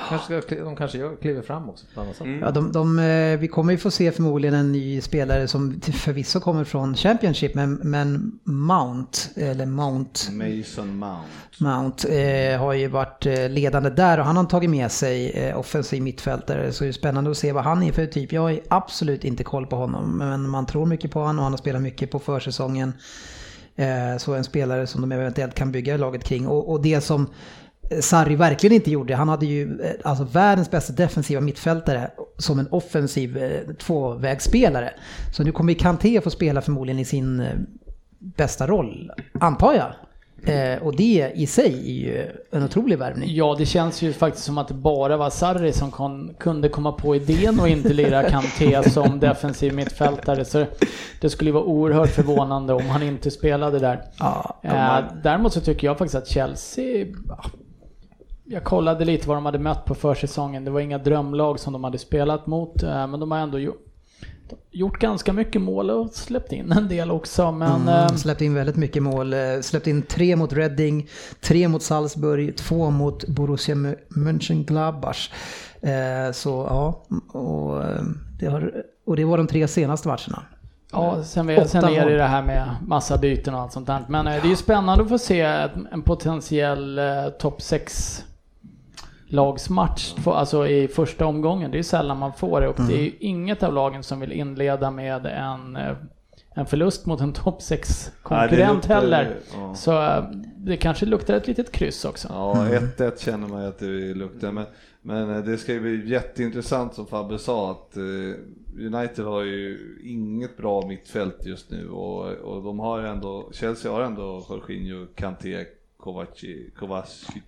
Kanske 0.10 0.42
ska, 0.42 0.56
de 0.56 0.76
kanske 0.76 1.16
kliver 1.22 1.42
fram 1.42 1.70
också 1.70 1.86
på 1.94 2.02
annat 2.02 2.16
sätt. 2.16 2.26
Mm. 2.26 2.40
Ja, 2.40 2.52
de, 2.52 2.72
de, 2.72 3.00
eh, 3.00 3.40
vi 3.40 3.48
kommer 3.48 3.72
ju 3.72 3.78
få 3.78 3.92
se 3.92 4.12
förmodligen 4.12 4.56
en 4.56 4.72
ny 4.72 5.02
spelare 5.02 5.48
som 5.48 5.82
förvisso 5.82 6.40
kommer 6.40 6.64
från 6.64 6.96
Championship, 6.96 7.56
men, 7.56 7.74
men 7.74 8.40
Mount, 8.44 9.20
eller 9.36 9.66
Mount, 9.66 10.32
Mason 10.32 10.98
Mount. 10.98 11.28
Mount 11.60 12.08
eh, 12.08 12.60
har 12.60 12.74
ju 12.74 12.88
varit 12.88 13.26
eh, 13.26 13.50
ledande 13.50 13.90
där 13.90 14.20
och 14.20 14.26
han 14.26 14.38
har 14.38 14.46
tagit 14.46 14.70
med 14.70 14.92
sig 14.92 15.30
eh, 15.30 15.60
offensiv 15.60 16.02
mittfältare. 16.02 16.72
Så 16.72 16.84
det 16.84 16.90
är 16.90 16.94
spännande 16.94 17.32
att 17.32 17.38
se 17.38 17.52
vad 17.52 17.64
han 17.64 17.84
är 17.84 17.92
för 17.92 18.06
typ. 18.06 18.34
Jag 18.34 18.42
har 18.42 18.60
absolut 18.68 19.24
inte 19.24 19.44
koll 19.44 19.68
på 19.68 19.76
honom, 19.76 20.18
men 20.18 20.50
man 20.50 20.66
tror 20.66 20.86
mycket 20.86 21.12
på 21.12 21.20
honom 21.20 21.38
och 21.38 21.44
han 21.44 21.54
har 21.54 21.58
spelat 21.58 21.82
mycket 21.82 22.12
på 22.12 22.20
försäsongen. 22.20 22.94
Eh, 23.76 24.18
så 24.18 24.34
en 24.34 24.44
spelare 24.44 24.88
som 24.88 25.02
de 25.02 25.12
eventuellt 25.12 25.56
kan 25.56 25.72
bygga 25.72 25.98
laget 25.98 26.24
kring. 26.24 26.48
Och, 26.48 26.72
och 26.72 26.82
det 26.82 27.02
som 27.02 27.28
Sarri 28.00 28.36
verkligen 28.36 28.76
inte 28.76 28.92
gjorde, 28.92 29.16
han 29.16 29.30
hade 29.30 29.46
ju 29.46 29.82
eh, 29.82 29.92
alltså 30.04 30.24
världens 30.24 30.72
bästa 30.72 30.94
defensiva 30.94 31.42
mittfältare 31.42 32.12
som 32.38 32.60
en 32.60 32.68
offensiv 32.68 33.38
eh, 33.38 33.74
tvåvägsspelare. 33.74 34.94
Så 35.34 35.44
nu 35.44 35.52
kommer 35.52 35.74
Kanté 35.74 36.22
få 36.22 36.30
spela 36.30 36.62
förmodligen 36.62 37.00
i 37.00 37.06
sin 37.06 37.40
eh, 37.40 37.54
bästa 38.20 38.68
roll, 38.68 39.12
antar 39.40 39.74
jag. 39.74 39.94
Eh, 40.44 40.84
och 40.84 40.96
det 40.96 41.32
i 41.36 41.48
sig 41.48 41.74
är 41.74 41.94
ju 41.94 42.28
en 42.52 42.64
otrolig 42.64 42.98
värvning. 42.98 43.36
Ja, 43.36 43.56
det 43.58 43.66
känns 43.66 44.02
ju 44.02 44.14
faktiskt 44.14 44.46
som 44.46 44.58
att 44.58 44.68
det 44.68 44.74
bara 44.74 45.18
var 45.18 45.30
Sarri 45.30 45.74
som 45.74 45.92
kon, 45.92 46.36
kunde 46.40 46.70
komma 46.70 46.92
på 46.92 47.16
idén 47.16 47.60
och 47.60 47.68
inte 47.68 47.94
lira 47.94 48.24
Kanté 48.24 48.90
som 48.90 49.20
defensiv 49.20 49.74
mittfältare. 49.74 50.46
Så 50.46 50.66
det 51.22 51.30
skulle 51.30 51.50
ju 51.50 51.54
vara 51.54 51.64
oerhört 51.64 52.10
förvånande 52.10 52.74
om 52.74 52.90
han 52.90 53.04
inte 53.04 53.32
spelade 53.32 53.80
där. 53.80 54.02
Ja, 54.20 54.62
Eh, 54.64 55.00
däremot 55.24 55.54
så 55.54 55.62
tycker 55.62 55.88
jag 55.88 55.98
faktiskt 55.98 56.16
att 56.16 56.28
Chelsea... 56.28 57.06
ja, 58.52 58.58
Jag 58.58 58.64
kollade 58.64 59.06
lite 59.06 59.28
vad 59.28 59.38
de 59.38 59.46
hade 59.46 59.60
mött 59.60 59.86
på 59.86 59.96
försäsongen. 59.96 60.66
Det 60.66 60.72
var 60.72 60.80
inga 60.80 60.98
drömlag 60.98 61.60
som 61.60 61.74
de 61.74 61.84
hade 61.84 61.98
spelat 61.98 62.48
mot. 62.48 62.84
eh, 62.84 63.08
Men 63.08 63.20
de 63.20 63.32
har 63.32 63.38
ändå 63.40 63.60
gjort, 63.60 63.86
gjort 64.72 65.00
ganska 65.00 65.34
mycket 65.34 65.62
mål 65.62 65.90
och 65.90 66.10
släppt 66.10 66.52
in 66.52 66.72
en 66.72 66.88
del 66.88 67.12
också. 67.12 67.52
Men... 67.52 67.88
eh, 67.88 68.04
Mm, 68.06 68.18
släppte 68.18 68.46
in 68.46 68.54
väldigt 68.54 68.76
mycket 68.76 69.04
mål. 69.04 69.34
Eh, 69.34 69.40
Släppte 69.62 69.90
in 69.90 70.02
tre 70.02 70.36
mot 70.36 70.54
Reading, 70.54 71.10
tre 71.42 71.68
mot 71.68 71.84
Salzburg, 71.84 72.58
två 72.58 72.90
mot 72.90 73.28
Borussia 73.28 73.76
Mö- 73.76 73.96
Mönchengladbach. 74.10 75.32
Eh, 75.82 76.32
Så 76.34 76.50
ja, 76.70 77.04
och 77.40 77.84
eh, 77.84 78.02
det, 78.40 78.46
har, 78.48 78.74
och 79.06 79.16
det 79.16 79.26
var 79.26 79.38
de 79.38 79.48
tre 79.48 79.68
senaste 79.68 80.08
matcherna. 80.08 80.44
Ja, 80.94 81.24
sen, 81.24 81.48
vi, 81.48 81.68
sen 81.68 81.84
är 81.84 82.06
det 82.06 82.18
det 82.18 82.24
här 82.24 82.42
med 82.44 82.70
massa 82.88 83.18
byten 83.18 83.54
och 83.54 83.60
allt 83.62 83.72
sånt 83.74 83.88
där. 83.88 84.06
Men 84.10 84.28
eh, 84.28 84.34
det 84.34 84.48
är 84.48 84.50
ju 84.50 84.56
spännande 84.56 85.04
att 85.04 85.10
få 85.10 85.18
se 85.18 85.42
en 85.92 86.02
potentiell 86.06 87.00
eh, 87.00 87.06
topp 87.40 87.62
6 87.62 88.24
lagsmatch 89.32 90.14
alltså 90.26 90.68
i 90.68 90.88
första 90.88 91.26
omgången. 91.26 91.72
Det 91.72 91.76
är 91.76 91.80
ju 91.80 91.84
sällan 91.84 92.18
man 92.18 92.34
får 92.34 92.62
det 92.62 92.68
och 92.68 92.76
det 92.88 92.94
är 92.94 93.04
ju 93.04 93.12
inget 93.20 93.64
av 93.64 93.74
lagen 93.74 94.04
som 94.04 94.20
vill 94.20 94.32
inleda 94.32 94.92
med 94.92 95.26
en, 95.26 95.76
eh, 95.76 95.96
en 96.56 96.66
förlust 96.66 97.06
mot 97.06 97.22
en 97.22 97.34
topp 97.34 97.62
6 97.62 98.12
konkurrent 98.24 98.74
luktar- 98.84 98.96
heller. 98.96 99.36
ja. 99.54 99.76
Så 99.76 100.02
eh, 100.04 100.24
det 100.58 100.78
kanske 100.78 101.06
luktar 101.06 101.34
ett 101.34 101.48
litet 101.48 101.72
kryss 101.72 102.06
också. 102.06 102.28
Ja, 102.32 102.54
1-1 102.70 103.18
känner 103.20 103.48
man 103.48 103.62
ju 103.62 103.68
att 103.68 103.80
det 103.80 104.14
luktar. 104.14 104.52
Men, 104.52 104.66
men 105.02 105.36
eh, 105.36 105.44
det 105.44 105.58
ska 105.58 105.74
ju 105.74 105.80
bli 105.80 106.10
jätteintressant 106.10 106.94
som 106.94 107.06
Fabbe 107.06 107.38
sa 107.40 107.72
att 107.72 107.98
United 108.80 109.26
har 109.26 109.42
ju 109.44 109.80
inget 110.04 110.58
bra 110.58 110.88
mittfält 110.88 111.46
just 111.46 111.72
nu 111.72 111.90
och, 111.90 112.32
och 112.32 112.64
de 112.64 112.80
har 112.80 113.00
ju 113.02 113.08
ändå, 113.08 113.50
Chelsea 113.54 113.92
har 113.92 114.02
ändå 114.02 114.46
Jorginho, 114.50 115.06
Kanté, 115.16 115.66
Kovacic, 116.02 116.74
Kovacic. 116.80 117.44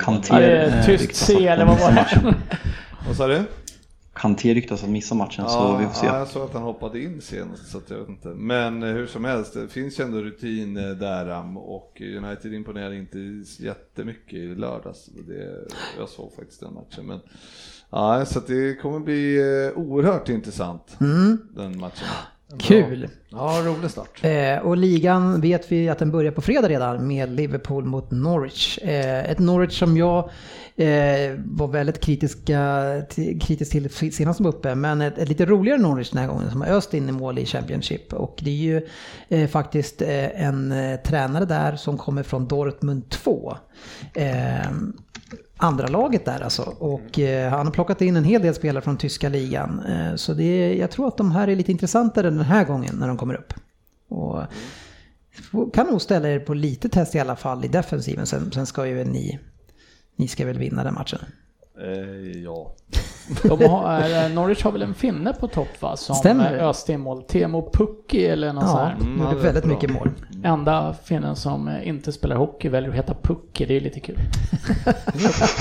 Kanté. 0.00 0.34
Ja, 0.34 0.40
Eh, 0.40 0.86
tyst 0.86 1.14
C 1.14 1.46
eller 1.46 1.64
vad 1.64 1.80
var 1.80 1.92
det? 1.92 2.34
Vad 3.06 3.16
sa 3.16 3.26
du? 3.26 3.42
Kanté 4.14 4.54
ryktas 4.54 4.82
att 4.84 4.90
missa 4.90 5.14
matchen 5.14 5.48
så 5.48 5.76
vi 5.76 5.86
får 5.86 5.92
se. 5.94 6.06
Ja, 6.06 6.18
jag 6.18 6.28
såg 6.28 6.42
att 6.42 6.52
han 6.52 6.62
hoppade 6.62 7.02
in 7.02 7.20
senast 7.20 7.70
så 7.70 7.78
att 7.78 7.90
jag 7.90 7.98
vet 7.98 8.08
inte. 8.08 8.28
Men 8.28 8.82
eh, 8.82 8.88
hur 8.88 9.06
som 9.06 9.24
helst, 9.24 9.54
det 9.54 9.68
finns 9.68 10.00
ju 10.00 10.04
ändå 10.04 10.18
rutin 10.18 10.76
eh, 10.76 10.90
där 10.90 11.56
och 11.56 12.02
United 12.18 12.54
imponerade 12.54 12.96
inte 12.96 13.18
jättemycket 13.58 14.34
i 14.34 14.54
lördags. 14.54 15.06
Det, 15.06 15.64
jag 15.98 16.08
såg 16.08 16.32
faktiskt 16.34 16.60
den 16.60 16.74
matchen. 16.74 17.06
Men, 17.06 17.20
ja, 17.90 18.24
så 18.26 18.38
att 18.38 18.46
det 18.46 18.74
kommer 18.82 19.00
bli 19.00 19.36
eh, 19.36 19.78
oerhört 19.78 20.28
intressant 20.28 20.96
den 21.54 21.80
matchen. 21.80 22.08
Kul! 22.58 23.08
Ja, 23.28 23.62
rolig 23.64 23.90
start. 23.90 24.24
Eh, 24.24 24.58
och 24.58 24.76
ligan 24.76 25.40
vet 25.40 25.72
vi 25.72 25.88
att 25.88 25.98
den 25.98 26.10
börjar 26.10 26.32
på 26.32 26.40
fredag 26.40 26.68
redan 26.68 27.06
med 27.06 27.30
Liverpool 27.30 27.84
mot 27.84 28.10
Norwich. 28.10 28.78
Eh, 28.78 29.30
ett 29.30 29.38
Norwich 29.38 29.78
som 29.78 29.96
jag 29.96 30.30
eh, 30.76 31.38
var 31.44 31.66
väldigt 31.66 32.00
kritiska, 32.00 32.82
kritisk 33.40 33.72
till 33.72 34.12
senast 34.12 34.36
som 34.36 34.46
uppe, 34.46 34.74
men 34.74 35.00
ett, 35.00 35.18
ett 35.18 35.28
lite 35.28 35.46
roligare 35.46 35.78
Norwich 35.78 36.10
den 36.10 36.20
här 36.20 36.28
gången 36.28 36.50
som 36.50 36.60
har 36.60 36.68
öst 36.68 36.94
in 36.94 37.08
i 37.08 37.12
mål 37.12 37.38
i 37.38 37.46
Championship. 37.46 38.12
Och 38.12 38.40
det 38.42 38.50
är 38.50 38.54
ju 38.54 38.86
eh, 39.28 39.48
faktiskt 39.48 40.02
eh, 40.02 40.44
en 40.44 40.72
eh, 40.72 41.00
tränare 41.00 41.44
där 41.44 41.76
som 41.76 41.98
kommer 41.98 42.22
från 42.22 42.48
Dortmund 42.48 43.10
2. 43.10 43.56
Andra 45.64 45.86
laget 45.86 46.24
där 46.24 46.40
alltså. 46.40 46.62
Och 46.62 47.18
eh, 47.18 47.50
han 47.50 47.66
har 47.66 47.72
plockat 47.72 48.00
in 48.00 48.16
en 48.16 48.24
hel 48.24 48.42
del 48.42 48.54
spelare 48.54 48.82
från 48.84 48.96
tyska 48.96 49.28
ligan. 49.28 49.80
Eh, 49.88 50.14
så 50.16 50.34
det, 50.34 50.74
jag 50.76 50.90
tror 50.90 51.08
att 51.08 51.16
de 51.16 51.30
här 51.32 51.48
är 51.48 51.56
lite 51.56 51.72
intressantare 51.72 52.30
den 52.30 52.40
här 52.40 52.64
gången 52.64 52.96
när 52.98 53.08
de 53.08 53.16
kommer 53.16 53.34
upp. 53.34 53.52
Och 54.08 54.42
får- 55.50 55.70
kan 55.70 55.86
nog 55.86 56.02
ställa 56.02 56.28
er 56.28 56.38
på 56.38 56.54
lite 56.54 56.88
test 56.88 57.14
i 57.14 57.18
alla 57.20 57.36
fall 57.36 57.64
i 57.64 57.68
defensiven. 57.68 58.26
Sen, 58.26 58.52
sen 58.52 58.66
ska 58.66 58.86
ju 58.86 59.04
ni, 59.04 59.38
ni 60.16 60.28
ska 60.28 60.46
väl 60.46 60.58
vinna 60.58 60.84
den 60.84 60.94
matchen. 60.94 61.18
Eh, 61.80 62.42
ja. 62.42 62.74
De 63.42 63.64
har, 63.64 64.00
eh, 64.00 64.28
Norwich 64.30 64.62
har 64.64 64.72
väl 64.72 64.82
en 64.82 64.94
finne 64.94 65.32
på 65.32 65.48
topp 65.48 65.68
va? 65.82 65.96
Som 65.96 66.14
Stämmer 66.14 66.58
eh, 66.58 66.68
öste 66.68 66.92
in 66.92 67.00
mål. 67.00 67.22
Temo 67.22 67.70
Pukki 67.72 68.26
eller 68.26 68.52
något 68.52 68.64
sånt 68.64 68.78
Ja, 68.80 68.84
här. 68.84 68.96
de 68.98 69.18
gjorde 69.18 69.36
väldigt 69.36 69.64
mycket 69.64 69.90
mål. 69.90 70.10
Enda 70.44 70.94
finnen 71.04 71.36
som 71.36 71.68
eh, 71.68 71.88
inte 71.88 72.12
spelar 72.12 72.36
hockey 72.36 72.68
väljer 72.68 72.90
att 72.90 72.96
heta 72.96 73.14
Pucki, 73.22 73.64
det 73.66 73.76
är 73.76 73.80
lite 73.80 74.00
kul. 74.00 74.18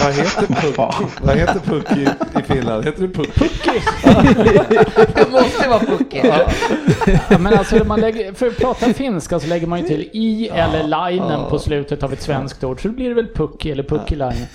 Vad 0.04 0.14
heter 0.14 0.48
Puck, 0.48 1.12
vad 1.22 1.38
heter 1.38 1.60
Puck 1.60 1.92
i, 1.92 2.08
Finland? 2.44 2.86
Heter 2.86 3.02
det 3.02 3.08
Puck? 3.14 3.30
Det 5.16 5.32
måste 5.32 5.70
vara 5.70 5.80
Pucki. 5.80 6.22
Ja, 7.30 7.38
men 7.38 7.54
alltså, 7.54 7.84
man 7.86 8.00
lägger, 8.02 8.34
för 8.34 8.48
att 8.48 8.58
prata 8.58 8.94
finska 8.94 9.40
så 9.40 9.48
lägger 9.48 9.68
man 9.68 9.80
ju 9.80 9.88
till 9.88 10.10
i 10.14 10.50
eller 10.54 10.84
lainen 10.88 11.50
på 11.50 11.60
slutet 11.60 12.04
av 12.04 12.14
ett 12.14 12.22
svenskt 12.22 12.64
ord. 12.64 12.82
Så 12.82 12.88
då 12.88 12.94
blir 12.94 13.10
det 13.10 13.16
väl 13.16 13.28
Pucki 13.28 13.72
eller 13.72 13.84
Puckilainen. 13.84 14.46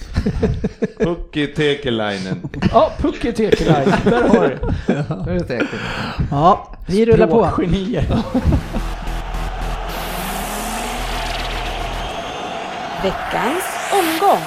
Pucki 0.99 1.47
Tekelainen. 1.47 2.49
Ja, 2.73 2.91
Pucki 2.99 3.33
Tekelainen, 3.33 3.99
där 4.05 4.29
har 4.29 5.25
du 5.27 5.35
är 5.35 5.39
säkert. 5.39 5.69
Ja, 6.31 6.71
vi 6.87 7.07
rullar 7.07 7.27
på. 7.27 7.51
Språkgenier. 7.53 8.05
Veckans 13.03 13.64
omgång. 13.93 14.43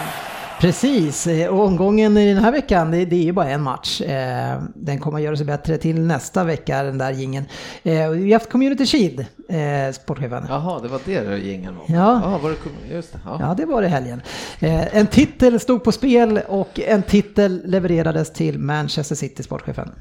Precis, 0.62 1.28
eh, 1.28 1.48
och 1.50 1.66
omgången 1.66 2.18
i 2.18 2.34
den 2.34 2.44
här 2.44 2.52
veckan, 2.52 2.92
det, 2.92 3.06
det 3.06 3.16
är 3.16 3.24
ju 3.24 3.32
bara 3.32 3.50
en 3.50 3.62
match. 3.62 4.02
Eh, 4.02 4.62
Den 4.76 5.00
kommer 5.00 5.18
att 5.18 5.24
göra 5.24 5.36
sig 5.36 5.46
bättre 5.46 5.78
till 5.78 6.02
nästa 6.02 6.44
vecka, 6.44 6.84
den 6.84 6.98
där 6.98 7.12
gingen. 7.12 7.46
Vi 7.84 7.98
har 7.98 8.34
haft 8.34 8.52
Community 8.52 8.86
Shield, 8.86 9.20
eh, 9.50 9.94
sportchefen. 9.94 10.46
Jaha, 10.50 10.80
det 10.80 10.88
var 10.88 11.00
det 11.06 11.38
jingeln 11.38 11.76
var. 11.78 11.86
Ja. 11.88 12.22
ja 12.24 12.38
var 12.38 12.50
det, 12.50 12.94
just 12.96 13.14
det. 13.14 13.20
Ja. 13.26 13.38
Ja, 13.40 13.54
det 13.58 13.66
var 13.66 13.82
det 13.82 13.88
helgen. 13.88 14.22
Eh, 14.60 14.98
En 14.98 15.08
titel 15.08 15.60
stod 15.60 15.84
på 15.84 15.92
spel 15.92 16.40
och 16.48 16.80
en 16.80 17.04
titel 17.04 17.62
levererades 17.66 18.34
till 18.34 18.60
Manchester 18.60 19.16
City, 19.16 19.44
sportchefen. 19.44 19.92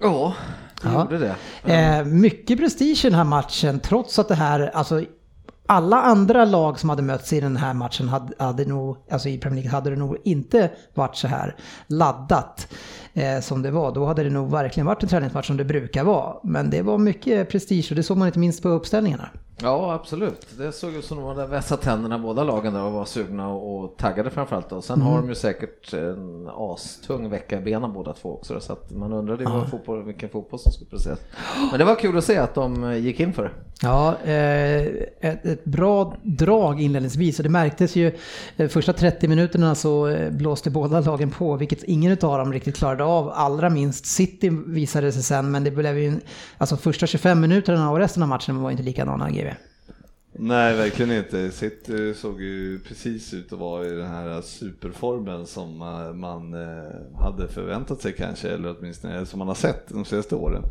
Ja, 0.00 0.34
det 0.82 0.88
Ja. 0.88 1.00
gjorde 1.00 1.18
det. 1.64 1.72
Eh, 1.74 2.04
mycket 2.04 2.58
prestige 2.58 3.04
i 3.04 3.08
den 3.08 3.14
här 3.14 3.24
matchen, 3.24 3.80
trots 3.80 4.18
att 4.18 4.28
det 4.28 4.34
här, 4.34 4.70
alltså 4.74 5.02
alla 5.66 6.02
andra 6.02 6.44
lag 6.44 6.80
som 6.80 6.90
hade 6.90 7.02
mötts 7.02 7.32
i 7.32 7.40
den 7.40 7.56
här 7.56 7.74
matchen 7.74 8.08
hade, 8.08 8.32
hade 8.38 8.64
nog, 8.64 8.96
alltså 9.10 9.28
i 9.28 9.38
Premier 9.38 9.62
League 9.62 9.76
hade 9.76 9.90
det 9.90 9.96
nog 9.96 10.16
inte 10.24 10.70
varit 10.94 11.16
så 11.16 11.28
här 11.28 11.56
laddat. 11.86 12.68
eh, 13.14 13.40
som 13.40 13.62
det 13.62 13.70
var, 13.70 13.94
då 13.94 14.06
hade 14.06 14.22
det 14.22 14.30
nog 14.30 14.50
verkligen 14.50 14.86
varit 14.86 15.02
en 15.02 15.08
träningsmatch 15.08 15.46
som 15.46 15.56
det 15.56 15.64
brukar 15.64 16.04
vara. 16.04 16.36
Men 16.42 16.70
det 16.70 16.82
var 16.82 16.98
mycket 16.98 17.48
prestige 17.48 17.86
och 17.90 17.96
det 17.96 18.02
såg 18.02 18.16
man 18.16 18.28
inte 18.28 18.38
minst 18.38 18.62
på 18.62 18.68
uppställningarna. 18.68 19.28
Ja, 19.62 19.92
absolut. 19.94 20.46
Det 20.58 20.72
såg 20.72 20.94
ut 20.94 21.04
som 21.04 21.16
de 21.16 21.26
hade 21.26 21.46
vässat 21.46 21.80
tänderna 21.82 22.18
båda 22.18 22.44
lagen 22.44 22.74
där 22.74 22.82
och 22.82 22.92
var 22.92 23.04
sugna 23.04 23.48
och, 23.48 23.78
och 23.84 23.96
taggade 23.96 24.30
framförallt. 24.30 24.72
Och 24.72 24.84
sen 24.84 25.00
har 25.02 25.16
de 25.16 25.28
ju 25.28 25.34
säkert 25.34 25.92
en 25.92 26.48
astung 26.56 27.30
vecka 27.30 27.58
i 27.58 27.62
benen 27.62 27.92
båda 27.92 28.12
två 28.12 28.32
också. 28.32 28.60
Så 28.60 28.72
att 28.72 28.90
man 28.90 29.12
undrade 29.12 29.44
ju 29.44 29.50
vad 29.50 29.70
fotboll, 29.70 30.02
vilken 30.04 30.28
fotboll 30.28 30.60
som 30.60 30.72
skulle 30.72 30.90
presteras. 30.90 31.18
Men 31.70 31.78
det 31.78 31.84
var 31.84 31.94
kul 31.94 32.18
att 32.18 32.24
se 32.24 32.38
att 32.38 32.54
de 32.54 32.98
gick 32.98 33.20
in 33.20 33.32
för 33.32 33.42
det. 33.42 33.50
Ja, 33.82 34.14
eh, 34.24 34.82
ett, 35.30 35.46
ett 35.46 35.64
bra 35.64 36.14
drag 36.22 36.80
inledningsvis 36.80 37.38
och 37.38 37.42
det 37.42 37.48
märktes 37.48 37.96
ju 37.96 38.12
eh, 38.56 38.68
första 38.68 38.92
30 38.92 39.28
minuterna 39.28 39.74
så 39.74 40.06
eh, 40.08 40.30
blåste 40.30 40.70
båda 40.70 41.00
lagen 41.00 41.30
på, 41.30 41.56
vilket 41.56 41.82
ingen 41.82 42.12
av 42.12 42.38
dem 42.38 42.52
riktigt 42.52 42.76
klarade 42.76 43.04
av. 43.04 43.30
Allra 43.34 43.70
minst 43.70 44.06
City 44.06 44.50
visade 44.66 45.12
sig 45.12 45.22
sen, 45.22 45.50
men 45.50 45.64
det 45.64 45.70
blev 45.70 45.98
ju, 45.98 46.06
en- 46.08 46.20
alltså 46.58 46.76
första 46.76 47.06
25 47.06 47.40
minuterna 47.40 47.90
och 47.90 47.98
resten 47.98 48.22
av 48.22 48.28
matchen 48.28 48.62
var 48.62 48.70
inte 48.70 48.82
likadana. 48.82 49.30
Nej, 50.38 50.76
verkligen 50.76 51.12
inte. 51.12 51.50
City 51.50 52.14
såg 52.14 52.42
ju 52.42 52.78
precis 52.78 53.34
ut 53.34 53.52
att 53.52 53.58
vara 53.58 53.86
i 53.86 53.90
den 53.90 54.06
här 54.06 54.40
superformen 54.42 55.46
som 55.46 55.82
eh, 55.82 56.12
man 56.14 56.54
eh, 56.54 57.20
hade 57.20 57.48
förväntat 57.48 58.00
sig 58.02 58.12
kanske, 58.12 58.48
eller 58.48 58.76
åtminstone 58.78 59.26
som 59.26 59.38
man 59.38 59.48
har 59.48 59.54
sett 59.54 59.88
de 59.88 60.04
senaste 60.04 60.34
åren. 60.34 60.62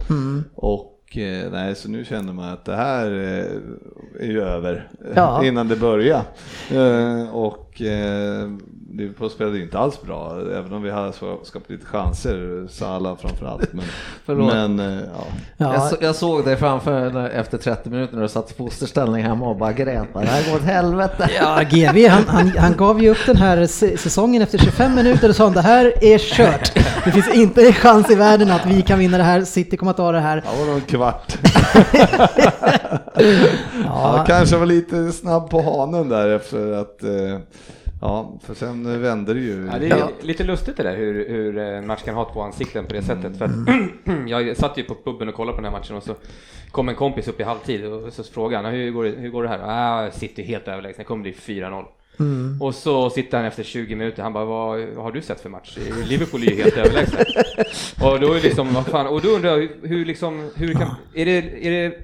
Och 0.55 1.17
eh, 1.17 1.51
nej, 1.51 1.75
så 1.75 1.89
nu 1.89 2.05
känner 2.05 2.33
man 2.33 2.49
att 2.49 2.65
det 2.65 2.75
här 2.75 3.11
eh, 3.11 4.25
är 4.27 4.31
ju 4.31 4.41
över 4.41 4.89
eh, 5.05 5.11
Ja. 5.15 5.45
innan 5.45 5.67
det 5.67 5.75
börjar. 5.75 6.21
Eh, 6.71 7.35
Och 7.75 7.81
eh, 7.81 8.49
Liverpool 8.93 9.29
spelade 9.29 9.59
inte 9.59 9.79
alls 9.79 10.01
bra, 10.01 10.37
även 10.57 10.73
om 10.73 10.81
vi 10.83 10.91
hade 10.91 11.13
skapat 11.43 11.69
lite 11.69 11.85
chanser, 11.85 12.67
Salah 12.69 13.17
framförallt. 13.17 13.73
Men, 13.73 13.85
Förlåt. 14.25 14.53
men 14.53 14.79
eh, 14.79 14.99
ja. 15.15 15.23
Ja, 15.57 15.73
Jag, 15.73 15.83
så, 15.89 15.95
jag 16.01 16.15
såg 16.15 16.45
dig 16.45 16.55
framför 16.57 17.09
när- 17.09 17.29
efter 17.29 17.57
30 17.57 17.89
minuter 17.89 18.15
när 18.15 18.21
du 18.21 18.27
satt 18.29 18.51
i 18.51 18.53
fosterställning 18.53 19.23
hemma 19.23 19.49
och 19.49 19.55
bara 19.57 19.73
grät. 19.73 20.07
Det 20.13 20.19
här 20.19 20.49
går 20.49 20.55
åt 20.57 20.63
helvete. 20.63 21.29
Ja, 21.41 21.61
GV 21.69 22.07
han, 22.09 22.23
han, 22.27 22.51
han 22.57 22.73
gav 22.77 23.01
ju 23.03 23.09
upp 23.09 23.25
den 23.25 23.37
här 23.37 23.65
säsongen 23.97 24.41
efter 24.41 24.57
25 24.57 24.95
minuter 24.95 25.29
och 25.29 25.35
sa 25.35 25.49
det 25.49 25.61
här 25.61 25.93
är 26.03 26.17
kört. 26.17 26.71
Det 27.05 27.11
finns 27.11 27.33
inte 27.33 27.61
en 27.67 27.73
chans 27.73 28.11
i 28.11 28.15
världen 28.15 28.51
att 28.51 28.65
vi 28.65 28.81
kan 28.81 28.99
vinna 28.99 29.17
det 29.17 29.23
här, 29.23 29.41
City 29.43 29.77
kommer 29.77 29.89
att 29.91 29.97
ta 29.97 30.11
det 30.11 30.19
här. 30.19 30.35
Det 30.59 30.65
var 30.65 30.73
en 30.75 30.81
kvart. 30.81 31.37
Ja, 33.83 34.15
Han 34.17 34.25
kanske 34.25 34.57
var 34.57 34.65
lite 34.65 35.11
snabb 35.11 35.49
på 35.49 35.61
hanen 35.61 36.09
där 36.09 36.29
efter 36.29 36.71
att, 36.71 37.03
eh, 37.03 37.39
ja, 38.01 38.39
för 38.43 38.53
sen 38.53 39.01
vände 39.01 39.33
det 39.33 39.39
ju. 39.39 39.69
Ja, 39.71 39.79
det 39.79 39.89
är 39.89 40.07
lite 40.21 40.43
lustigt 40.43 40.77
det 40.77 40.83
där 40.83 40.95
hur, 40.97 41.29
hur 41.29 41.57
en 41.57 41.87
match 41.87 42.03
kan 42.03 42.15
ha 42.15 42.33
två 42.33 42.41
ansikten 42.41 42.85
på 42.85 42.93
det 42.93 43.03
sättet. 43.03 43.37
För 43.37 43.45
att 43.45 43.51
jag 44.29 44.57
satt 44.57 44.77
ju 44.77 44.83
på 44.83 44.95
puben 44.95 45.29
och 45.29 45.35
kollade 45.35 45.55
på 45.55 45.61
den 45.61 45.73
här 45.73 45.79
matchen 45.79 45.95
och 45.95 46.03
så 46.03 46.15
kom 46.71 46.89
en 46.89 46.95
kompis 46.95 47.27
upp 47.27 47.39
i 47.39 47.43
halvtid 47.43 47.85
och 47.85 48.13
så 48.13 48.23
frågade 48.23 48.63
han 48.63 48.73
hur 48.73 48.91
går 48.91 49.03
det, 49.03 49.09
hur 49.09 49.29
går 49.29 49.43
det 49.43 49.49
här? 49.49 49.59
Ah, 49.63 50.11
City 50.11 50.43
helt 50.43 50.67
överlägsna, 50.67 51.01
det 51.01 51.07
kommer 51.07 51.23
bli 51.23 51.31
4-0. 51.33 51.85
Och 52.59 52.75
så 52.75 53.09
sitter 53.09 53.37
han 53.37 53.45
efter 53.45 53.63
20 53.63 53.95
minuter, 53.95 54.23
han 54.23 54.33
bara 54.33 54.45
vad, 54.45 54.79
vad 54.79 55.03
har 55.03 55.11
du 55.11 55.21
sett 55.21 55.41
för 55.41 55.49
match? 55.49 55.77
Liverpool 56.05 56.43
är 56.43 56.51
ju 56.51 56.63
helt 56.63 56.77
överlägsna. 56.77 57.19
och 58.07 58.19
då 58.19 58.31
är 58.31 58.35
det 58.35 58.43
liksom, 58.43 58.73
vad 58.73 58.85
fan, 58.85 59.07
och 59.07 59.21
då 59.21 59.29
undrar 59.29 59.49
jag 59.49 59.57
hur, 59.57 59.87
hur 59.87 60.05
liksom, 60.05 60.49
hur 60.55 60.73
kan, 60.73 60.95
är 61.13 61.25
det, 61.25 61.67
är 61.67 61.71
det 61.71 61.95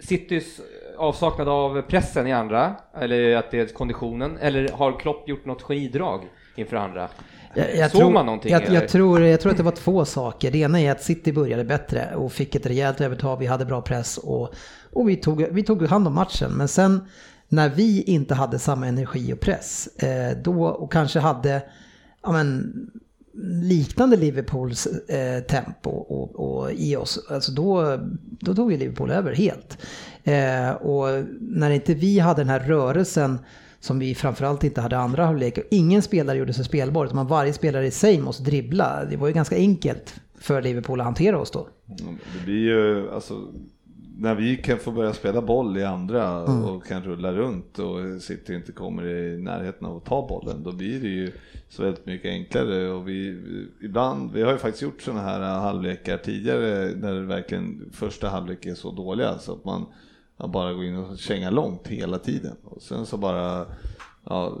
Citys 0.00 0.60
avsaknad 0.96 1.48
av 1.48 1.82
pressen 1.82 2.26
i 2.26 2.32
andra, 2.32 2.76
eller 2.94 3.36
att 3.36 3.50
det 3.50 3.60
är 3.60 3.66
konditionen, 3.66 4.38
eller 4.40 4.68
har 4.68 5.00
Klopp 5.00 5.28
gjort 5.28 5.46
något 5.46 5.62
genidrag 5.62 6.28
inför 6.56 6.76
andra? 6.76 7.08
Jag, 7.54 7.76
jag, 7.76 7.90
Såg 7.90 8.00
tror, 8.00 8.10
man 8.10 8.26
någonting? 8.26 8.52
jag, 8.52 8.68
jag, 8.68 8.88
tror, 8.88 9.20
jag 9.20 9.40
tror 9.40 9.52
att 9.52 9.56
det 9.56 9.62
var 9.62 9.72
två 9.72 10.04
saker. 10.04 10.50
Det 10.50 10.58
ena 10.58 10.80
är 10.80 10.90
att 10.90 11.02
City 11.02 11.32
började 11.32 11.64
bättre 11.64 12.14
och 12.16 12.32
fick 12.32 12.54
ett 12.54 12.66
rejält 12.66 13.00
övertag. 13.00 13.36
Vi 13.36 13.46
hade 13.46 13.64
bra 13.64 13.82
press 13.82 14.18
och, 14.18 14.54
och 14.92 15.08
vi, 15.08 15.16
tog, 15.16 15.46
vi 15.50 15.62
tog 15.62 15.86
hand 15.86 16.06
om 16.06 16.14
matchen. 16.14 16.52
Men 16.52 16.68
sen 16.68 17.08
när 17.48 17.68
vi 17.68 18.02
inte 18.02 18.34
hade 18.34 18.58
samma 18.58 18.86
energi 18.86 19.32
och 19.32 19.40
press 19.40 19.86
eh, 19.86 20.36
då 20.42 20.64
och 20.64 20.92
kanske 20.92 21.18
hade 21.18 21.62
ja, 22.22 22.32
men, 22.32 22.72
liknande 23.62 24.16
Liverpools 24.16 24.86
eh, 24.86 25.42
tempo 25.42 25.90
och, 25.90 26.60
och 26.62 26.72
i 26.72 26.96
oss, 26.96 27.26
alltså 27.30 27.52
då, 27.52 27.98
då 28.40 28.54
tog 28.54 28.72
ju 28.72 28.78
Liverpool 28.78 29.10
över 29.10 29.34
helt. 29.34 29.78
Eh, 30.24 30.70
och 30.70 31.24
när 31.40 31.70
inte 31.70 31.94
vi 31.94 32.18
hade 32.18 32.40
den 32.40 32.48
här 32.48 32.60
rörelsen 32.60 33.38
som 33.80 33.98
vi 33.98 34.14
framförallt 34.14 34.64
inte 34.64 34.80
hade 34.80 34.98
andra 34.98 35.26
halvlek. 35.26 35.58
Ingen 35.70 36.02
spelare 36.02 36.38
gjorde 36.38 36.52
sig 36.52 36.64
spelbar, 36.64 37.06
utan 37.06 37.26
varje 37.26 37.52
spelare 37.52 37.86
i 37.86 37.90
sig 37.90 38.20
måste 38.20 38.42
dribbla. 38.42 39.04
Det 39.10 39.16
var 39.16 39.26
ju 39.26 39.32
ganska 39.32 39.56
enkelt 39.56 40.14
för 40.38 40.62
Liverpool 40.62 41.00
att 41.00 41.04
hantera 41.04 41.40
oss 41.40 41.50
då. 41.50 41.68
Mm, 42.00 42.18
det 42.38 42.44
blir 42.44 42.58
ju, 42.58 43.10
alltså, 43.10 43.34
när 44.20 44.34
vi 44.34 44.56
kan 44.56 44.78
få 44.78 44.90
börja 44.90 45.12
spela 45.12 45.42
boll 45.42 45.78
i 45.78 45.84
andra 45.84 46.42
och 46.42 46.86
kan 46.86 47.02
rulla 47.02 47.32
runt 47.32 47.78
och 47.78 48.22
City 48.22 48.54
inte 48.54 48.72
kommer 48.72 49.06
i 49.06 49.42
närheten 49.42 49.86
av 49.86 49.96
att 49.96 50.04
ta 50.04 50.26
bollen, 50.28 50.62
då 50.62 50.72
blir 50.72 51.00
det 51.00 51.08
ju 51.08 51.32
så 51.68 51.82
väldigt 51.82 52.06
mycket 52.06 52.28
enklare. 52.28 52.90
Och 52.90 53.08
vi, 53.08 53.40
ibland, 53.82 54.32
vi 54.32 54.42
har 54.42 54.52
ju 54.52 54.58
faktiskt 54.58 54.82
gjort 54.82 55.02
sådana 55.02 55.22
här 55.22 55.40
halvlekar 55.40 56.16
tidigare 56.16 56.94
när 56.96 57.14
det 57.14 57.20
verkligen 57.20 57.90
första 57.92 58.28
halvlek 58.28 58.66
är 58.66 58.74
så 58.74 58.90
dåliga 58.90 59.38
så 59.38 59.52
att 59.52 59.64
man 59.64 59.86
man 60.40 60.50
bara 60.50 60.72
går 60.72 60.84
in 60.84 60.96
och 60.96 61.18
känga 61.18 61.50
långt 61.50 61.86
hela 61.86 62.18
tiden. 62.18 62.56
Och 62.64 62.82
sen 62.82 63.06
så 63.06 63.16
bara, 63.16 63.66
ja, 64.24 64.58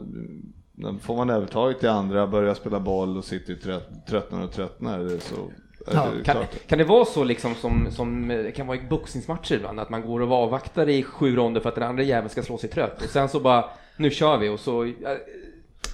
får 1.00 1.16
man 1.16 1.30
övertaget 1.30 1.84
i 1.84 1.86
andra, 1.86 2.26
börjar 2.26 2.54
spela 2.54 2.80
boll 2.80 3.16
och 3.16 3.24
trött, 3.62 4.06
tröttnar 4.06 4.44
och 4.44 4.52
tröttnar 4.52 5.18
så 5.18 5.50
Ja, 5.92 6.06
det 6.18 6.24
Kan, 6.24 6.36
kan 6.66 6.78
det 6.78 6.84
vara 6.84 7.04
så 7.04 7.24
liksom 7.24 7.54
som, 7.54 7.88
som 7.90 8.32
kan 8.56 8.66
vara 8.66 8.78
i 8.78 8.80
boxningsmatcher 8.90 9.54
ibland, 9.54 9.80
att 9.80 9.90
man 9.90 10.02
går 10.02 10.20
och 10.20 10.32
avvaktar 10.32 10.88
i 10.88 11.02
sju 11.02 11.36
ronder 11.36 11.60
för 11.60 11.68
att 11.68 11.74
den 11.74 11.84
andra 11.84 12.02
jäveln 12.02 12.28
ska 12.30 12.42
slå 12.42 12.58
sig 12.58 12.70
trött 12.70 13.02
och 13.02 13.10
sen 13.10 13.28
så 13.28 13.40
bara, 13.40 13.64
nu 13.96 14.10
kör 14.10 14.38
vi 14.38 14.48
och 14.48 14.60
så... 14.60 14.92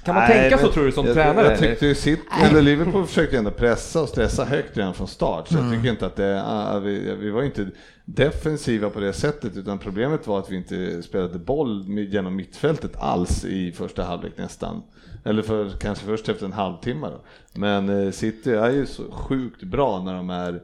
Kan 0.05 0.15
man 0.15 0.25
Nej, 0.29 0.51
tänka 0.51 0.67
så 0.67 0.73
tror 0.73 0.85
du 0.85 0.93
som 0.93 1.07
jag, 1.07 1.15
tränare? 1.15 1.47
Jag 1.51 1.59
tyckte 1.59 1.87
ju 1.87 1.95
City, 1.95 2.23
eller 2.43 2.63
Liverpool 2.63 3.07
försökte 3.07 3.39
ändå 3.39 3.51
pressa 3.51 4.03
och 4.03 4.09
stressa 4.09 4.45
högt 4.45 4.77
redan 4.77 4.95
från 4.95 5.09
start. 5.09 5.49
Så 5.49 5.55
Mm. 5.59 5.67
jag 5.73 5.77
tycker 5.81 5.91
inte 5.91 6.07
att 6.07 6.17
det, 6.17 6.43
ah, 6.47 6.79
vi, 6.79 7.15
vi 7.21 7.31
var 7.31 7.43
inte 7.43 7.67
defensiva 8.05 8.91
på 8.91 9.01
det 9.01 9.13
sättet 9.13 9.57
utan 9.57 9.79
problemet 9.79 10.27
var 10.27 10.39
att 10.39 10.51
vi 10.51 10.57
inte 10.57 11.03
spelade 11.03 11.39
boll 11.39 11.85
genom 11.89 12.37
mittfältet 12.37 12.97
alls 12.97 13.45
i 13.45 13.73
första 13.73 14.03
halvlek 14.05 14.33
nästan. 14.37 14.83
Eller 15.27 15.43
för, 15.43 15.71
kanske 15.71 16.05
först 16.05 16.29
efter 16.29 16.47
en 16.47 16.53
halvtimme 16.53 17.07
då. 17.07 17.21
Men 17.61 17.89
eh, 17.89 18.11
City 18.11 18.53
är 18.53 18.71
ju 18.71 18.87
så 18.87 19.13
sjukt 19.13 19.63
bra 19.63 20.03
när 20.03 20.15
de 20.15 20.31
är 20.31 20.63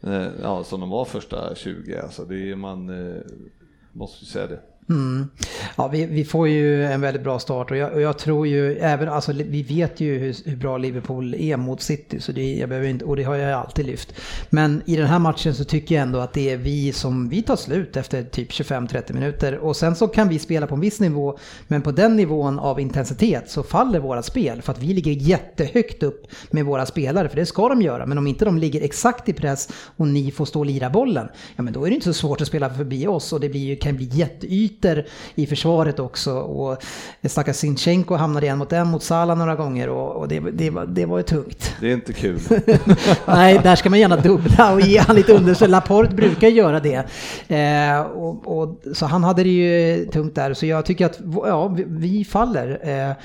eh, 0.00 0.28
ja, 0.42 0.64
som 0.64 0.80
de 0.80 0.90
var 0.90 1.04
första 1.04 1.54
20. 1.54 1.98
Alltså 1.98 2.24
det 2.24 2.50
är 2.50 2.56
man 2.56 2.88
eh, 2.88 3.22
måste 3.92 4.24
ju 4.24 4.26
säga 4.26 4.46
det. 4.46 4.60
Mm. 4.88 5.28
Ja, 5.76 5.88
vi, 5.88 6.06
vi 6.06 6.24
får 6.24 6.48
ju 6.48 6.84
en 6.84 7.00
väldigt 7.00 7.22
bra 7.22 7.38
start 7.38 7.70
och 7.70 7.76
jag, 7.76 7.92
och 7.92 8.00
jag 8.00 8.18
tror 8.18 8.46
ju 8.46 8.78
även, 8.78 9.08
alltså 9.08 9.32
vi 9.32 9.62
vet 9.62 10.00
ju 10.00 10.18
hur, 10.18 10.36
hur 10.44 10.56
bra 10.56 10.78
Liverpool 10.78 11.34
är 11.34 11.56
mot 11.56 11.82
City 11.82 12.20
så 12.20 12.32
det, 12.32 12.54
jag 12.54 12.68
behöver 12.68 12.88
inte, 12.88 13.04
och 13.04 13.16
det 13.16 13.22
har 13.22 13.34
jag 13.34 13.60
alltid 13.60 13.86
lyft. 13.86 14.14
Men 14.50 14.82
i 14.86 14.96
den 14.96 15.06
här 15.06 15.18
matchen 15.18 15.54
så 15.54 15.64
tycker 15.64 15.94
jag 15.94 16.02
ändå 16.02 16.18
att 16.18 16.32
det 16.32 16.50
är 16.50 16.56
vi 16.56 16.92
som, 16.92 17.28
vi 17.28 17.42
tar 17.42 17.56
slut 17.56 17.96
efter 17.96 18.22
typ 18.22 18.50
25-30 18.50 19.12
minuter 19.12 19.58
och 19.58 19.76
sen 19.76 19.96
så 19.96 20.08
kan 20.08 20.28
vi 20.28 20.38
spela 20.38 20.66
på 20.66 20.74
en 20.74 20.80
viss 20.80 21.00
nivå 21.00 21.38
men 21.68 21.82
på 21.82 21.92
den 21.92 22.16
nivån 22.16 22.58
av 22.58 22.80
intensitet 22.80 23.50
så 23.50 23.62
faller 23.62 24.00
våra 24.00 24.22
spel 24.22 24.62
för 24.62 24.72
att 24.72 24.82
vi 24.82 24.94
ligger 24.94 25.12
jättehögt 25.12 26.02
upp 26.02 26.26
med 26.50 26.64
våra 26.64 26.86
spelare 26.86 27.28
för 27.28 27.36
det 27.36 27.46
ska 27.46 27.68
de 27.68 27.82
göra 27.82 28.06
men 28.06 28.18
om 28.18 28.26
inte 28.26 28.44
de 28.44 28.58
ligger 28.58 28.80
exakt 28.80 29.28
i 29.28 29.32
press 29.32 29.68
och 29.96 30.08
ni 30.08 30.30
får 30.30 30.44
stå 30.44 30.58
och 30.58 30.66
lira 30.66 30.90
bollen 30.90 31.28
ja 31.56 31.62
men 31.62 31.72
då 31.72 31.84
är 31.84 31.90
det 31.90 31.94
inte 31.94 32.04
så 32.04 32.12
svårt 32.12 32.40
att 32.40 32.48
spela 32.48 32.74
förbi 32.74 33.06
oss 33.06 33.32
och 33.32 33.40
det 33.40 33.48
blir, 33.48 33.76
kan 33.76 33.96
bli 33.96 34.04
jätteytor 34.74 35.04
i 35.34 35.46
försvaret 35.46 35.98
också. 35.98 36.32
Och 36.32 36.82
stackars 37.22 37.56
Sinchenko 37.56 38.14
hamnade 38.14 38.48
en 38.48 38.58
mot 38.58 38.72
en 38.72 38.86
mot 38.86 39.02
Salah 39.02 39.38
några 39.38 39.54
gånger 39.54 39.88
och, 39.88 40.16
och 40.16 40.28
det, 40.28 40.40
det, 40.40 40.70
var, 40.70 40.86
det 40.86 41.06
var 41.06 41.18
ju 41.18 41.22
tungt. 41.22 41.74
Det 41.80 41.88
är 41.90 41.92
inte 41.92 42.12
kul. 42.12 42.40
Nej, 43.26 43.60
där 43.62 43.76
ska 43.76 43.90
man 43.90 43.98
gärna 43.98 44.16
dubbla 44.16 44.72
och 44.72 44.80
ge 44.80 44.98
han 44.98 45.16
lite 45.16 45.32
understöd. 45.32 45.70
Laporte 45.70 46.14
brukar 46.14 46.48
göra 46.48 46.80
det. 46.80 47.04
Eh, 47.48 48.00
och, 48.00 48.58
och, 48.58 48.80
så 48.94 49.06
han 49.06 49.24
hade 49.24 49.42
det 49.42 49.48
ju 49.48 50.06
tungt 50.06 50.34
där. 50.34 50.54
Så 50.54 50.66
jag 50.66 50.84
tycker 50.84 51.06
att 51.06 51.20
ja, 51.34 51.68
vi, 51.68 51.84
vi 51.88 52.24
faller. 52.24 52.78
Eh, 52.82 53.16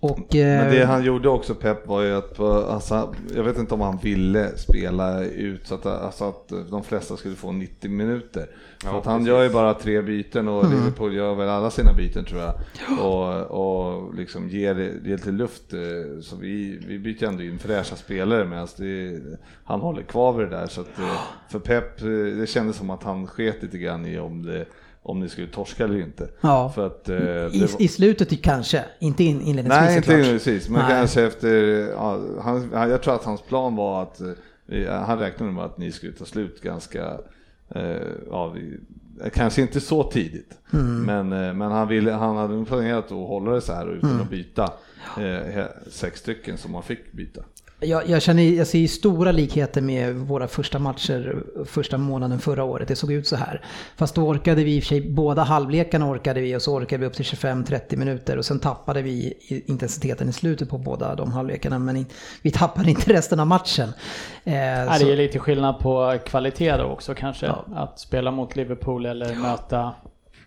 och, 0.00 0.36
eh, 0.36 0.64
Men 0.64 0.74
det 0.74 0.84
han 0.84 1.04
gjorde 1.04 1.28
också 1.28 1.54
Pep 1.54 1.86
var 1.86 2.02
ju 2.02 2.12
att, 2.16 2.36
på- 2.36 2.52
alltså, 2.52 3.14
jag 3.36 3.42
vet 3.42 3.58
inte 3.58 3.74
om 3.74 3.80
han 3.80 3.96
ville 4.02 4.56
spela 4.56 5.24
ut 5.24 5.66
så 5.66 5.74
att, 5.74 5.86
alltså, 5.86 6.24
att 6.28 6.52
de 6.70 6.82
flesta 6.82 7.16
skulle 7.16 7.34
få 7.34 7.52
90 7.52 7.90
minuter. 7.90 8.46
För 8.82 8.88
Ja, 8.88 8.98
att 8.98 9.06
han 9.06 9.18
precis. 9.18 9.28
gör 9.28 9.42
ju 9.42 9.50
bara 9.50 9.74
tre 9.74 10.02
byten 10.02 10.48
och 10.48 10.64
Mm. 10.64 10.78
Liverpool 10.78 11.14
gör 11.14 11.34
väl 11.34 11.48
alla 11.48 11.70
sina 11.70 11.92
byten 11.92 12.24
tror 12.24 12.40
jag. 12.40 12.54
Och, 13.06 13.42
och 13.42 14.14
liksom 14.14 14.48
ger, 14.48 14.92
ger 15.04 15.16
till 15.16 15.34
luft. 15.34 15.72
eh, 15.72 16.20
Så 16.22 16.36
vi, 16.36 16.80
vi 16.88 16.98
byter 16.98 17.24
ändå 17.24 17.42
in 17.42 17.58
fräscha 17.58 17.96
spelare 17.96 18.44
medan 18.44 18.68
han 19.64 19.80
håller 19.80 20.02
kvar 20.02 20.32
vid 20.32 20.46
det 20.46 20.56
där. 20.56 20.66
Så 20.66 20.80
att, 20.80 20.98
eh, 20.98 21.20
för 21.50 21.58
Pep, 21.58 22.00
eh, 22.02 22.08
det 22.40 22.48
kändes 22.48 22.76
som 22.76 22.90
att 22.90 23.02
han 23.02 23.26
sket 23.26 23.62
lite 23.62 23.78
grann 23.78 24.06
i 24.06 24.18
om 24.18 24.42
det 24.42 24.66
om 25.02 25.20
ni 25.20 25.28
skulle 25.28 25.46
torska 25.46 25.84
eller 25.84 26.00
inte. 26.00 26.28
Ja. 26.40 26.72
För 26.74 26.86
att, 26.86 27.08
eh, 27.08 27.16
I, 27.16 27.60
var- 27.60 27.82
I 27.82 27.88
slutet 27.88 28.42
kanske, 28.42 28.84
inte 28.98 29.24
in, 29.24 29.40
inledningsvis 29.40 29.80
Nej, 29.86 29.96
inte 29.96 30.12
inledningsvis, 30.12 30.68
men 30.68 30.80
Nej. 30.82 30.90
kanske 30.90 31.22
efter, 31.22 31.48
ja, 31.90 32.20
han, 32.40 32.70
han- 32.74 32.90
jag 32.90 33.02
tror 33.02 33.14
att 33.14 33.24
hans 33.24 33.42
plan 33.42 33.76
var 33.76 34.02
att, 34.02 34.20
eh, 34.68 34.92
han 34.92 35.18
räknade 35.18 35.52
med 35.52 35.64
att 35.64 35.78
ni 35.78 35.92
skulle 35.92 36.12
ta 36.12 36.24
slut 36.24 36.60
ganska, 36.62 37.18
eh, 37.74 37.82
ja, 38.30 38.48
vi, 38.48 38.78
kanske 39.34 39.62
inte 39.62 39.80
så 39.80 40.02
tidigt, 40.02 40.58
Mm. 40.72 41.02
men, 41.02 41.32
eh, 41.48 41.54
men 41.54 41.70
han, 41.72 41.88
ville, 41.88 42.12
han 42.12 42.36
hade 42.36 42.64
planerat 42.64 43.04
att 43.04 43.10
hålla 43.10 43.50
det 43.52 43.60
så 43.60 43.72
här 43.72 43.92
utan 43.96 44.10
Mm. 44.10 44.22
att 44.22 44.30
byta 44.30 44.72
eh, 45.18 45.64
sex 45.90 46.20
stycken 46.20 46.58
som 46.58 46.72
man 46.72 46.82
fick 46.82 47.12
byta. 47.12 47.40
Jag, 47.80 48.08
jag, 48.08 48.22
känner, 48.22 48.42
jag 48.42 48.66
ser 48.66 48.86
stora 48.86 49.32
likheter 49.32 49.80
med 49.80 50.14
våra 50.14 50.48
första 50.48 50.78
matcher 50.78 51.42
första 51.66 51.98
månaden 51.98 52.38
förra 52.38 52.64
året. 52.64 52.88
Det 52.88 52.96
såg 52.96 53.12
ut 53.12 53.26
så 53.26 53.36
här. 53.36 53.64
Fast 53.96 54.14
då 54.14 54.28
orkade 54.28 54.64
vi 54.64 54.76
i 54.76 54.78
och 54.78 54.82
för 54.82 54.88
sig, 54.88 55.10
båda 55.10 55.42
halvlekarna 55.42 56.10
orkade 56.10 56.40
vi 56.40 56.56
och 56.56 56.62
så 56.62 56.74
orkade 56.74 57.00
vi 57.00 57.06
upp 57.06 57.14
till 57.14 57.24
25-30 57.24 57.96
minuter 57.96 58.36
och 58.36 58.44
sen 58.44 58.58
tappade 58.58 59.02
vi 59.02 59.34
intensiteten 59.66 60.28
i 60.28 60.32
slutet 60.32 60.68
på 60.68 60.78
båda 60.78 61.14
de 61.14 61.32
halvlekarna. 61.32 61.78
Men 61.78 62.06
vi 62.42 62.50
tappade 62.50 62.90
inte 62.90 63.12
resten 63.12 63.40
av 63.40 63.46
matchen. 63.46 63.88
Eh, 64.44 64.54
Ja, 64.54 64.96
det 64.98 65.12
är 65.12 65.16
lite 65.16 65.38
skillnad 65.38 65.78
på 65.78 66.18
kvalitet 66.26 66.76
då 66.76 66.84
också 66.84 67.14
kanske. 67.14 67.46
Ja. 67.46 67.64
Att 67.74 68.00
spela 68.00 68.30
mot 68.30 68.56
Liverpool 68.56 69.06
eller 69.06 69.34
möta 69.34 69.92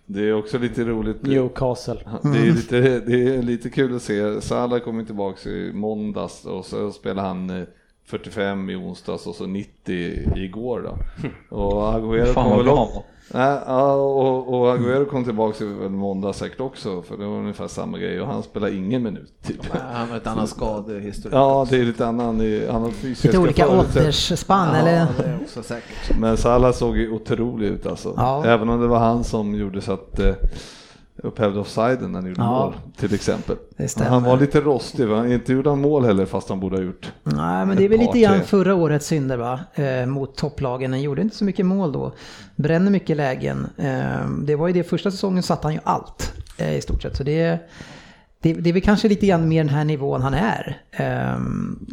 Det 0.06 0.30
är 0.30 0.34
också 0.34 0.58
lite 0.58 0.84
roligt. 0.84 1.24
Newcastle. 1.24 2.00
Det 2.24 2.38
är, 2.38 2.54
lite, 2.54 3.00
det 3.00 3.36
är 3.36 3.42
lite 3.42 3.70
kul 3.70 3.96
att 3.96 4.02
se. 4.02 4.42
Salah 4.42 4.80
kommer 4.80 5.04
tillbaka 5.04 5.50
i 5.50 5.74
måndags 5.74 6.46
och 6.46 6.66
så 6.66 6.92
spelar 6.92 7.24
han 7.24 7.50
eh, 7.50 7.64
45 8.06 8.70
i 8.70 8.76
onsdags 8.76 9.28
och 9.28 9.36
så 9.36 9.46
90 9.46 10.38
igår 10.38 10.82
då. 10.82 10.98
Och 11.58 11.94
Agüero 11.94 12.26
Fan 12.26 12.44
kom 12.44 12.66
vad 12.66 12.66
väl 12.66 13.04
ja, 13.34 13.94
och, 13.94 14.54
och 14.54 14.76
Agüero 14.78 15.06
kom 15.06 15.24
tillbaka 15.24 15.64
i 15.64 15.90
måndag 15.90 16.34
säkert 16.34 16.60
också 16.60 17.02
för 17.02 17.18
det 17.18 17.26
var 17.26 17.36
ungefär 17.38 17.68
samma 17.68 17.98
grej 17.98 18.22
och 18.22 18.28
han 18.28 18.44
spelar 18.44 18.68
ingen 18.78 19.04
minut 19.04 19.34
typ. 19.44 19.60
Han 19.72 20.10
har 20.10 20.18
ett 20.18 20.28
annat 20.28 20.50
skadehistorik. 20.50 21.36
Ja, 21.36 21.68
det 21.70 21.78
är 21.78 21.84
lite 21.84 22.06
annan, 22.08 22.40
han 22.72 22.82
har 22.82 22.92
fysiska 22.92 23.28
lite 23.28 23.40
olika 23.40 23.70
åldersspann 23.70 24.70
Ja, 24.74 24.76
eller? 24.76 25.08
det 25.18 25.24
är 25.24 25.40
också 25.42 25.64
säkert. 25.64 26.20
Men 26.20 26.38
Salah 26.38 26.72
såg 26.72 26.98
ju 26.98 27.12
otrolig 27.12 27.68
ut 27.68 27.86
alltså. 27.86 28.14
Ja. 28.18 28.46
Även 28.46 28.70
om 28.70 28.82
det 28.82 28.88
var 28.88 29.00
han 29.00 29.24
som 29.24 29.56
gjorde 29.56 29.82
så 29.82 29.92
att 29.92 30.20
eh, 30.20 30.34
upphävde 31.16 31.60
offsiden 31.60 32.12
när 32.12 32.20
han 32.22 32.30
gjorde 32.30 32.42
Ja. 32.42 32.50
mål 32.66 32.74
till 32.98 33.14
exempel. 33.14 33.56
Han 33.98 34.24
var 34.24 34.38
lite 34.38 34.62
rostig, 34.62 35.08
va? 35.08 35.28
inte 35.28 35.54
gjorde 35.54 35.70
han 35.70 35.82
mål 35.82 36.06
heller 36.06 36.26
fast 36.26 36.50
han 36.50 36.60
borde 36.60 36.76
ha 36.78 36.84
gjort. 36.84 37.12
Nej, 37.24 37.66
men 37.66 37.78
det 37.78 37.86
är 37.86 37.90
väl 37.90 38.00
lite 38.00 38.20
grann 38.20 38.42
förra 38.42 38.76
årets 38.76 39.08
synder 39.08 39.38
va? 39.38 39.60
Eh, 39.74 40.06
mot 40.06 40.36
topplagen. 40.36 40.92
Han 40.92 41.02
gjorde 41.02 41.22
inte 41.22 41.36
så 41.36 41.46
mycket 41.46 41.66
mål 41.66 41.92
då. 41.92 42.12
Bränner 42.56 42.92
mycket 42.92 43.18
lägen. 43.18 43.68
Eh, 43.78 44.30
det 44.44 44.56
var 44.56 44.68
ju 44.68 44.74
det 44.74 44.84
första 44.84 45.12
säsongen 45.12 45.44
satte 45.44 45.68
han 45.68 45.74
ju 45.74 45.80
allt 45.84 46.34
eh, 46.58 46.76
i 46.76 46.82
stort 46.82 47.02
sett. 47.02 47.18
Så 47.18 47.24
det, 47.24 47.60
det, 48.44 48.54
det 48.54 48.70
är 48.70 48.74
väl 48.74 48.82
kanske 48.82 49.08
lite 49.10 49.28
grann 49.28 49.48
mer 49.48 49.64
den 49.64 49.74
här 49.74 49.86
nivån 49.86 50.22
han 50.22 50.34
är. 50.34 50.82
Eh, 50.92 51.38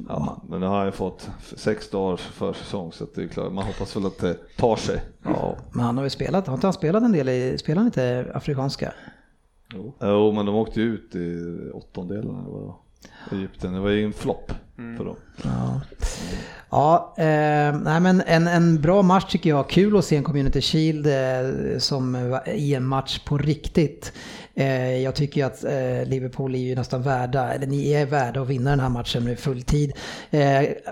Ja, 0.09 0.42
men 0.48 0.61
nu 0.61 0.66
har 0.66 0.76
han 0.76 0.86
ju 0.86 0.92
fått 0.92 1.30
sex 1.57 1.90
dagars 1.90 2.20
försäsong 2.20 2.92
så 2.92 3.05
att 3.05 3.14
det 3.14 3.22
är 3.22 3.28
klart, 3.28 3.53
man 3.53 3.64
hoppas 3.64 3.96
väl 3.96 4.07
att 4.07 4.18
det 4.18 4.36
tar 4.57 4.76
sig. 4.76 5.01
ja, 5.24 5.57
men 5.72 5.84
han 5.84 5.96
har 5.96 6.05
ju 6.05 6.11
spelat, 6.11 6.46
har 6.46 6.55
inte 6.55 6.66
han 6.66 6.74
spelat 6.74 7.03
en 7.03 7.12
del 7.12 7.28
i, 7.28 7.59
spelar 7.59 7.76
han 7.76 7.86
inte 7.86 8.26
afrikanska? 8.34 8.92
Jo, 10.01 10.32
men 10.32 10.46
de 10.46 10.55
åkte 10.55 10.80
ju 10.80 10.94
ut 10.94 11.14
i 11.14 11.57
åttondelen 11.74 12.36
eller 12.36 12.51
vad. 12.51 12.74
Egypten, 13.32 13.72
det 13.72 13.80
var 13.80 13.90
ju 13.90 14.05
en 14.05 14.12
flopp 14.12 14.53
för 14.96 15.05
dem. 15.05 15.16
Ja, 15.42 15.80
ja 16.70 17.14
eh, 17.18 17.78
nej 17.82 18.01
men 18.01 18.22
en, 18.26 18.46
en 18.46 18.80
bra 18.80 19.03
match 19.03 19.24
tycker 19.32 19.51
jag. 19.51 19.68
Kul 19.68 19.96
att 19.96 20.05
se 20.05 20.16
en 20.16 20.24
Community 20.24 20.61
Shield 20.61 21.07
eh, 21.07 21.78
som 21.78 22.30
var 22.30 22.48
i 22.48 22.74
en 22.74 22.86
match 22.86 23.18
på 23.24 23.38
riktigt. 23.38 24.12
Eh, 24.55 24.96
jag 25.03 25.14
tycker 25.14 25.44
att 25.44 25.64
eh, 25.64 25.70
Liverpool 26.07 26.55
är 26.55 26.59
ju 26.59 26.74
nästan 26.74 27.03
värda, 27.03 27.53
eller 27.53 27.66
ni 27.66 27.92
är 27.92 28.07
värda 28.07 28.40
att 28.40 28.48
vinna 28.48 28.70
den 28.70 28.80
här 28.80 28.88
matchen 28.88 29.24
med 29.24 29.38
fulltid. 29.38 29.92
Eh, 30.30 30.40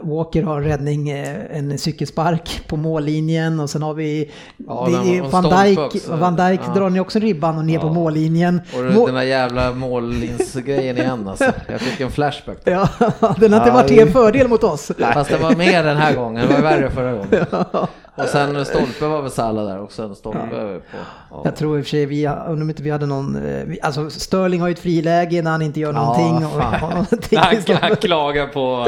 Walker 0.03 0.43
har 0.43 0.57
en 0.61 0.65
räddning, 0.65 1.11
eh, 1.11 1.37
en 1.59 1.79
cykelspark 1.79 2.61
på 2.67 2.77
mållinjen 2.77 3.61
och 3.61 3.71
sen 3.71 3.83
har 3.83 3.95
vi 3.95 4.31
Ja, 4.69 4.89
det 4.91 5.21
var- 5.21 5.29
Van 5.31 5.65
Dijk. 5.65 6.09
Van 6.09 6.37
Dijk 6.37 6.61
Ja. 6.67 6.75
drar 6.75 6.91
ni 6.91 7.01
också 7.01 7.19
ribban 7.19 7.59
och 7.59 7.65
ner 7.65 7.79
på 7.79 7.87
Ja. 7.87 7.93
mållinjen. 7.93 8.61
Och 8.77 9.07
den 9.07 9.15
där 9.15 9.23
jävla 9.23 9.73
mållinsgrejen 9.73 10.99
igen 10.99 11.29
alltså. 11.29 11.53
Jag 11.69 11.81
fick 11.81 12.01
en 12.01 12.11
flashback. 12.11 12.59
Ja, 12.65 12.89
den 13.39 13.53
har 13.53 13.61
inte 13.61 13.71
varit 13.73 13.89
till 13.89 13.99
en 14.01 14.13
fördel 14.13 14.49
mot 14.49 14.65
oss. 14.65 14.91
Fast 15.15 15.31
det 15.31 15.37
var 15.39 15.55
mer 15.57 15.85
den 15.85 15.97
här 15.97 16.15
gången, 16.15 16.49
det 16.49 16.55
var 16.55 16.63
värre 16.63 16.91
förra 16.91 17.13
gången. 17.13 17.47
Och 18.19 18.29
sen 18.29 18.65
stolpe 18.65 19.07
var 19.07 19.23
väl 19.23 19.31
Salah 19.31 19.67
där 19.67 19.83
också, 19.83 20.03
en 20.03 20.15
stolpe 20.15 20.81
på. 20.91 20.97
Ja. 21.31 21.41
Jag 21.45 21.57
tror 21.57 21.79
i 21.79 21.81
och 21.81 21.85
för 21.85 21.91
sig 21.91 22.07
vi, 22.07 22.27
undrar 22.27 22.63
om 22.63 22.71
inte 22.71 22.83
vi 22.83 22.91
hade 22.91 23.07
någon, 23.07 23.37
eh, 23.37 23.65
vi- 23.67 23.81
alltså 23.83 24.11
Sterling 24.11 24.61
har 24.61 24.69
ju 24.69 24.73
ett 24.73 24.79
friläge 24.79 25.43
när 25.43 25.51
han 25.51 25.63
inte 25.63 25.81
gör 25.81 25.93
någonting. 25.93 26.47
och, 26.47 26.53
fan. 26.63 26.75
och 26.85 26.91
någonting 26.91 27.39
Han, 27.39 27.57
han 27.81 27.97
klagar 27.97 28.47
på, 28.47 28.87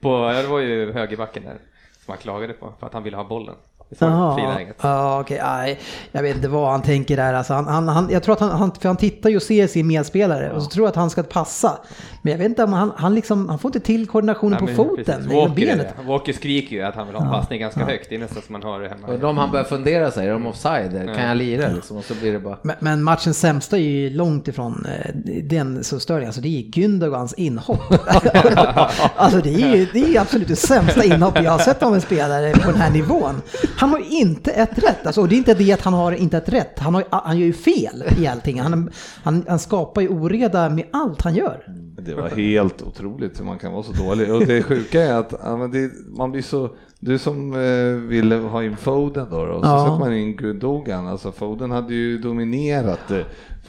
på, 0.00 0.08
ja 0.34 0.42
det 0.42 0.48
var 0.48 0.58
ju 0.58 0.92
högerbacken 0.92 1.42
där, 1.42 1.52
som 2.04 2.12
han 2.12 2.18
klagade 2.18 2.52
på, 2.52 2.72
för 2.80 2.86
att 2.86 2.92
han 2.94 3.02
ville 3.02 3.16
ha 3.16 3.24
bollen. 3.24 3.54
Jaha, 3.98 4.60
ja 4.82 5.20
okej, 5.20 5.40
nej. 5.42 5.78
Jag 6.12 6.22
vet 6.22 6.36
inte 6.36 6.48
vad 6.48 6.70
han 6.70 6.82
tänker 6.82 7.16
där. 7.16 7.34
Alltså, 7.34 7.54
han, 7.54 7.66
han, 7.66 7.88
han, 7.88 8.08
jag 8.10 8.22
tror 8.22 8.32
att 8.32 8.40
han, 8.40 8.50
han, 8.50 8.72
för 8.72 8.88
han 8.88 8.96
tittar 8.96 9.30
ju 9.30 9.36
och 9.36 9.42
ser 9.42 9.66
sin 9.66 9.86
medspelare 9.86 10.52
och 10.52 10.62
så 10.62 10.70
tror 10.70 10.84
jag 10.84 10.90
att 10.90 10.96
han 10.96 11.10
ska 11.10 11.22
passa. 11.22 11.78
Men 12.22 12.30
jag 12.30 12.38
vet 12.38 12.44
inte 12.44 12.64
om 12.64 12.72
han, 12.72 12.92
han 12.96 13.14
liksom, 13.14 13.48
han 13.48 13.58
får 13.58 13.68
inte 13.68 13.80
till 13.80 14.06
koordinationen 14.06 14.58
Ja, 14.60 14.66
på 14.66 14.74
foten, 14.74 15.28
Walker, 15.28 15.54
benet. 15.54 15.94
det. 15.98 16.08
Walker 16.08 16.32
skriker 16.32 16.76
ju 16.76 16.82
att 16.82 16.94
han 16.94 17.06
vill 17.06 17.16
ha 17.16 17.24
en 17.24 17.30
passning 17.30 17.60
ganska 17.60 17.84
högt, 17.84 18.06
det 18.08 18.14
är 18.14 18.18
nästan 18.18 18.42
som 18.42 18.52
man 18.52 18.62
hör 18.62 18.80
det 18.80 18.88
hemma. 18.88 19.06
Undrar 19.06 19.28
om 19.28 19.38
han 19.38 19.50
börjar 19.50 19.64
fundera 19.64 20.10
sig, 20.10 20.26
är 20.26 20.32
de 20.32 20.46
offside? 20.46 20.92
Kan 21.16 21.24
jag 21.24 21.36
lira 21.36 21.68
liksom? 21.68 21.96
Och 21.96 22.04
så 22.04 22.14
blir 22.14 22.32
det 22.32 22.38
bara... 22.38 22.58
Men, 22.62 22.76
men 22.80 23.02
matchens 23.02 23.38
sämsta 23.38 23.76
är 23.76 23.80
ju 23.80 24.10
långt 24.10 24.48
ifrån 24.48 24.86
eh, 24.86 25.14
den 25.42 25.84
så 25.84 26.00
Sterling, 26.00 26.26
alltså 26.26 26.40
det 26.40 26.48
är 26.48 26.62
Gündogans 26.62 27.34
inhopp. 27.36 27.80
alltså 29.16 29.38
det 29.40 29.54
är 29.54 29.76
ju 29.76 29.86
det 29.92 30.16
är 30.16 30.20
absolut 30.20 30.48
det 30.48 30.56
sämsta 30.56 31.04
inhopp 31.04 31.42
jag 31.42 31.50
har 31.50 31.58
sett 31.58 31.82
av 31.82 31.94
en 31.94 32.00
spelare 32.00 32.52
på 32.52 32.70
den 32.70 32.80
här 32.80 32.90
nivån. 32.90 33.42
Han 33.80 33.90
har 33.90 33.98
ju 33.98 34.04
inte 34.10 34.50
ett 34.50 34.78
rätt, 34.78 35.06
alltså, 35.06 35.20
och 35.20 35.28
det 35.28 35.34
är 35.34 35.36
inte 35.36 35.54
det 35.54 35.72
att 35.72 35.82
han 35.82 35.94
har 35.94 36.12
inte 36.12 36.36
ett 36.36 36.48
rätt, 36.48 36.78
han, 36.78 36.94
har, 36.94 37.04
han 37.10 37.38
gör 37.38 37.46
ju 37.46 37.52
fel 37.52 38.04
i 38.18 38.26
allting. 38.26 38.60
Han, 38.60 38.90
han, 39.22 39.44
han 39.48 39.58
skapar 39.58 40.00
ju 40.00 40.08
oreda 40.08 40.68
med 40.70 40.84
allt 40.92 41.22
han 41.22 41.34
gör. 41.34 41.64
Det 42.02 42.14
var 42.14 42.28
helt 42.28 42.82
otroligt 42.82 43.40
hur 43.40 43.44
man 43.44 43.58
kan 43.58 43.72
vara 43.72 43.82
så 43.82 43.92
dålig. 43.92 44.34
Och 44.34 44.46
det 44.46 44.62
sjuka 44.62 45.02
är 45.02 45.14
att 45.14 45.34
ja, 45.44 45.68
det, 45.72 45.90
man 46.18 46.32
blir 46.32 46.42
så, 46.42 46.70
du 47.00 47.18
som 47.18 47.52
eh, 47.54 48.08
ville 48.08 48.36
ha 48.36 48.64
in 48.64 48.76
Foden 48.76 49.26
då, 49.30 49.44
då 49.46 49.52
och 49.52 49.64
så 49.64 49.70
Ja. 49.70 49.84
sätter 49.84 49.98
man 49.98 50.12
in 50.14 50.36
Gundogan. 50.36 51.06
Alltså 51.06 51.32
Foden 51.32 51.70
hade 51.70 51.94
ju 51.94 52.18
dominerat 52.18 53.10
eh, 53.10 53.18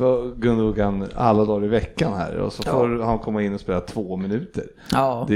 för 0.01 0.35
Gundogan 0.35 1.07
alla 1.15 1.45
dagar 1.45 1.65
i 1.65 1.67
veckan 1.67 2.13
här 2.13 2.35
och 2.37 2.53
så 2.53 2.63
får 2.63 3.03
han 3.03 3.19
komma 3.19 3.41
in 3.43 3.53
och 3.53 3.59
spela 3.59 3.79
två 3.81 4.17
minuter. 4.17 4.63
Ja. 4.91 5.21
Och 5.21 5.27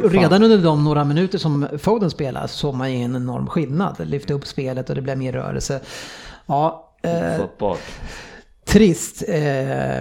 fan- 0.00 0.10
redan 0.10 0.42
under 0.42 0.58
de 0.58 0.84
några 0.84 1.04
minuter 1.04 1.38
som 1.38 1.66
Foden 1.78 2.10
spelar 2.10 2.46
så 2.46 2.56
såg 2.56 2.74
man 2.74 2.92
ju 2.92 2.98
en 3.04 3.16
enorm 3.16 3.46
skillnad. 3.46 3.96
Lyfte 3.98 4.34
upp 4.34 4.46
spelet 4.46 4.88
och 4.90 4.94
det 4.96 5.02
blev 5.02 5.18
mer 5.18 5.32
rörelse. 5.32 5.80
Ja, 6.46 6.92
eh. 7.02 7.36
Trist, 8.66 9.22
eh, 9.28 9.34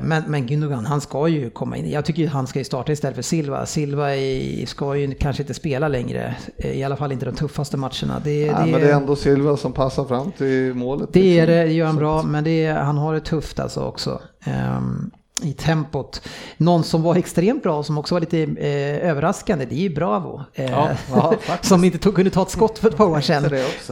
men, 0.03 0.23
men 0.27 0.47
Gündogan 0.47 0.85
han 0.85 1.01
ska 1.01 1.27
ju 1.27 1.49
komma 1.49 1.77
in. 1.77 1.91
Jag 1.91 2.05
tycker 2.05 2.21
ju 2.21 2.27
han 2.27 2.47
ska 2.47 2.59
ju 2.59 2.65
starta 2.65 2.91
istället 2.91 3.15
för 3.15 3.21
Silva. 3.21 3.65
Silva 3.65 4.15
är, 4.15 4.65
ska 4.65 4.95
ju 4.95 5.13
kanske 5.13 5.43
inte 5.43 5.53
spela 5.53 5.87
längre, 5.87 6.35
eh, 6.57 6.71
i 6.71 6.83
alla 6.83 6.95
fall 6.95 7.11
inte 7.11 7.25
de 7.25 7.35
tuffaste 7.35 7.77
matcherna. 7.77 8.21
Det, 8.23 8.39
Ja, 8.45 8.59
det, 8.59 8.71
men 8.71 8.81
det 8.81 8.89
är 8.91 8.95
ändå 8.95 9.15
Silva 9.15 9.57
som 9.57 9.73
passar 9.73 10.05
fram 10.05 10.31
till 10.31 10.73
målet. 10.73 11.09
det 11.13 11.19
är 11.19 11.23
liksom. 11.41 11.55
det, 11.55 11.63
det 11.63 11.71
gör 11.73 11.85
han 11.85 11.95
bra, 11.95 12.23
men 12.23 12.43
det, 12.43 12.65
är- 12.65 12.73
han 12.79 12.97
har 12.97 13.13
det 13.13 13.19
tufft 13.19 13.59
alltså 13.59 13.81
också. 13.81 14.21
ehm, 14.45 15.11
I 15.43 15.53
tempot. 15.53 16.21
Någon 16.57 16.83
som 16.83 17.01
var 17.03 17.15
extremt 17.15 17.63
bra 17.63 17.77
och 17.77 17.85
som 17.85 17.97
också 17.97 18.15
var 18.15 18.19
lite 18.19 18.39
eh, 18.43 19.09
överraskande, 19.09 19.65
det 19.65 19.75
är 19.75 19.79
ju 19.79 19.89
Bravo. 19.89 20.41
Eh, 20.53 20.71
Ja, 20.71 20.89
ja, 21.13 21.33
som 21.61 21.83
inte 21.83 21.97
tog, 21.97 22.15
kunde 22.15 22.31
ta 22.31 22.41
ett 22.41 22.49
skott 22.49 22.79
för 22.79 22.87
ett 22.89 22.97
par 22.97 23.05
år 23.07 23.21
sedan. 23.21 23.45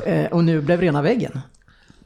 Eh, 0.06 0.26
och 0.32 0.44
nu 0.44 0.62
blev 0.62 0.82
rena 0.82 1.02
väggen. 1.02 1.40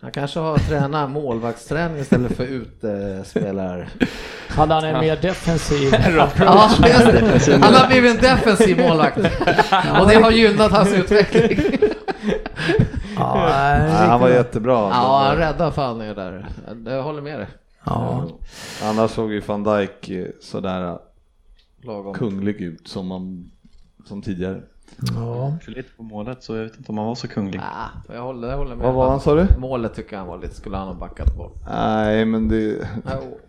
Han 0.02 0.12
kanske 0.12 0.39
har 0.39 0.58
tränat 0.58 1.10
målvaktsträning 1.12 1.98
istället 2.02 2.38
för 2.38 2.43
utespelar. 2.43 3.89
Hade 4.50 4.74
han 4.74 4.84
en 4.84 5.00
mer 5.00 5.18
defensiv 5.22 5.93
Ja. 6.18 6.30
Han 7.62 7.74
har 7.74 7.88
blivit 7.88 8.12
en 8.16 8.22
defensiv 8.22 8.78
målvakt. 8.80 9.18
Och 10.00 10.08
det 10.08 10.16
har 10.16 10.32
gynnat 10.32 10.72
hans 10.72 10.93
utveckling. 10.93 11.60
Ja, 13.16 13.50
han 13.89 14.20
var 14.20 14.30
jättebra. 14.30 14.74
Ja, 14.74 15.24
han 15.28 15.38
räddade 15.38 15.72
fan 15.72 16.02
er 16.02 16.16
där. 16.16 16.45
Jag 16.86 17.04
håller 17.04 17.22
med 17.22 17.39
dig. 17.39 17.48
ja. 17.86 18.28
Annars 18.84 19.12
såg 19.12 19.32
ju 19.34 19.39
van 19.39 19.64
Dijk 19.64 20.10
eh, 20.10 20.26
sådär 20.41 20.98
Lagom. 21.84 22.14
kunglig 22.14 22.62
ut 22.62 22.88
som, 22.88 23.08
man, 23.08 23.52
som 24.06 24.22
tidigare. 24.22 24.62
Ja. 25.16 25.58
För 25.62 25.72
lite 25.72 25.90
på 25.98 26.04
målet 26.04 26.44
så 26.44 26.56
jag 26.56 26.64
vet 26.64 26.78
inte 26.78 26.92
om 26.92 26.98
han 26.98 27.08
var 27.08 27.16
så 27.16 27.28
kunglig. 27.28 27.60
Ja, 27.60 28.14
jag 28.16 28.22
håller, 28.22 28.48
jag 28.50 28.58
håller 28.58 28.76
med. 28.76 28.86
Vad 28.86 28.94
var 28.96 29.10
han 29.10 29.20
sa 29.20 29.36
du? 29.36 29.48
Målet 29.58 29.96
tycker 29.96 30.14
jag 30.14 30.20
han 30.20 30.28
var 30.28 30.38
lite, 30.38 30.56
skulle 30.56 30.78
han 30.78 30.88
ha 30.88 30.94
backat 30.94 31.38
på. 31.38 31.52
Nej, 31.70 32.26
men 32.26 32.48
det, 32.48 32.88
Jo, 33.06 33.40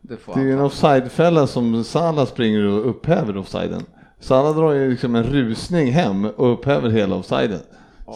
det 0.00 0.16
får 0.16 0.34
det 0.34 0.40
är 0.40 0.44
ju 0.44 0.52
en 0.52 0.60
offsidefälla 0.60 1.46
som 1.46 1.84
Salah 1.84 2.26
springer 2.26 2.64
och 2.64 2.90
upphäver 2.90 3.36
offsiden. 3.36 3.82
Salah 4.20 4.56
drar 4.56 4.72
ju 4.72 4.90
liksom 4.90 5.14
en 5.14 5.24
rusning 5.24 5.92
hem 5.92 6.24
och 6.24 6.52
upphäver 6.52 6.90
hela 6.90 7.16
offsiden. 7.16 7.60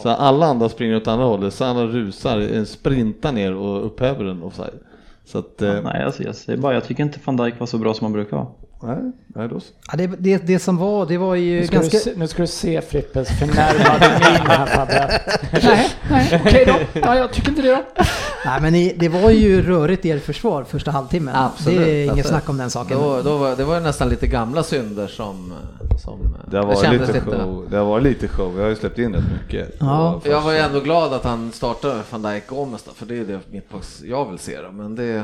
Så 0.03 0.09
alla 0.09 0.45
andra 0.45 0.69
springer 0.69 0.95
åt 0.95 1.07
andra 1.07 1.25
hållet, 1.25 1.61
andra 1.61 1.85
rusar, 1.85 2.55
eh, 2.55 2.63
sprintar 2.63 3.31
ner 3.31 3.55
och 3.55 3.85
upphäver 3.85 4.25
en 4.25 4.43
offside. 4.43 4.79
Så 5.25 5.37
att, 5.39 5.61
eh, 5.61 5.81
Nej, 5.83 6.03
alltså, 6.03 6.23
jag 6.23 6.35
säger 6.35 6.59
bara, 6.59 6.73
jag 6.73 6.83
tycker 6.83 7.03
inte 7.03 7.19
van 7.25 7.37
Dijk 7.37 7.59
var 7.59 7.67
så 7.67 7.77
bra 7.77 7.93
som 7.93 8.05
han 8.05 8.13
brukar 8.13 8.37
vara. 8.37 8.47
Nej, 8.81 9.11
nej 9.27 9.47
då. 9.49 9.59
Ja, 9.91 9.97
det, 9.97 10.07
det, 10.07 10.47
det 10.47 10.59
som 10.59 10.77
var, 10.77 11.05
det 11.05 11.17
var 11.17 11.35
ju 11.35 11.59
Nu 11.59 11.67
ska, 11.67 11.75
ganska... 11.75 11.97
du 11.97 12.03
se, 12.03 12.13
nu 12.15 12.27
ska 12.27 12.41
du 12.41 12.47
se 12.47 12.81
Frippes 12.81 13.29
förnärmade 13.39 14.09
min 14.19 14.47
här 14.47 14.65
Fabbe. 14.65 15.21
Nej, 15.63 15.89
nej, 16.09 16.41
okej 16.45 16.65
då. 16.65 16.99
Ja, 16.99 17.15
jag 17.15 17.31
tycker 17.33 17.49
inte 17.49 17.61
det 17.61 17.69
då. 17.69 17.83
Nej 18.45 18.61
men 18.61 18.73
ni, 18.73 18.93
det 18.99 19.09
var 19.09 19.29
ju 19.29 19.61
rörigt 19.61 20.05
i 20.05 20.09
er 20.09 20.19
försvar 20.19 20.63
första 20.63 20.91
halvtimmen. 20.91 21.35
Absolut. 21.35 21.79
Det 21.79 21.91
är 21.91 22.03
inget 22.03 22.11
Alltså, 22.11 22.29
snack 22.29 22.49
om 22.49 22.57
den 22.57 22.69
saken. 22.69 22.97
Då, 22.97 23.21
då 23.21 23.37
var, 23.37 23.55
det 23.55 23.63
var 23.63 23.75
ju 23.75 23.81
nästan 23.81 24.09
lite 24.09 24.27
gamla 24.27 24.63
synder 24.63 25.07
som, 25.07 25.53
som 26.03 26.35
Det 26.51 26.61
varit 26.61 26.81
kändes 26.81 27.07
lite 27.07 27.21
show. 27.21 27.67
Det 27.69 27.83
varit 27.83 28.03
lite 28.03 28.27
show. 28.27 28.55
Jag 28.55 28.63
har 28.63 28.69
ju 28.69 28.75
släppt 28.75 28.99
in 28.99 29.13
rätt 29.13 29.23
mycket. 29.41 29.75
Ja. 29.79 30.21
Jag 30.23 30.41
var 30.41 30.51
ju 30.51 30.57
ändå 30.57 30.79
glad 30.79 31.13
att 31.13 31.23
han 31.23 31.51
startade 31.51 32.01
van 32.09 32.21
Dijk 32.21 32.47
Gomes 32.47 32.83
då, 32.83 32.91
för 32.91 33.05
det 33.05 33.17
är 33.19 33.25
det 33.25 33.39
mittbacks 33.51 34.01
jag 34.05 34.29
vill 34.29 34.39
se 34.39 34.61
då. 34.61 34.71
Men 34.71 34.95
det, 34.95 35.23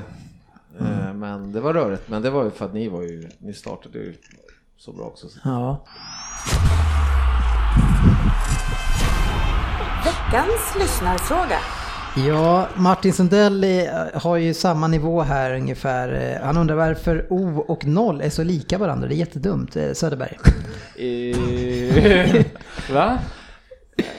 eh, 0.80 1.14
men 1.14 1.52
det 1.52 1.60
var 1.62 1.74
rörigt. 1.74 2.04
Men 2.10 2.22
det 2.22 2.30
var 2.30 2.44
ju 2.44 2.52
för 2.52 2.66
att 2.66 2.74
ni 2.74 2.90
var 2.90 3.02
ju, 3.02 3.30
ni 3.40 3.54
startade 3.54 3.98
ju 3.98 4.14
så 4.78 4.92
bra 4.94 5.06
också. 5.06 5.28
Ja. 5.44 5.86
Veckans 10.06 10.76
lyssnarfråga. 10.80 11.58
Ja, 12.28 12.68
Martin 12.76 13.14
Sundell 13.14 13.66
har 14.14 14.38
ju 14.38 14.54
samma 14.54 14.88
nivå 14.88 15.22
här 15.22 15.54
ungefär. 15.56 16.36
Eh, 16.42 16.46
Han 16.46 16.58
undrar 16.58 16.76
varför 16.76 17.28
O 17.30 17.66
och 17.68 17.86
0 17.86 18.22
är 18.22 18.30
så 18.30 18.44
lika 18.44 18.78
varandra. 18.78 19.08
Det 19.08 19.16
är 19.16 19.18
jättedumt, 19.18 19.76
eh, 19.76 19.92
Söderberg. 19.94 20.38
Va? 22.94 23.18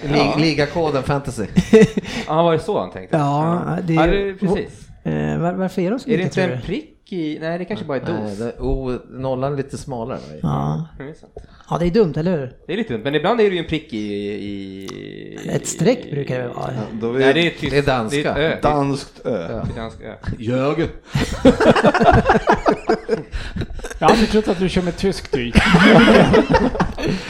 Lig, 0.02 0.32
Ligakoden 0.38 1.02
fantasy. 1.02 1.46
Ja, 2.26 2.42
var 2.42 2.52
det 2.52 2.58
så 2.58 2.80
han 2.80 2.90
tänkte? 2.90 3.16
Ja, 3.16 3.62
det 3.82 3.94
ja, 3.94 4.02
är- 4.06 4.08
det, 4.08 4.34
precis. 4.34 4.83
Eh, 5.06 5.38
var, 5.38 5.52
varför 5.52 5.82
är 5.82 5.90
de 5.90 5.98
så 5.98 6.10
Är 6.10 6.16
det 6.16 6.22
inte 6.22 6.42
en 6.42 6.60
prick 6.60 7.12
i... 7.12 7.38
Nej, 7.40 7.58
det 7.58 7.64
kanske 7.64 7.84
bara 7.86 7.98
är 7.98 8.02
Nej, 8.12 8.22
dos. 8.22 8.38
det, 8.38 8.52
oh, 8.58 8.96
nollan 9.10 9.52
är 9.52 9.56
lite 9.56 9.78
smalare. 9.78 10.18
Va? 10.18 10.38
Ja. 10.42 10.88
Det 10.98 11.14
ja, 11.70 11.78
det 11.78 11.86
är 11.86 11.90
dumt, 11.90 12.14
eller 12.16 12.38
hur? 12.38 12.52
Det 12.66 12.72
är 12.72 12.76
lite 12.76 12.92
dumt, 12.92 13.02
men 13.04 13.14
ibland 13.14 13.40
är 13.40 13.44
det 13.50 13.56
ju 13.56 13.58
en 13.62 13.68
prick 13.68 13.92
i... 13.92 13.98
i 13.98 14.88
Ett 15.48 15.66
streck 15.66 16.10
brukar 16.10 16.38
det 16.38 16.48
vara. 16.48 16.70
Då 16.92 17.14
är 17.14 17.18
Nej, 17.18 17.34
det 17.34 17.40
är, 17.46 17.50
tyst, 17.50 17.70
Det 17.70 17.78
är 17.78 17.82
danska. 17.82 18.34
Det 18.34 18.44
är 18.44 18.50
ett 18.52 18.64
ö. 18.64 18.68
danskt 18.68 19.26
ö. 19.26 19.64
Dansk 19.76 20.00
ö. 20.00 20.14
Ljög. 20.38 20.78
Jag 23.98 24.08
hade 24.08 24.26
trott 24.26 24.48
att 24.48 24.58
du 24.58 24.68
kör 24.68 24.82
med 24.82 24.96
tysk. 24.96 25.34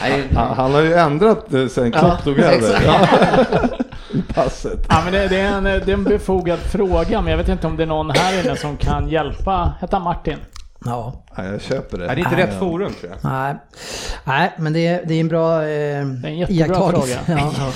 Nej, 0.01 0.23
Han, 0.33 0.55
han 0.55 0.73
har 0.73 0.81
ju 0.81 0.93
ändrat 0.93 1.45
det 1.49 1.69
sen 1.69 1.91
Klopp 1.91 2.23
tog 2.23 2.39
över. 2.39 3.79
I 4.15 4.33
passet. 4.33 4.85
Ja, 4.89 5.01
men 5.03 5.13
det, 5.13 5.27
det, 5.27 5.39
är 5.39 5.57
en, 5.57 5.63
det 5.63 5.69
är 5.69 5.89
en 5.89 6.03
befogad 6.03 6.59
fråga, 6.59 7.21
men 7.21 7.31
jag 7.31 7.37
vet 7.37 7.49
inte 7.49 7.67
om 7.67 7.77
det 7.77 7.83
är 7.83 7.87
någon 7.87 8.09
här 8.09 8.45
inne 8.45 8.55
som 8.55 8.77
kan 8.77 9.09
hjälpa. 9.09 9.73
Hette 9.79 9.95
han 9.95 10.03
Martin? 10.03 10.37
Ja. 10.85 11.23
Ja, 11.35 11.45
jag 11.45 11.61
köper 11.61 11.97
det. 11.97 12.05
Ja, 12.05 12.15
det 12.15 12.21
är 12.21 12.25
inte 12.25 12.37
rätt 12.37 12.59
forum 12.59 12.93
tror 12.93 13.11
jag. 13.11 13.31
Nej, 13.31 13.55
Nej 14.23 14.51
men 14.57 14.73
det 14.73 14.87
är, 14.87 15.05
det 15.05 15.13
är 15.13 15.19
en 15.19 15.27
bra 15.27 15.63
eh, 15.63 15.67
är 15.67 16.25
en 16.25 16.37
jättebra 16.37 16.65
iakttagelse. 16.65 17.19
Ja. 17.27 17.71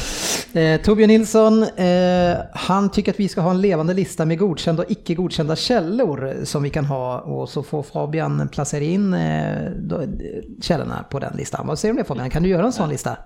Eh, 0.54 0.82
Torbjörn 0.82 1.08
Nilsson, 1.08 1.64
eh, 1.64 2.38
han 2.54 2.92
tycker 2.92 3.12
att 3.12 3.20
vi 3.20 3.28
ska 3.28 3.42
ha 3.42 3.52
en 3.52 3.62
levande 3.62 3.94
lista 3.94 4.26
med 4.26 4.40
godkända 4.40 4.84
och 4.84 4.92
icke 4.92 5.16
godkända 5.16 5.56
källor 5.56 6.34
som 6.44 6.64
vi 6.64 6.70
kan 6.70 6.86
ha 6.86 7.20
och 7.20 7.50
så 7.50 7.64
får 7.64 7.84
Fabian 7.84 8.48
placera 8.48 8.84
in 8.84 9.14
eh, 9.14 9.72
då, 9.78 10.02
källorna 10.62 11.06
på 11.10 11.20
den 11.20 11.34
listan. 11.36 11.68
Vad 11.68 11.80
säger 11.80 11.94
du 11.94 11.98
om 11.98 12.04
det 12.04 12.08
Fabian? 12.08 12.30
Kan 12.30 12.44
du 12.44 12.50
göra 12.50 12.66
en 12.66 12.72
sån 12.72 12.90
lista? 12.90 13.18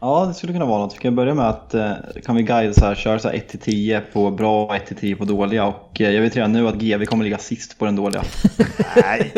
Ja, 0.00 0.24
det 0.28 0.34
skulle 0.34 0.52
kunna 0.52 0.64
vara 0.64 0.78
något. 0.78 0.94
Vi 0.94 0.98
kan 0.98 1.14
börja 1.14 1.34
med 1.34 1.48
att 1.48 1.74
eh, 1.74 1.92
kan 2.24 2.36
vi 2.36 2.42
guida 2.42 2.72
så 2.74 2.84
här, 2.84 2.94
köra 2.94 3.18
så 3.18 3.28
här 3.28 3.36
1-10 3.36 4.00
på 4.12 4.30
bra 4.30 4.64
och 4.64 4.72
1-10 4.74 5.14
på 5.14 5.24
dåliga 5.24 5.64
och 5.66 6.00
eh, 6.00 6.10
jag 6.10 6.22
vet 6.22 6.36
redan 6.36 6.52
nu 6.52 6.68
att 6.68 6.74
GV 6.74 7.04
kommer 7.04 7.24
ligga 7.24 7.38
sist 7.38 7.78
på 7.78 7.84
den 7.84 7.96
dåliga. 7.96 8.22
Nej, 8.96 9.32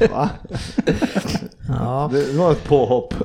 va? 0.10 0.30
Ja, 1.68 2.10
Det 2.12 2.38
var 2.38 2.52
ett 2.52 2.64
påhopp. 2.64 3.14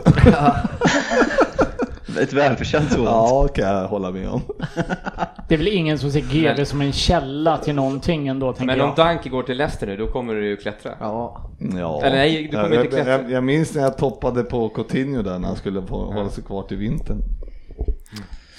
Ett 2.20 2.34
välförtjänt 2.34 2.90
sådant. 2.92 3.08
Ja, 3.10 3.48
kan 3.56 3.68
jag 3.68 3.88
hålla 3.88 4.12
med 4.12 4.30
om. 4.30 4.42
Det 5.48 5.56
är 5.56 5.58
väl 5.58 5.68
ingen 5.68 6.00
som 6.00 6.12
ser 6.12 6.20
GV 6.20 6.44
Men- 6.58 6.66
som 6.66 6.82
en 6.82 6.92
källa 6.94 7.58
till 7.58 7.76
någonting 7.76 8.28
ändå, 8.28 8.54
tänker 8.54 8.76
Men 8.78 8.86
om. 8.90 8.94
Danke 8.96 9.30
går 9.30 9.44
till 9.44 9.58
Leicester 9.58 9.88
nu, 9.88 9.98
då 9.98 10.08
kommer 10.08 10.34
du 10.36 10.48
ju 10.48 10.58
klättra. 10.58 10.92
ja. 11.00 11.52
Ja. 11.78 12.02
Eller 12.04 12.16
nej, 12.18 12.44
du 12.44 12.48
kommer 12.58 12.76
jag, 12.76 12.86
inte 12.86 12.96
klättra. 12.96 13.12
jag, 13.12 13.32
jag 13.32 13.44
minns 13.44 13.74
när 13.76 13.82
jag 13.82 13.98
toppade 13.98 14.44
på 14.44 14.70
Coutinho 14.70 15.22
där 15.22 15.40
när 15.40 15.48
han 15.48 15.58
skulle 15.58 15.82
få 15.82 15.96
hålla 16.14 16.30
sig 16.30 16.44
kvar 16.44 16.64
till 16.64 16.78
vintern. 16.78 17.18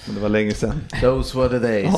Men 0.05 0.15
det 0.15 0.21
var 0.21 0.29
länge 0.29 0.51
sedan. 0.51 0.81
Those 1.01 1.37
were 1.37 1.49
the 1.49 1.59
days. 1.67 1.95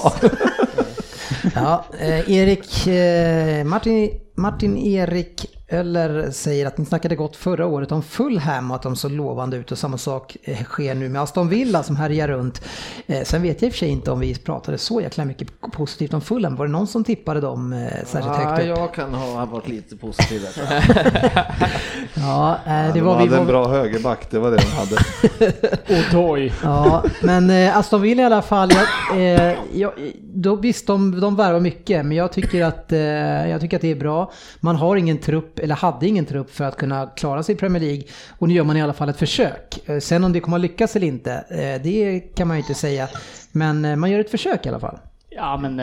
ja 1.56 1.86
eh, 1.99 2.32
Erik, 2.32 2.88
eh, 2.88 3.64
Martin, 3.65 4.10
Martin 4.38 4.77
Erik 4.77 5.45
Öller 5.71 6.31
säger 6.31 6.65
att 6.65 6.77
ni 6.77 6.85
snackade 6.85 7.15
gott 7.15 7.35
förra 7.35 7.65
året 7.65 7.91
om 7.91 8.03
Fulham 8.03 8.71
och 8.71 8.75
att 8.75 8.81
de 8.81 8.95
såg 8.95 9.11
lovande 9.11 9.57
ut 9.57 9.71
och 9.71 9.77
samma 9.77 9.97
sak 9.97 10.37
eh, 10.43 10.63
sker 10.63 10.95
nu 10.95 11.09
med 11.09 11.21
Aston 11.21 11.49
Villa 11.49 11.83
som 11.83 11.95
härjar 11.95 12.27
runt. 12.27 12.61
Eh, 13.07 13.23
sen 13.23 13.41
vet 13.41 13.61
jag 13.61 13.67
i 13.67 13.69
och 13.69 13.73
för 13.73 13.79
sig 13.79 13.89
inte 13.89 14.11
om 14.11 14.19
vi 14.19 14.35
pratade 14.35 14.77
så 14.77 15.01
jäkla 15.01 15.25
mycket 15.25 15.47
positivt 15.71 16.13
om 16.13 16.21
Fulham. 16.21 16.55
Var 16.55 16.65
det 16.65 16.71
någon 16.71 16.87
som 16.87 17.03
tippade 17.03 17.41
dem 17.41 17.73
eh, 17.73 17.79
särskilt 18.05 18.35
Ah, 18.35 18.49
högt 18.49 18.61
upp? 18.61 18.67
jag 18.77 18.93
kan 18.93 19.13
ha 19.13 19.45
varit 19.45 19.67
lite 19.67 19.97
positiv 19.97 20.41
där. 20.41 20.83
Ja, 22.13 22.57
det 22.65 22.91
de 22.93 23.01
var 23.01 23.17
vi 23.17 23.23
hade 23.23 23.37
en 23.37 23.45
var, 23.45 23.51
bra 23.51 23.67
högerback, 23.67 24.31
det 24.31 24.39
var 24.39 24.51
det 24.51 24.57
de 24.57 24.71
hade. 24.71 24.95
Odoi. 26.19 26.51
Ja, 26.63 27.03
men 27.21 27.69
Aston 27.77 28.01
Villa 28.01 28.21
i 28.21 28.25
alla 28.25 28.41
fall, 28.41 28.69
jag, 29.17 29.55
jag, 29.73 29.91
då, 30.21 30.55
visst 30.55 30.87
de, 30.87 31.19
de 31.19 31.35
värvar 31.35 31.59
mycket, 31.59 32.05
men 32.05 32.17
jag 32.17 32.31
tycker, 32.31 32.63
att, 32.63 32.85
jag 33.49 33.61
tycker 33.61 33.77
att 33.77 33.81
det 33.81 33.91
är 33.91 33.95
bra. 33.95 34.31
Man 34.59 34.75
har 34.75 34.95
ingen 34.95 35.17
trupp, 35.17 35.55
eller 35.60 35.76
hade 35.76 36.07
ingen 36.07 36.26
trupp 36.26 36.49
för 36.49 36.64
att 36.64 36.77
kunna 36.77 37.06
klara 37.06 37.44
sig 37.44 37.56
i 37.56 37.57
Premier 37.57 37.82
League 37.82 38.03
och 38.40 38.48
nu 38.48 38.53
gör 38.53 38.64
man 38.64 38.77
i 38.77 38.82
alla 38.82 38.94
fall 38.94 39.10
ett 39.10 39.18
försök. 39.18 39.90
Eh, 39.90 39.99
sen 39.99 40.23
om 40.23 40.34
det 40.34 40.40
kommer 40.40 40.57
att 40.57 40.61
lyckas 40.61 40.95
eller 40.95 41.07
inte, 41.07 41.34
eh, 41.34 41.82
det 41.84 42.19
kan 42.19 42.48
man 42.48 42.57
ju 42.57 42.61
inte 42.61 42.73
säga. 42.73 43.07
Men 43.52 43.86
eh, 43.86 43.95
man 43.95 44.11
gör 44.11 44.19
ett 44.19 44.32
försök 44.32 44.65
i 44.65 44.69
alla 44.69 44.80
fall. 44.80 44.98
Ja, 45.30 45.57
men 45.57 45.82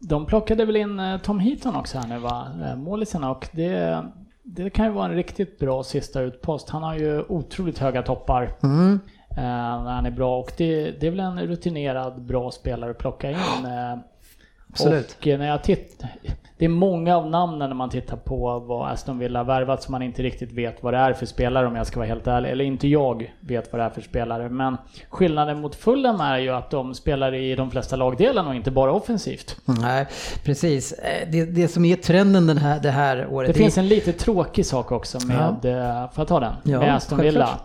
de 0.00 0.26
plockade 0.26 0.64
väl 0.64 0.76
in 0.76 1.00
Tom 1.22 1.38
Heaton 1.38 1.76
också 1.76 1.98
här 1.98 2.08
nu 2.08 2.18
va, 2.18 2.46
målisarna 2.76 3.30
och 3.30 3.48
det, 3.52 4.02
det 4.42 4.70
kan 4.70 4.86
ju 4.86 4.92
vara 4.92 5.08
en 5.08 5.14
riktigt 5.14 5.58
bra 5.58 5.82
sista 5.82 6.20
utpost. 6.20 6.70
Han 6.70 6.82
har 6.82 6.94
ju 6.98 7.22
otroligt 7.28 7.78
höga 7.78 8.02
toppar 8.02 8.52
Mm. 8.62 9.00
när 9.36 9.92
han 9.92 10.06
är 10.06 10.10
bra 10.10 10.38
och 10.38 10.52
det, 10.56 10.90
det 11.00 11.06
är 11.06 11.10
väl 11.10 11.20
en 11.20 11.38
rutinerad 11.38 12.22
bra 12.22 12.50
spelare 12.50 12.90
att 12.90 12.98
plocka 12.98 13.30
in. 13.30 13.36
Absolut. 14.72 15.16
Och 15.20 15.26
eh, 15.26 15.38
när 15.38 15.46
jag 15.46 15.62
tittar, 15.62 16.08
det 16.58 16.64
är 16.64 16.68
många 16.68 17.16
av 17.16 17.30
namnen 17.30 17.68
när 17.70 17.76
man 17.76 17.90
tittar 17.90 18.16
på 18.16 18.58
vad 18.58 18.90
Aston 18.90 19.18
Villa 19.18 19.44
värvat 19.44 19.82
som 19.82 19.92
man 19.92 20.02
inte 20.02 20.22
riktigt 20.22 20.52
vet 20.52 20.82
vad 20.82 20.94
det 20.94 20.98
är 20.98 21.12
för 21.12 21.26
spelare 21.26 21.66
om 21.66 21.76
jag 21.76 21.86
ska 21.86 22.00
vara 22.00 22.08
helt 22.08 22.26
ärlig. 22.26 22.50
Eller 22.50 22.64
inte 22.64 22.88
jag 22.88 23.32
vet 23.40 23.72
vad 23.72 23.80
det 23.80 23.84
är 23.84 23.90
för 23.90 24.00
spelare. 24.00 24.48
Men 24.48 24.76
skillnaden 25.08 25.60
mot 25.60 25.74
Fulham 25.74 26.20
är 26.20 26.38
ju 26.38 26.50
att 26.50 26.70
de 26.70 26.94
spelar 26.94 27.34
i 27.34 27.54
de 27.54 27.70
flesta 27.70 27.96
lagdelarna 27.96 28.48
och 28.48 28.54
inte 28.54 28.70
bara 28.70 28.92
offensivt. 28.92 29.56
Nej, 29.64 30.06
precis. 30.44 30.92
Eh, 30.92 31.28
Det, 31.30 31.44
det 31.44 31.68
som 31.68 31.84
är 31.84 31.96
trenden 31.96 32.46
den 32.46 32.58
här, 32.58 32.80
det 32.80 32.90
här 32.90 33.26
året. 33.30 33.48
Det 33.48 33.58
finns 33.58 33.78
en 33.78 33.88
lite 33.88 34.12
tråkig 34.12 34.66
sak 34.66 34.92
också 34.92 35.18
med, 35.26 35.64
eh, 35.64 36.10
får 36.12 36.22
jag 36.22 36.28
ta 36.28 36.40
den? 36.40 36.54
Ja, 36.62 36.78
med 36.78 36.94
Aston 36.94 37.18
självklart. 37.18 37.48
Villa. 37.48 37.60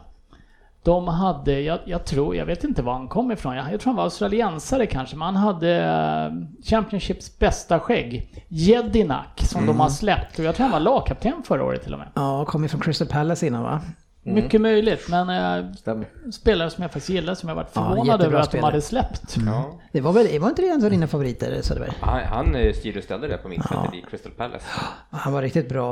De 0.86 1.08
hade, 1.08 1.62
jag, 1.62 1.80
jag 1.86 2.06
tror, 2.06 2.36
jag 2.36 2.46
vet 2.46 2.64
inte 2.64 2.82
var 2.82 2.94
han 2.94 3.08
kom 3.08 3.32
ifrån, 3.32 3.56
jag, 3.56 3.74
jag 3.74 3.80
tror 3.80 3.90
han 3.90 3.96
var 3.98 4.04
australiensare 4.04 4.86
kanske, 4.86 5.16
men 5.16 5.26
han 5.26 5.36
hade 5.36 5.76
eh, 5.84 6.66
Championships 6.70 7.40
bästa 7.40 7.80
skägg. 7.80 8.44
Jedinak, 8.48 9.42
som 9.44 9.64
Mm. 9.64 9.76
de 9.76 9.82
har 9.82 9.90
släppt. 9.90 10.40
Och 10.40 10.46
jag 10.46 10.56
tror 10.56 10.64
han 10.64 10.72
var 10.72 10.80
lagkapten 10.80 11.34
förra 11.46 11.64
året 11.64 11.84
till 11.84 11.94
och 11.94 12.00
med. 12.00 12.08
Ja, 12.14 12.46
kom 12.46 12.64
ju 12.64 12.70
från 12.70 12.82
Crystal 12.82 13.08
Palace 13.08 13.48
innan 13.48 13.64
va? 13.64 13.82
Mycket 14.28 14.62
möjligt, 14.62 15.08
men 15.10 15.30
eh, 15.30 15.72
Stämmer. 15.74 16.06
spelare 16.32 16.70
som 16.70 16.82
jag 16.82 16.92
faktiskt 16.92 17.10
gillar, 17.10 17.36
som 17.36 17.50
jag 17.50 17.56
varit 17.56 17.70
Ja, 17.74 17.82
förvånad 17.82 18.08
jättebra 18.08 18.26
över 18.28 18.40
att 18.40 18.46
spelare. 18.48 18.62
de 18.62 18.72
hade 18.72 18.82
släppt. 18.82 19.36
Ja. 19.46 19.80
Det 19.92 20.02
var 20.02 20.14
väl, 20.14 20.28
det 20.32 20.40
var 20.40 20.50
inte 20.50 20.62
det 20.62 20.68
en 20.70 20.84
av 20.84 20.92
dina 20.92 21.08
favoriter 21.08 21.60
Söderberg? 21.62 21.92
Han, 22.02 22.20
han 22.24 22.56
eh, 22.56 22.74
styrde 22.74 22.98
och 23.00 23.04
ställde 23.04 23.28
det 23.28 23.38
på 23.38 23.48
mittfältet 23.50 23.94
i 23.94 24.04
Crystal 24.10 24.32
Palace. 24.32 24.66
Han 25.10 25.34
var 25.34 25.42
riktigt 25.42 25.70
bra. 25.70 25.92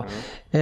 Eh, 0.51 0.59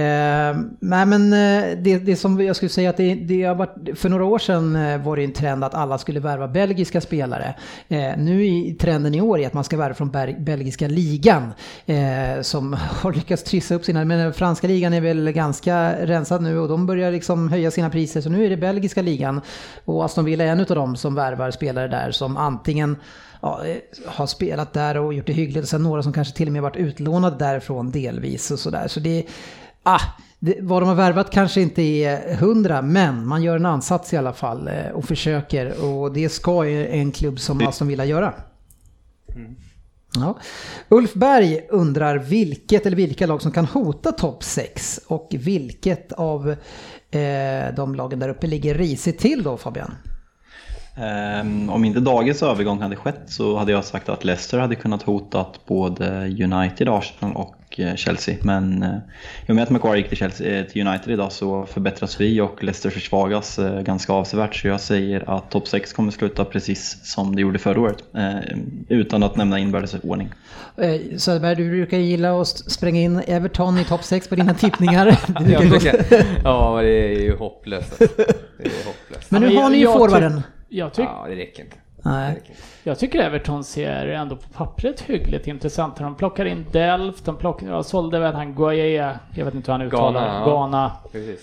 nej 0.80 1.06
men 1.06 1.32
eh, 1.32 1.78
det, 1.78 1.98
det 1.98 2.16
som 2.16 2.40
jag 2.40 2.56
skulle 2.56 2.68
säga 2.68 2.90
att 2.90 2.96
det, 2.96 3.14
det 3.14 3.42
har 3.44 3.54
varit, 3.54 3.98
för 3.98 4.08
några 4.08 4.24
år 4.24 4.38
sedan 4.38 4.76
eh, 4.76 5.02
var 5.04 5.16
det 5.16 5.24
en 5.24 5.32
trend 5.32 5.64
att 5.64 5.74
alla 5.74 5.98
skulle 5.98 6.20
värva 6.20 6.48
belgiska 6.48 7.00
spelare. 7.00 7.54
Eh, 7.88 8.12
nu 8.18 8.46
är 8.46 8.74
trenden 8.74 9.14
i 9.14 9.20
år 9.20 9.38
är 9.40 9.46
att 9.46 9.52
man 9.54 9.64
ska 9.64 9.76
värva 9.76 9.94
från 9.94 10.10
Ber- 10.10 10.40
belgiska 10.44 10.88
ligan 10.88 11.52
eh, 11.86 12.40
som 12.42 12.72
har 13.02 13.12
lyckats 13.12 13.42
trissa 13.42 13.74
upp 13.74 13.84
sina, 13.84 14.04
men 14.04 14.18
den 14.18 14.32
franska 14.32 14.66
ligan 14.66 14.92
är 14.94 15.00
väl 15.00 15.30
ganska 15.32 16.06
rensad 16.06 16.42
nu 16.42 16.58
och 16.58 16.68
de 16.68 16.86
börjar 16.86 17.12
liksom 17.12 17.48
höja 17.48 17.61
sina 17.70 17.90
priser 17.90 18.20
så 18.20 18.30
nu 18.30 18.46
är 18.46 18.50
det 18.50 18.56
belgiska 18.56 19.02
ligan 19.02 19.40
och 19.84 20.04
Aston 20.04 20.24
Villa 20.24 20.44
är 20.44 20.48
en 20.48 20.60
av 20.60 20.66
dem 20.66 20.96
som 20.96 21.14
värvar 21.14 21.50
spelare 21.50 21.88
där 21.88 22.10
som 22.10 22.36
antingen 22.36 22.96
ja, 23.42 23.64
eh, 23.64 23.76
har 24.06 24.26
spelat 24.26 24.72
där 24.72 24.96
och 24.96 25.14
gjort 25.14 25.26
det 25.26 25.32
hyggligt. 25.32 25.62
Och 25.62 25.68
sen 25.68 25.82
några 25.82 26.02
som 26.02 26.12
kanske 26.12 26.36
till 26.36 26.48
och 26.48 26.52
med 26.52 26.62
varit 26.62 26.76
utlånade 26.76 27.36
därifrån 27.36 27.90
delvis 27.90 28.50
och 28.50 28.58
sådär. 28.58 28.88
Så 28.88 29.00
det, 29.00 29.26
ah, 29.82 30.00
det, 30.38 30.56
vad 30.60 30.82
de 30.82 30.88
har 30.88 30.94
värvat 30.94 31.30
kanske 31.30 31.60
inte 31.60 31.82
är 31.82 32.36
hundra, 32.36 32.82
men 32.82 33.26
man 33.26 33.42
gör 33.42 33.56
en 33.56 33.66
ansats 33.66 34.12
i 34.12 34.16
alla 34.16 34.32
fall 34.32 34.68
eh, 34.68 34.90
och 34.94 35.04
försöker. 35.04 35.84
Och 35.84 36.12
det 36.12 36.28
ska 36.28 36.68
ju 36.68 36.86
en 36.86 37.12
klubb 37.12 37.40
som 37.40 37.66
Aston 37.66 37.88
Villa 37.88 38.04
göra. 38.04 38.34
Ja. 40.14 40.38
Ulf 40.88 41.14
Berg 41.14 41.66
undrar 41.70 42.18
vilket 42.18 42.86
eller 42.86 42.96
vilka 42.96 43.26
lag 43.26 43.42
som 43.42 43.52
kan 43.52 43.64
hota 43.64 44.12
topp 44.12 44.44
6 44.44 45.00
och 45.06 45.28
vilket 45.30 46.12
av 46.12 46.56
Eh, 47.12 47.74
de 47.74 47.94
lagen 47.94 48.18
där 48.18 48.28
uppe 48.28 48.46
ligger 48.46 48.74
risigt 48.74 49.18
till 49.18 49.42
då 49.42 49.56
Fabian? 49.56 49.94
Ehm, 50.96 51.70
om 51.70 51.84
inte 51.84 52.00
dagens 52.00 52.42
övergång 52.42 52.80
hade 52.80 52.96
skett 52.96 53.20
så 53.26 53.56
hade 53.56 53.72
jag 53.72 53.84
sagt 53.84 54.08
att 54.08 54.24
Leicester 54.24 54.58
hade 54.58 54.74
kunnat 54.74 55.02
hotat 55.02 55.60
både 55.66 56.26
United, 56.26 56.88
Arsenal 56.88 57.36
och 57.36 57.80
eh, 57.80 57.94
Chelsea. 57.94 58.36
Men 58.42 58.82
eh, 58.82 58.96
i 59.46 59.52
och 59.52 59.54
med 59.54 59.62
att 59.62 59.70
Macquarie 59.70 59.98
gick 59.98 60.08
till, 60.08 60.18
Chelsea, 60.18 60.60
eh, 60.60 60.66
till 60.66 60.86
United 60.86 61.12
idag 61.12 61.32
så 61.32 61.66
förbättras 61.66 62.20
vi 62.20 62.40
och 62.40 62.64
Leicester 62.64 62.90
försvagas 62.90 63.58
ganska 63.82 64.12
avsevärt. 64.12 64.54
Så 64.54 64.68
jag 64.68 64.80
säger 64.80 65.36
att 65.36 65.50
topp 65.50 65.68
6 65.68 65.92
kommer 65.92 66.12
sluta 66.12 66.44
precis 66.44 67.00
som 67.02 67.36
det 67.36 67.42
gjorde 67.42 67.58
förra 67.58 67.80
året. 67.80 67.98
Utan 68.88 69.22
att 69.22 69.36
nämna 69.36 69.58
inbördes 69.58 69.94
ordning. 70.02 70.28
Söderberg, 71.16 71.54
du 71.54 71.70
brukar 71.70 71.98
gilla 71.98 72.40
att 72.40 72.48
spränga 72.48 73.00
in 73.00 73.22
Everton 73.26 73.78
i 73.78 73.84
topp 73.84 74.04
6 74.04 74.28
på 74.28 74.34
dina 74.34 74.54
tippningar. 74.54 75.06
Ja, 76.44 76.80
det 76.82 77.14
är 77.14 77.20
ju 77.20 77.36
hopplöst. 77.36 78.02
Alltså. 78.02 78.22
Det 78.58 78.66
är 78.66 78.86
hopplöst. 78.86 79.30
Men 79.30 79.42
nu 79.42 79.56
har 79.56 79.70
ni 79.70 79.78
ju 79.78 79.86
forwarden. 79.86 80.42
Jag, 80.74 80.92
tyck, 80.92 81.04
Ja, 81.04 81.24
det 81.28 81.36
räcker 81.36 81.62
inte. 81.62 81.76
Nej. 82.04 82.42
jag 82.82 82.98
tycker 82.98 83.18
Everton 83.18 83.64
ser 83.64 84.06
ändå 84.06 84.36
på 84.36 84.48
pappret 84.52 85.00
hyggligt 85.00 85.46
intressant 85.46 85.96
De 85.96 86.14
plockar 86.14 86.44
in 86.44 86.66
Delft, 86.72 87.24
de 87.24 87.36
plockar, 87.36 87.66
jag 87.66 87.84
sålde 87.84 88.18
väl 88.18 88.34
han 88.34 88.54
Guaye, 88.54 89.18
jag 89.34 89.44
vet 89.44 89.54
inte 89.54 89.72
hur 89.72 89.78
han 89.78 89.86
uttalar 89.86 90.20
Ghana, 90.20 90.38
ja. 90.38 90.44
Ghana. 90.44 90.92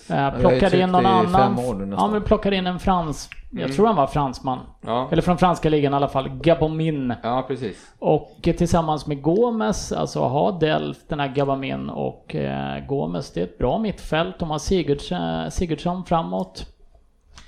Eh, 0.08 0.16
har 0.16 0.32
ju 0.32 0.40
plockade 0.40 0.80
in 0.80 0.90
någon 0.90 1.06
annan. 1.06 1.58
ja 1.98 2.08
men 2.08 2.22
plockade 2.22 2.56
in 2.56 2.66
en 2.66 2.78
frans, 2.78 3.30
jag 3.50 3.72
tror 3.72 3.86
han 3.86 3.96
var 3.96 4.06
fransman. 4.06 4.58
Ja. 4.80 5.08
Eller 5.12 5.22
från 5.22 5.38
franska 5.38 5.68
ligan 5.68 5.92
i 5.92 5.96
alla 5.96 6.08
fall, 6.08 6.28
Gabomin. 6.28 7.14
ja, 7.22 7.44
precis. 7.48 7.92
Och 7.98 8.36
eh, 8.42 8.54
tillsammans 8.54 9.06
med 9.06 9.22
Gomes, 9.22 9.92
alltså 9.92 10.20
ha 10.20 10.52
Delft, 10.52 11.08
den 11.08 11.20
här 11.20 11.28
Gabamin 11.28 11.90
och 11.90 12.34
eh, 12.34 12.86
Gomes, 12.86 13.32
det 13.32 13.40
är 13.40 13.44
ett 13.44 13.58
bra 13.58 13.78
mittfält. 13.78 14.38
De 14.38 14.50
har 14.50 14.58
Sigurds, 14.58 15.12
eh, 15.12 15.48
Sigurdsson 15.48 16.04
framåt. 16.04 16.66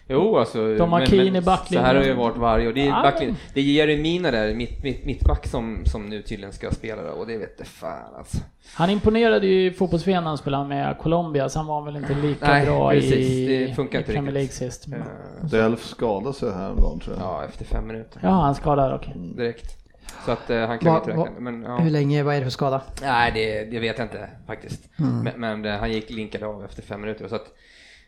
Jo, 0.08 0.36
alltså. 0.38 0.74
De 0.76 0.92
har 0.92 0.98
men- 0.98 1.08
Keane 1.08 1.24
men 1.24 1.36
i 1.36 1.40
backlinjen. 1.44 1.84
Så 1.84 1.86
här 1.86 1.94
har 1.94 2.04
ju 2.04 2.12
varit 2.14 2.36
varje 2.36 2.68
år. 2.68 2.72
Det 2.72 2.80
är, 2.80 2.86
Ja, 2.86 3.02
backlinjen. 3.02 3.36
det 3.54 3.60
är 3.60 3.64
Jeremina 3.64 4.30
där, 4.30 4.54
mitt, 4.54 4.82
mitt, 4.82 5.04
mittback 5.04 5.46
som, 5.46 5.82
som 5.86 6.06
nu 6.06 6.22
tydligen 6.22 6.52
ska 6.52 6.70
spela 6.70 7.02
då, 7.02 7.08
och 7.10 7.26
det 7.26 7.38
vet 7.38 7.58
det 7.58 7.64
fan 7.64 8.14
alltså. 8.18 8.38
Han 8.74 8.90
imponerade 8.90 9.46
ju 9.46 9.66
i 9.66 9.70
fotbolls 9.70 10.06
när 10.06 10.20
han 10.20 10.38
spelade 10.38 10.68
med 10.68 10.98
Colombia, 10.98 11.48
så 11.48 11.58
han 11.58 11.66
var 11.66 11.82
väl 11.82 11.96
inte 11.96 12.14
lika 12.14 12.46
Nej, 12.46 12.66
bra 12.66 12.90
precis. 12.90 13.12
i, 13.14 13.66
Det 13.66 13.74
funkar 13.74 13.98
i 13.98 14.02
inte 14.02 14.12
Premier 14.12 14.32
League 14.32 14.42
riktigt. 14.42 14.72
sist. 14.72 14.88
Eh, 14.92 15.46
Delf 15.50 15.84
skadade 15.84 16.34
sig 16.34 16.52
häromdagen 16.52 17.00
tror 17.00 17.16
jag. 17.16 17.24
Ja, 17.26 17.44
efter 17.48 17.64
fem 17.64 17.86
minuter. 17.86 18.20
Ja, 18.22 18.28
han 18.30 18.54
skadade, 18.54 18.94
okej. 18.94 19.12
Direkt. 19.16 19.78
Så 20.26 20.30
att 20.32 20.50
eh, 20.50 20.58
han 20.66 20.78
kan 20.78 20.92
Va- 20.92 20.98
inte 20.98 21.10
räkna 21.10 21.22
va-. 21.24 21.30
Men, 21.38 21.62
ja. 21.62 21.76
Hur 21.78 21.90
länge, 21.90 22.22
vad 22.22 22.34
är 22.34 22.38
det 22.38 22.44
för 22.44 22.50
skada? 22.50 22.80
Nej, 23.02 23.32
det, 23.34 23.64
det 23.64 23.78
vet 23.80 23.98
jag 23.98 24.04
inte 24.04 24.28
faktiskt. 24.46 24.88
Men, 24.96 25.32
men 25.36 25.64
eh, 25.64 25.78
han 25.78 25.92
gick 25.92 26.10
linkad 26.10 26.42
av 26.42 26.64
efter 26.64 26.82
fem 26.82 27.00
minuter. 27.00 27.28
Så 27.28 27.34
att, 27.34 27.46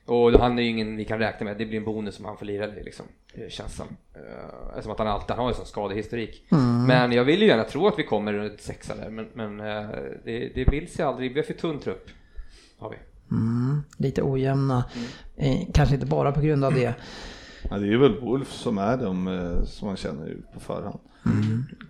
och 0.07 0.33
han 0.33 0.59
är 0.59 0.63
ju 0.63 0.69
ingen 0.69 0.97
vi 0.97 1.05
kan 1.05 1.19
räkna 1.19 1.45
med. 1.45 1.59
Det 1.59 1.67
blir 1.67 1.79
en 1.79 1.85
bonus 1.85 2.19
om 2.19 2.25
han 2.25 2.37
får 2.37 2.47
lira 2.47 2.67
det 2.67 2.83
liksom. 2.83 3.07
Det 3.35 3.53
känns 3.53 3.77
som. 3.77 3.87
Uh, 3.87 4.69
eftersom 4.69 4.93
att 4.93 4.99
han 4.99 5.09
alltid 5.09 5.31
han 5.31 5.39
har 5.39 5.49
en 5.49 5.55
sån 5.55 5.67
skadehistorik. 5.67 6.47
Men 6.87 7.13
jag 7.13 7.25
vill 7.25 7.43
ju 7.43 7.47
gärna 7.47 7.65
tro 7.65 7.87
att 7.87 7.99
vi 7.99 8.03
kommer 8.03 8.33
runt 8.33 8.61
sexa 8.61 8.95
där. 8.97 9.11
Men, 9.11 9.29
men 9.35 9.61
eh, 9.61 9.89
det, 10.25 10.53
det 10.55 10.69
vill 10.69 10.93
sig 10.93 11.05
aldrig. 11.05 11.35
Vi 11.35 11.41
har 11.41 11.45
för 11.47 11.55
tunn 11.55 11.79
trupp. 11.79 12.09
Har 12.79 12.91
vi. 12.91 12.97
Mm, 13.31 13.83
lite 13.97 14.23
ojämna. 14.23 14.85
Eh, 15.37 15.59
kanske 15.75 15.95
inte 15.95 16.07
bara 16.07 16.33
på 16.33 16.41
grund 16.41 16.65
av 16.65 16.75
det. 16.75 16.95
Ja, 17.71 17.79
det 17.79 17.93
är 17.93 17.97
väl 17.97 18.21
Wolf 18.21 18.53
som 18.53 18.79
är 18.79 18.97
de 18.97 19.29
eh, 19.29 19.65
som 19.65 19.89
man 19.89 19.97
känner 19.97 20.37
på 20.55 20.61
förhand. 20.61 20.99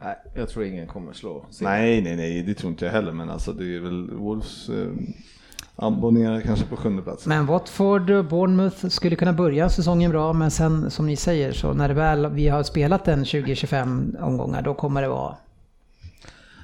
Nej, 0.03 0.17
jag 0.35 0.49
tror 0.49 0.65
ingen 0.65 0.87
kommer 0.87 1.13
slå. 1.13 1.47
Nej, 1.61 2.03
nej, 2.03 2.17
nej, 2.17 2.43
det 2.43 2.55
tror 2.55 2.71
inte 2.71 2.85
jag 2.85 2.93
heller, 2.93 3.13
men 3.13 3.31
alltså 3.31 3.53
det 3.53 3.77
är 3.77 3.81
väl 3.81 4.11
Wolves 4.11 4.69
eh, 4.69 4.93
abonnerar 5.77 6.41
kanske 6.41 6.67
på 6.67 6.77
sjunde 6.77 7.03
plats. 7.03 7.27
Men 7.27 7.47
Watford 7.47 8.11
och 8.11 8.25
Bournemouth 8.25 8.87
skulle 8.87 9.17
kunna 9.17 9.33
börja 9.33 9.69
säsongen 9.69 10.11
bra, 10.11 10.33
men 10.33 10.51
sen 10.51 10.91
som 10.91 11.07
ni 11.07 11.17
säger 11.17 11.53
så 11.53 11.73
när 11.73 11.89
det 11.89 11.95
väl 11.95 12.27
vi 12.27 12.49
har 12.49 12.63
spelat 12.63 13.09
en 13.09 13.25
20-25 13.25 14.23
omgångar 14.23 14.63
då 14.63 14.75
kommer 14.75 15.03
det 15.03 15.09
vara 15.09 15.37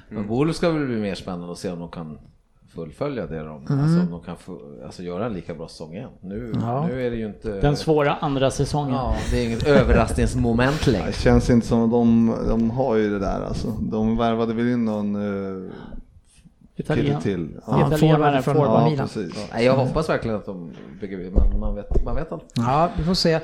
Men 0.09 0.27
Wolves 0.27 0.57
ska 0.57 0.69
väl 0.69 0.85
bli 0.85 0.95
mer 0.95 1.15
spännande 1.15 1.51
att 1.51 1.57
se 1.57 1.71
om 1.71 1.79
de 1.79 1.89
kan 1.89 2.17
fullfölja 2.75 3.27
det 3.27 3.39
de, 3.39 3.53
alltså 3.53 3.99
om 3.99 4.07
de 4.11 4.21
kan 4.21 4.37
få, 4.37 4.59
alltså 4.85 5.03
göra 5.03 5.25
en 5.25 5.33
lika 5.33 5.53
bra 5.53 5.67
säsong 5.67 5.93
igen. 5.93 6.09
Nu, 6.21 6.53
Ja. 6.61 6.87
nu 6.87 7.05
är 7.05 7.11
det 7.11 7.17
ju 7.17 7.25
inte... 7.25 7.61
Den 7.61 7.77
svåra 7.77 8.15
andra 8.15 8.51
säsongen. 8.51 8.93
Ja, 8.93 9.15
det 9.31 9.41
är 9.41 9.45
inget 9.45 9.67
överraskningsmoment 9.67 10.87
längre. 10.87 11.07
Det 11.07 11.13
känns 11.13 11.49
inte 11.49 11.67
som 11.67 11.83
att 11.83 11.91
de, 11.91 12.35
de 12.47 12.71
har 12.71 12.95
ju 12.95 13.09
det 13.09 13.19
där 13.19 13.41
alltså. 13.47 13.67
De 13.81 14.17
värvade 14.17 14.53
väl 14.53 14.67
in 14.67 14.85
någon 14.85 15.15
uh, 15.15 15.71
kille 15.71 16.00
Italien. 16.83 17.21
till. 17.21 17.49
Ja, 17.67 17.87
Ja, 17.91 17.97
forward 17.97 18.43
från 18.43 18.55
ja 18.57 18.89
Milan. 18.89 19.09
Nej, 19.53 19.65
jag 19.65 19.73
hoppas 19.75 20.09
verkligen 20.09 20.37
att 20.37 20.45
de 20.45 20.71
bygger 21.01 21.17
vidare, 21.17 21.49
men 21.49 21.59
man 21.59 21.75
vet, 21.75 22.03
man 22.05 22.15
vet 22.15 22.31
aldrig. 22.31 22.49
Ja, 22.55 22.89
vi 22.97 23.03
får 23.03 23.13
se. 23.13 23.39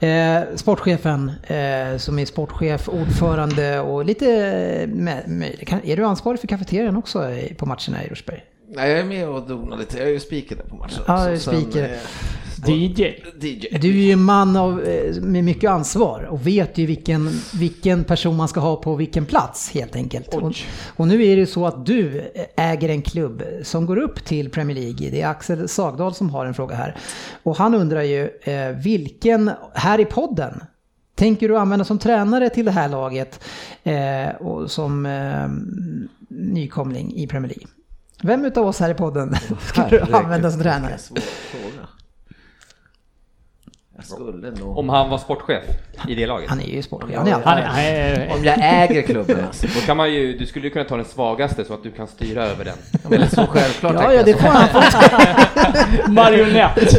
Eh, 0.00 0.42
sportchefen 0.54 1.32
eh, 1.42 1.96
som 1.98 2.18
är 2.18 2.24
sportchef, 2.26 2.88
ordförande 2.88 3.80
och 3.80 4.04
lite... 4.04 4.26
Med, 4.88 5.28
med, 5.28 5.66
kan, 5.68 5.80
är 5.84 5.96
du 5.96 6.04
ansvarig 6.04 6.40
för 6.40 6.46
kafeterian 6.46 6.96
också 6.96 7.30
på 7.58 7.66
matcherna 7.66 8.04
i 8.04 8.08
Rosberg? 8.08 8.44
Nej, 8.68 8.90
jag 8.90 9.00
är 9.00 9.04
med 9.04 9.28
och 9.28 9.48
donar 9.48 9.76
lite. 9.76 9.98
Jag 9.98 10.06
är 10.08 10.12
ju 10.12 10.20
speaker 10.20 10.56
där 10.56 10.64
på 10.64 10.76
matchen. 10.76 11.02
Ja. 11.06 11.24
Sen, 11.24 11.38
speaker. 11.38 11.84
eh, 11.84 11.98
DJ. 12.68 13.02
DJ. 13.40 13.78
Du 13.78 13.88
är 13.88 14.04
ju 14.04 14.12
en 14.12 14.22
man 14.22 14.56
av, 14.56 14.82
eh, 14.82 15.22
med 15.22 15.44
mycket 15.44 15.70
ansvar 15.70 16.22
och 16.30 16.46
vet 16.46 16.78
ju 16.78 16.86
vilken, 16.86 17.30
vilken 17.54 18.04
person 18.04 18.36
man 18.36 18.48
ska 18.48 18.60
ha 18.60 18.76
på 18.76 18.94
vilken 18.94 19.26
plats 19.26 19.70
helt 19.70 19.96
enkelt. 19.96 20.34
Och, 20.34 20.52
och 20.96 21.08
nu 21.08 21.14
är 21.14 21.36
det 21.36 21.40
ju 21.40 21.46
så 21.46 21.66
att 21.66 21.86
du 21.86 22.32
äger 22.56 22.88
en 22.88 23.02
klubb 23.02 23.42
som 23.62 23.86
går 23.86 23.96
upp 23.96 24.24
till 24.24 24.50
Premier 24.50 24.76
League. 24.76 25.10
Det 25.10 25.22
är 25.22 25.28
Axel 25.28 25.68
Sagdal 25.68 26.14
som 26.14 26.30
har 26.30 26.46
en 26.46 26.54
fråga 26.54 26.76
här. 26.76 26.96
Och 27.42 27.56
han 27.56 27.74
undrar 27.74 28.02
ju 28.02 28.30
eh, 28.42 28.68
vilken, 28.68 29.50
här 29.74 30.00
i 30.00 30.04
podden, 30.04 30.60
tänker 31.14 31.48
du 31.48 31.58
använda 31.58 31.84
som 31.84 31.98
tränare 31.98 32.50
till 32.50 32.64
det 32.64 32.70
här 32.70 32.88
laget 32.88 33.40
eh, 33.82 34.28
och 34.28 34.70
som 34.70 35.06
eh, 35.06 35.48
nykomling 36.28 37.14
i 37.16 37.26
Premier 37.26 37.48
League? 37.48 37.68
Vem 38.22 38.44
utav 38.44 38.66
oss 38.66 38.80
här 38.80 38.90
i 38.90 38.94
podden 38.94 39.34
skulle 39.62 39.88
du 39.88 40.12
använda 40.12 40.50
som 40.50 40.60
tränare? 40.60 40.98
Jag 43.96 44.04
skulle 44.04 44.50
nog... 44.50 44.78
Om 44.78 44.88
han 44.88 45.10
var 45.10 45.18
sportchef 45.18 45.64
i 46.08 46.14
det 46.14 46.26
laget. 46.26 46.48
Han 46.50 46.60
är 46.60 46.64
ju 46.64 46.82
sportchef. 46.82 47.16
Han 47.16 47.26
är 47.28 47.32
Han 47.32 47.58
är, 47.58 47.62
han 47.62 47.78
är, 47.80 48.32
Om 48.38 48.44
jag 48.44 48.56
äger 48.60 49.02
klubben 49.02 49.44
alltså. 49.46 49.66
Då 49.74 49.80
kan 49.86 49.96
man 49.96 50.12
ju, 50.12 50.38
du 50.38 50.46
skulle 50.46 50.66
ju 50.66 50.70
kunna 50.72 50.84
ta 50.84 50.96
den 50.96 51.04
svagaste 51.04 51.64
så 51.64 51.74
att 51.74 51.82
du 51.82 51.90
kan 51.90 52.06
styra 52.06 52.44
över 52.46 52.64
den. 52.64 52.76
Eller 53.12 53.26
så 53.26 53.46
självklart 53.46 53.94
Ja, 53.94 54.12
ja, 54.12 54.22
det 54.22 54.34
får 54.34 54.48
han. 54.48 54.68
marionett. 56.14 56.92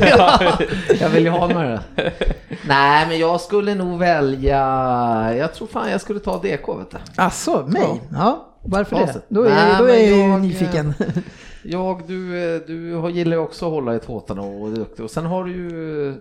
Jag 1.00 1.10
vill 1.10 1.24
ju 1.24 1.30
ha 1.30 1.48
med 1.48 1.70
det. 1.96 2.12
Nej, 2.68 3.08
men 3.08 3.20
jag 3.20 3.42
skulle 3.42 3.76
nog 3.76 4.00
välja... 4.00 4.58
Jag 5.38 5.54
tror 5.54 5.68
fan 5.68 5.92
jag 5.92 6.02
skulle 6.02 6.20
ta 6.20 6.38
DK, 6.38 6.68
vet 6.80 6.92
du. 6.92 6.98
Asså, 7.16 7.66
mig? 7.68 8.02
Ja, 8.14 8.46
varför 8.64 8.96
det? 8.96 9.08
Facit. 9.08 9.24
Då 9.28 9.44
är, 9.44 9.50
Nej, 9.50 9.76
då 9.80 9.86
är 9.86 9.94
jag 9.94 10.02
ju 10.06 10.20
jag- 10.30 10.42
nyfiken. 10.42 10.94
Jag, 11.64 12.02
du, 12.08 12.60
du 12.68 12.94
har- 12.96 13.10
gillar 13.10 13.38
ju 13.38 13.44
också 13.44 13.66
att 13.66 13.72
hålla 13.72 13.96
i 13.96 14.00
tåtarna 14.00 14.42
och 14.42 14.68
är 14.68 14.72
duktig. 14.76 15.06
Och 15.06 15.12
sen 15.12 15.26
har 15.26 15.44
du 15.44 15.52
ju 15.52 16.14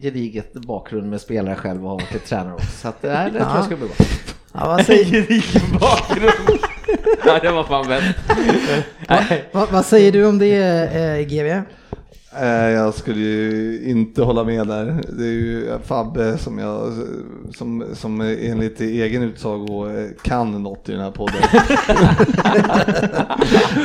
gediget 0.00 0.52
bakgrund 0.52 1.10
med 1.10 1.20
spelare 1.20 1.56
själv 1.56 1.84
och 1.84 1.90
har 1.90 1.96
varit 1.96 2.24
tränare 2.24 2.54
också. 2.54 2.66
Så 2.66 2.88
att, 2.88 3.02
nej, 3.02 3.30
det 3.30 3.38
tror 3.38 3.54
jag 3.54 3.64
ska 3.64 3.76
bli 3.76 3.86
bra. 3.86 4.06
Ja, 4.52 4.66
vad, 4.66 4.86
säger, 4.86 5.04
Gedigen 5.10 5.78
bakgrund. 5.80 6.60
ja, 7.24 7.38
det 7.42 7.50
var 7.50 7.64
fan 7.64 7.88
bäst. 7.88 8.16
vad, 9.52 9.68
vad 9.70 9.86
säger 9.86 10.12
du 10.12 10.26
om 10.26 10.38
det, 10.38 10.56
eh, 10.56 11.26
GV? 11.26 11.62
Jag 12.32 12.94
skulle 12.94 13.20
ju 13.20 13.80
inte 13.84 14.22
hålla 14.22 14.44
med 14.44 14.66
där. 14.66 15.00
Det 15.08 15.24
är 15.24 15.28
ju 15.28 15.78
Fabbe 15.84 16.38
som 16.38 16.58
jag, 16.58 16.92
som, 17.54 17.84
som 17.94 18.20
enligt 18.20 18.80
egen 18.80 19.22
utsago 19.22 19.88
kan 20.22 20.62
något 20.62 20.88
i 20.88 20.92
den 20.92 21.00
här 21.00 21.10
podden. 21.10 21.42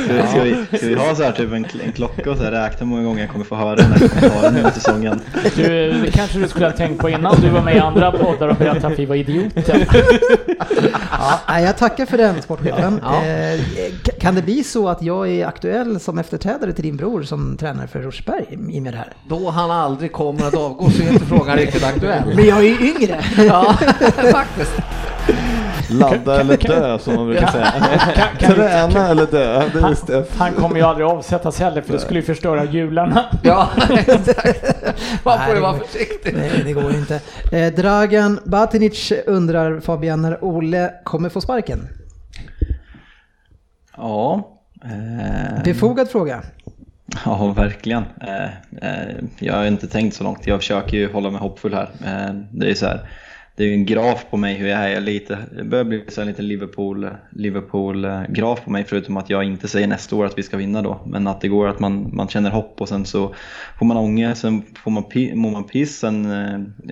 Ska, 0.04 0.26
ska, 0.26 0.42
vi, 0.42 0.66
ska 0.78 0.86
vi 0.86 0.94
ha 0.94 1.14
så 1.14 1.22
här 1.22 1.32
typ 1.32 1.52
en, 1.52 1.66
en 1.84 1.92
klocka 1.92 2.30
och 2.30 2.36
så 2.36 2.44
här 2.44 2.50
räkna 2.50 2.78
hur 2.78 2.86
många 2.86 3.02
gånger 3.02 3.20
jag 3.20 3.30
kommer 3.30 3.44
få 3.44 3.54
höra 3.54 3.76
den 3.76 3.92
här 3.92 4.08
kommentaren 4.08 4.56
under 4.56 4.70
säsongen? 4.70 5.20
Du, 5.56 5.92
det 6.02 6.10
kanske 6.10 6.38
du 6.38 6.48
skulle 6.48 6.66
ha 6.66 6.72
tänkt 6.72 7.00
på 7.00 7.08
innan 7.08 7.40
du 7.40 7.48
var 7.48 7.62
med 7.62 7.76
i 7.76 7.78
andra 7.78 8.12
poddar 8.12 8.48
och 8.48 8.56
berättade 8.56 8.86
att 8.86 8.98
vi 8.98 9.06
var 9.06 9.14
idioter. 9.14 9.88
Ja, 11.48 11.60
jag 11.60 11.76
tackar 11.76 12.06
för 12.06 12.18
den 12.18 12.42
sportchefen. 12.42 13.00
Ja. 13.02 13.24
Eh, 13.24 13.60
kan 14.20 14.34
det 14.34 14.42
bli 14.42 14.64
så 14.64 14.88
att 14.88 15.02
jag 15.02 15.28
är 15.28 15.46
aktuell 15.46 16.00
som 16.00 16.18
efterträdare 16.18 16.72
till 16.72 16.84
din 16.84 16.96
bror 16.96 17.22
som 17.22 17.56
tränare 17.56 17.88
för 17.88 18.00
Rosberg 18.00 18.35
i 18.70 18.80
med 18.80 18.92
det 18.92 18.98
här? 18.98 19.12
Då 19.28 19.50
han 19.50 19.70
aldrig 19.70 20.12
kommer 20.12 20.46
att 20.48 20.54
avgå 20.56 20.90
så 20.90 21.02
är 21.02 21.12
inte 21.12 21.24
frågan 21.26 21.56
riktigt 21.56 21.84
aktuell. 21.84 22.22
Men 22.36 22.44
jag 22.44 22.58
är 22.58 22.62
ju 22.62 22.88
yngre. 22.90 23.20
Ja, 23.46 23.72
faktiskt. 24.32 24.72
Ladda 25.90 26.40
eller 26.40 26.56
dö 26.56 26.98
som 26.98 27.14
man 27.14 27.26
brukar 27.26 27.46
säga. 27.46 27.72
Träna 28.38 29.08
eller 29.08 29.26
dö, 29.26 29.68
det 29.72 29.78
är 29.78 29.88
just 29.88 30.06
det. 30.06 30.24
Han 30.36 30.52
kommer 30.52 30.76
ju 30.76 30.82
aldrig 30.82 31.06
avsättas 31.06 31.60
heller 31.60 31.82
för 31.82 31.92
det 31.92 31.98
skulle 31.98 32.20
ju 32.20 32.26
förstöra 32.26 32.64
jularna. 32.64 33.24
Ja, 33.42 33.68
exakt. 33.90 34.64
Man 35.24 35.38
får 35.46 35.54
ju 35.54 35.60
vara 35.60 35.78
försiktig. 35.78 36.34
Nej, 36.36 36.62
det 36.64 36.72
går 36.72 36.92
ju 36.92 36.98
inte. 36.98 37.20
Eh, 37.52 37.72
Dragan 37.72 38.40
Batinic 38.44 39.12
undrar 39.26 39.80
Fabian 39.80 40.22
när 40.22 40.44
Olle 40.44 40.90
kommer 41.04 41.28
få 41.28 41.40
sparken. 41.40 41.88
Ja. 43.96 44.48
Eh, 44.84 45.62
Befogad 45.64 46.08
fråga. 46.08 46.42
Ja, 47.24 47.52
verkligen. 47.52 48.04
Eh, 48.20 48.50
eh, 48.82 49.16
jag 49.38 49.54
har 49.54 49.64
inte 49.66 49.88
tänkt 49.88 50.16
så 50.16 50.24
långt. 50.24 50.46
Jag 50.46 50.60
försöker 50.60 50.96
ju 50.96 51.12
hålla 51.12 51.30
mig 51.30 51.40
hoppfull 51.40 51.74
här. 51.74 51.90
Eh, 52.04 52.34
det 52.50 52.70
är 52.70 52.74
så 52.74 52.86
här. 52.86 53.08
Det 53.56 53.64
är 53.64 53.68
ju 53.68 53.74
en 53.74 53.84
graf 53.86 54.26
på 54.30 54.36
mig 54.36 54.54
hur 54.54 54.68
jag 54.68 54.78
är. 54.80 54.88
Jag, 54.88 54.96
är 54.96 55.00
lite, 55.00 55.38
det 55.56 55.64
börjar 55.64 55.84
bli 55.84 56.04
så 56.08 56.20
här 56.20 56.28
lite 56.28 56.42
Liverpool, 56.42 57.08
Liverpool-graf 57.30 58.64
på 58.64 58.70
mig 58.70 58.84
förutom 58.84 59.16
att 59.16 59.30
jag 59.30 59.44
inte 59.44 59.68
säger 59.68 59.86
nästa 59.86 60.16
år 60.16 60.24
att 60.24 60.38
vi 60.38 60.42
ska 60.42 60.56
vinna 60.56 60.82
då. 60.82 61.00
Men 61.06 61.26
att 61.26 61.40
det 61.40 61.48
går 61.48 61.68
att 61.68 61.80
man, 61.80 62.16
man 62.16 62.28
känner 62.28 62.50
hopp 62.50 62.80
och 62.80 62.88
sen 62.88 63.06
så 63.06 63.34
får 63.78 63.86
man 63.86 63.96
ångest, 63.96 64.40
sen 64.40 64.62
får 64.84 64.90
man, 64.90 65.04
mår 65.34 65.50
man 65.50 65.64
piss, 65.64 65.98
sen 65.98 66.30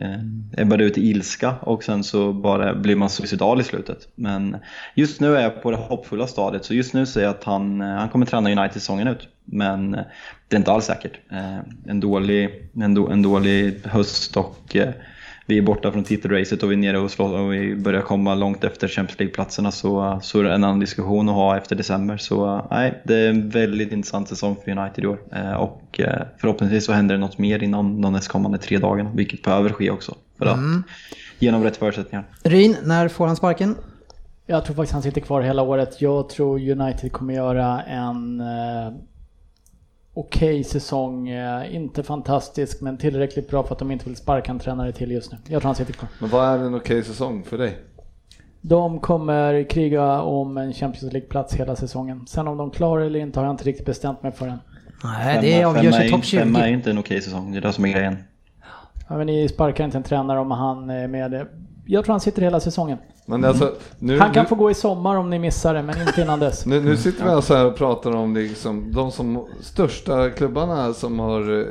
eh, 0.01 0.19
ebbar 0.63 0.77
det 0.77 0.85
ut 0.85 0.99
i 0.99 1.11
ilska 1.11 1.55
och 1.61 1.85
sen 1.85 2.05
så 2.05 2.33
bara 2.33 2.75
blir 2.75 2.97
man 2.97 3.11
suicidal 3.11 3.61
i 3.61 3.65
slutet. 3.65 4.09
Men 4.15 4.57
just 4.95 5.21
nu 5.21 5.37
är 5.37 5.43
jag 5.43 5.63
på 5.63 5.71
det 5.71 5.77
hoppfulla 5.77 6.27
stadiet 6.27 6.65
så 6.65 6.75
just 6.75 6.95
nu 6.95 7.07
säger 7.07 7.27
jag 7.27 7.35
att 7.35 7.45
han, 7.45 7.81
eh, 7.81 7.87
han 7.87 8.09
kommer 8.09 8.27
träna 8.27 8.51
United 8.51 8.73
säsongen 8.73 9.09
ut. 9.09 9.29
Men 9.45 9.95
eh, 9.95 10.01
det 10.49 10.57
är 10.57 10.59
inte 10.59 10.73
alls 10.73 10.85
säkert. 10.85 11.19
Eh, 11.31 11.59
En 11.87 12.01
dålig, 12.01 12.71
en, 12.81 12.95
då, 12.95 13.09
en 13.09 13.23
dålig 13.23 13.81
höst 13.85 14.37
och 14.37 14.77
eh, 14.77 14.93
vi 15.47 15.59
är 15.59 15.63
borta 15.63 15.93
från 15.93 16.05
titelracet 16.05 16.63
och 16.63 16.71
vi 16.71 16.75
är 16.75 16.79
nere 16.79 16.99
och, 16.99 17.11
slår, 17.11 17.39
och 17.41 17.53
vi 17.53 17.77
börjar 17.77 18.01
komma 18.01 18.35
långt 18.35 18.65
efter 18.65 18.89
Champions 18.89 19.19
League-platserna 19.19 19.71
så, 19.71 20.21
så 20.23 20.41
är 20.41 20.45
det 20.45 20.55
en 20.55 20.65
annan 20.65 20.81
diskussion 20.81 21.29
att 21.29 21.35
ha 21.35 21.57
efter 21.57 21.77
december. 21.77 22.17
Så 22.17 22.57
eh, 22.57 22.67
nej, 22.71 23.03
det 23.05 23.15
är 23.15 23.31
en 23.31 23.49
väldigt 23.49 23.93
intressant 23.93 24.29
säsong 24.29 24.57
för 24.65 24.71
United 24.71 25.05
i 25.05 25.07
år. 25.07 25.19
Eh, 25.33 25.53
Och 25.53 26.01
eh, 26.01 26.23
förhoppningsvis 26.39 26.87
så 26.87 26.93
händer 26.93 27.15
det 27.15 27.21
något 27.21 27.39
mer 27.39 27.63
inom 27.63 28.03
de 28.03 28.13
nästkommande 28.13 28.59
tre 28.59 28.79
dagarna, 28.79 29.11
vilket 29.15 29.43
behöver 29.43 29.71
ske 29.71 29.91
också. 29.91 30.15
För 30.39 30.47
att 30.47 30.59
ge 31.39 31.51
dem 31.51 31.63
rätt 31.63 31.77
förutsättningar. 31.77 32.25
Ryn, 32.43 32.77
när 32.85 33.09
får 33.09 33.27
han 33.27 33.37
sparken? 33.37 33.77
Jag 34.47 34.65
tror 34.65 34.77
faktiskt 34.77 34.93
han 34.93 35.03
sitter 35.03 35.21
kvar 35.21 35.43
hela 35.43 35.63
året. 35.63 36.01
Jag 36.01 36.29
tror 36.29 36.71
United 36.71 37.13
kommer 37.13 37.35
göra 37.35 37.83
en 37.83 38.43
okej 40.15 40.65
säsong. 40.65 41.29
Eh, 41.29 41.75
inte 41.75 42.03
fantastisk 42.03 42.81
men 42.81 42.99
tillräckligt 42.99 43.51
bra 43.51 43.63
för 43.63 43.73
att 43.75 43.79
de 43.79 43.91
inte 43.91 44.05
vill 44.05 44.17
sparka 44.17 44.53
en 44.53 44.59
tränare 44.59 44.93
till 44.93 45.11
just 45.11 45.33
nu. 45.33 45.39
Jag 45.49 45.63
tror 45.63 45.69
han 45.69 45.75
sitter 45.75 45.93
kvar. 45.93 46.09
Men 46.19 46.31
vad 46.31 46.49
är 46.49 46.59
en 46.59 46.75
okej 46.75 47.05
säsong 47.05 47.45
för 47.45 47.59
dig? 47.59 47.79
De 48.61 49.01
kommer 49.01 49.71
kriga 49.71 50.21
om 50.23 50.57
en 50.57 50.73
Champions 50.73 51.13
League-plats 51.13 51.55
hela 51.55 51.77
säsongen. 51.77 52.27
Sen 52.27 52.49
om 52.49 52.57
de 52.57 52.71
klarar 52.71 53.03
eller 53.05 53.19
inte 53.21 53.39
har 53.41 53.45
jag 53.47 53.53
inte 53.53 53.65
riktigt 53.65 53.87
bestämt 53.87 54.23
mig 54.23 54.33
för 54.33 54.49
än. 54.49 54.59
Nej, 55.05 55.39
det 55.43 55.65
avgörs 55.65 56.01
i 56.01 56.07
är- 56.07 56.11
topp 56.11 56.25
Femma 56.25 56.59
är 56.59 56.65
20. 56.67 56.73
inte 56.75 56.91
en 56.91 56.99
okej 56.99 57.21
säsong, 57.23 57.53
det 57.53 57.59
är 57.59 57.61
det 57.61 57.73
som 57.73 57.85
är 57.85 57.89
grejen. 57.89 58.17
Ja, 59.09 59.17
men 59.17 59.27
ni 59.27 59.49
sparkar 59.49 59.85
inte 59.85 59.97
en 59.97 60.03
tränare 60.03 60.41
om 60.41 60.51
han 60.51 60.91
är 60.91 61.09
med. 61.09 61.47
Jag 61.87 62.05
tror 62.05 62.13
han 62.13 62.21
sitter 62.21 62.43
hela 62.43 62.61
säsongen. 62.61 62.99
Men 63.27 63.45
alltså, 63.45 63.75
nu, 63.99 64.19
Han 64.19 64.33
kan 64.33 64.43
nu, 64.43 64.49
få 64.49 64.55
gå 64.55 64.71
i 64.71 64.75
sommar 64.75 65.17
om 65.17 65.31
ni 65.31 65.39
missar 65.39 65.75
det, 65.75 65.83
men 65.83 66.09
inte 66.09 66.23
innan 66.23 66.41
dess. 66.41 66.67
nu, 66.67 66.81
nu 66.81 66.97
sitter 66.97 67.25
vi 67.25 67.31
alltså 67.31 67.55
här 67.55 67.67
och 67.67 67.77
pratar 67.77 68.11
om 68.17 68.35
liksom, 68.35 68.93
de 68.93 69.11
som, 69.11 69.47
största 69.61 70.31
klubbarna 70.31 70.95
som 70.95 71.19
har 71.19 71.61
eh, 71.61 71.67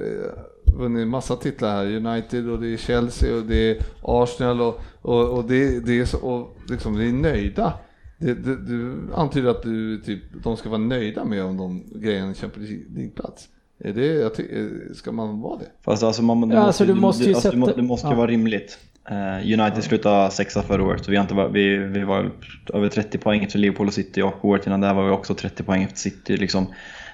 vunnit 0.79 1.07
massa 1.07 1.35
titlar 1.35 1.69
här. 1.75 1.85
United 1.95 2.49
och 2.49 2.59
det 2.61 2.73
är 2.73 2.77
Chelsea 2.77 3.35
och 3.35 3.43
det 3.43 3.69
är 3.71 3.77
Arsenal 4.01 4.61
och, 4.61 4.79
och, 5.01 5.29
och, 5.29 5.43
det, 5.45 5.79
det 5.85 5.99
är 5.99 6.05
så, 6.05 6.17
och 6.17 6.55
liksom, 6.69 6.97
det 6.97 7.05
är 7.05 7.11
nöjda. 7.13 7.73
Det, 8.17 8.33
det, 8.33 8.55
du 8.55 8.95
antyder 9.15 9.49
att 9.49 9.63
du, 9.63 10.01
typ, 10.01 10.21
de 10.43 10.57
ska 10.57 10.69
vara 10.69 10.81
nöjda 10.81 11.25
med 11.25 11.43
om 11.43 11.57
de 11.57 11.83
grejer 12.01 12.21
en 12.21 12.33
Champions 12.33 12.69
League-plats. 12.69 13.47
Är 13.79 13.93
det, 13.93 14.05
jag 14.05 14.35
ty, 14.35 14.43
eh, 14.43 14.93
ska 14.95 15.11
man 15.11 15.41
vara 15.41 15.57
det? 15.59 15.65
Fast 15.81 16.03
alltså, 16.03 16.21
man, 16.23 16.49
det, 16.49 16.55
Ja, 16.55 16.65
måste, 16.65 16.67
alltså, 16.67 16.85
du 16.85 17.01
måste 17.01 17.23
ju 17.23 17.33
alltså, 17.33 17.51
det, 17.51 17.57
må- 17.57 17.65
sätta- 17.65 17.75
det 17.77 17.83
måste 17.87 18.07
ja. 18.07 18.15
vara 18.15 18.27
rimligt. 18.27 18.77
Eh, 19.09 19.59
United 19.59 19.83
slutade 19.83 20.31
sexa 20.31 20.61
förra 20.61 20.83
året 20.83 21.07
och 21.07 21.13
vi, 21.13 21.17
inte, 21.17 21.47
vi, 21.53 21.77
vi 21.77 22.03
var 22.03 22.31
över 22.73 22.89
30 22.89 23.17
poäng 23.17 23.43
efter 23.43 23.59
Liverpool 23.59 23.87
och 23.87 23.93
City 23.93 24.21
och 24.21 24.45
året 24.45 24.67
innan 24.67 24.81
där 24.81 24.93
var 24.93 25.03
vi 25.05 25.11
också 25.11 25.33
30 25.35 25.63
poäng 25.63 25.83
efter 25.83 25.97
City. 25.97 26.37
Liksom, 26.37 26.67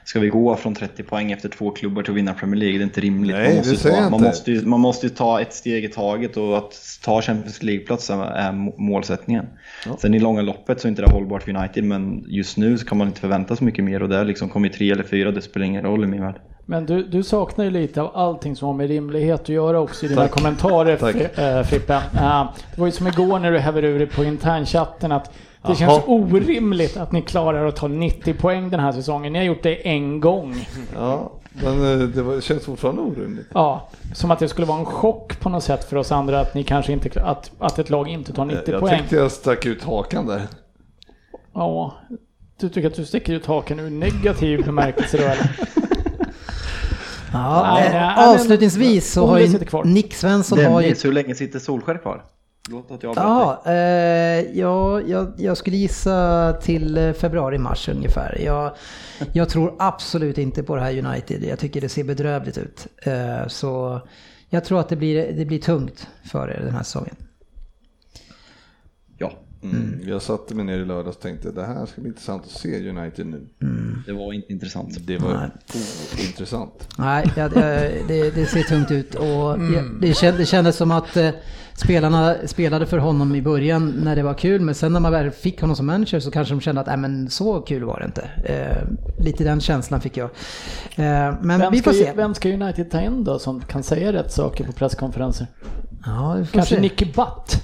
ska 0.03 0.20
vi 0.20 0.30
gå 0.30 0.56
från 0.56 0.76
30 0.76 1.03
poäng 1.03 1.32
efter 1.32 1.49
två 1.49 1.72
klubbar 1.72 2.03
till 2.03 2.11
att 2.11 2.18
vinna 2.18 2.34
Premier 2.34 2.56
League? 2.56 2.78
Det 2.78 2.82
är 2.82 2.86
inte 2.86 3.02
rimligt. 3.02 3.36
Nej, 3.36 3.48
man, 3.48 3.61
måste 3.72 3.90
det 3.90 3.95
ta, 3.95 4.10
man, 4.10 4.22
måste 4.22 4.52
ju, 4.52 4.66
man 4.66 4.80
måste 4.80 5.06
ju 5.06 5.10
ta 5.10 5.41
ett 5.41 5.53
steg 5.53 5.84
i 5.86 5.88
taget 5.88 6.38
och 6.38 6.57
att 6.57 6.74
ta 7.06 7.22
Champions 7.22 7.64
League-plats 7.64 8.10
är- 8.10 8.24
är 8.32 8.52
må- 8.52 8.76
målsättningen. 8.78 9.45
Sen 9.99 10.14
i 10.14 10.20
långa 10.20 10.41
loppet 10.41 10.82
så 10.82 10.88
är 10.88 10.90
inte 10.90 11.02
det 11.02 11.11
hållbart 11.11 11.44
för 11.44 11.56
United 11.56 11.84
men 11.84 12.24
just 12.28 12.57
nu 12.57 12.78
så 12.78 12.86
kan 12.86 12.98
man 12.98 13.07
inte 13.07 13.20
förvänta 13.22 13.56
sig 13.56 13.66
mycket 13.66 13.86
mer 13.86 14.03
och 14.03 14.10
där 14.10 14.26
liksom 14.26 14.49
kommer 14.49 14.70
tre 14.70 14.91
eller 14.91 15.03
fyra, 15.03 15.32
det 15.32 15.41
spelar 15.41 15.66
ingen 15.66 15.84
roll 15.84 16.03
i 16.03 16.07
min 16.07 16.22
värld. 16.22 16.36
Men 16.69 16.85
du, 16.85 17.03
du 17.03 17.23
saknar 17.23 17.65
ju 17.65 17.71
lite 17.71 18.01
av 18.01 18.11
allting 18.17 18.55
som 18.55 18.67
har 18.67 18.75
med 18.75 18.87
rimlighet 18.87 19.41
att 19.41 19.49
göra 19.49 19.79
också 19.79 20.05
i 20.05 20.09
dina 20.09 20.21
Tack. 20.21 20.31
kommentarer 20.31 20.93
äh, 21.59 21.63
Frippe. 21.63 21.93
Eh, 21.93 22.49
det 22.75 22.81
var 22.81 22.85
ju 22.85 22.91
som 22.91 23.07
igår 23.07 23.39
när 23.39 23.51
du 23.51 23.59
hävde 23.59 23.87
ur 23.87 23.99
dig 23.99 24.07
på 24.07 24.23
internchatten 24.23 25.11
att 25.11 25.25
det 25.25 25.31
Jaha. 25.61 25.75
känns 25.75 26.03
orimligt 26.07 26.97
att 26.97 27.11
ni 27.11 27.21
klarar 27.21 27.65
att 27.65 27.75
ta 27.75 27.87
90 27.87 28.33
poäng 28.33 28.69
den 28.69 28.79
här 28.79 28.91
säsongen. 28.91 29.33
Ni 29.33 29.39
har 29.39 29.45
gjort 29.45 29.63
det 29.63 29.87
en 29.87 30.19
gång. 30.19 30.67
Ja, 30.95 31.31
men 31.53 32.01
eh, 32.01 32.07
det 32.07 32.21
var, 32.21 32.41
känns 32.41 32.65
fortfarande 32.65 33.01
orimligt. 33.01 33.47
Ja, 33.53 33.89
som 34.13 34.31
att 34.31 34.39
det 34.39 34.47
skulle 34.47 34.67
vara 34.67 34.79
en 34.79 34.85
chock 34.85 35.39
på 35.39 35.49
något 35.49 35.63
sätt 35.63 35.89
för 35.89 35.97
oss 35.97 36.11
andra 36.11 36.39
att 36.39 36.53
ni 36.53 36.63
kanske 36.63 36.91
inte, 36.91 37.21
att, 37.23 37.51
att 37.59 37.79
ett 37.79 37.89
lag 37.89 38.07
inte 38.07 38.33
tar 38.33 38.45
90 38.45 38.71
Jag 38.71 38.79
poäng. 38.79 38.99
tyckte 38.99 39.15
jag 39.15 39.31
stack 39.31 39.65
ut 39.65 39.83
hakan 39.83 40.27
där. 40.27 40.41
Ja, 41.53 41.93
du 42.59 42.69
tycker 42.69 42.87
att 42.87 42.95
du 42.95 43.05
sticker 43.05 43.33
ut 43.33 43.45
haken 43.45 43.79
ur 43.79 43.89
negativ 43.89 44.65
bemärkelse 44.65 45.17
då 45.17 45.23
eller? 45.23 45.78
Ja, 47.34 47.73
Nej, 47.73 47.88
eh, 47.88 47.93
nej, 47.93 48.15
men- 48.18 48.30
avslutningsvis 48.30 49.11
så 49.14 49.27
har 49.27 49.39
ju. 49.39 49.60
Nick 49.84 50.14
Svensson 50.14 50.65
har 50.65 50.81
ju... 50.81 50.88
Dennis, 50.88 51.06
hur 51.06 51.11
länge 51.11 51.35
sitter 51.35 51.60
Solskär 51.60 51.97
kvar? 51.97 52.23
Låt 52.69 52.91
att 52.91 53.03
jag. 53.03 53.18
Ja, 53.18 53.61
eh, 53.65 53.73
ja 54.60 55.01
jag, 55.01 55.34
jag 55.38 55.57
skulle 55.57 55.77
gissa 55.77 56.53
till 56.61 56.97
eh, 56.97 57.14
februari-mars 57.14 57.89
ungefär. 57.89 58.41
Jag, 58.45 58.72
jag 59.34 59.49
tror 59.49 59.76
absolut 59.80 60.38
inte 60.38 60.64
på 60.64 60.76
det 60.76 60.81
här 60.81 61.06
United. 61.06 61.43
Jag 61.43 61.60
tycker 61.60 61.81
det 61.81 61.89
ser 61.89 62.03
bedrövligt 62.03 62.57
ut. 62.57 62.88
Eh, 63.03 63.47
så 63.47 64.01
jag 64.49 64.65
tror 64.65 64.80
att 64.80 64.89
det 64.89 64.95
blir, 64.95 65.34
det 65.34 65.45
blir 65.45 65.60
tungt 65.60 66.07
för 66.31 66.49
er 66.49 66.61
den 66.65 66.76
här 66.76 66.84
säsongen. 66.84 67.15
Ja, 69.61 69.69
Mm. 69.69 69.99
Jag 70.07 70.22
satte 70.22 70.56
mig 70.56 70.65
ner 70.65 70.80
i 70.80 70.86
lördags 70.86 71.15
och 71.15 71.22
tänkte 71.22 71.52
det 71.52 71.65
här 71.65 71.86
ska 71.86 72.02
bli 72.02 72.10
intressant 72.10 72.44
att 72.45 72.52
se 72.52 72.90
United 72.90 73.26
nu. 73.27 73.48
det 74.06 74.14
var 74.14 74.34
inte 74.34 74.53
intressant. 74.53 74.98
Det 75.07 75.18
var 75.18 75.34
Nej. 75.34 75.49
ointressant. 76.26 76.88
Nej, 76.98 77.31
jag, 77.38 77.52
det, 78.07 78.36
det 78.36 78.45
ser 78.45 78.64
tungt 78.64 78.91
ut 78.91 79.15
och 79.15 79.26
jag, 79.26 79.86
det, 80.02 80.38
det 80.38 80.45
kändes 80.45 80.76
som 80.76 80.91
att 80.91 81.18
eh, 81.18 81.30
spelarna 81.76 82.36
spelade 82.45 82.86
för 82.86 82.98
honom 82.98 83.36
i 83.36 83.41
början 83.41 83.90
när 83.90 84.15
det 84.15 84.23
var 84.23 84.34
kul 84.34 84.61
men 84.61 84.76
sen 84.76 84.94
när 84.94 84.99
man 84.99 85.11
väl 85.11 85.31
fick 85.31 85.61
honom 85.61 85.76
som 85.76 85.86
manager 85.86 86.19
så 86.19 86.31
kanske 86.31 86.53
de 86.53 86.61
kände 86.61 86.81
att 86.81 86.99
men 86.99 87.30
så 87.30 87.61
kul 87.61 87.84
var 87.84 87.99
det 87.99 88.06
inte. 88.06 88.30
Eh, 88.53 89.23
lite 89.26 89.44
den 89.44 89.60
känslan 89.61 90.02
fick 90.02 90.18
jag. 90.18 90.30
Eh, 90.95 91.36
men 91.41 91.60
Vem 91.60 91.72
vi 91.72 91.80
ska, 91.80 91.90
får 91.90 91.99
ju- 91.99 92.06
se. 92.06 92.14
vem 92.15 92.34
ska 92.34 92.49
United 92.49 92.91
ta 92.91 93.02
in 93.02 93.23
då 93.23 93.40
som 93.40 93.61
kan 93.61 93.84
säga 93.84 94.14
rätt 94.14 94.31
saker 94.31 94.64
på 94.65 94.72
presskonferenser? 94.72 95.48
Ja, 96.06 96.38
Kanske 96.52 96.76
se. 96.76 96.81
Nicky 96.81 97.06
Butt? 97.06 97.64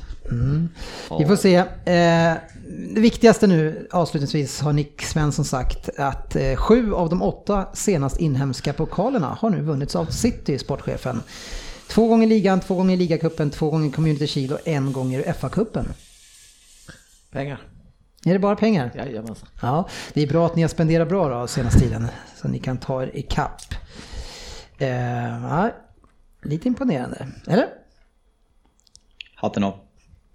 Vi 1.20 1.26
får 1.26 1.36
se. 1.36 1.56
Eh, 1.56 2.34
det 2.68 3.02
viktigaste 3.02 3.48
nu 3.48 3.88
avslutningsvis 3.92 4.62
har 4.62 4.74
Nick 4.74 5.02
Svensson 5.02 5.46
sagt 5.46 5.90
att 5.98 6.36
eh, 6.36 6.56
sju 6.56 6.94
av 6.94 7.10
de 7.10 7.22
åtta 7.22 7.66
senast 7.74 8.20
inhemska 8.20 8.74
pokalerna 8.74 9.38
har 9.40 9.50
nu 9.50 9.62
vunnits 9.62 9.96
av 9.96 10.06
City, 10.06 10.60
sportchefen. 10.60 11.22
Två 11.88 12.08
gånger 12.08 12.28
ligan, 12.28 12.60
två 12.60 12.76
gånger 12.76 12.98
ligacupen, 12.98 13.50
två 13.50 13.70
gånger 13.70 13.92
Community 13.92 14.28
Shield 14.28 14.52
och 14.52 14.68
en 14.68 14.94
gång 14.94 15.16
FA-cupen. 15.16 15.86
Pengar. 17.32 17.62
Är 18.26 18.34
det 18.34 18.40
bara 18.40 18.56
pengar? 18.56 18.92
Jajamensan. 18.96 19.50
Ja, 19.62 19.90
det 20.14 20.22
är 20.22 20.28
bra 20.28 20.46
att 20.46 20.56
ni 20.56 20.62
har 20.62 20.70
spenderat 20.70 21.10
bra 21.10 21.30
då 21.30 21.48
senaste 21.48 21.80
tiden. 21.80 22.08
Så 22.42 22.48
ni 22.48 22.60
kan 22.60 22.78
ta 22.78 23.04
er 23.04 23.12
ikapp. 23.14 23.62
Eh, 24.78 24.90
ja, 25.44 25.72
lite 26.44 26.68
imponerande, 26.68 27.28
eller? 27.48 27.68
Hatten 29.36 29.64
av. 29.64 29.85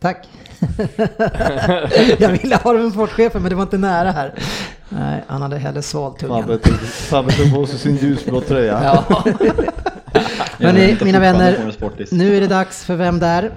Tack. 0.00 0.28
jag 2.18 2.28
ville 2.28 2.56
ha 2.56 2.72
det 2.72 2.78
med 2.78 2.92
sportchefen 2.92 3.42
men 3.42 3.50
det 3.50 3.56
var 3.56 3.62
inte 3.62 3.78
nära 3.78 4.10
här. 4.10 4.34
Nej, 4.88 5.24
han 5.26 5.42
hade 5.42 5.58
hellre 5.58 5.82
svalt 5.82 6.18
tungan. 6.18 6.42
Fabbe 6.82 7.32
tog, 7.32 7.54
på 7.54 7.66
sig 7.66 7.78
sin 7.78 7.96
ljusblå 7.96 8.40
tröja. 8.40 8.80
Ja. 8.84 9.24
Väntar 10.58 11.04
mina 11.04 11.20
vänner, 11.20 11.72
nu 12.10 12.36
är 12.36 12.40
det 12.40 12.46
dags 12.46 12.84
för 12.84 12.96
Vem 12.96 13.18
där? 13.18 13.50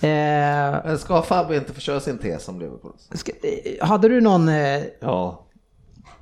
Eh, 0.00 0.96
Ska 0.96 1.22
Fabbe 1.22 1.56
inte 1.56 1.72
få 1.72 1.80
köra 1.80 2.00
sin 2.00 2.18
tes 2.18 2.48
om 2.48 2.60
Liverpool? 2.60 2.92
ska, 3.14 3.32
eh, 3.32 3.86
hade 3.86 4.08
du 4.08 4.20
någon... 4.20 4.48
Eh, 4.48 4.80
Ja. 5.00 5.43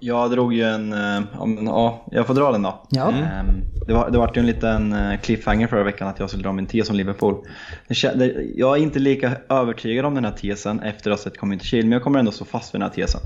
Jag 0.05 0.31
drog 0.31 0.55
ju 0.55 0.63
en, 0.63 0.93
eh, 0.93 1.23
ja, 1.39 1.47
men, 1.47 1.67
ja 1.67 2.07
jag 2.11 2.27
får 2.27 2.35
dra 2.35 2.53
den 2.53 2.63
då. 2.63 2.83
Ja. 2.91 3.09
Ehm, 3.13 3.47
Det 3.87 3.93
var, 3.93 4.11
det 4.11 4.19
var 4.19 4.31
ju 4.35 4.41
en 4.41 4.47
liten 4.47 4.93
eh, 4.93 5.21
cliffhanger 5.21 5.67
förra 5.67 5.83
veckan 5.83 6.09
att 6.09 6.19
jag 6.19 6.29
skulle 6.29 6.43
dra 6.45 6.53
min 6.53 6.67
tes 6.67 6.91
om 6.91 6.97
Liverpool. 6.97 7.47
Jag 8.55 8.77
är 8.77 8.83
inte 8.83 8.99
lika 8.99 9.33
övertygad 9.49 10.05
om 10.05 10.15
den 10.15 10.25
här 10.25 10.33
tesen 10.33 10.81
efter 10.81 11.11
att 11.11 11.19
ha 11.19 11.25
sett 11.25 11.39
Community 11.39 11.67
Shield, 11.67 11.85
men 11.89 11.93
jag 11.93 12.03
kommer 12.03 12.19
ändå 12.19 12.31
stå 12.31 12.45
fast 12.45 12.75
vid 12.75 12.81
den 12.81 12.89
här 12.89 12.95
tesen. 12.95 13.21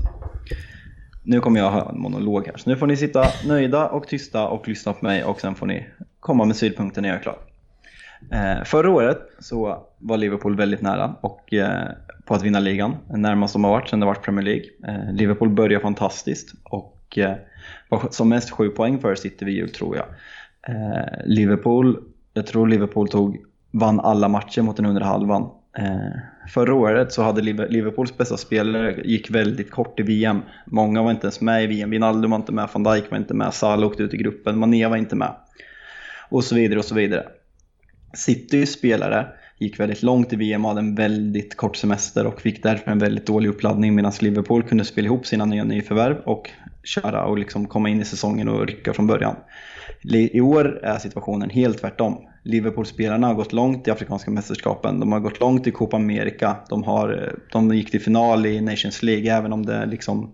Nu 1.23 1.39
kommer 1.39 1.59
jag 1.59 1.71
ha 1.71 1.89
en 1.89 1.99
monolog 1.99 2.45
här, 2.47 2.53
så 2.57 2.69
nu 2.69 2.75
får 2.75 2.87
ni 2.87 2.97
sitta 2.97 3.25
nöjda 3.47 3.87
och 3.87 4.07
tysta 4.07 4.47
och 4.47 4.67
lyssna 4.67 4.93
på 4.93 5.05
mig 5.05 5.23
och 5.23 5.41
sen 5.41 5.55
får 5.55 5.65
ni 5.65 5.87
komma 6.19 6.45
med 6.45 6.55
synpunkter 6.55 7.01
när 7.01 7.09
jag 7.09 7.17
är 7.17 7.21
klar. 7.21 7.37
Eh, 8.31 8.63
förra 8.63 8.89
året 8.91 9.19
så 9.39 9.83
var 9.97 10.17
Liverpool 10.17 10.55
väldigt 10.57 10.81
nära 10.81 11.15
och, 11.21 11.53
eh, 11.53 11.87
på 12.27 12.35
att 12.35 12.43
vinna 12.43 12.59
ligan, 12.59 12.95
närmast 13.09 13.53
de 13.53 13.63
har 13.63 13.71
varit 13.71 13.89
sedan 13.89 13.99
det 13.99 14.05
varit 14.05 14.23
Premier 14.23 14.45
League. 14.45 14.65
Eh, 14.87 15.13
Liverpool 15.13 15.49
börjar 15.49 15.79
fantastiskt 15.79 16.53
och 16.63 17.17
eh, 17.17 17.35
var 17.89 18.07
som 18.11 18.29
mest 18.29 18.51
sju 18.51 18.69
poäng 18.69 18.99
före 18.99 19.15
City 19.15 19.45
vid 19.45 19.55
jul 19.55 19.69
tror 19.69 19.95
jag. 19.95 20.05
Eh, 20.67 21.25
Liverpool, 21.25 22.03
jag 22.33 22.47
tror 22.47 22.67
Liverpool 22.67 23.09
tog, 23.09 23.37
vann 23.71 23.99
alla 23.99 24.27
matcher 24.27 24.61
mot 24.61 24.75
den 24.75 24.85
undre 24.85 25.03
halvan. 25.03 25.49
Förra 26.53 26.73
året 26.73 27.13
så 27.13 27.21
hade 27.23 27.41
Liverpools 27.41 28.17
bästa 28.17 28.37
spelare 28.37 29.01
gick 29.03 29.31
väldigt 29.31 29.71
kort 29.71 29.99
i 29.99 30.03
VM. 30.03 30.41
Många 30.65 31.03
var 31.03 31.11
inte 31.11 31.25
ens 31.25 31.41
med 31.41 31.63
i 31.63 31.67
VM. 31.67 31.89
Wijnaldum 31.89 32.31
var 32.31 32.37
inte 32.37 32.51
med, 32.51 32.69
van 32.73 32.83
Dijk 32.83 33.11
var 33.11 33.17
inte 33.17 33.33
med, 33.33 33.53
Salah 33.53 33.87
åkte 33.87 34.03
ut 34.03 34.13
i 34.13 34.17
gruppen, 34.17 34.59
Mané 34.59 34.87
var 34.87 34.97
inte 34.97 35.15
med. 35.15 35.35
Och 36.29 36.43
så 36.43 36.55
vidare 36.55 36.79
och 36.79 36.85
så 36.85 36.95
vidare. 36.95 37.25
Citys 38.13 38.73
spelare 38.73 39.27
gick 39.59 39.79
väldigt 39.79 40.03
långt 40.03 40.33
i 40.33 40.35
VM 40.35 40.65
och 40.65 40.69
hade 40.69 40.81
en 40.81 40.95
väldigt 40.95 41.57
kort 41.57 41.75
semester 41.75 42.27
och 42.27 42.41
fick 42.41 42.63
därför 42.63 42.91
en 42.91 42.99
väldigt 42.99 43.25
dålig 43.25 43.49
uppladdning 43.49 43.95
medan 43.95 44.11
Liverpool 44.21 44.63
kunde 44.63 44.85
spela 44.85 45.05
ihop 45.05 45.25
sina 45.25 45.45
nya 45.45 45.63
nyförvärv 45.63 46.17
och 46.25 46.49
köra 46.83 47.25
och 47.25 47.37
liksom 47.37 47.67
komma 47.67 47.89
in 47.89 48.01
i 48.01 48.05
säsongen 48.05 48.49
och 48.49 48.67
rycka 48.67 48.93
från 48.93 49.07
början. 49.07 49.35
I 50.03 50.41
år 50.41 50.79
är 50.83 50.97
situationen 50.97 51.49
helt 51.49 51.81
tvärtom. 51.81 52.17
Liverpool-spelarna 52.43 53.27
har 53.27 53.33
gått 53.33 53.53
långt 53.53 53.87
i 53.87 53.91
Afrikanska 53.91 54.31
mästerskapen, 54.31 54.99
de 54.99 55.11
har 55.11 55.19
gått 55.19 55.39
långt 55.39 55.67
i 55.67 55.71
Copa 55.71 55.97
America, 55.97 56.55
de, 56.69 56.83
har, 56.83 57.35
de 57.51 57.75
gick 57.75 57.91
till 57.91 58.01
final 58.01 58.45
i 58.45 58.61
Nations 58.61 59.03
League 59.03 59.37
även 59.37 59.53
om 59.53 59.65
det 59.65 59.85
liksom 59.85 60.31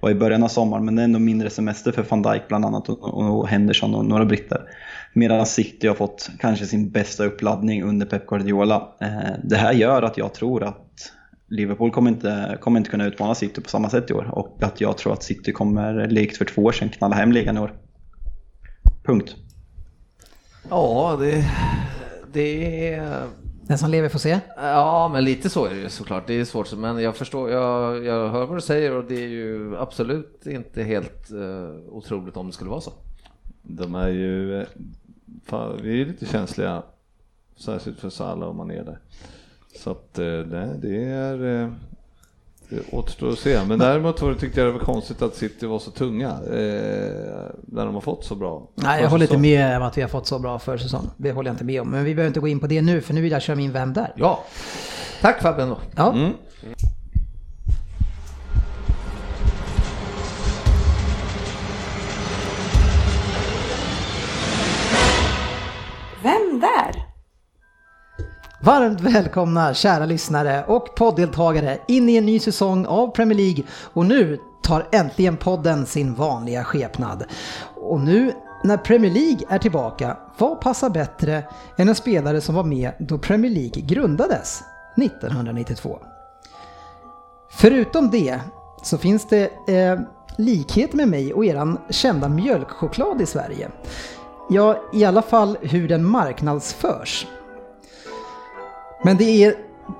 var 0.00 0.10
i 0.10 0.14
början 0.14 0.42
av 0.42 0.48
sommaren 0.48 0.84
men 0.84 0.96
det 0.96 1.02
är 1.02 1.04
ändå 1.04 1.18
mindre 1.18 1.50
semester 1.50 1.92
för 1.92 2.02
van 2.02 2.22
Dijk 2.22 2.48
bland 2.48 2.64
annat 2.64 2.88
och, 2.88 3.38
och 3.38 3.48
Henderson 3.48 3.94
och 3.94 4.04
några 4.04 4.24
britter. 4.24 4.60
Medan 5.12 5.46
City 5.46 5.88
har 5.88 5.94
fått 5.94 6.30
kanske 6.38 6.66
sin 6.66 6.90
bästa 6.90 7.24
uppladdning 7.24 7.82
under 7.82 8.06
Pep 8.06 8.26
Guardiola. 8.26 8.88
Eh, 9.00 9.30
det 9.44 9.56
här 9.56 9.72
gör 9.72 10.02
att 10.02 10.16
jag 10.16 10.34
tror 10.34 10.64
att 10.64 11.12
Liverpool 11.48 11.90
kommer 11.90 12.10
inte, 12.10 12.58
kommer 12.60 12.78
inte 12.78 12.90
kunna 12.90 13.06
utmana 13.06 13.34
City 13.34 13.60
på 13.60 13.68
samma 13.68 13.90
sätt 13.90 14.10
i 14.10 14.12
år 14.12 14.30
och 14.32 14.62
att 14.62 14.80
jag 14.80 14.98
tror 14.98 15.12
att 15.12 15.22
City 15.22 15.52
kommer, 15.52 16.08
likt 16.08 16.36
för 16.36 16.44
två 16.44 16.62
år 16.62 16.72
sedan, 16.72 16.88
knalla 16.88 17.16
hem 17.16 17.32
ligan 17.32 17.56
i 17.56 17.60
år. 17.60 17.72
Punkt. 19.04 19.36
Ja, 20.70 21.16
det, 21.20 21.44
det 22.32 22.88
är... 22.94 23.26
Den 23.62 23.78
som 23.78 23.90
lever 23.90 24.08
får 24.08 24.18
se. 24.18 24.38
Ja, 24.56 25.10
men 25.12 25.24
lite 25.24 25.50
så 25.50 25.66
är 25.66 25.70
det 25.70 25.76
ju 25.76 25.88
såklart. 25.88 26.26
Det 26.26 26.34
är 26.34 26.44
svårt, 26.44 26.76
men 26.76 26.98
jag 26.98 27.16
förstår, 27.16 27.50
jag, 27.50 28.04
jag 28.04 28.28
hör 28.28 28.46
vad 28.46 28.56
du 28.56 28.60
säger 28.60 28.96
och 28.96 29.04
det 29.04 29.24
är 29.24 29.28
ju 29.28 29.76
absolut 29.76 30.46
inte 30.46 30.82
helt 30.82 31.32
uh, 31.32 31.70
otroligt 31.88 32.36
om 32.36 32.46
det 32.46 32.52
skulle 32.52 32.70
vara 32.70 32.80
så. 32.80 32.92
De 33.62 33.94
är 33.94 34.08
ju, 34.08 34.66
fan, 35.44 35.80
vi 35.82 36.02
är 36.02 36.06
lite 36.06 36.26
känsliga, 36.26 36.82
särskilt 37.56 38.00
för 38.00 38.10
Salah 38.10 38.48
och 38.48 38.54
Mané 38.54 38.82
där. 38.82 38.98
Så 39.76 39.90
att 39.90 40.18
eh, 40.18 40.24
det, 40.24 40.78
det 40.82 41.04
är, 41.04 41.62
eh, 41.62 41.70
det 42.68 42.80
återstår 42.92 43.30
att 43.32 43.38
se. 43.38 43.64
Men 43.64 43.78
däremot 43.78 44.22
var 44.22 44.30
det, 44.30 44.38
tyckte 44.38 44.60
jag 44.60 44.68
det 44.68 44.72
var 44.72 44.84
konstigt 44.84 45.22
att 45.22 45.34
City 45.34 45.66
var 45.66 45.78
så 45.78 45.90
tunga, 45.90 46.30
eh, 46.30 47.50
när 47.62 47.84
de 47.86 47.94
har 47.94 48.00
fått 48.00 48.24
så 48.24 48.34
bra. 48.34 48.68
Nej, 48.74 49.02
jag 49.02 49.10
håller 49.10 49.24
inte 49.24 49.38
med 49.38 49.76
om 49.76 49.82
att 49.82 49.98
vi 49.98 50.02
har 50.02 50.08
fått 50.08 50.26
så 50.26 50.38
bra 50.38 50.58
försäsong. 50.58 51.10
Det 51.16 51.32
håller 51.32 51.50
jag 51.50 51.54
inte 51.54 51.64
med 51.64 51.80
om. 51.80 51.90
Men 51.90 52.04
vi 52.04 52.14
behöver 52.14 52.28
inte 52.28 52.40
gå 52.40 52.48
in 52.48 52.60
på 52.60 52.66
det 52.66 52.82
nu, 52.82 53.00
för 53.00 53.14
nu 53.14 53.20
vill 53.20 53.32
jag 53.32 53.42
köra 53.42 53.56
min 53.56 53.72
Vem 53.72 53.92
där? 53.92 54.12
Ja, 54.16 54.44
tack 55.20 55.42
Fabben 55.42 55.68
då. 55.68 55.78
Ja, 55.96 56.12
Mm. 56.12 56.32
Vem 66.22 66.60
där? 66.60 67.06
Varmt 68.62 69.00
välkomna 69.00 69.74
kära 69.74 70.06
lyssnare 70.06 70.64
och 70.64 70.94
poddeltagare 70.94 71.78
in 71.88 72.08
i 72.08 72.16
en 72.16 72.26
ny 72.26 72.38
säsong 72.38 72.86
av 72.86 73.08
Premier 73.08 73.38
League. 73.38 73.64
Och 73.92 74.06
nu 74.06 74.38
tar 74.62 74.88
äntligen 74.92 75.36
podden 75.36 75.86
sin 75.86 76.14
vanliga 76.14 76.64
skepnad. 76.64 77.24
Och 77.74 78.00
nu 78.00 78.32
när 78.64 78.76
Premier 78.76 79.12
League 79.12 79.46
är 79.48 79.58
tillbaka, 79.58 80.16
vad 80.38 80.60
passar 80.60 80.90
bättre 80.90 81.44
än 81.76 81.88
en 81.88 81.94
spelare 81.94 82.40
som 82.40 82.54
var 82.54 82.64
med 82.64 82.92
då 82.98 83.18
Premier 83.18 83.52
League 83.52 83.82
grundades 83.82 84.62
1992? 84.96 85.98
Förutom 87.50 88.10
det 88.10 88.40
så 88.82 88.98
finns 88.98 89.28
det 89.28 89.44
eh, 89.68 90.00
likhet 90.38 90.92
med 90.92 91.08
mig 91.08 91.34
och 91.34 91.44
eran 91.44 91.78
kända 91.90 92.28
mjölkchoklad 92.28 93.20
i 93.20 93.26
Sverige. 93.26 93.70
Ja, 94.52 94.82
i 94.92 95.04
alla 95.04 95.22
fall 95.22 95.58
hur 95.60 95.88
den 95.88 96.04
marknadsförs. 96.04 97.26
Men 99.04 99.16
det 99.16 99.44
är 99.44 99.54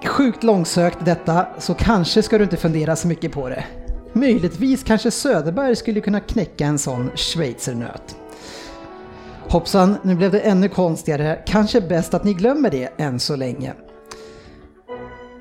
sjukt 0.05 0.43
långsökt 0.43 1.05
detta, 1.05 1.47
så 1.59 1.74
kanske 1.74 2.23
ska 2.23 2.39
du 2.39 2.45
inte 2.45 2.57
fundera 2.57 2.97
så 2.97 3.09
mycket 3.09 3.33
på 3.33 3.49
det. 3.49 3.65
Möjligtvis 4.12 4.83
kanske 4.83 5.11
Söderberg 5.11 5.77
skulle 5.77 6.01
kunna 6.01 6.20
knäcka 6.20 6.66
en 6.66 6.79
sån 6.79 7.11
schweizernöt. 7.15 8.16
Hoppsan, 9.49 9.97
nu 10.03 10.15
blev 10.15 10.31
det 10.31 10.41
ännu 10.41 10.69
konstigare. 10.69 11.43
Kanske 11.47 11.81
bäst 11.81 12.15
att 12.15 12.24
ni 12.24 12.35
glömmer 12.35 12.70
det 12.70 12.89
än 12.97 13.20
så 13.20 13.37
länge. 13.37 13.73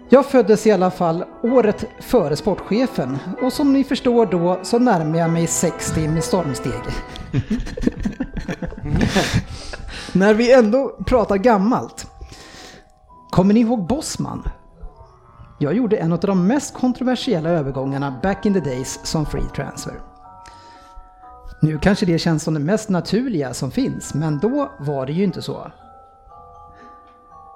Jag 0.10 0.26
föddes 0.26 0.68
i 0.68 0.72
alla 0.72 0.92
fall 0.92 1.24
året 1.44 1.86
före 2.00 2.36
sportchefen 2.36 3.18
och 3.42 3.54
som 3.54 3.74
ni 3.74 3.84
förstår 3.84 4.26
då 4.26 4.60
så 4.64 4.80
närmar 4.80 5.20
jag 5.20 5.30
mig 5.30 5.48
60 5.48 6.08
med 6.08 6.24
stormsteg. 6.24 6.82
När 10.14 10.34
vi 10.34 10.53
ändå 10.53 10.98
pratar 11.06 11.38
gammalt. 11.38 12.08
Kommer 13.30 13.53
ni 13.53 13.60
ihåg 13.60 13.88
Bosman? 13.88 14.44
Jag 15.60 15.74
gjorde 15.74 15.98
en 15.98 16.12
av 16.12 16.20
de 16.20 16.48
mest 16.48 16.74
kontroversiella 16.74 17.49
övergångarna 17.49 18.20
back 18.24 18.45
in 18.45 18.53
the 18.53 18.60
days 18.60 18.99
som 19.03 19.26
free 19.26 19.48
transfer. 19.56 19.94
Nu 21.62 21.80
kanske 21.80 22.06
det 22.06 22.20
känns 22.20 22.44
som 22.44 22.53
det 22.53 22.60
mest 22.60 22.90
naturliga 22.90 23.53
som 23.53 23.72
finns, 23.72 24.14
men 24.14 24.40
då 24.40 24.72
var 24.80 25.06
det 25.06 25.14
ju 25.14 25.24
inte 25.24 25.41
så. 25.41 25.72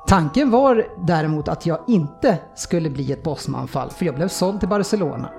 Tanken 0.07 0.51
var 0.51 0.87
däremot 0.97 1.47
att 1.47 1.65
jag 1.65 1.79
inte 1.87 2.37
skulle 2.55 2.89
bli 2.89 3.11
ett 3.11 3.23
Bosman-fall, 3.23 3.89
för 3.89 4.05
jag 4.05 4.15
blev 4.15 4.27
såld 4.27 4.59
till 4.59 4.69
Barcelona. 4.69 5.29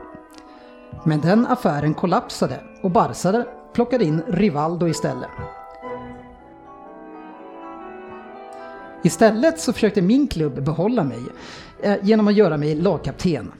Men 1.04 1.20
den 1.20 1.46
affären 1.46 1.94
kollapsade 1.94 2.60
och 2.82 2.90
Barca 2.90 3.44
plockade 3.76 4.04
in 4.04 4.22
Rivaldo 4.28 4.88
istället. 4.88 5.30
Istället 9.04 9.60
så 9.60 9.72
försökte 9.72 10.02
min 10.02 10.28
klubb 10.28 10.64
behålla 10.64 11.04
mig 11.04 11.18
eh, 11.82 11.96
genom 12.02 12.28
att 12.28 12.34
göra 12.34 12.56
mig 12.56 12.74
lagkapten. 12.74 13.52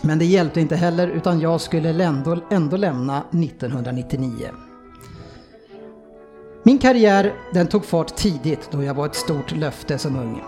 Men 0.00 0.18
det 0.18 0.24
hjälpte 0.24 0.60
inte 0.60 0.76
heller 0.76 1.08
utan 1.08 1.40
jag 1.40 1.60
skulle 1.60 2.04
ändå, 2.04 2.38
ändå 2.50 2.76
lämna 2.76 3.18
1999. 3.18 4.50
Min 6.62 6.78
karriär 6.78 7.34
den 7.52 7.66
tog 7.66 7.84
fart 7.84 8.16
tidigt 8.16 8.68
då 8.70 8.82
jag 8.82 8.94
var 8.94 9.06
ett 9.06 9.14
stort 9.14 9.52
löfte 9.52 9.98
som 9.98 10.16
ung. 10.16 10.42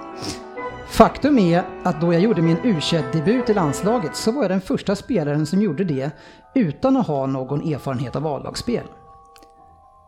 Faktum 0.89 1.39
är 1.39 1.65
att 1.83 2.01
då 2.01 2.13
jag 2.13 2.23
gjorde 2.23 2.43
min 2.43 2.59
u 2.65 2.77
debut 3.13 3.51
i 3.51 3.55
landslaget 3.55 4.17
så 4.17 4.33
var 4.33 4.43
jag 4.43 4.51
den 4.51 4.61
första 4.61 4.97
spelaren 4.97 5.47
som 5.47 5.63
gjorde 5.63 5.85
det 5.85 6.11
utan 6.55 6.97
att 6.97 7.07
ha 7.07 7.27
någon 7.27 7.73
erfarenhet 7.73 8.17
av 8.17 8.27
A-lagsspel. 8.27 8.87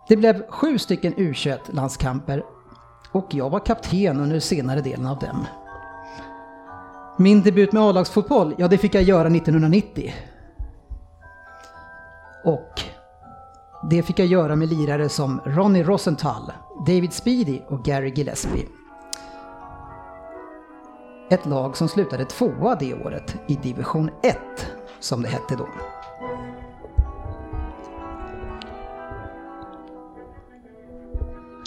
Det 0.08 0.16
blev 0.16 0.46
sju 0.48 0.78
stycken 0.78 1.14
U21-landskamper 1.14 2.44
och 3.12 3.26
jag 3.30 3.50
var 3.50 3.66
kapten 3.66 4.20
under 4.20 4.40
senare 4.40 4.80
delen 4.80 5.06
av 5.06 5.18
dem. 5.18 5.46
Min 7.18 7.42
debut 7.42 7.72
med 7.72 7.82
A-lagsfotboll, 7.82 8.54
ja 8.58 8.68
det 8.68 8.78
fick 8.78 8.94
jag 8.94 9.02
göra 9.02 9.28
1990. 9.28 10.14
Och 12.44 12.80
det 13.90 14.02
fick 14.02 14.18
jag 14.18 14.26
göra 14.26 14.56
med 14.56 14.68
lirare 14.68 15.08
som 15.08 15.40
Ronny 15.44 15.82
Rosenthal, 15.82 16.52
David 16.86 17.12
Speedy 17.12 17.60
och 17.68 17.84
Gary 17.84 18.12
Gillespie. 18.16 18.66
Ett 21.30 21.46
lag 21.46 21.76
som 21.76 21.88
slutade 21.88 22.24
tvåa 22.24 22.74
det 22.74 22.94
året 22.94 23.36
i 23.46 23.54
division 23.54 24.10
1, 24.22 24.36
som 25.00 25.22
det 25.22 25.28
hette 25.28 25.56
då. 25.56 25.68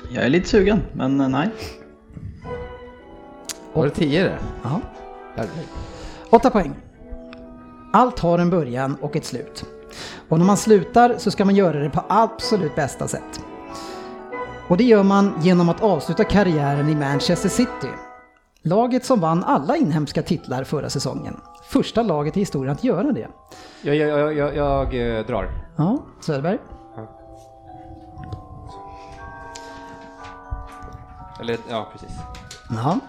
Jag 0.09 0.25
är 0.25 0.29
lite 0.29 0.49
sugen, 0.49 0.81
men 0.93 1.21
eh, 1.21 1.29
nej. 1.29 1.49
Var 3.73 3.85
det 3.85 3.91
tio 3.91 4.23
det? 4.23 4.38
Ja. 4.63 4.81
Åtta 6.29 6.49
poäng. 6.49 6.75
Allt 7.93 8.19
har 8.19 8.39
en 8.39 8.49
början 8.49 8.97
och 9.01 9.15
ett 9.15 9.25
slut. 9.25 9.65
Och 10.29 10.39
när 10.39 10.45
man 10.45 10.57
slutar 10.57 11.15
så 11.17 11.31
ska 11.31 11.45
man 11.45 11.55
göra 11.55 11.79
det 11.79 11.89
på 11.89 12.03
absolut 12.09 12.75
bästa 12.75 13.07
sätt. 13.07 13.41
Och 14.67 14.77
det 14.77 14.84
gör 14.84 15.03
man 15.03 15.34
genom 15.41 15.69
att 15.69 15.84
avsluta 15.84 16.23
karriären 16.23 16.89
i 16.89 16.95
Manchester 16.95 17.49
City. 17.49 17.89
Laget 18.61 19.05
som 19.05 19.19
vann 19.19 19.43
alla 19.43 19.77
inhemska 19.77 20.21
titlar 20.21 20.63
förra 20.63 20.89
säsongen. 20.89 21.38
Första 21.69 22.03
laget 22.03 22.38
i 22.38 22.39
historien 22.39 22.73
att 22.73 22.84
göra 22.84 23.11
det. 23.11 23.27
Jag, 23.81 23.95
jag, 23.95 24.09
jag, 24.09 24.34
jag, 24.34 24.55
jag 24.55 25.17
eh, 25.17 25.25
drar. 25.25 25.49
Ja, 25.77 26.05
Söderberg. 26.19 26.57
Eller 31.39 31.57
ja, 31.69 31.88
precis. 31.91 32.18
Ja. 32.69 32.99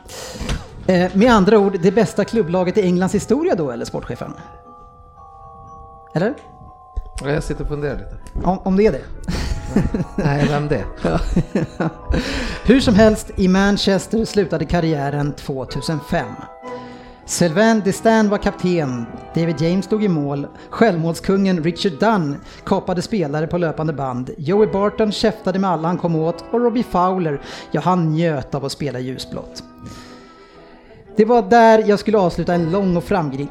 Eh, 0.95 1.17
med 1.17 1.33
andra 1.33 1.59
ord, 1.59 1.79
det 1.83 1.91
bästa 1.93 2.25
klubblaget 2.25 2.79
i 2.79 2.83
Englands 2.83 3.15
historia 3.15 3.55
då, 3.55 3.71
eller 3.71 3.85
sportchefen? 3.85 4.35
Eller? 6.15 6.35
Ja, 7.21 7.31
Jag 7.31 7.43
sitter 7.45 7.63
och 7.63 7.69
funderar 7.69 7.99
lite. 7.99 8.47
Om, 8.49 8.59
om 8.59 8.77
det 8.77 8.87
är 8.87 8.93
det. 8.93 9.03
Nej, 10.17 10.47
vem 10.49 10.69
det? 10.69 10.85
Hur 12.65 12.81
som 12.81 12.95
helst, 12.95 13.31
i 13.37 13.49
Manchester 13.49 14.25
slutade 14.25 14.65
karriären 14.65 15.33
2005. 15.33 16.27
Sylvain 17.29 17.81
Distan 17.81 18.29
var 18.29 18.39
kapten, 18.39 19.07
David 19.35 19.61
James 19.61 19.85
stod 19.85 20.05
i 20.05 20.09
mål, 20.09 20.47
självmålskungen 20.71 21.63
Richard 21.63 21.93
Dunn 21.93 22.37
kapade 22.65 23.03
spelare 23.03 23.47
på 23.47 23.59
löpande 23.59 23.93
band, 23.93 24.31
Joey 24.39 24.73
Barton 24.73 25.13
käftade 25.13 25.59
med 25.59 25.71
alla 25.71 25.89
han 25.89 25.99
kom 25.99 26.17
åt 26.17 26.45
och 26.51 26.61
Robbie 26.61 26.83
Fowler, 26.83 27.41
ja 27.71 27.81
han 27.81 28.13
njöt 28.13 28.55
av 28.55 28.65
att 28.65 28.73
spela 28.73 28.99
ljusblått. 28.99 29.63
Det 31.17 31.25
var 31.25 31.43
där 31.43 31.85
jag 31.87 31.99
skulle 31.99 32.19
avsluta 32.19 32.55
en 32.55 32.71
lång 32.71 32.97
och 32.97 33.05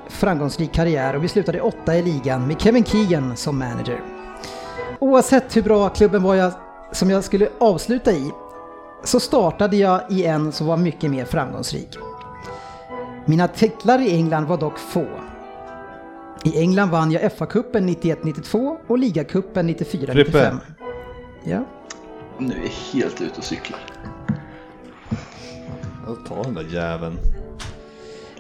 framgångsrik 0.07 0.71
karriär 0.73 1.15
och 1.15 1.23
vi 1.23 1.27
slutade 1.27 1.61
åtta 1.61 1.95
i 1.95 2.01
ligan 2.01 2.47
med 2.47 2.61
Kevin 2.61 2.83
Keegan 2.83 3.37
som 3.37 3.59
manager. 3.59 4.01
Oavsett 4.99 5.55
hur 5.55 5.61
bra 5.61 5.89
klubben 5.89 6.23
var 6.23 6.35
jag, 6.35 6.53
som 6.91 7.09
jag 7.09 7.23
skulle 7.23 7.49
avsluta 7.59 8.11
i 8.11 8.31
så 9.03 9.19
startade 9.19 9.77
jag 9.77 10.01
i 10.09 10.25
en 10.25 10.51
som 10.51 10.67
var 10.67 10.77
mycket 10.77 11.11
mer 11.11 11.25
framgångsrik. 11.25 11.97
Mina 13.29 13.47
titlar 13.47 14.01
i 14.01 14.15
England 14.15 14.45
var 14.45 14.57
dock 14.57 14.79
få. 14.79 15.05
I 16.43 16.59
England 16.59 16.89
vann 16.89 17.11
jag 17.11 17.31
FA-cupen 17.31 17.89
91-92 17.89 18.77
och 18.87 18.97
ligacupen 18.97 19.69
94-95. 19.69 20.11
Frippe. 20.11 20.57
Ja. 21.43 21.65
Nu 22.39 22.53
är 22.53 22.61
jag 22.61 23.01
helt 23.01 23.21
ute 23.21 23.37
och 23.37 23.43
cyklar. 23.43 23.79
Jag 26.07 26.25
tar 26.25 26.43
den 26.43 26.53
där 26.53 26.63
jäveln. 26.63 27.17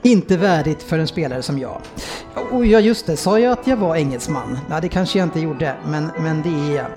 Inte 0.01 0.37
värdigt 0.37 0.83
för 0.83 0.99
en 0.99 1.07
spelare 1.07 1.41
som 1.41 1.59
jag. 1.59 1.81
Och 2.51 2.65
ja, 2.65 2.79
just 2.79 3.05
det, 3.05 3.17
sa 3.17 3.39
jag 3.39 3.51
att 3.51 3.67
jag 3.67 3.77
var 3.77 3.95
engelsman? 3.95 4.59
Nej, 4.69 4.81
det 4.81 4.89
kanske 4.89 5.19
jag 5.19 5.25
inte 5.25 5.39
gjorde, 5.39 5.75
men, 5.85 6.11
men 6.19 6.41
det 6.41 6.49
är 6.49 6.75
jag. 6.75 6.87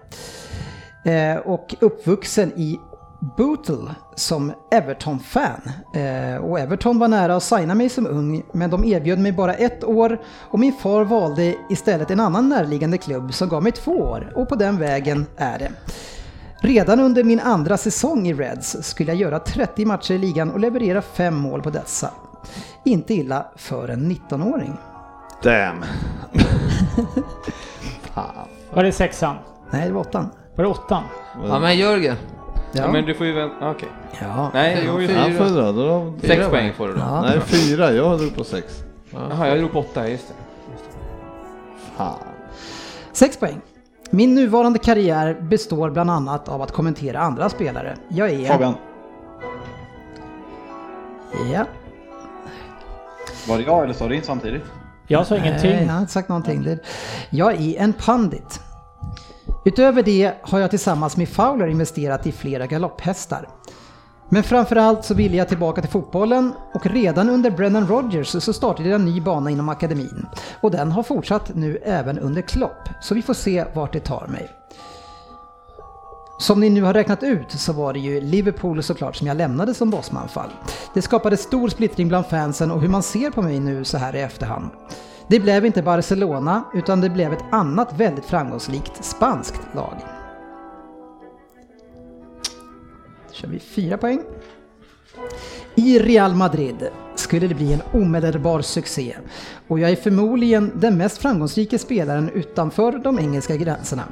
Eh, 1.04 1.38
och 1.38 1.74
uppvuxen 1.80 2.52
i 2.56 2.80
Bootle 3.20 3.94
som 4.14 4.52
Everton-fan. 4.70 5.70
Eh, 5.94 6.36
och 6.36 6.60
Everton 6.60 6.98
var 6.98 7.08
nära 7.08 7.36
att 7.36 7.42
signa 7.42 7.74
mig 7.74 7.88
som 7.88 8.06
ung, 8.06 8.42
men 8.52 8.70
de 8.70 8.84
erbjöd 8.84 9.18
mig 9.18 9.32
bara 9.32 9.54
ett 9.54 9.84
år 9.84 10.20
och 10.50 10.58
min 10.58 10.72
far 10.72 11.04
valde 11.04 11.54
istället 11.68 12.10
en 12.10 12.20
annan 12.20 12.48
närliggande 12.48 12.98
klubb 12.98 13.34
som 13.34 13.48
gav 13.48 13.62
mig 13.62 13.72
två 13.72 13.92
år 13.92 14.32
och 14.34 14.48
på 14.48 14.56
den 14.56 14.78
vägen 14.78 15.26
är 15.36 15.58
det. 15.58 15.72
Redan 16.62 17.00
under 17.00 17.24
min 17.24 17.40
andra 17.40 17.76
säsong 17.76 18.28
i 18.28 18.34
Reds 18.34 18.76
skulle 18.82 19.12
jag 19.12 19.20
göra 19.20 19.38
30 19.38 19.86
matcher 19.86 20.14
i 20.14 20.18
ligan 20.18 20.50
och 20.50 20.60
leverera 20.60 21.02
fem 21.02 21.34
mål 21.36 21.62
på 21.62 21.70
dessa. 21.70 22.10
Inte 22.84 23.14
illa 23.14 23.46
för 23.56 23.88
en 23.88 24.10
19-åring. 24.10 24.76
Damn. 25.42 25.84
Var 28.74 28.84
det 28.84 28.92
sexan? 28.92 29.36
Nej, 29.70 29.86
det 29.86 29.92
var 29.92 30.00
åttan. 30.00 30.30
Var 30.56 30.64
det 30.64 30.70
åttan? 30.70 31.02
Ja, 31.48 31.58
men 31.58 31.78
Jörgen. 31.78 32.16
Ja. 32.72 32.92
men 32.92 33.04
du 33.04 33.14
får 33.14 33.26
ju 33.26 33.32
vänta, 33.32 33.70
okej. 33.70 33.88
Ja. 34.20 34.50
Nej, 34.54 34.82
jo, 34.86 35.00
just 35.00 35.14
det. 35.14 35.32
får 35.32 35.46
jag 35.46 35.54
dra? 35.54 35.72
Då- 35.72 36.14
Sex 36.22 36.48
poäng 36.48 36.72
får 36.72 36.88
du 36.88 36.94
då. 36.94 37.00
Ja. 37.00 37.22
Nej, 37.22 37.40
fyra. 37.40 37.92
Jag 37.92 38.18
drog 38.18 38.34
på 38.36 38.44
sex. 38.44 38.82
Jaha, 39.10 39.48
jag 39.48 39.58
drog 39.58 39.72
på 39.72 39.78
åtta, 39.78 40.08
just 40.08 40.28
det. 40.28 40.34
Fan. 41.96 42.18
Sex 43.12 43.36
poäng. 43.36 43.60
Min 44.10 44.34
nuvarande 44.34 44.78
karriär 44.78 45.34
består 45.40 45.90
bland 45.90 46.10
annat 46.10 46.48
av 46.48 46.62
att 46.62 46.72
kommentera 46.72 47.18
andra 47.20 47.48
spelare. 47.48 47.96
Jag 48.08 48.30
är... 48.30 48.46
Fabian, 48.48 48.74
Ja. 51.52 51.64
var 53.48 53.56
det 53.58 53.62
jag 53.62 53.84
eller 53.84 53.94
sa 53.94 54.08
du 54.08 54.14
inte 54.14 54.26
samtidigt? 54.26 54.62
Jag 55.06 55.26
sa 55.26 55.36
ingenting. 55.36 55.70
Nej, 55.70 55.84
jag 55.86 55.92
har 55.92 56.00
inte 56.00 56.12
sagt 56.12 56.28
någonting. 56.28 56.62
Det- 56.62 56.78
Jag 57.30 57.54
är 57.60 57.80
en 57.80 57.92
pandit. 57.92 58.60
Utöver 59.64 60.02
det 60.02 60.34
har 60.42 60.58
jag 60.58 60.70
tillsammans 60.70 61.16
med 61.16 61.28
Fowler 61.28 61.66
investerat 61.66 62.26
i 62.26 62.32
flera 62.32 62.66
galopphästar. 62.66 63.48
Men 64.28 64.42
framförallt 64.42 65.04
så 65.04 65.14
ville 65.14 65.36
jag 65.36 65.48
tillbaka 65.48 65.80
till 65.80 65.90
fotbollen 65.90 66.52
och 66.74 66.86
redan 66.86 67.30
under 67.30 67.50
Brennan 67.50 67.86
Rodgers 67.86 68.28
så 68.28 68.52
startade 68.52 68.88
jag 68.88 69.00
en 69.00 69.04
ny 69.04 69.20
bana 69.20 69.50
inom 69.50 69.68
akademin. 69.68 70.26
Och 70.60 70.70
den 70.70 70.92
har 70.92 71.02
fortsatt 71.02 71.54
nu 71.54 71.76
även 71.76 72.18
under 72.18 72.42
Klopp, 72.42 72.88
så 73.00 73.14
vi 73.14 73.22
får 73.22 73.34
se 73.34 73.64
vart 73.74 73.92
det 73.92 74.00
tar 74.00 74.26
mig. 74.26 74.50
Som 76.38 76.60
ni 76.60 76.70
nu 76.70 76.82
har 76.82 76.94
räknat 76.94 77.22
ut 77.22 77.50
så 77.50 77.72
var 77.72 77.92
det 77.92 77.98
ju 77.98 78.20
Liverpool 78.20 78.82
såklart 78.82 79.16
som 79.16 79.26
jag 79.26 79.36
lämnade 79.36 79.74
som 79.74 79.90
bossmanfall. 79.90 80.50
Det 80.94 81.02
skapade 81.02 81.36
stor 81.36 81.68
splittring 81.68 82.08
bland 82.08 82.26
fansen 82.26 82.70
och 82.70 82.80
hur 82.80 82.88
man 82.88 83.02
ser 83.02 83.30
på 83.30 83.42
mig 83.42 83.60
nu 83.60 83.84
så 83.84 83.98
här 83.98 84.16
i 84.16 84.20
efterhand. 84.20 84.70
Det 85.30 85.40
blev 85.40 85.66
inte 85.66 85.82
Barcelona 85.82 86.62
utan 86.74 87.00
det 87.00 87.10
blev 87.10 87.32
ett 87.32 87.44
annat 87.50 87.92
väldigt 88.00 88.24
framgångsrikt 88.24 89.04
spanskt 89.04 89.60
lag. 89.74 89.94
Då 93.28 93.32
kör 93.32 93.48
vi 93.48 93.58
fyra 93.58 93.96
poäng. 93.98 94.22
I 95.74 95.98
Real 95.98 96.34
Madrid 96.34 96.88
skulle 97.14 97.46
det 97.48 97.54
bli 97.54 97.72
en 97.72 97.82
omedelbar 97.92 98.60
succé 98.60 99.16
och 99.68 99.78
jag 99.78 99.90
är 99.90 99.96
förmodligen 99.96 100.72
den 100.74 100.98
mest 100.98 101.18
framgångsrika 101.18 101.78
spelaren 101.78 102.30
utanför 102.30 102.92
de 102.92 103.18
engelska 103.18 103.56
gränserna. 103.56 104.04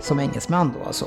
Som 0.00 0.20
engelsman 0.20 0.72
då 0.78 0.86
alltså. 0.86 1.06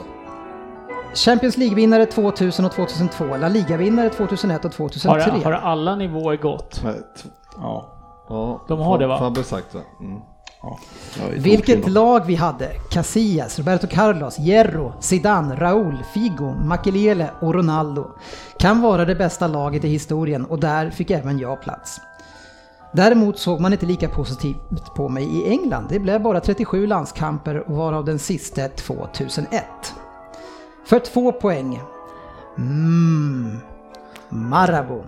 Champions 1.13 1.57
League-vinnare 1.57 2.05
2000 2.05 2.65
och 2.65 2.71
2002, 2.71 3.37
La 3.37 3.47
Liga-vinnare 3.47 4.09
2001 4.09 4.65
och 4.65 4.71
Har, 4.71 4.89
2003. 4.89 5.31
har 5.43 5.51
alla 5.51 5.95
nivåer 5.95 6.37
gått? 6.37 6.81
Ja. 7.57 7.94
Ja, 8.27 8.61
De 8.67 8.79
har 8.79 8.99
det, 8.99 9.07
va? 9.07 9.19
Fabbe 9.19 9.43
sagt 9.43 9.75
va? 9.75 9.81
Mm. 9.99 10.19
ja. 10.61 10.77
Vilket 11.33 11.89
lag 11.89 12.25
vi 12.25 12.35
hade! 12.35 12.69
Casillas, 12.89 13.59
Roberto 13.59 13.87
Carlos, 13.87 14.37
Hierro, 14.37 14.93
Zidane, 14.99 15.55
Raúl, 15.55 16.03
Figo, 16.13 16.53
Makelele 16.65 17.29
och 17.41 17.53
Ronaldo. 17.53 18.07
Kan 18.59 18.81
vara 18.81 19.05
det 19.05 19.15
bästa 19.15 19.47
laget 19.47 19.83
i 19.83 19.87
historien 19.87 20.45
och 20.45 20.59
där 20.59 20.89
fick 20.89 21.11
även 21.11 21.39
jag 21.39 21.61
plats. 21.61 22.01
Däremot 22.91 23.39
såg 23.39 23.59
man 23.61 23.73
inte 23.73 23.85
lika 23.85 24.09
positivt 24.09 24.95
på 24.95 25.09
mig 25.09 25.23
i 25.23 25.49
England. 25.49 25.87
Det 25.89 25.99
blev 25.99 26.21
bara 26.21 26.39
37 26.39 26.87
landskamper 26.87 27.63
varav 27.67 28.05
den 28.05 28.19
sista 28.19 28.67
2001. 28.67 29.63
För 30.85 30.99
två 30.99 31.31
poäng. 31.31 31.81
Mm. 32.57 33.57
Marabou. 34.29 35.03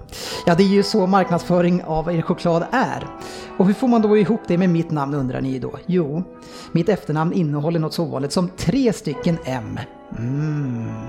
Ja, 0.45 0.56
det 0.56 0.64
är 0.64 0.68
ju 0.68 0.84
så 0.84 1.07
marknadsföring 1.07 1.84
av 1.84 2.11
er 2.11 2.22
choklad 2.22 2.65
är. 2.72 3.07
Och 3.57 3.65
hur 3.65 3.73
får 3.73 3.88
man 3.88 4.02
då 4.02 4.18
ihop 4.18 4.41
det 4.48 4.57
med 4.57 4.69
mitt 4.69 4.91
namn 4.91 5.14
undrar 5.14 5.41
ni 5.41 5.60
då? 5.60 5.72
Jo, 5.85 6.23
mitt 6.72 6.89
efternamn 6.89 7.34
innehåller 7.34 7.80
något 7.80 7.94
så 7.94 8.03
ovanligt 8.03 8.31
som 8.31 8.49
tre 8.49 8.94
stycken 8.94 9.38
M. 9.45 9.80
Mm. 10.18 11.07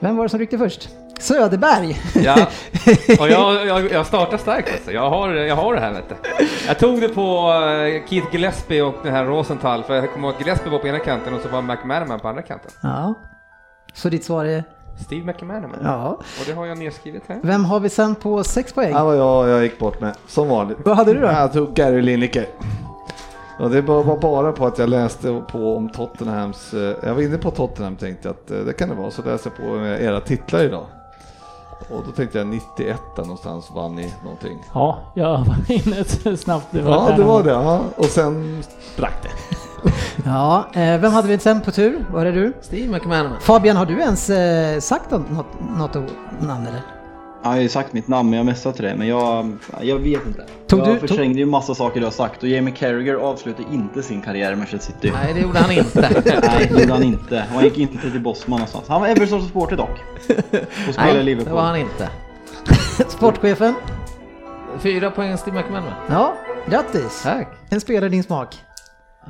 Vem 0.00 0.16
var 0.16 0.24
det 0.24 0.28
som 0.28 0.38
ryckte 0.38 0.58
först? 0.58 0.88
Söderberg! 1.18 2.00
Ja, 2.14 2.34
och 3.20 3.28
jag, 3.28 3.66
jag, 3.66 3.92
jag 3.92 4.06
startar 4.06 4.38
starkt 4.38 4.72
alltså. 4.72 4.92
Jag 4.92 5.10
har, 5.10 5.30
jag 5.30 5.56
har 5.56 5.74
det 5.74 5.80
här 5.80 5.92
vet 5.92 6.08
du. 6.08 6.14
Jag 6.66 6.78
tog 6.78 7.00
det 7.00 7.08
på 7.08 7.52
eh, 7.52 8.08
Keith 8.08 8.26
Gillespie 8.32 8.82
och 8.82 8.94
den 9.02 9.12
här 9.12 9.24
Rosenthal, 9.24 9.82
för 9.82 9.94
jag 9.94 10.12
kommer 10.12 10.28
ihåg 10.28 10.36
Gillespie 10.38 10.72
var 10.72 10.78
på 10.78 10.88
ena 10.88 10.98
kanten 10.98 11.34
och 11.34 11.40
så 11.40 11.48
var 11.48 11.62
McManaman 11.62 12.20
på 12.20 12.28
andra 12.28 12.42
kanten. 12.42 12.70
Ja. 12.82 13.14
Så 13.92 14.08
ditt 14.08 14.24
svar 14.24 14.44
är? 14.44 14.64
Steve 15.04 15.26
McManaman. 15.26 15.78
Ja. 15.82 16.08
Och 16.10 16.44
det 16.46 16.52
har 16.52 16.66
jag 16.66 16.78
nedskrivet 16.78 17.22
här. 17.26 17.40
Vem 17.42 17.64
har 17.64 17.80
vi 17.80 17.88
sen 17.88 18.14
på 18.14 18.44
sex 18.44 18.72
poäng? 18.72 18.92
Det 18.94 19.02
var 19.02 19.14
jag, 19.14 19.48
jag 19.48 19.62
gick 19.62 19.78
bort 19.78 20.00
med, 20.00 20.16
som 20.26 20.48
vanligt. 20.48 20.78
Vad 20.84 20.96
hade 20.96 21.14
du 21.14 21.20
då? 21.20 21.26
Jag 21.26 21.52
tog 21.52 21.74
Gary 21.74 22.02
Lineker. 22.02 22.46
Och 23.58 23.70
det 23.70 23.80
var 23.82 24.16
bara 24.16 24.52
på 24.52 24.66
att 24.66 24.78
jag 24.78 24.88
läste 24.88 25.42
på 25.52 25.76
om 25.76 25.88
Tottenhams, 25.88 26.74
eh, 26.74 26.96
jag 27.02 27.14
var 27.14 27.22
inne 27.22 27.38
på 27.38 27.50
Tottenham 27.50 27.96
tänkte 27.96 28.28
jag 28.28 28.32
att 28.32 28.50
eh, 28.50 28.58
det 28.66 28.72
kan 28.72 28.88
det 28.88 28.94
vara, 28.94 29.10
så 29.10 29.22
läste 29.22 29.50
jag 29.56 29.68
på 29.70 29.86
era 29.86 30.20
titlar 30.20 30.62
idag. 30.64 30.84
Och 31.90 32.02
då 32.06 32.12
tänkte 32.12 32.38
jag 32.38 32.46
91 32.46 33.00
där 33.16 33.22
någonstans 33.22 33.70
vann 33.74 33.94
ni 33.94 34.14
någonting. 34.22 34.58
Ja, 34.74 34.98
jag 35.14 35.38
var 35.38 35.56
inne 35.68 36.04
snabbt. 36.36 36.66
Det 36.70 36.82
var 36.82 36.92
Ja, 36.92 37.16
det 37.16 37.22
var 37.24 37.42
det. 37.42 37.50
Ja. 37.50 37.80
Och 37.96 38.04
sen 38.04 38.62
sprack 38.94 39.22
det. 39.22 39.56
Ja, 40.24 40.66
eh, 40.72 41.00
vem 41.00 41.12
hade 41.12 41.28
vi 41.28 41.38
sen 41.38 41.60
på 41.60 41.70
tur? 41.70 42.04
Var 42.12 42.24
det 42.24 42.32
du? 42.32 42.52
Steve 42.60 42.88
McManaman. 42.92 43.40
Fabian, 43.40 43.76
har 43.76 43.86
du 43.86 44.00
ens 44.00 44.30
eh, 44.30 44.80
sagt 44.80 45.10
något, 45.10 45.30
något, 45.78 45.94
namn 46.40 46.66
eller? 46.66 46.80
Jag 47.42 47.50
har 47.50 47.56
ju 47.56 47.68
sagt 47.68 47.92
mitt 47.92 48.08
namn 48.08 48.30
men 48.30 48.36
jag 48.36 48.46
messade 48.46 48.74
till 48.74 48.84
dig 48.84 48.96
men 48.96 49.08
jag, 49.08 49.52
jag 49.80 49.98
vet 49.98 50.26
inte. 50.26 50.44
Tog 50.66 50.80
jag 50.80 50.86
du- 50.88 50.98
tog- 51.00 51.08
förträngde 51.08 51.38
ju 51.38 51.46
massa 51.46 51.74
saker 51.74 52.00
du 52.00 52.06
har 52.06 52.10
sagt 52.10 52.42
och 52.42 52.48
Jamie 52.48 52.74
Carragher 52.74 53.14
avslutade 53.14 53.68
inte 53.72 54.02
sin 54.02 54.22
karriär 54.22 54.52
i 54.52 54.56
Manchester 54.56 54.92
City. 54.92 55.12
Nej, 55.24 55.34
det 55.34 55.40
gjorde 55.40 55.58
han 55.58 55.70
inte. 55.70 56.00
Nej, 56.24 56.68
det 56.72 56.80
gjorde 56.80 56.92
han 56.92 57.02
inte. 57.02 57.34
Och 57.48 57.54
han 57.54 57.64
gick 57.64 57.78
inte 57.78 58.10
till 58.10 58.20
Bosman 58.20 58.58
någonstans. 58.58 58.84
Han 58.88 59.00
var 59.00 59.08
Everton 59.08 59.42
supporter 59.46 59.76
dock. 59.76 59.90
Och 60.88 60.94
spelade 60.94 61.10
i 61.10 61.14
Nej, 61.14 61.14
det 61.14 61.22
Liverpool. 61.22 61.54
var 61.54 61.62
han 61.62 61.76
inte. 61.76 62.08
Sportchefen? 63.08 63.74
Fyra 64.78 65.10
poäng 65.10 65.36
Steve 65.38 65.56
McManaman. 65.56 65.92
Ja, 66.10 66.34
grattis! 66.70 67.22
Tack. 67.22 67.48
En 67.70 67.80
spelare 67.80 68.06
i 68.06 68.08
din 68.08 68.22
smak. 68.22 68.56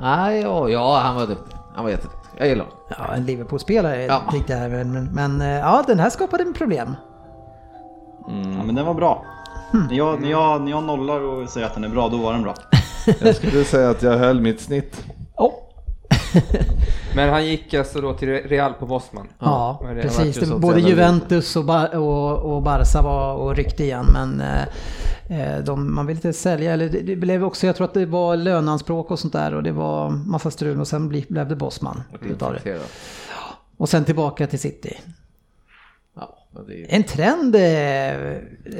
Nej, 0.01 0.41
ja, 0.41 0.69
ja, 0.69 0.99
han 0.99 1.15
var 1.15 1.27
duktig. 1.27 1.55
Han 1.75 1.83
var 1.83 1.91
jätteduktig. 1.91 2.29
Jag 2.37 2.47
gillar 2.47 2.65
honom. 2.65 2.79
Ja, 2.89 3.13
en 3.15 3.25
Liverpool-spelare 3.25 4.03
Ja. 4.05 4.21
tänkte 4.31 4.53
jag. 4.53 4.71
Men, 4.71 4.91
men, 4.93 5.05
men 5.13 5.41
eh, 5.41 5.59
ja, 5.59 5.83
den 5.87 5.99
här 5.99 6.09
skapade 6.09 6.43
en 6.43 6.53
problem. 6.53 6.95
Ja, 8.27 8.63
men 8.65 8.75
den 8.75 8.85
var 8.85 8.93
bra. 8.93 9.25
När, 9.89 9.93
jag, 9.97 10.21
när, 10.21 10.29
jag, 10.31 10.61
när 10.61 10.71
jag 10.71 10.83
nollar 10.83 11.21
och 11.21 11.49
säger 11.49 11.67
att 11.67 11.73
den 11.73 11.83
är 11.83 11.89
bra, 11.89 12.09
då 12.09 12.17
var 12.17 12.33
den 12.33 12.43
bra. 12.43 12.53
Jag 13.21 13.35
skulle 13.35 13.63
säga 13.63 13.89
att 13.89 14.01
jag 14.01 14.17
höll 14.17 14.41
mitt 14.41 14.61
snitt. 14.61 15.05
Oh. 15.37 15.51
Men 17.15 17.29
han 17.29 17.45
gick 17.45 17.73
alltså 17.73 18.01
då 18.01 18.13
till 18.13 18.29
Real 18.29 18.73
på 18.73 18.85
Bosman. 18.85 19.27
Ja, 19.39 19.81
det 19.95 20.01
precis. 20.01 20.35
Det, 20.39 20.55
både 20.55 20.79
Juventus 20.79 21.55
och, 21.55 21.65
Bar- 21.65 21.95
och, 21.95 22.55
och 22.55 22.61
Barca 22.61 23.01
var 23.01 23.33
och 23.33 23.55
ryckte 23.55 23.83
igen. 23.83 24.05
Men 24.13 24.41
eh, 25.29 25.63
de, 25.63 25.95
man 25.95 26.05
vill 26.05 26.15
inte 26.15 26.33
sälja. 26.33 26.73
Eller 26.73 26.89
det, 26.89 27.01
det 27.01 27.15
blev 27.15 27.43
också, 27.43 27.67
jag 27.67 27.75
tror 27.75 27.87
att 27.87 27.93
det 27.93 28.05
var 28.05 28.35
löneanspråk 28.35 29.11
och 29.11 29.19
sånt 29.19 29.33
där. 29.33 29.53
Och 29.53 29.63
det 29.63 29.71
var 29.71 30.09
massa 30.09 30.51
strul 30.51 30.79
och 30.79 30.87
sen 30.87 31.09
bli, 31.09 31.25
blev 31.29 31.47
det 31.47 31.55
Bosman. 31.55 32.03
utav 32.21 32.53
det. 32.63 32.79
Och 33.77 33.89
sen 33.89 34.05
tillbaka 34.05 34.47
till 34.47 34.59
City. 34.59 34.97
Ja, 36.15 36.37
ju 36.69 36.85
En 36.89 37.03
trend. 37.03 37.55
Eh, 37.55 38.31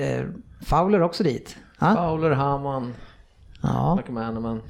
eh, 0.02 0.26
Fowler 0.62 1.02
också 1.02 1.24
dit. 1.24 1.56
Ja? 1.80 1.96
Fowler, 1.96 2.32
Hamann, 2.32 2.94
Ja, 3.62 3.96
McManaman. 3.96 4.62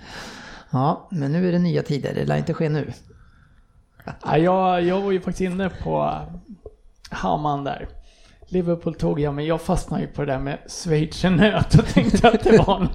Ja, 0.75 1.07
men 1.11 1.31
nu 1.31 1.47
är 1.47 1.51
det 1.51 1.59
nya 1.59 1.83
tider. 1.83 2.13
Det 2.13 2.25
lär 2.25 2.37
inte 2.37 2.53
ske 2.53 2.69
nu. 2.69 2.91
Ja, 4.25 4.37
jag, 4.37 4.83
jag 4.83 5.01
var 5.01 5.11
ju 5.11 5.19
faktiskt 5.19 5.41
inne 5.41 5.69
på 5.69 6.11
Hamann 7.09 7.63
där. 7.63 7.87
Liverpool 8.47 8.95
tog 8.95 9.19
jag, 9.19 9.33
men 9.33 9.45
jag 9.45 9.61
fastnade 9.61 10.01
ju 10.01 10.07
på 10.07 10.21
det 10.21 10.31
där 10.31 10.39
med 10.39 10.57
schweizernöt 10.67 11.75
och 11.79 11.85
tänkte 11.85 12.29
att 12.29 12.43
det 12.43 12.57
var 12.57 12.81
en... 12.81 12.89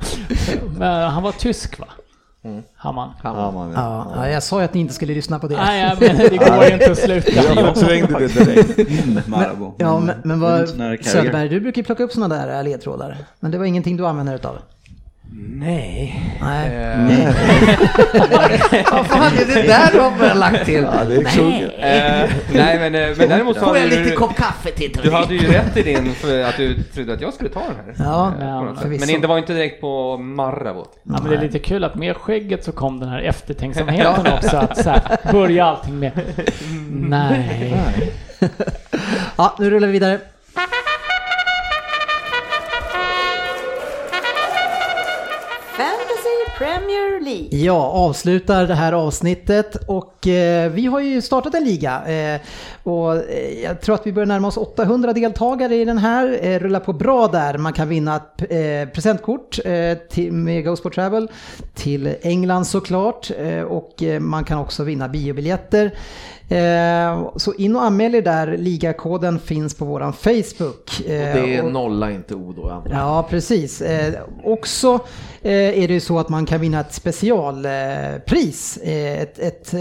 Men 0.78 1.10
han 1.10 1.22
var 1.22 1.32
tysk 1.32 1.78
va? 1.78 1.86
Hamann. 2.74 3.12
Ja, 3.22 3.50
man, 3.50 3.72
ja. 3.72 4.12
Ja, 4.14 4.26
ja, 4.26 4.28
jag 4.28 4.42
sa 4.42 4.58
ju 4.58 4.64
att 4.64 4.74
ni 4.74 4.80
inte 4.80 4.94
skulle 4.94 5.14
lyssna 5.14 5.38
på 5.38 5.48
det. 5.48 5.56
Nej, 5.56 5.80
ja, 5.80 5.96
men 6.00 6.16
det 6.16 6.36
går 6.36 6.64
ju 6.64 6.72
inte 6.72 6.90
att 6.92 6.98
sluta. 6.98 7.30
Jag 7.30 7.78
förträngde 7.78 8.18
det 8.18 8.44
direkt. 8.44 8.78
Mm, 8.78 9.22
Marabou. 9.26 9.74
Ja, 9.78 10.00
men, 10.00 10.16
men 10.24 10.40
vad, 10.40 10.76
Carragher. 10.76 11.02
Söderberg, 11.02 11.48
du 11.48 11.60
brukar 11.60 11.78
ju 11.82 11.84
plocka 11.84 12.02
upp 12.02 12.12
sådana 12.12 12.46
där 12.46 12.62
ledtrådar. 12.62 13.16
Men 13.40 13.50
det 13.50 13.58
var 13.58 13.64
ingenting 13.64 13.96
du 13.96 14.06
använder 14.06 14.34
utav? 14.34 14.58
Nej. 15.32 16.36
Nej. 16.40 16.68
Eh, 16.72 17.34
Vad 18.92 19.06
fan 19.06 19.32
är 19.32 19.46
det 19.54 19.62
där 19.62 19.92
du 19.92 19.98
har 20.00 20.34
lagt 20.34 20.64
till? 20.64 20.82
Ja, 20.82 21.04
det 21.08 21.16
är 21.16 21.24
kungen. 21.24 21.70
eh, 21.70 22.30
nej 22.54 22.78
men, 22.78 22.94
eh, 22.94 23.08
men 23.16 23.28
däremot 23.28 23.58
så 23.58 23.64
Får 23.64 23.78
jag 23.78 23.88
lite 23.88 24.02
du, 24.02 24.16
kopp 24.16 24.36
kaffe 24.36 24.70
till 24.70 24.98
du 25.02 25.10
hade 25.10 25.34
ju 25.34 25.46
rätt 25.52 25.76
i 25.76 25.82
din, 25.82 26.14
för 26.14 26.42
att 26.42 26.56
du 26.56 26.82
trodde 26.82 27.12
att 27.14 27.20
jag 27.20 27.34
skulle 27.34 27.50
ta 27.50 27.60
den 27.60 27.96
här. 27.96 28.04
Ja, 28.04 28.32
Eh, 28.40 28.80
förvisso. 28.80 29.06
Men 29.12 29.20
det 29.20 29.26
var 29.26 29.38
inte 29.38 29.52
direkt 29.52 29.80
på 29.80 30.16
Marabou. 30.16 30.84
Ja, 31.02 31.18
men 31.22 31.30
det 31.30 31.36
är 31.36 31.40
lite 31.42 31.58
kul 31.58 31.84
att 31.84 31.94
med 31.94 32.16
skägget 32.16 32.64
så 32.64 32.72
kom 32.72 33.00
den 33.00 33.08
här 33.08 33.20
eftertänksamheten 33.20 34.32
också. 34.36 34.56
Att 34.56 34.82
så 34.82 34.90
här, 34.90 35.32
börja 35.32 35.64
allting 35.64 35.98
med 35.98 36.12
nej. 36.90 38.12
Ja, 39.36 39.56
nu 39.58 39.70
rullar 39.70 39.86
vi 39.86 39.92
vidare. 39.92 40.18
Fantasy 45.90 46.58
Premier 46.58 47.20
League. 47.20 47.48
Ja, 47.64 47.86
avslutar 47.86 48.66
det 48.66 48.74
här 48.74 48.92
avsnittet 48.92 49.76
och 49.86 50.26
eh, 50.26 50.70
vi 50.70 50.86
har 50.86 51.00
ju 51.00 51.22
startat 51.22 51.54
en 51.54 51.64
liga 51.64 52.02
eh, 52.06 52.40
och 52.82 53.16
eh, 53.16 53.62
jag 53.64 53.80
tror 53.80 53.94
att 53.94 54.06
vi 54.06 54.12
börjar 54.12 54.26
närma 54.26 54.48
oss 54.48 54.56
800 54.56 55.12
deltagare 55.12 55.74
i 55.74 55.84
den 55.84 55.98
här. 55.98 56.38
Eh, 56.42 56.58
rullar 56.58 56.80
på 56.80 56.92
bra 56.92 57.28
där, 57.28 57.58
man 57.58 57.72
kan 57.72 57.88
vinna 57.88 58.16
ett 58.16 58.50
eh, 58.50 58.92
presentkort 58.94 59.58
eh, 59.64 59.98
till, 60.10 60.32
med 60.32 60.64
Go 60.64 60.76
Sport 60.76 60.94
Travel 60.94 61.28
till 61.74 62.14
England 62.22 62.64
såklart 62.64 63.30
eh, 63.38 63.62
och 63.62 64.02
eh, 64.02 64.20
man 64.20 64.44
kan 64.44 64.58
också 64.58 64.84
vinna 64.84 65.08
biobiljetter. 65.08 65.90
Eh, 66.50 67.28
så 67.36 67.54
in 67.54 67.76
och 67.76 67.82
anmäl 67.82 68.14
er 68.14 68.22
där, 68.22 68.56
ligakoden 68.56 69.38
finns 69.38 69.74
på 69.74 69.84
våran 69.84 70.12
Facebook. 70.12 70.90
Och 71.04 71.10
Eh, 71.10 71.34
det 71.34 71.56
är 71.56 71.64
och- 71.64 71.72
nolla, 71.72 72.10
inte 72.10 72.34
O 72.34 72.52
då. 72.56 72.82
Ja, 72.90 73.26
precis. 73.30 73.80
Eh, 73.82 74.14
också 74.44 74.98
är 75.42 75.88
det 75.88 75.94
ju 75.94 76.00
så 76.00 76.18
att 76.18 76.28
man 76.28 76.46
kan 76.46 76.60
vinna 76.60 76.80
ett 76.80 76.92
specialpris. 76.92 78.78
Ett, 78.84 79.38
ett, 79.38 79.74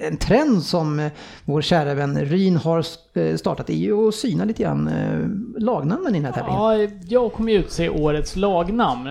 en 0.00 0.16
trend 0.16 0.62
som 0.62 1.10
vår 1.44 1.62
kära 1.62 1.94
vän 1.94 2.18
Ryn 2.24 2.56
har 2.56 2.82
startat 3.36 3.70
är 3.70 3.74
ju 3.74 4.08
att 4.08 4.14
syna 4.14 4.44
lite 4.44 4.62
grann 4.62 4.90
lagnamnen 5.58 6.14
i 6.14 6.18
den 6.18 6.24
här 6.24 6.32
tävlingen. 6.32 6.60
Ja, 6.62 6.88
jag 7.08 7.32
kommer 7.32 7.52
ju 7.52 7.58
utse 7.58 7.88
årets 7.88 8.36
lagnamn. 8.36 9.08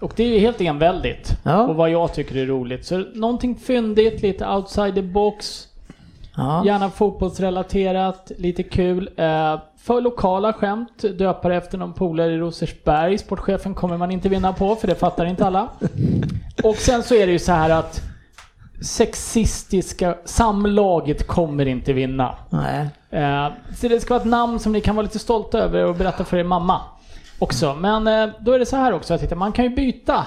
Och 0.00 0.12
det 0.16 0.22
är 0.24 0.28
ju 0.28 0.38
helt 0.38 0.60
enväldigt. 0.60 1.30
Ja. 1.42 1.66
Och 1.68 1.76
vad 1.76 1.90
jag 1.90 2.14
tycker 2.14 2.36
är 2.36 2.46
roligt. 2.46 2.84
Så 2.86 2.98
någonting 3.14 3.56
fyndigt, 3.56 4.22
lite 4.22 4.46
outside 4.48 4.94
the 4.94 5.02
box. 5.02 5.66
Ja. 6.40 6.64
Gärna 6.64 6.90
fotbollsrelaterat, 6.90 8.32
lite 8.38 8.62
kul. 8.62 9.10
Eh, 9.16 9.60
för 9.78 10.00
lokala 10.00 10.52
skämt, 10.52 11.04
döpare 11.18 11.56
efter 11.56 11.78
någon 11.78 11.92
polare 11.92 12.32
i 12.32 12.38
Rosersberg. 12.38 13.18
Sportchefen 13.18 13.74
kommer 13.74 13.96
man 13.96 14.10
inte 14.10 14.28
vinna 14.28 14.52
på, 14.52 14.76
för 14.76 14.88
det 14.88 14.94
fattar 14.94 15.26
inte 15.26 15.46
alla. 15.46 15.68
Och 16.64 16.76
sen 16.76 17.02
så 17.02 17.14
är 17.14 17.26
det 17.26 17.32
ju 17.32 17.38
så 17.38 17.52
här 17.52 17.70
att 17.70 18.02
sexistiska 18.82 20.16
samlaget 20.24 21.26
kommer 21.26 21.66
inte 21.66 21.92
vinna. 21.92 22.34
Nej. 22.50 22.88
Eh, 23.10 23.48
så 23.76 23.88
det 23.88 24.00
ska 24.00 24.14
vara 24.14 24.22
ett 24.22 24.28
namn 24.28 24.58
som 24.58 24.72
ni 24.72 24.80
kan 24.80 24.96
vara 24.96 25.04
lite 25.04 25.18
stolta 25.18 25.58
över 25.58 25.84
och 25.84 25.96
berätta 25.96 26.24
för 26.24 26.36
er 26.36 26.44
mamma 26.44 26.80
också. 27.38 27.74
Men 27.74 28.06
eh, 28.06 28.28
då 28.40 28.52
är 28.52 28.58
det 28.58 28.66
så 28.66 28.76
här 28.76 28.92
också, 28.92 29.14
att 29.14 29.38
man 29.38 29.52
kan 29.52 29.64
ju 29.64 29.70
byta 29.70 30.26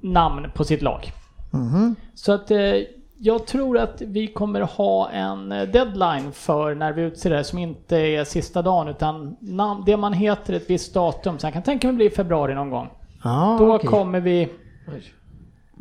namn 0.00 0.50
på 0.54 0.64
sitt 0.64 0.82
lag. 0.82 1.12
Mhm. 1.50 1.96
Så 2.14 2.32
att 2.32 2.50
jag 3.24 3.46
tror 3.46 3.78
att 3.78 4.00
vi 4.02 4.26
kommer 4.26 4.60
ha 4.60 5.10
en 5.10 5.52
eh, 5.52 5.68
deadline 5.68 6.32
för 6.32 6.74
när 6.74 6.92
vi 6.92 7.02
utser 7.02 7.30
det 7.30 7.44
som 7.44 7.58
inte 7.58 7.96
är 7.96 8.24
sista 8.24 8.62
dagen 8.62 8.88
utan 8.88 9.36
namn, 9.40 9.82
det 9.86 9.96
man 9.96 10.12
heter 10.12 10.54
ett 10.54 10.70
visst 10.70 10.94
datum. 10.94 11.38
Så 11.38 11.46
jag 11.46 11.52
kan 11.54 11.62
tänka 11.62 11.86
mig 11.86 11.96
bli 11.96 12.04
i 12.06 12.10
februari 12.10 12.54
någon 12.54 12.70
gång. 12.70 12.88
Ja, 13.24 13.56
Då 13.58 13.74
okej. 13.74 13.88
kommer 13.90 14.20
vi 14.20 14.48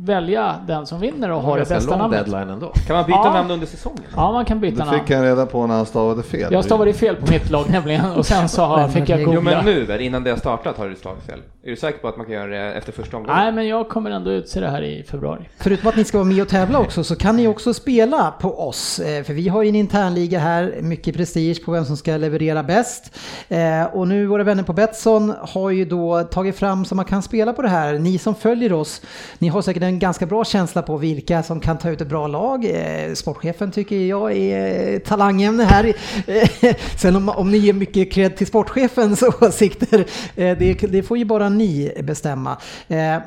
välja 0.06 0.56
den 0.68 0.86
som 0.86 1.00
vinner 1.00 1.32
och 1.32 1.42
har 1.42 1.60
det 1.60 1.70
bästa 1.70 1.98
namnet. 1.98 2.20
deadline 2.26 2.50
ändå. 2.50 2.68
Kan 2.88 2.96
man 2.96 3.06
byta 3.06 3.18
Ja. 3.24 3.34
namn 3.34 3.52
under 3.52 3.68
säsongen? 3.68 4.02
Ja, 4.16 4.32
man 4.32 4.46
kan 4.46 4.60
byta 4.60 4.78
Det 4.78 4.86
namn. 4.92 5.00
fick 5.00 5.16
han 5.16 5.24
reda 5.24 5.46
på 5.46 5.68
när 5.68 5.76
han 5.76 5.86
stavade 5.86 6.24
fel. 6.24 6.54
Jag 6.54 6.66
stavade 6.66 6.94
fel 6.94 7.16
på 7.16 7.32
mitt 7.32 7.50
lag 7.50 7.66
nämligen 7.70 8.06
och 8.12 8.26
sen 8.26 8.50
så 8.50 8.62
har- 8.62 8.88
fick 8.88 9.10
jag 9.10 9.22
Jo, 9.22 9.26
googla. 9.32 9.52
Jo 9.66 9.72
men 9.86 9.88
nu 9.98 10.04
innan 10.04 10.24
det 10.24 10.30
har 10.30 10.38
startat 10.38 10.78
har 10.78 10.90
du 10.90 10.96
slagit 10.96 11.24
fel. 11.24 11.40
Är 11.64 11.70
du 11.70 11.76
säker 11.76 12.00
på 12.00 12.08
att 12.08 12.18
man 12.18 12.26
kan 12.26 12.36
göra 12.36 12.48
det 12.48 12.74
efter 12.74 12.92
första 12.92 13.18
omgången? 13.18 13.38
Nej, 13.44 13.52
men 13.52 13.68
jag 13.68 13.90
kommer 13.90 14.12
ändå 14.12 14.32
utse 14.32 14.60
det 14.60 14.68
här 14.70 14.82
i 14.82 15.04
februari. 15.04 15.50
Förutom 15.58 15.90
att 15.90 15.96
ni 15.96 16.04
ska 16.04 16.18
vara 16.18 16.28
med 16.28 16.42
och 16.42 16.48
tävla 16.50 16.80
också 16.80 17.04
så 17.04 17.16
kan 17.16 17.36
ni 17.36 17.48
också 17.48 17.74
spela 17.74 18.32
på 18.40 18.68
oss. 18.68 19.00
Eh, 19.00 19.24
För 19.24 19.34
vi 19.34 19.48
har 19.48 19.64
ju 19.64 19.70
en 19.70 19.76
internliga 19.76 20.40
här, 20.40 20.76
mycket 20.82 21.16
prestige 21.16 21.66
på 21.66 21.72
vem 21.72 21.86
som 21.86 21.98
ska 21.98 22.18
leverera 22.18 22.64
bäst. 22.64 23.18
Eh, 23.50 23.84
Och 23.94 24.08
nu 24.08 24.26
våra 24.26 24.44
vänner 24.44 24.64
på 24.64 24.74
Betsson 24.74 25.34
har 25.42 25.70
ju 25.70 25.86
då 25.86 26.24
tagit 26.24 26.56
fram 26.56 26.86
så 26.86 26.96
man 26.96 27.06
kan 27.06 27.22
spela 27.22 27.54
på 27.54 27.62
det 27.62 27.68
här. 27.70 27.94
Ni 28.00 28.18
som 28.18 28.36
följer 28.36 28.74
oss, 28.74 29.02
ni 29.40 29.48
har 29.48 29.62
säkert 29.62 29.84
en 29.84 29.91
en 29.92 30.00
ganska 30.00 30.26
bra 30.26 30.46
känsla 30.46 30.82
på 30.82 30.98
vilka 30.98 31.44
som 31.44 31.60
kan 31.60 31.78
ta 31.78 31.90
ut 31.90 32.02
ett 32.02 32.08
bra 32.08 32.28
lag. 32.28 32.66
Eh, 32.66 33.14
sportchefen 33.14 33.72
tycker 33.72 33.96
jag 33.96 34.32
är 34.38 34.94
eh, 34.94 35.00
talangämne 35.00 35.64
här. 35.64 35.94
Eh, 36.28 36.76
sen 36.98 37.16
om, 37.16 37.30
om 37.30 37.52
ni 37.52 37.58
ger 37.58 37.74
mycket 37.74 38.12
cred 38.12 38.38
till 38.38 38.48
sportchefens 38.48 39.24
åsikter, 39.42 40.06
det, 40.36 40.74
det 40.74 41.04
får 41.04 41.18
ju 41.18 41.26
bara 41.26 41.50
ni 41.50 41.94
bestämma. 42.04 42.58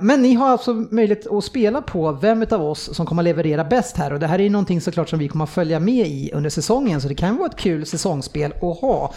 Men 0.01 0.23
ni 0.23 0.35
har 0.35 0.49
alltså 0.49 0.75
möjlighet 0.75 1.27
att 1.27 1.45
spela 1.45 1.83
på 1.83 2.13
vem 2.13 2.47
av 2.51 2.63
oss 2.63 2.95
som 2.95 3.07
kommer 3.07 3.23
att 3.23 3.25
leverera 3.25 3.65
bäst 3.65 3.97
här 3.97 4.13
och 4.13 4.21
det 4.21 4.27
här 4.27 4.39
är 4.39 4.43
ju 4.43 4.51
någonting 4.51 4.81
såklart 4.81 5.09
som 5.09 5.19
vi 5.19 5.29
kommer 5.29 5.45
att 5.45 5.51
följa 5.51 5.81
med 5.81 6.07
i 6.07 6.31
under 6.35 6.51
säsongen 6.51 7.01
så 7.01 7.09
det 7.09 7.15
kan 7.15 7.37
vara 7.37 7.49
ett 7.49 7.57
kul 7.57 7.87
säsongsspel 7.87 8.53
att 8.53 8.81
ha. 8.81 9.15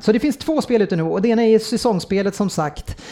Så 0.00 0.12
det 0.12 0.20
finns 0.20 0.36
två 0.36 0.62
spel 0.62 0.82
ute 0.82 0.96
nu 0.96 1.02
och 1.02 1.22
det 1.22 1.28
ena 1.28 1.42
är 1.42 1.58
säsongsspelet 1.58 2.34
som 2.34 2.50
sagt 2.50 3.02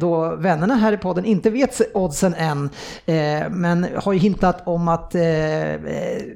då 0.00 0.36
vännerna 0.36 0.74
här 0.74 0.92
i 0.92 0.96
podden 0.96 1.24
inte 1.24 1.50
vet 1.50 1.80
oddsen 1.94 2.34
än 2.34 2.51
än. 2.52 2.70
Eh, 3.06 3.48
men 3.50 3.86
har 3.96 4.12
ju 4.12 4.18
hintat 4.18 4.62
om 4.64 4.88
att 4.88 5.14
eh, 5.14 5.22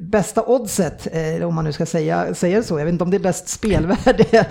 bästa 0.01 0.43
oddset, 0.43 1.09
eh, 1.13 1.47
om 1.49 1.55
man 1.55 1.65
nu 1.65 1.73
ska 1.73 1.87
säga, 1.87 2.35
säga 2.35 2.63
så, 2.63 2.79
jag 2.79 2.85
vet 2.85 2.93
inte 2.93 3.05
om 3.05 3.11
det 3.11 3.17
är 3.17 3.19
bäst 3.19 3.49
spelvärde, 3.49 4.25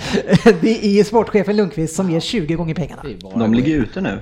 det 0.62 0.86
är 1.00 1.04
sportchefen 1.04 1.56
Lundqvist 1.58 1.96
som 1.96 2.10
ger 2.10 2.20
20 2.20 2.56
gånger 2.56 2.74
pengarna. 2.76 3.02
De 3.36 3.54
ligger 3.54 3.76
ute 3.76 4.02
nu. 4.02 4.20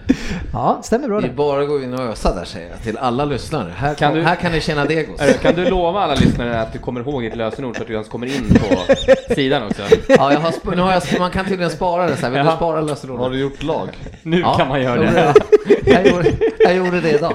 Ja, 0.54 0.80
stämmer 0.84 1.08
bra 1.08 1.22
Det 1.22 1.28
det. 1.28 1.34
bara 1.34 1.62
att 1.62 1.68
gå 1.68 1.82
in 1.82 1.94
och 1.94 2.00
ösa 2.00 2.36
där 2.36 2.46
säger 2.46 2.70
jag 2.70 2.80
till 2.84 2.98
alla 2.98 3.26
lyssnare. 3.26 3.72
Här 3.76 3.94
Kan 3.94 4.14
du- 4.14 4.24
här 4.24 4.36
kan 4.36 4.52
ni 4.52 4.62
tjäna 4.62 4.86
degos. 4.86 5.22
Kan 5.42 5.56
du 5.56 5.70
lova 5.70 6.00
alla 6.00 6.16
lyssnare 6.16 6.62
att 6.62 6.74
du 6.74 6.80
kommer 6.80 7.02
ihåg 7.02 7.22
ditt 7.24 7.36
lösenord 7.36 7.76
så 7.76 7.82
att 7.82 7.88
du 7.88 7.94
ens 7.94 8.08
kommer 8.08 8.28
in 8.28 8.50
på 8.54 8.96
sidan 9.34 9.64
också? 9.68 9.82
Ja, 10.08 10.34
jag 10.34 10.40
har, 10.40 10.76
nu 10.76 10.82
har 10.82 10.92
jag, 10.94 11.04
man 11.20 11.32
kan 11.32 11.46
tydligen 11.46 11.72
spara 11.72 12.08
det 12.08 12.16
så 12.16 12.22
här. 12.22 12.30
Vill 12.30 12.40
du 12.42 12.46
Jaha. 12.48 12.56
spara 12.56 12.76
Har 12.76 12.88
lösenordet? 12.88 13.32
du 13.32 13.40
gjort 13.40 13.64
lag? 13.64 13.90
Nu 14.24 14.40
Ja, 14.40 14.54
kan 14.58 14.68
man 14.68 14.82
göra 14.82 15.00
det. 15.02 15.34
Jag 15.86 16.08
gjorde, 16.08 16.32
jag 16.60 16.76
gjorde 16.76 17.02
det 17.02 17.12
idag. 17.12 17.33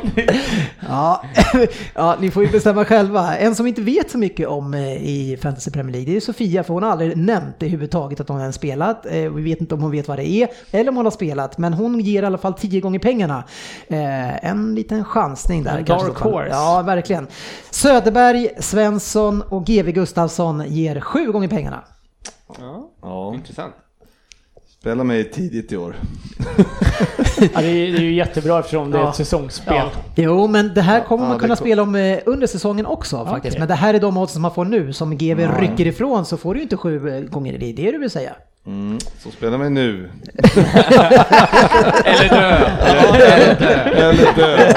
Ja, 0.89 1.23
ja, 1.95 2.17
ni 2.21 2.31
får 2.31 2.45
ju 2.45 2.51
bestämma 2.51 2.85
själva. 2.85 3.37
En 3.37 3.55
som 3.55 3.67
inte 3.67 3.81
vet 3.83 4.11
så 4.11 4.19
mycket 4.19 4.49
om 4.49 4.75
eh, 4.75 4.93
i 4.93 5.39
Fantasy 5.43 5.71
Premier 5.71 5.93
League, 5.93 6.11
det 6.13 6.17
är 6.17 6.21
Sofia, 6.21 6.65
för 6.65 6.75
hon 6.75 6.83
har 6.83 6.91
aldrig 6.91 7.17
nämnt 7.17 7.55
det 7.59 7.67
överhuvudtaget 7.67 8.21
att 8.21 8.29
hon 8.29 8.41
har 8.41 8.53
spelat. 8.53 9.07
Eh, 9.07 9.13
Vi 9.13 9.43
vet 9.43 9.61
inte 9.61 9.75
om 9.75 9.83
hon 9.83 9.91
vet 9.91 10.09
vad 10.09 10.19
det 10.19 10.29
är, 10.29 10.49
eller 10.71 10.89
om 10.91 10.97
hon 10.97 11.07
har 11.07 11.11
spelat, 11.11 11.59
men 11.59 11.73
hon 11.75 12.01
ger 12.01 12.23
i 12.23 12.27
alla 12.27 12.39
fall 12.39 12.55
10 12.55 12.81
gånger 12.81 12.99
pengarna. 12.99 13.45
Eh, 13.89 14.45
En 14.45 14.75
liten 14.75 15.05
chansning 15.05 15.63
där. 15.65 15.83
Dark 15.83 16.19
horse. 16.19 16.49
Ja, 16.51 16.83
verkligen. 16.87 17.27
Söderberg, 17.71 18.49
Svensson 18.59 19.43
och 19.43 19.65
GV 19.67 19.91
Gustafsson 19.91 20.63
ger 20.67 21.01
7 21.01 21.33
gånger 21.33 21.49
pengarna. 21.49 21.85
Ja, 22.59 22.91
Ja, 23.03 23.35
intressant. 23.35 23.75
Spela 24.81 25.05
mig 25.05 25.31
tidigt 25.31 25.73
i 25.73 25.77
år. 25.77 25.97
Ja, 27.55 27.61
det, 27.61 27.67
är, 27.67 27.93
det 27.93 27.99
är 27.99 28.01
ju 28.03 28.15
jättebra 28.15 28.59
eftersom 28.59 28.91
det 28.91 28.99
är 28.99 29.09
ett 29.09 29.15
säsongsspel. 29.15 29.75
Ja. 29.77 29.91
Jo, 30.15 30.47
men 30.47 30.75
det 30.75 30.81
här 30.83 31.01
kommer 31.05 31.25
Ja, 31.25 31.29
man 31.29 31.37
det 31.37 31.41
kunna 31.41 31.57
kom- 31.57 31.65
spela 31.67 31.83
om 31.83 31.95
eh, 31.95 32.19
under 32.27 32.47
säsongen 32.47 32.87
också 32.87 33.27
faktiskt. 33.27 33.59
Men 33.59 33.69
det 33.69 33.75
här 33.75 33.95
är 33.95 34.01
de 34.01 34.17
odds 34.17 34.33
som 34.33 34.43
man 34.43 34.55
får 34.55 34.65
nu. 34.65 34.93
Som 34.93 35.17
GV 35.19 35.49
rycker 35.61 35.87
ifrån 35.87 36.25
så 36.27 36.37
får 36.37 36.55
du 36.55 36.61
ju 36.61 36.63
inte 36.63 36.77
sju 36.77 37.09
eh, 37.17 37.21
gånger. 37.21 37.59
Det 37.59 37.67
är 37.67 37.73
det 37.73 37.91
du 37.93 37.99
vill 37.99 38.11
säga. 38.11 38.31
Mm. 38.67 38.99
Så 39.23 39.31
spela 39.31 39.59
mig 39.59 39.71
nu. 39.71 40.11
Eller 42.05 42.29
dö! 42.29 42.67
Eller 43.95 44.35
dö. 44.37 44.73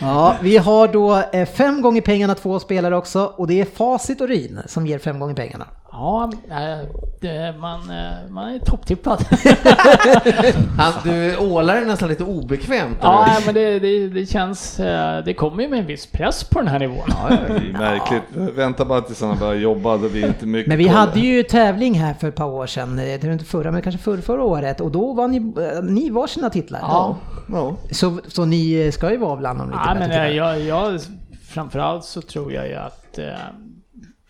Ja, 0.00 0.36
vi 0.42 0.56
har 0.56 0.88
då 0.88 1.22
eh, 1.32 1.46
fem 1.48 1.82
gånger 1.82 2.00
pengarna 2.00 2.34
två 2.34 2.58
spelare 2.60 2.96
också 2.96 3.32
och 3.36 3.46
det 3.46 3.60
är 3.60 3.64
Facit 3.64 4.20
och 4.20 4.28
Ryn 4.28 4.60
som 4.66 4.86
ger 4.86 4.98
fem 4.98 5.18
gånger 5.18 5.34
pengarna. 5.34 5.66
Ja, 5.92 6.30
eh, 6.50 6.78
det, 7.20 7.54
man, 7.58 7.80
eh, 7.90 8.30
man 8.30 8.54
är 8.54 8.58
topptippad. 8.58 9.24
Han, 10.78 10.92
du 11.04 11.36
ålar 11.36 11.76
är 11.76 11.84
nästan 11.84 12.08
lite 12.08 12.24
obekvämt. 12.24 12.98
ja, 13.02 13.24
nej, 13.28 13.42
men 13.46 13.54
det, 13.54 13.78
det, 13.78 14.08
det 14.08 14.26
känns... 14.26 14.80
eh, 14.80 15.24
Det 15.24 15.34
kommer 15.34 15.62
ju 15.62 15.68
med 15.68 15.78
en 15.78 15.86
viss 15.86 16.06
press 16.06 16.44
på 16.44 16.58
den 16.58 16.68
här 16.68 16.78
nivån. 16.78 17.08
Det 17.28 17.34
är 17.54 17.72
märkligt. 17.72 18.22
Vänta 18.56 18.84
bara 18.84 19.00
tills 19.00 19.20
han 19.20 19.38
börjar 19.38 19.54
jobba, 19.54 19.96
det 19.96 20.08
blir 20.08 20.26
inte 20.26 20.46
mycket 20.46 20.68
Men 20.68 20.78
vi 20.78 20.84
koll. 20.84 20.94
hade 20.94 21.20
ju 21.20 21.42
tävling 21.42 21.94
här 21.94 22.14
för 22.14 22.28
ett 22.28 22.36
par 22.36 22.46
år 22.46 22.66
sedan, 22.66 22.96
det 22.96 23.24
var 23.24 23.32
inte 23.32 23.44
förra 23.44 23.70
men 23.70 23.82
kanske 23.82 24.00
förra, 24.02 24.20
förra 24.22 24.42
året 24.42 24.80
och 24.80 24.90
då 24.90 25.12
vann 25.12 25.30
ni, 25.30 25.40
ni 25.82 26.10
var 26.10 26.26
sina 26.26 26.50
titlar. 26.50 26.80
Ja. 26.82 27.16
Ja. 27.52 27.76
Så, 27.90 28.18
så 28.28 28.44
ni 28.44 28.90
ska 28.92 29.10
ju 29.10 29.16
vara 29.16 29.36
bland 29.36 29.58
de 29.58 29.70
lite 29.70 29.80
Ja, 29.86 29.94
bättre 29.94 30.08
men 30.08 30.36
jag, 30.36 30.60
jag, 30.60 31.00
framförallt 31.48 32.04
så 32.04 32.20
tror 32.22 32.52
jag 32.52 32.68
ju 32.68 32.74
att 32.74 33.18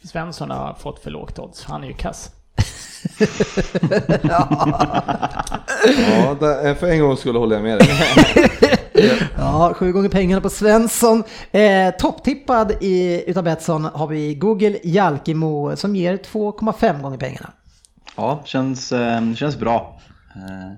Svensson 0.04 0.50
har 0.50 0.74
fått 0.74 1.02
för 1.02 1.10
lågt 1.10 1.38
odds. 1.38 1.64
Han 1.64 1.84
är 1.84 1.88
ju 1.88 1.94
kass. 1.94 2.30
Ja, 5.98 6.36
där, 6.40 6.74
för 6.74 6.86
en 6.86 7.00
gång 7.00 7.16
skulle 7.16 7.38
hålla 7.38 7.54
jag 7.54 7.62
med 7.62 7.78
dig. 7.78 7.88
Ja, 9.36 9.74
sju 9.74 9.92
gånger 9.92 10.08
pengarna 10.08 10.40
på 10.40 10.50
Svensson. 10.50 11.22
Eh, 11.52 11.90
topptippad 11.98 12.72
i, 12.80 13.24
utav 13.30 13.44
Betsson 13.44 13.84
har 13.84 14.06
vi 14.06 14.34
Google 14.34 14.78
Jalkemo 14.84 15.76
som 15.76 15.96
ger 15.96 16.16
2,5 16.16 17.02
gånger 17.02 17.18
pengarna. 17.18 17.50
Ja, 18.16 18.42
känns, 18.44 18.92
eh, 18.92 19.34
känns 19.34 19.56
bra. 19.56 20.00
Eh, 20.34 20.72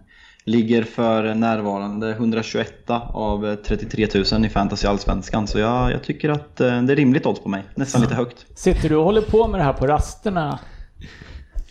Ligger 0.50 0.82
för 0.82 1.34
närvarande 1.34 2.10
121 2.10 2.90
av 3.12 3.46
eh, 3.46 3.54
33 3.54 4.08
000 4.32 4.44
i 4.44 4.48
Fantasy 4.48 4.86
Allsvenskan. 4.86 5.46
Så 5.46 5.58
jag, 5.58 5.92
jag 5.92 6.02
tycker 6.02 6.28
att 6.28 6.60
eh, 6.60 6.82
det 6.82 6.92
är 6.92 6.96
rimligt 6.96 7.26
odds 7.26 7.40
på 7.40 7.48
mig. 7.48 7.64
Nästan 7.74 8.00
lite 8.00 8.14
högt. 8.14 8.46
Sitter 8.54 8.88
du 8.88 8.96
och 8.96 9.04
håller 9.04 9.22
på 9.22 9.48
med 9.48 9.60
det 9.60 9.64
här 9.64 9.72
på 9.72 9.86
rasterna? 9.86 10.58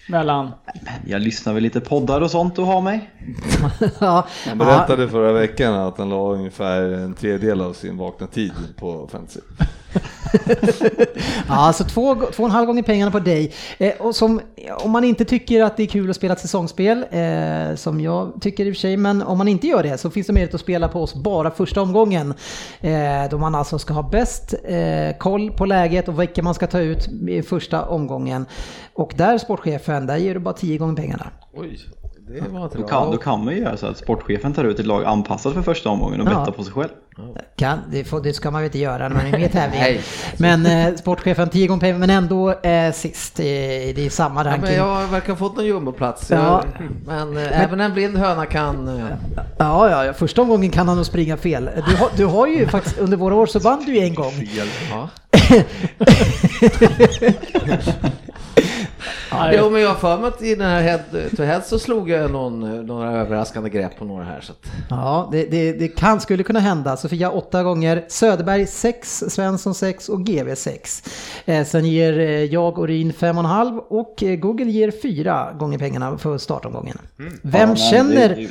Mellan... 0.09 0.51
Jag 1.07 1.21
lyssnar 1.21 1.53
väl 1.53 1.63
lite 1.63 1.79
poddar 1.79 2.21
och 2.21 2.31
sånt 2.31 2.59
och 2.59 2.65
har 2.65 2.81
mig. 2.81 3.09
ja, 3.99 4.27
Han 4.47 4.57
berättade 4.57 5.09
förra 5.09 5.31
veckan 5.31 5.73
att 5.73 5.97
han 5.97 6.09
la 6.09 6.33
ungefär 6.33 6.81
en 6.81 7.13
tredjedel 7.13 7.61
av 7.61 7.73
sin 7.73 7.97
vakna 7.97 8.27
tid 8.27 8.53
på 8.77 9.07
fantasy. 9.11 9.39
Ja, 11.47 11.55
alltså 11.55 11.83
två, 11.83 12.15
två 12.15 12.43
och 12.43 12.49
en 12.49 12.55
halv 12.55 12.67
gånger 12.67 12.83
pengarna 12.83 13.11
på 13.11 13.19
dig. 13.19 13.53
Eh, 13.77 13.93
och 13.99 14.15
som, 14.15 14.41
om 14.83 14.91
man 14.91 15.03
inte 15.03 15.25
tycker 15.25 15.63
att 15.63 15.77
det 15.77 15.83
är 15.83 15.87
kul 15.87 16.09
att 16.09 16.15
spela 16.15 16.33
ett 16.33 16.39
säsongsspel, 16.39 17.05
eh, 17.11 17.75
som 17.75 18.01
jag 18.01 18.33
tycker 18.41 18.65
i 18.65 18.71
och 18.71 18.75
för 18.75 18.79
sig, 18.79 18.97
men 18.97 19.21
om 19.21 19.37
man 19.37 19.47
inte 19.47 19.67
gör 19.67 19.83
det 19.83 19.97
så 19.97 20.09
finns 20.09 20.27
det 20.27 20.33
möjlighet 20.33 20.55
att 20.55 20.61
spela 20.61 20.87
på 20.87 21.03
oss 21.03 21.15
bara 21.15 21.51
första 21.51 21.81
omgången. 21.81 22.33
Eh, 22.81 23.29
då 23.31 23.37
man 23.37 23.55
alltså 23.55 23.79
ska 23.79 23.93
ha 23.93 24.09
bäst 24.09 24.53
eh, 24.63 25.17
koll 25.17 25.51
på 25.51 25.65
läget 25.65 26.07
och 26.07 26.21
vilka 26.21 26.43
man 26.43 26.53
ska 26.53 26.67
ta 26.67 26.79
ut 26.79 27.07
i 27.27 27.41
första 27.41 27.85
omgången. 27.85 28.45
Och 28.93 29.13
där, 29.17 29.37
sportchefen, 29.37 30.05
där 30.05 30.17
ger 30.17 30.33
du 30.33 30.39
bara 30.39 30.53
tio 30.53 30.77
gånger 30.77 30.95
pengarna. 30.95 31.31
Oj, 31.53 31.79
det 32.33 32.49
var 32.49 32.63
inte 32.63 32.77
Då 32.77 32.87
kan, 32.87 33.11
då 33.11 33.17
kan 33.17 33.45
man 33.45 33.53
ju 33.53 33.59
göra 33.61 33.77
så 33.77 33.87
att 33.87 33.97
sportchefen 33.97 34.53
tar 34.53 34.63
ut 34.63 34.79
ett 34.79 34.85
lag 34.85 35.03
anpassat 35.05 35.53
för 35.53 35.61
första 35.61 35.89
omgången 35.89 36.21
och 36.21 36.27
Ja. 36.27 36.39
bettar 36.39 36.51
på 36.51 36.63
sig 36.63 36.73
själv. 36.73 36.89
Kan, 37.55 37.79
det, 37.91 38.03
får, 38.03 38.21
det 38.21 38.33
ska 38.33 38.51
man 38.51 38.61
väl 38.61 38.65
inte 38.67 38.79
göra 38.79 39.07
när 39.09 39.15
man 39.15 39.25
är 39.25 39.31
med 39.31 39.41
i 39.43 39.49
tävlingen. 39.49 39.85
Nej. 39.87 40.01
Men 40.37 40.65
eh, 40.65 40.95
sportchefen 40.95 41.49
10 41.49 41.67
gånger 41.67 41.79
pengar, 41.81 41.97
men 41.97 42.09
ändå 42.09 42.51
eh, 42.51 42.91
sist. 42.93 43.39
Eh, 43.39 43.43
det 43.45 44.05
är 44.05 44.09
samma 44.09 44.39
Ja, 44.43 44.45
ranking. 44.49 44.61
men 44.63 44.75
jag 44.75 45.07
verkar 45.07 45.29
ha 45.29 45.35
fått 45.37 45.55
någon 45.55 45.65
jumboplats. 45.65 46.29
Ja. 46.31 46.63
Men, 47.05 47.37
eh, 47.37 47.61
även 47.63 47.79
en 47.81 47.93
blind 47.93 48.17
höna 48.17 48.45
kan... 48.45 48.87
eh, 48.87 49.05
Ja, 49.57 49.89
ja, 49.89 50.05
ja, 50.05 50.13
första 50.13 50.41
omgången 50.41 50.69
kan 50.71 50.87
han 50.87 50.97
nog 50.97 51.05
springa 51.05 51.37
fel. 51.37 51.69
Du 51.89 51.95
har, 51.95 52.09
du 52.17 52.25
har 52.25 52.47
ju 52.47 52.67
faktiskt, 52.67 52.97
under 52.99 53.17
våra 53.17 53.35
år 53.35 53.45
så 53.45 53.59
vann 53.59 53.83
du 53.85 53.95
ju 53.95 54.01
en 54.03 54.13
gång. 54.15 54.33
Ja. 54.91 55.09
Ja, 59.31 59.51
Jo, 59.53 59.69
men 59.69 59.81
jag 59.81 59.89
har 59.89 59.95
för 59.95 60.17
mig 60.17 60.27
att 60.27 60.41
i 60.41 60.55
den 60.55 60.67
här 60.69 60.81
head 60.81 60.99
to 61.37 61.43
head 61.43 61.61
så 61.61 61.79
slog 61.79 62.09
jag 62.09 62.31
någon, 62.31 62.85
några 62.85 63.11
överraskande 63.11 63.69
grepp 63.69 63.97
på 63.99 64.05
några 64.05 64.23
här. 64.23 64.41
Så 64.41 64.51
att, 64.51 64.71
Ja, 64.89 65.29
det, 65.31 65.45
det, 65.51 65.73
det 65.73 65.87
kan, 65.87 66.21
skulle 66.21 66.43
kunna 66.43 66.59
hända. 66.59 66.97
Sofia 66.97 67.31
åtta 67.31 67.63
gånger, 67.63 68.05
Söderberg 68.07 68.65
6, 68.67 69.23
Svensson 69.27 69.75
6 69.75 70.09
och 70.09 70.25
GV 70.25 70.55
6. 70.55 71.03
Eh, 71.45 71.65
sen 71.65 71.85
ger 71.85 72.19
eh, 72.19 72.43
jag 72.43 72.79
och 72.79 72.87
Rin 72.87 73.11
5,5 73.11 73.77
och 73.77 74.23
eh, 74.23 74.35
Google 74.35 74.65
ger 74.71 74.91
4 75.01 75.53
gånger 75.59 75.77
pengarna 75.77 76.17
för 76.17 76.37
startomgången. 76.37 76.97
Vem 77.41 77.69
Ja, 77.69 77.75
känner... 77.75 78.29
Det, 78.29 78.35
det, 78.35 78.41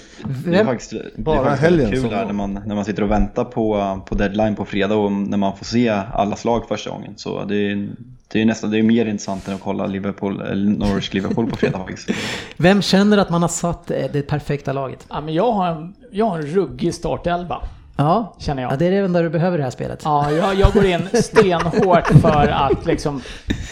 det 0.44 0.50
vem, 0.50 0.66
faktiskt, 0.66 0.90
det 0.90 0.96
är 0.98 1.22
Bara 1.22 1.44
faktiskt 1.44 1.62
helgen 1.62 1.90
kul 1.90 2.10
där 2.10 2.24
när 2.26 2.32
man, 2.32 2.60
när 2.66 2.74
man 2.74 2.84
sitter 2.84 3.02
och 3.02 3.10
väntar 3.10 3.44
på, 3.44 4.00
på 4.06 4.14
deadline 4.14 4.56
på 4.56 4.64
fredag 4.64 4.94
och 4.94 5.12
när 5.12 5.36
man 5.38 5.56
får 5.56 5.64
se 5.64 5.88
alla 6.12 6.36
slag 6.36 6.68
första 6.68 6.90
gången. 6.90 7.12
Så 7.16 7.44
det 7.44 7.56
är, 7.56 7.88
det 8.28 8.40
är 8.42 8.44
nästan 8.44 8.70
det 8.70 8.78
är 8.78 8.82
mer 8.82 9.06
intressant 9.06 9.48
än 9.48 9.54
att 9.54 9.60
kolla 9.60 9.86
Liverpool, 9.86 10.40
eller 10.40 10.70
Norwich-Liverpool 10.70 11.50
på 11.50 11.56
fredag 11.56 11.78
faktiskt. 11.86 12.10
vem 12.56 12.82
känner 12.82 13.18
att 13.18 13.30
man 13.30 13.42
har 13.42 13.48
satt 13.48 13.90
eh, 13.90 13.96
det 14.12 14.22
perfekta 14.22 14.72
laget? 14.72 15.06
Ja, 15.08 15.20
men 15.20 15.34
jag 15.34 15.52
har 15.52 15.66
en, 15.68 15.94
jag 16.10 16.26
har 16.26 16.36
en 16.38 16.46
ruggig 16.46 16.94
startelva, 16.94 17.62
Ja, 18.00 18.34
känner 18.38 18.62
jag. 18.62 18.72
ja 18.72 18.76
det 18.76 18.86
är 18.86 18.90
det 18.90 18.96
enda 18.96 19.22
du 19.22 19.28
behöver 19.30 19.56
i 19.56 19.60
det 19.60 19.64
här 19.64 19.70
spelet. 19.70 20.00
Ja, 20.04 20.30
jag, 20.30 20.54
jag 20.54 20.72
går 20.72 20.84
in 20.86 21.08
stenhårt 21.14 22.06
för 22.06 22.48
att 22.48 22.86
liksom 22.86 23.22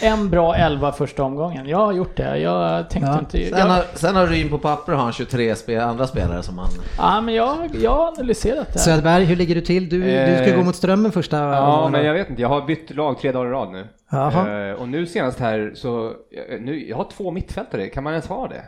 en 0.01 0.29
bra 0.29 0.55
elva 0.55 0.91
första 0.91 1.23
omgången. 1.23 1.67
Jag 1.67 1.77
har 1.77 1.93
gjort 1.93 2.17
det. 2.17 2.37
Jag 2.39 2.89
tänkte 2.89 3.11
Ja. 3.11 3.19
inte... 3.19 3.49
sen, 3.49 3.59
Jag, 3.59 3.65
har, 3.65 3.83
sen 3.93 4.15
har 4.15 4.27
Ryn 4.27 4.49
på 4.49 4.57
papper 4.57 4.93
har 4.93 5.03
han 5.03 5.13
23 5.13 5.55
spe, 5.55 5.83
andra 5.83 6.07
spelare 6.07 6.43
som 6.43 6.57
han... 6.57 6.69
ja, 6.97 7.21
men 7.21 7.35
jag, 7.35 7.57
jag 7.81 7.91
har 7.91 8.07
analyserat 8.07 8.73
det. 8.73 8.79
Söderberg, 8.79 9.23
hur 9.25 9.35
ligger 9.35 9.55
du 9.55 9.61
till? 9.61 9.89
Du, 9.89 9.99
du 10.01 10.35
ska 10.35 10.45
Eh, 10.51 10.55
gå 10.57 10.63
mot 10.63 10.75
strömmen 10.75 11.11
första 11.11 11.37
Ja, 11.37 11.67
omgången. 11.67 11.91
men 11.91 12.05
jag 12.05 12.13
vet 12.13 12.29
inte. 12.29 12.41
Jag 12.41 12.49
har 12.49 12.61
bytt 12.65 12.95
lag 12.95 13.19
tre 13.19 13.31
dagar 13.31 13.47
i 13.49 13.51
rad 13.51 13.71
nu. 13.71 13.87
Eh, 14.11 14.71
och 14.81 14.89
nu 14.89 15.05
senast 15.05 15.39
här 15.39 15.71
så, 15.75 16.07
eh, 16.09 16.59
nu, 16.61 16.87
jag 16.89 16.97
har 16.97 17.07
två 17.11 17.31
mittfältare. 17.31 17.87
Kan 17.87 18.03
man 18.03 18.13
ens 18.13 18.27
ha 18.27 18.47
det? 18.47 18.63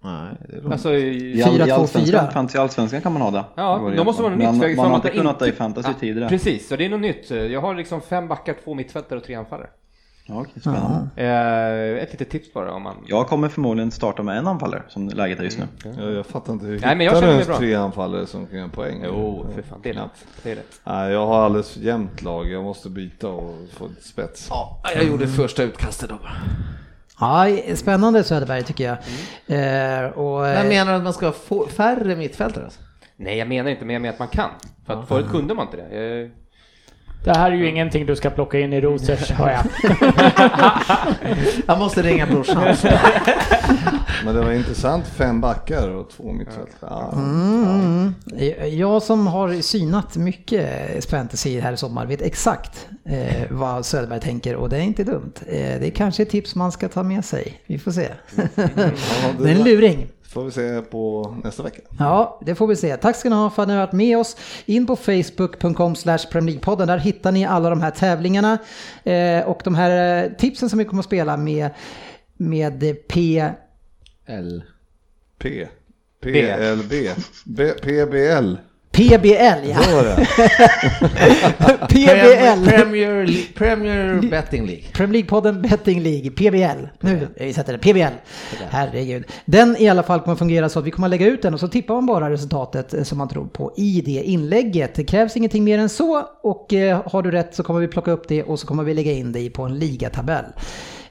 Nej, 0.00 0.34
det 0.48 0.56
är 0.56 0.60
roligt. 0.60 0.72
Alltså, 0.72 0.94
i, 0.94 1.38
I, 1.38 1.42
all, 1.42 1.52
Fyra, 1.52 1.64
i 1.66 1.68
två, 1.68 1.74
allsvenskan, 1.74 2.20
fyra. 2.20 2.30
fantasy 2.30 2.58
allsvenskan 2.58 3.00
kan 3.00 3.12
man 3.12 3.22
ha 3.22 3.30
det. 3.30 3.44
Ja, 3.54 3.92
då 3.96 4.04
måste 4.04 4.22
något 4.22 4.38
Men 4.38 4.58
nytt. 4.58 4.62
för 4.62 4.76
Man 4.76 4.86
har 4.90 4.94
inte 4.96 5.10
kunnat 5.10 5.38
det 5.38 5.48
i 5.48 5.52
fantasy 5.52 5.88
Ja, 5.88 5.94
tidigare. 6.00 6.28
Precis, 6.28 6.68
så 6.68 6.76
det 6.76 6.84
är 6.84 6.88
något 6.88 7.00
nytt. 7.00 7.30
Jag 7.30 7.60
har 7.60 7.74
liksom 7.74 8.00
fem 8.00 8.28
backar, 8.28 8.54
två 8.64 8.74
mittfältare 8.74 9.18
och 9.18 9.24
tre 9.24 9.34
anfallare. 9.34 9.68
Ja, 10.28 10.44
spännande. 10.60 11.08
Eh, 11.16 12.02
ett 12.02 12.12
litet 12.12 12.30
tips 12.30 12.52
bara 12.52 12.72
om 12.72 12.82
man... 12.82 12.96
Jag 13.06 13.28
kommer 13.28 13.48
förmodligen 13.48 13.90
starta 13.90 14.22
med 14.22 14.38
en 14.38 14.46
anfallare 14.46 14.82
som 14.88 15.08
läget 15.08 15.38
är 15.38 15.44
just 15.44 15.58
nu. 15.58 15.64
Jag, 15.98 16.12
jag 16.12 16.26
fattar 16.26 16.52
inte, 16.52 16.66
hur 16.66 16.80
Nej, 16.80 16.96
men 16.96 17.06
jag 17.06 17.14
hittar 17.14 17.26
du 17.26 17.32
ens 17.32 17.58
tre 17.58 17.74
anfallare 17.74 18.26
som 18.26 18.46
kan 18.46 18.58
göra 18.58 18.68
poäng? 18.68 19.02
Jo, 19.04 19.46
för 19.54 19.62
fan. 19.62 19.80
Det 19.82 19.90
är 19.90 19.94
lätt. 19.94 20.26
Det 20.42 20.50
är 20.50 20.56
lätt. 20.56 20.80
Nej, 20.84 21.12
jag 21.12 21.26
har 21.26 21.44
alldeles 21.44 21.70
för 21.70 21.80
jämnt 21.80 22.22
lag, 22.22 22.50
jag 22.50 22.64
måste 22.64 22.90
byta 22.90 23.28
och 23.28 23.54
få 23.72 23.86
ett 23.86 24.04
spets. 24.04 24.46
Ja, 24.50 24.80
jag 24.94 25.04
gjorde 25.04 25.28
första 25.28 25.62
utkastet 25.62 26.08
då 26.08 26.16
bara. 26.16 26.36
Ja, 27.20 27.46
spännande 27.74 28.24
Söderberg 28.24 28.62
tycker 28.62 28.84
jag. 28.84 28.96
Eh, 29.46 30.10
och, 30.10 30.40
Men 30.40 30.56
eh, 30.56 30.68
menar 30.68 30.92
du 30.92 30.96
att 30.96 31.04
man 31.04 31.12
ska 31.12 31.32
få 31.32 31.66
färre 31.66 32.16
mittfältare? 32.16 32.64
Alltså? 32.64 32.80
Nej, 33.16 33.38
jag 33.38 33.48
menar 33.48 33.70
inte, 33.70 33.84
men 33.84 33.92
jag 33.94 34.02
menar 34.02 34.12
att 34.12 34.18
man 34.18 34.28
kan. 34.28 34.50
För 34.86 34.94
att 34.94 35.08
förut 35.08 35.26
kunde 35.30 35.54
man 35.54 35.66
inte 35.66 35.76
det. 35.76 36.22
Eh, 36.22 36.30
Det 37.24 37.38
här 37.38 37.50
är 37.50 37.56
ju 37.56 37.68
ingenting 37.68 38.06
du 38.06 38.16
ska 38.16 38.30
plocka 38.30 38.58
in 38.58 38.72
i 38.72 38.80
Rosers, 38.80 39.30
hör 39.30 39.50
jag. 39.50 39.64
Jag 41.66 41.78
måste 41.78 42.02
ringa 42.02 42.26
brorsan. 42.26 42.64
Men 44.24 44.34
det 44.34 44.40
var 44.40 44.52
intressant, 44.52 45.06
fem 45.06 45.40
backar 45.40 45.88
och 45.88 46.10
två 46.10 46.32
mittfältare. 46.32 46.90
Ja. 46.90 47.12
Mm. 47.12 48.14
Jag 48.78 49.02
som 49.02 49.26
har 49.26 49.62
synat 49.62 50.16
mycket 50.16 51.10
fantasy 51.10 51.60
här 51.60 51.72
i 51.72 51.76
sommar 51.76 52.06
vet 52.06 52.22
exakt 52.22 52.88
eh, 53.04 53.42
vad 53.50 53.86
Söderberg 53.86 54.20
tänker 54.20 54.56
och 54.56 54.68
det 54.68 54.76
är 54.76 54.82
inte 54.82 55.04
dumt. 55.04 55.32
Eh, 55.46 55.80
det 55.80 55.86
är 55.86 55.90
kanske 55.90 56.22
ett 56.22 56.30
tips 56.30 56.54
man 56.54 56.72
ska 56.72 56.88
ta 56.88 57.02
med 57.02 57.24
sig. 57.24 57.60
Vi 57.66 57.78
får 57.78 57.90
se. 57.90 58.08
det 59.38 59.50
är 59.50 59.54
en 59.54 59.64
luring. 59.64 60.06
Får 60.28 60.44
vi 60.44 60.50
se 60.50 60.82
på 60.82 61.34
nästa 61.44 61.62
vecka. 61.62 61.80
Ja, 61.98 62.40
det 62.46 62.54
får 62.54 62.66
vi 62.66 62.76
se. 62.76 62.96
Tack 62.96 63.16
ska 63.16 63.28
ni 63.28 63.34
ha 63.34 63.50
för 63.50 63.62
att 63.62 63.68
ni 63.68 63.74
har 63.74 63.80
varit 63.80 63.92
med 63.92 64.18
oss. 64.18 64.36
In 64.66 64.86
på 64.86 64.96
facebook.com 64.96 65.96
slash 65.96 66.18
podden 66.60 66.88
Där 66.88 66.98
hittar 66.98 67.32
ni 67.32 67.44
alla 67.44 67.70
de 67.70 67.80
här 67.80 67.90
tävlingarna 67.90 68.58
eh, 69.04 69.48
och 69.48 69.60
de 69.64 69.74
här 69.74 70.24
eh, 70.24 70.32
tipsen 70.32 70.70
som 70.70 70.78
vi 70.78 70.84
kommer 70.84 71.00
att 71.00 71.06
spela 71.06 71.36
med, 71.36 71.70
med 72.36 72.96
P... 73.08 73.44
L. 74.26 74.64
P. 75.38 75.68
PLB. 76.20 76.92
B, 77.44 77.72
PBL. 77.82 78.54
PBL, 78.98 79.70
ja. 79.70 79.78
PBL. 81.88 82.64
Premier, 82.64 83.52
Premier 83.54 84.30
Betting 84.30 84.66
League. 84.66 84.84
Premier 84.92 85.22
League-podden 85.22 85.62
Betting 85.62 86.02
League, 86.02 86.30
PBL. 86.30 86.86
Nu, 87.00 87.28
vi 87.36 87.52
sätter 87.52 87.72
det, 87.72 87.78
PBL. 87.78 88.14
Herregud. 88.70 89.24
Den 89.44 89.76
i 89.76 89.88
alla 89.88 90.02
fall 90.02 90.20
kommer 90.20 90.36
fungera 90.36 90.68
så 90.68 90.78
att 90.78 90.84
vi 90.84 90.90
kommer 90.90 91.06
att 91.06 91.10
lägga 91.10 91.26
ut 91.26 91.42
den 91.42 91.54
och 91.54 91.60
så 91.60 91.68
tippar 91.68 91.94
man 91.94 92.06
bara 92.06 92.30
resultatet 92.30 92.94
eh, 92.94 93.02
som 93.02 93.18
man 93.18 93.28
tror 93.28 93.46
på 93.46 93.72
i 93.76 94.00
det 94.00 94.22
inlägget. 94.22 94.94
Det 94.94 95.04
krävs 95.04 95.36
ingenting 95.36 95.64
mer 95.64 95.78
än 95.78 95.88
så 95.88 96.22
och 96.42 96.72
eh, 96.72 97.02
har 97.06 97.22
du 97.22 97.30
rätt 97.30 97.54
så 97.54 97.62
kommer 97.62 97.80
vi 97.80 97.88
plocka 97.88 98.10
upp 98.10 98.28
det 98.28 98.42
och 98.42 98.60
så 98.60 98.66
kommer 98.66 98.84
vi 98.84 98.94
lägga 98.94 99.12
in 99.12 99.32
det 99.32 99.50
på 99.50 99.62
en 99.62 99.78
ligatabell. 99.78 100.44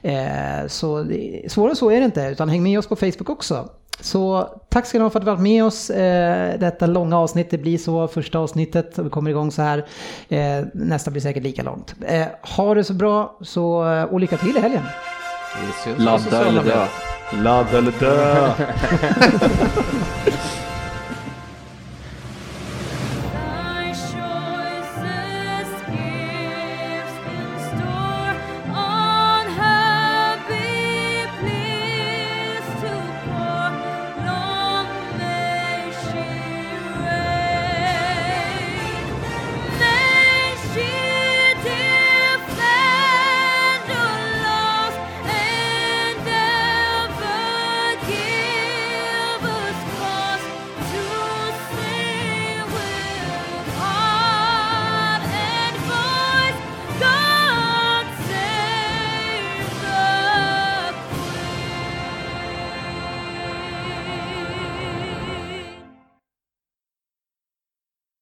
Eh, 0.02 0.66
så 0.66 1.06
svårare 1.48 1.76
så 1.76 1.90
är 1.90 1.98
det 1.98 2.04
inte, 2.04 2.22
utan 2.22 2.48
häng 2.48 2.62
med 2.62 2.78
oss 2.78 2.86
på 2.86 2.96
Facebook 2.96 3.30
också. 3.30 3.68
Så 4.00 4.48
tack 4.68 4.86
ska 4.86 4.98
ni 4.98 5.02
ha 5.02 5.10
för 5.10 5.18
att 5.18 5.24
ni 5.24 5.30
varit 5.30 5.40
med 5.40 5.64
oss 5.64 5.90
eh, 5.90 6.58
detta 6.58 6.86
långa 6.86 7.18
avsnitt. 7.18 7.50
Det 7.50 7.58
blir 7.58 7.78
så 7.78 8.08
första 8.08 8.38
avsnittet 8.38 8.98
vi 8.98 9.10
kommer 9.10 9.30
igång 9.30 9.52
så 9.52 9.62
här. 9.62 9.86
Eh, 10.28 10.64
nästa 10.72 11.10
blir 11.10 11.22
säkert 11.22 11.42
lika 11.42 11.62
långt. 11.62 11.94
Eh, 12.06 12.26
ha 12.56 12.74
det 12.74 12.84
så 12.84 12.94
bra 12.94 13.36
så, 13.40 13.66
och 14.10 14.20
lycka 14.20 14.36
till 14.36 14.56
i 14.56 14.60
helgen. 14.60 14.82
Ladda 15.96 16.46
eller 16.46 16.64
dö. 16.64 16.86
Ladda 17.32 17.78
eller 17.78 17.92
dö. 18.00 18.50